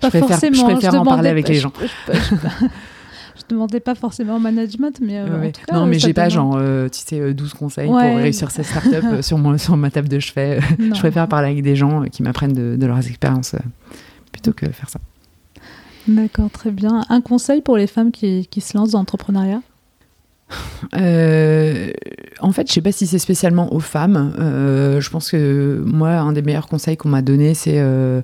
Pas 0.02 0.08
je 0.08 0.08
préfère, 0.10 0.28
forcément. 0.28 0.56
Je 0.58 0.74
préfère 0.74 0.96
en 0.96 1.06
parler 1.06 1.30
avec 1.30 1.48
les 1.48 1.56
gens. 1.56 1.72
Je, 1.80 2.14
je, 2.14 2.36
je 2.36 2.66
demandais 3.50 3.80
pas 3.80 3.96
forcément 3.96 4.40
management, 4.40 5.00
mais 5.02 5.18
euh, 5.18 5.40
ouais. 5.40 5.48
en 5.48 5.52
tout 5.52 5.62
cas, 5.68 5.76
non, 5.76 5.86
mais 5.86 6.00
j'ai 6.00 6.14
pas 6.14 6.30
genre, 6.30 6.56
euh, 6.58 6.88
tu 6.90 7.00
sais, 7.00 7.34
12 7.34 7.54
conseils 7.54 7.90
ouais. 7.90 8.12
pour 8.12 8.22
réussir 8.22 8.52
cette 8.52 8.66
startup 8.66 9.04
euh, 9.04 9.22
sur, 9.22 9.38
mon, 9.38 9.58
sur 9.58 9.76
ma 9.78 9.92
table 9.92 10.08
de 10.08 10.20
chevet. 10.20 10.60
je 10.80 11.00
préfère 11.00 11.28
parler 11.28 11.50
avec 11.50 11.64
des 11.64 11.76
gens 11.76 12.04
qui 12.04 12.24
m'apprennent 12.24 12.54
de, 12.54 12.76
de, 12.76 12.86
leurs 12.86 13.06
expériences 13.06 13.56
plutôt 14.32 14.54
que 14.54 14.70
faire 14.70 14.90
ça. 14.90 15.00
D'accord, 16.08 16.50
très 16.50 16.72
bien. 16.72 17.04
Un 17.10 17.22
conseil 17.22 17.62
pour 17.62 17.78
les 17.78 17.88
femmes 17.88 18.12
qui, 18.12 18.48
qui 18.48 18.62
se 18.62 18.78
lancent 18.78 18.92
dans 18.92 19.00
l'entrepreneuriat? 19.00 19.62
Euh, 20.96 21.92
en 22.40 22.52
fait, 22.52 22.68
je 22.68 22.74
sais 22.74 22.82
pas 22.82 22.92
si 22.92 23.08
c'est 23.08 23.20
spécialement 23.20 23.74
aux 23.74 23.80
femmes. 23.80 24.34
Euh, 24.40 25.02
je 25.02 25.10
pense 25.10 25.32
que 25.32 25.82
moi, 25.86 26.10
un 26.10 26.34
des 26.34 26.42
meilleurs 26.42 26.68
conseils 26.68 26.98
qu'on 26.98 27.10
m'a 27.10 27.22
donné, 27.22 27.54
c'est 27.54 27.78
euh, 27.78 28.22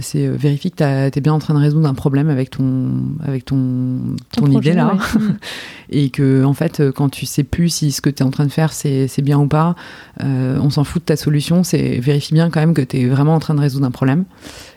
c'est 0.00 0.26
vérifier 0.28 0.70
que 0.70 1.08
tu 1.08 1.18
es 1.18 1.20
bien 1.20 1.32
en 1.32 1.38
train 1.38 1.54
de 1.54 1.58
résoudre 1.58 1.88
un 1.88 1.94
problème 1.94 2.28
avec 2.28 2.50
ton 2.50 2.90
avec 3.22 3.44
ton 3.44 4.16
ton, 4.32 4.46
ton 4.46 4.52
idée 4.52 4.72
là, 4.72 4.94
ouais. 4.94 5.20
et 5.90 6.10
que 6.10 6.44
en 6.44 6.54
fait, 6.54 6.82
quand 6.90 7.08
tu 7.08 7.26
sais 7.26 7.44
plus 7.44 7.68
si 7.68 7.92
ce 7.92 8.00
que 8.00 8.10
tu 8.10 8.22
es 8.22 8.26
en 8.26 8.30
train 8.30 8.46
de 8.46 8.52
faire 8.52 8.72
c'est 8.72 9.22
bien 9.22 9.38
ou 9.38 9.46
pas, 9.46 9.74
on 10.20 10.70
s'en 10.70 10.84
fout 10.84 11.02
de 11.02 11.06
ta 11.06 11.16
solution. 11.16 11.64
C'est 11.64 11.98
vérifie 11.98 12.34
bien 12.34 12.50
quand 12.50 12.60
même 12.60 12.74
que 12.74 12.82
tu 12.82 12.98
es 12.98 13.06
vraiment 13.06 13.34
en 13.34 13.40
train 13.40 13.54
de 13.54 13.60
résoudre 13.60 13.86
un 13.86 13.90
problème. 13.90 14.24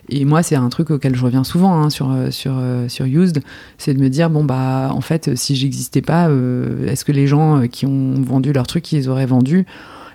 Et 0.09 0.25
moi, 0.25 0.43
c'est 0.43 0.55
un 0.55 0.69
truc 0.69 0.91
auquel 0.91 1.15
je 1.15 1.23
reviens 1.23 1.43
souvent 1.43 1.81
hein, 1.81 1.89
sur, 1.89 2.13
sur, 2.29 2.53
sur 2.87 3.05
Used, 3.05 3.41
c'est 3.77 3.93
de 3.93 3.99
me 3.99 4.09
dire, 4.09 4.29
bon, 4.29 4.43
bah, 4.43 4.89
en 4.91 5.01
fait, 5.01 5.35
si 5.35 5.55
j'existais 5.55 6.01
pas, 6.01 6.27
euh, 6.27 6.87
est-ce 6.87 7.05
que 7.05 7.11
les 7.11 7.27
gens 7.27 7.67
qui 7.67 7.85
ont 7.85 8.13
vendu 8.21 8.51
leur 8.53 8.67
truc, 8.67 8.91
ils 8.91 9.09
auraient 9.09 9.25
vendu? 9.25 9.65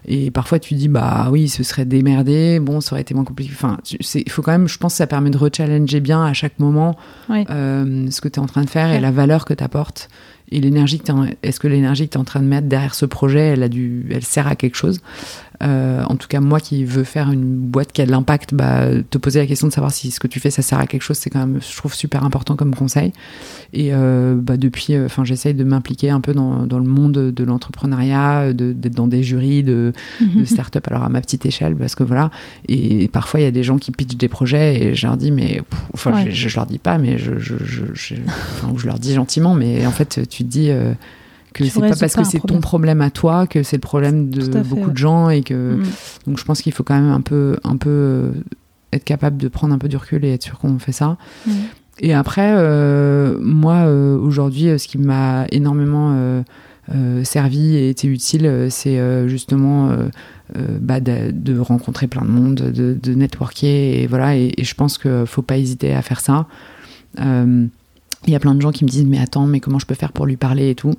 Et 0.08 0.30
parfois 0.30 0.58
tu 0.58 0.74
dis 0.74 0.88
bah 0.88 1.28
oui 1.30 1.48
ce 1.48 1.62
serait 1.62 1.84
démerdé 1.84 2.58
bon 2.60 2.80
ça 2.80 2.94
aurait 2.94 3.02
été 3.02 3.14
moins 3.14 3.24
compliqué 3.24 3.52
enfin 3.54 3.78
il 4.14 4.30
faut 4.30 4.42
quand 4.42 4.52
même 4.52 4.66
je 4.66 4.78
pense 4.78 4.94
que 4.94 4.98
ça 4.98 5.06
permet 5.06 5.30
de 5.30 5.36
rechallenger 5.36 6.00
bien 6.00 6.24
à 6.24 6.32
chaque 6.32 6.58
moment 6.58 6.96
oui. 7.28 7.44
euh, 7.50 8.10
ce 8.10 8.20
que 8.20 8.28
tu 8.28 8.40
es 8.40 8.42
en 8.42 8.46
train 8.46 8.64
de 8.64 8.70
faire 8.70 8.88
ouais. 8.88 8.96
et 8.96 9.00
la 9.00 9.10
valeur 9.10 9.44
que 9.44 9.54
tu 9.54 9.62
apportes 9.62 10.08
et 10.50 10.60
l'énergie 10.60 10.98
que 10.98 11.12
est-ce 11.42 11.60
que 11.60 11.68
l'énergie 11.68 12.06
que 12.06 12.12
tu 12.12 12.18
es 12.18 12.20
en 12.20 12.24
train 12.24 12.40
de 12.40 12.46
mettre 12.46 12.68
derrière 12.68 12.94
ce 12.94 13.04
projet 13.04 13.48
elle 13.48 13.62
a 13.62 13.68
du 13.68 14.06
elle 14.10 14.24
sert 14.24 14.46
à 14.46 14.56
quelque 14.56 14.76
chose? 14.76 15.00
Euh, 15.62 16.04
en 16.04 16.14
tout 16.14 16.28
cas 16.28 16.40
moi 16.40 16.60
qui 16.60 16.84
veux 16.84 17.02
faire 17.02 17.32
une 17.32 17.56
boîte 17.56 17.92
qui 17.92 18.00
a 18.00 18.06
de 18.06 18.12
l'impact 18.12 18.54
bah, 18.54 18.86
te 19.10 19.18
poser 19.18 19.40
la 19.40 19.46
question 19.46 19.66
de 19.66 19.72
savoir 19.72 19.92
si 19.92 20.12
ce 20.12 20.20
que 20.20 20.28
tu 20.28 20.38
fais 20.38 20.50
ça 20.50 20.62
sert 20.62 20.78
à 20.78 20.86
quelque 20.86 21.02
chose 21.02 21.18
c'est 21.18 21.30
quand 21.30 21.40
même 21.40 21.58
je 21.60 21.76
trouve 21.76 21.94
super 21.94 22.24
important 22.24 22.54
comme 22.54 22.74
conseil 22.74 23.12
et 23.72 23.88
euh, 23.92 24.36
bah, 24.36 24.56
depuis 24.56 24.96
enfin 24.98 25.24
j'essaye 25.24 25.54
de 25.54 25.64
m'impliquer 25.64 26.10
un 26.10 26.20
peu 26.20 26.32
dans, 26.32 26.64
dans, 26.66 26.78
le 26.78 26.84
monde 26.84 27.12
de 27.12 27.44
l'entrepreneuriat 27.44 28.52
d'être 28.52 28.94
dans 28.94 29.08
des 29.08 29.24
jurys 29.24 29.64
de, 29.64 29.92
de 30.20 30.44
start-up 30.46 30.86
alors 30.88 31.02
à 31.02 31.08
ma 31.08 31.20
petite 31.20 31.44
échelle 31.44 31.74
parce 31.74 31.96
que 31.96 32.04
voilà 32.04 32.30
et 32.68 33.08
parfois 33.08 33.40
il 33.40 33.42
y 33.42 33.46
a 33.46 33.50
des 33.50 33.64
gens 33.64 33.78
qui 33.78 33.90
pitchent 33.90 34.16
des 34.16 34.28
projets 34.28 34.80
et 34.80 34.94
je 34.94 35.06
leur 35.06 35.16
dis 35.16 35.32
mais 35.32 35.60
enfin 35.92 36.12
ouais. 36.12 36.30
je, 36.30 36.48
je, 36.48 36.56
leur 36.56 36.66
dis 36.66 36.78
pas 36.78 36.98
mais 36.98 37.18
je, 37.18 37.38
je, 37.38 37.56
je, 37.64 38.14
enfin, 38.62 38.72
je 38.76 38.86
leur 38.86 39.00
dis 39.00 39.14
gentiment 39.14 39.54
mais 39.54 39.84
en 39.86 39.90
fait 39.90 40.20
tu 40.28 40.44
te 40.44 40.48
dis 40.48 40.70
euh, 40.70 40.92
que 41.54 41.64
c'est 41.64 41.80
pas 41.80 41.88
parce 41.96 42.14
que 42.14 42.24
c'est 42.24 42.40
ton 42.40 42.60
problème 42.60 43.00
à 43.00 43.10
toi 43.10 43.46
que 43.46 43.62
c'est 43.62 43.76
le 43.76 43.80
problème 43.80 44.30
de 44.30 44.40
fait, 44.42 44.62
beaucoup 44.62 44.86
ouais. 44.86 44.92
de 44.92 44.96
gens 44.96 45.30
et 45.30 45.42
que 45.42 45.74
mmh. 45.74 45.82
donc 46.26 46.38
je 46.38 46.44
pense 46.44 46.62
qu'il 46.62 46.72
faut 46.72 46.84
quand 46.84 46.94
même 46.94 47.10
un 47.10 47.20
peu 47.20 47.56
un 47.64 47.76
peu 47.76 47.90
euh, 47.90 48.30
être 48.92 49.04
capable 49.04 49.36
de 49.36 49.48
prendre 49.48 49.74
un 49.74 49.78
peu 49.78 49.88
du 49.88 49.96
recul 49.96 50.24
et 50.24 50.34
être 50.34 50.42
sûr 50.42 50.58
qu'on 50.58 50.78
fait 50.78 50.92
ça 50.92 51.16
mmh. 51.46 51.50
et 52.00 52.14
après 52.14 52.52
euh, 52.54 53.38
moi 53.40 53.86
euh, 53.86 54.18
aujourd'hui 54.18 54.78
ce 54.78 54.88
qui 54.88 54.98
m'a 54.98 55.46
énormément 55.50 56.42
euh, 56.94 57.24
servi 57.24 57.76
et 57.76 57.90
été 57.90 58.08
utile 58.08 58.68
c'est 58.70 59.28
justement 59.28 59.90
bah, 60.80 61.00
de, 61.00 61.30
de, 61.30 61.58
rencontrer 61.58 62.06
plein 62.06 62.22
de 62.22 62.30
monde 62.30 62.54
de, 62.54 62.96
de 63.00 63.14
networker 63.14 64.00
et 64.02 64.06
voilà 64.06 64.36
et, 64.36 64.52
et 64.56 64.64
je 64.64 64.74
pense 64.74 64.96
que 64.96 65.26
faut 65.26 65.42
pas 65.42 65.58
hésiter 65.58 65.94
à 65.94 66.00
faire 66.00 66.20
ça 66.20 66.46
il 68.26 68.32
y 68.32 68.36
a 68.36 68.40
plein 68.40 68.54
de 68.54 68.60
gens 68.60 68.72
qui 68.72 68.84
me 68.84 68.88
disent 68.88 69.06
mais 69.06 69.18
attends 69.18 69.46
mais 69.46 69.60
comment 69.60 69.78
je 69.78 69.86
peux 69.86 69.94
faire 69.94 70.12
pour 70.12 70.26
lui 70.26 70.36
parler 70.36 70.70
et 70.70 70.74
tout? 70.74 70.94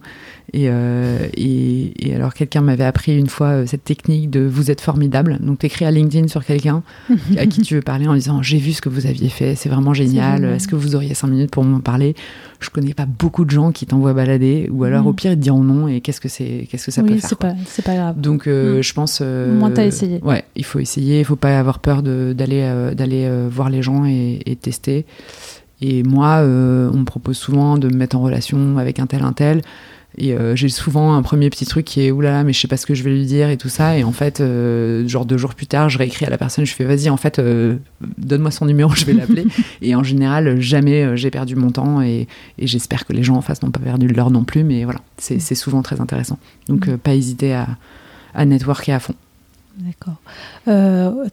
Et, 0.53 0.65
euh, 0.67 1.27
et, 1.35 2.07
et 2.07 2.15
alors 2.15 2.33
quelqu'un 2.33 2.61
m'avait 2.61 2.83
appris 2.83 3.17
une 3.17 3.27
fois 3.27 3.47
euh, 3.47 3.65
cette 3.65 3.83
technique 3.83 4.29
de 4.29 4.41
vous 4.41 4.71
êtes 4.71 4.81
formidable 4.81 5.37
donc 5.41 5.59
t'écris 5.59 5.85
à 5.85 5.91
LinkedIn 5.91 6.27
sur 6.27 6.45
quelqu'un 6.45 6.83
à 7.37 7.45
qui 7.45 7.61
tu 7.61 7.75
veux 7.75 7.81
parler 7.81 8.07
en 8.07 8.13
disant 8.13 8.41
j'ai 8.41 8.57
vu 8.57 8.73
ce 8.73 8.81
que 8.81 8.89
vous 8.89 9.05
aviez 9.05 9.29
fait 9.29 9.55
c'est 9.55 9.69
vraiment 9.69 9.93
génial 9.93 10.45
est-ce 10.45 10.65
est 10.65 10.71
que 10.71 10.75
vous 10.75 10.95
auriez 10.95 11.13
cinq 11.13 11.27
minutes 11.27 11.51
pour 11.51 11.63
m'en 11.63 11.79
parler? 11.79 12.15
Je 12.59 12.69
connais 12.69 12.93
pas 12.93 13.05
beaucoup 13.05 13.45
de 13.45 13.51
gens 13.51 13.71
qui 13.71 13.85
t'envoient 13.85 14.13
balader 14.13 14.69
ou 14.71 14.83
alors 14.83 15.05
mmh. 15.05 15.07
au 15.07 15.13
pire 15.13 15.31
ils 15.31 15.37
te 15.37 15.41
diront 15.41 15.63
non 15.63 15.87
et 15.87 16.01
qu'est-ce 16.01 16.19
que 16.19 16.27
c'est 16.27 16.67
qu'est-ce 16.69 16.87
que 16.87 16.91
ça 16.91 17.01
oui, 17.01 17.09
peut 17.09 17.17
faire 17.17 17.29
c'est 17.29 17.39
pas 17.39 17.53
c'est 17.65 17.85
pas 17.85 17.95
grave. 17.95 18.19
Donc 18.19 18.47
euh, 18.47 18.79
mmh. 18.79 18.83
je 18.83 18.93
pense 18.93 19.19
euh, 19.21 19.57
moins 19.57 19.71
t'as 19.71 19.85
essayé. 19.85 20.19
ouais 20.23 20.43
il 20.55 20.65
faut 20.65 20.79
essayer 20.79 21.19
il 21.19 21.25
faut 21.25 21.37
pas 21.37 21.57
avoir 21.57 21.79
peur 21.79 22.03
d'aller 22.03 22.61
euh, 22.63 22.93
d'aller 22.93 23.29
voir 23.49 23.69
les 23.69 23.81
gens 23.81 24.05
et, 24.05 24.41
et 24.45 24.55
tester. 24.55 25.05
Et 25.81 26.03
moi, 26.03 26.39
on 26.41 26.97
me 26.97 27.05
propose 27.05 27.37
souvent 27.37 27.77
de 27.77 27.87
me 27.87 27.93
mettre 27.93 28.17
en 28.17 28.21
relation 28.21 28.77
avec 28.77 28.99
un 28.99 29.07
tel, 29.07 29.23
un 29.23 29.31
tel. 29.31 29.61
Et 30.17 30.33
euh, 30.33 30.55
j'ai 30.55 30.69
souvent 30.69 31.13
un 31.13 31.21
premier 31.21 31.49
petit 31.49 31.65
truc 31.65 31.85
qui 31.85 32.01
est 32.01 32.11
oulala, 32.11 32.43
mais 32.43 32.51
je 32.51 32.59
sais 32.59 32.67
pas 32.67 32.77
ce 32.77 32.85
que 32.85 32.95
je 32.95 33.03
vais 33.03 33.11
lui 33.11 33.25
dire 33.25 33.49
et 33.49 33.57
tout 33.57 33.69
ça. 33.69 33.97
Et 33.97 34.03
en 34.03 34.11
fait, 34.11 34.41
euh, 34.41 35.07
genre 35.07 35.25
deux 35.25 35.37
jours 35.37 35.53
plus 35.53 35.67
tard, 35.67 35.89
je 35.89 35.97
réécris 35.97 36.25
à 36.25 36.29
la 36.29 36.37
personne, 36.37 36.65
je 36.65 36.73
fais 36.73 36.83
vas-y, 36.83 37.09
en 37.09 37.17
fait, 37.17 37.39
euh, 37.39 37.77
donne-moi 38.17 38.51
son 38.51 38.65
numéro, 38.65 38.91
je 38.95 39.05
vais 39.05 39.13
l'appeler. 39.13 39.45
et 39.81 39.95
en 39.95 40.03
général, 40.03 40.59
jamais 40.59 41.15
j'ai 41.15 41.29
perdu 41.29 41.55
mon 41.55 41.71
temps 41.71 42.01
et, 42.01 42.27
et 42.57 42.67
j'espère 42.67 43.05
que 43.05 43.13
les 43.13 43.23
gens 43.23 43.35
en 43.35 43.41
face 43.41 43.61
n'ont 43.61 43.71
pas 43.71 43.79
perdu 43.79 44.07
leur 44.07 44.31
non 44.31 44.43
plus. 44.43 44.63
Mais 44.63 44.83
voilà, 44.83 44.99
c'est 45.17 45.39
souvent 45.55 45.83
très 45.83 46.01
intéressant. 46.01 46.39
Donc, 46.67 46.89
pas 46.97 47.13
hésiter 47.13 47.53
à, 47.53 47.67
à 48.33 48.45
networker 48.45 48.93
à 48.95 48.99
fond. 48.99 49.15
D'accord. 49.77 50.19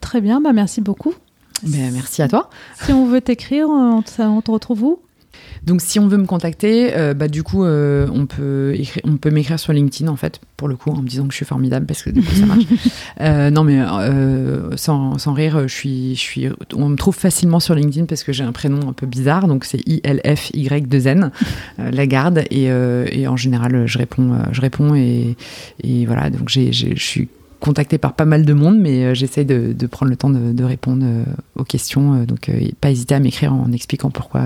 très 0.01 0.21
bien, 0.21 0.41
bah, 0.41 0.53
merci 0.53 0.81
beaucoup. 0.81 1.15
Ben, 1.63 1.91
merci 1.93 2.21
à 2.21 2.29
toi. 2.29 2.51
Si 2.83 2.93
on 2.93 3.07
veut 3.07 3.23
t'écrire, 3.23 3.69
on, 3.71 4.03
on 4.19 4.41
te 4.43 4.51
retrouve 4.51 4.83
où? 4.83 5.01
Donc 5.67 5.81
si 5.81 5.99
on 5.99 6.07
veut 6.07 6.17
me 6.17 6.27
contacter, 6.27 6.97
euh, 6.97 7.13
bah, 7.13 7.27
du 7.27 7.43
coup, 7.43 7.65
euh, 7.65 8.07
on 8.13 8.27
peut, 8.27 8.73
écrire, 8.77 9.03
on 9.05 9.17
peut 9.17 9.31
m'écrire 9.31 9.59
sur 9.59 9.73
LinkedIn, 9.73 10.09
en 10.09 10.15
fait, 10.15 10.41
pour 10.57 10.69
le 10.69 10.77
coup, 10.77 10.91
en 10.91 11.03
me 11.03 11.09
disant 11.09 11.25
que 11.25 11.33
je 11.33 11.37
suis 11.37 11.45
formidable, 11.45 11.87
parce 11.87 12.05
que 12.05 12.11
du 12.11 12.23
coup, 12.23 12.35
ça 12.35 12.47
marche. 12.47 12.65
Euh, 13.21 13.51
non, 13.51 13.65
mais 13.65 13.81
sans, 14.77 15.19
sans, 15.19 15.33
rire, 15.33 15.67
je 15.67 15.75
suis, 15.75 16.15
je 16.15 16.21
suis, 16.21 16.49
on 16.75 16.89
me 16.89 16.97
trouve 16.97 17.15
facilement 17.15 17.61
sur 17.61 17.75
LinkedIn 17.75 18.07
parce 18.07 18.25
que 18.25 18.33
j'ai 18.33 18.45
un 18.45 18.53
prénom 18.53 18.89
un 18.89 18.93
peu 18.93 19.07
bizarre, 19.07 19.49
donc 19.49 19.65
c'est 19.65 19.81
I-L-F-Y-2-N, 19.87 21.31
Lagarde, 21.79 22.45
et, 22.51 22.65
et, 22.65 23.27
en 23.27 23.37
général, 23.37 23.87
je 23.87 23.99
réponds, 23.99 24.39
je 24.53 24.61
réponds 24.61 24.95
et, 24.95 25.37
et 25.83 26.05
voilà, 26.05 26.31
donc 26.31 26.49
je 26.51 26.95
suis 26.97 27.29
contacté 27.67 27.99
par 27.99 28.13
pas 28.13 28.25
mal 28.25 28.45
de 28.45 28.53
monde, 28.53 28.79
mais 28.79 29.05
euh, 29.05 29.15
j'essaye 29.15 29.45
de, 29.45 29.87
prendre 29.87 30.11
le 30.11 30.17
temps 30.17 30.31
de, 30.31 30.65
répondre 30.65 31.05
euh, 31.05 31.25
aux 31.57 31.65
questions. 31.65 32.15
Euh, 32.15 32.25
donc, 32.25 32.51
pas 32.81 32.91
hésiter 32.91 33.15
à 33.15 33.21
m'écrire 33.21 33.53
en 33.53 33.73
expliquant 33.73 34.11
pourquoi 34.11 34.43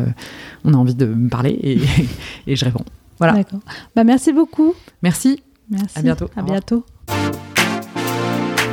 on 0.65 0.73
a 0.73 0.77
envie 0.77 0.95
de 0.95 1.05
me 1.05 1.29
parler 1.29 1.59
et, 2.47 2.57
je 2.57 2.65
réponds. 2.65 2.85
Voilà. 3.19 3.35
D'accord. 3.35 3.61
Bah, 3.95 4.05
merci 4.05 4.33
beaucoup. 4.33 4.75
Merci. 5.03 5.43
Merci. 5.71 5.99
À 5.99 6.03
bientôt. 6.03 6.31
À 6.35 6.43
bientôt. 6.43 6.85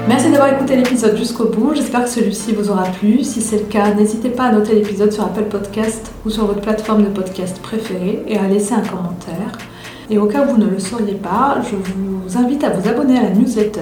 Merci 0.08 0.32
d'avoir 0.32 0.54
écouté 0.54 0.78
l'épisode 0.78 1.18
jusqu'au 1.18 1.50
bout. 1.50 1.74
J'espère 1.76 2.06
que 2.06 2.10
celui-ci 2.10 2.54
vous 2.54 2.70
aura 2.70 2.86
plu. 2.86 3.26
Si 3.26 3.42
c'est 3.42 3.58
le 3.58 3.66
cas, 3.66 3.94
n'hésitez 3.94 4.30
pas 4.30 4.46
à 4.46 4.52
noter 4.54 4.76
l'épisode 4.76 5.12
sur 5.12 5.26
Apple 5.26 5.50
Podcast 5.50 6.14
ou 6.26 6.30
sur 6.30 6.46
votre 6.46 6.62
plateforme 6.62 7.04
de 7.04 7.10
podcast 7.10 7.60
préférée 7.62 8.24
et 8.26 8.38
à 8.38 8.48
laisser 8.48 8.74
un 8.74 8.82
commentaire. 8.82 9.58
Et 10.10 10.18
au 10.18 10.26
cas 10.28 10.46
où 10.46 10.52
vous 10.52 10.58
ne 10.58 10.68
le 10.68 10.80
sauriez 10.80 11.16
pas, 11.16 11.62
je 11.70 11.76
vous 11.76 12.38
invite 12.38 12.64
à 12.64 12.70
vous 12.70 12.88
abonner 12.88 13.18
à 13.18 13.24
la 13.24 13.32
newsletter 13.32 13.82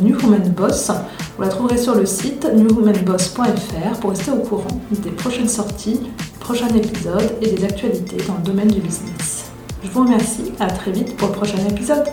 New 0.00 0.16
Woman 0.20 0.48
Boss. 0.56 0.90
Vous 1.36 1.42
la 1.42 1.48
trouverez 1.48 1.78
sur 1.78 1.94
le 1.94 2.06
site 2.06 2.46
newwomanboss.fr 2.52 4.00
pour 4.00 4.10
rester 4.10 4.30
au 4.30 4.38
courant 4.38 4.80
des 4.90 5.10
prochaines 5.10 5.48
sorties, 5.48 6.00
prochains 6.40 6.68
épisodes 6.68 7.36
et 7.40 7.50
des 7.50 7.64
actualités 7.64 8.18
dans 8.26 8.34
le 8.34 8.42
domaine 8.42 8.68
du 8.68 8.80
business. 8.80 9.50
Je 9.82 9.90
vous 9.90 10.04
remercie, 10.04 10.52
à 10.60 10.66
très 10.66 10.92
vite 10.92 11.16
pour 11.16 11.28
le 11.28 11.34
prochain 11.34 11.58
épisode. 11.68 12.04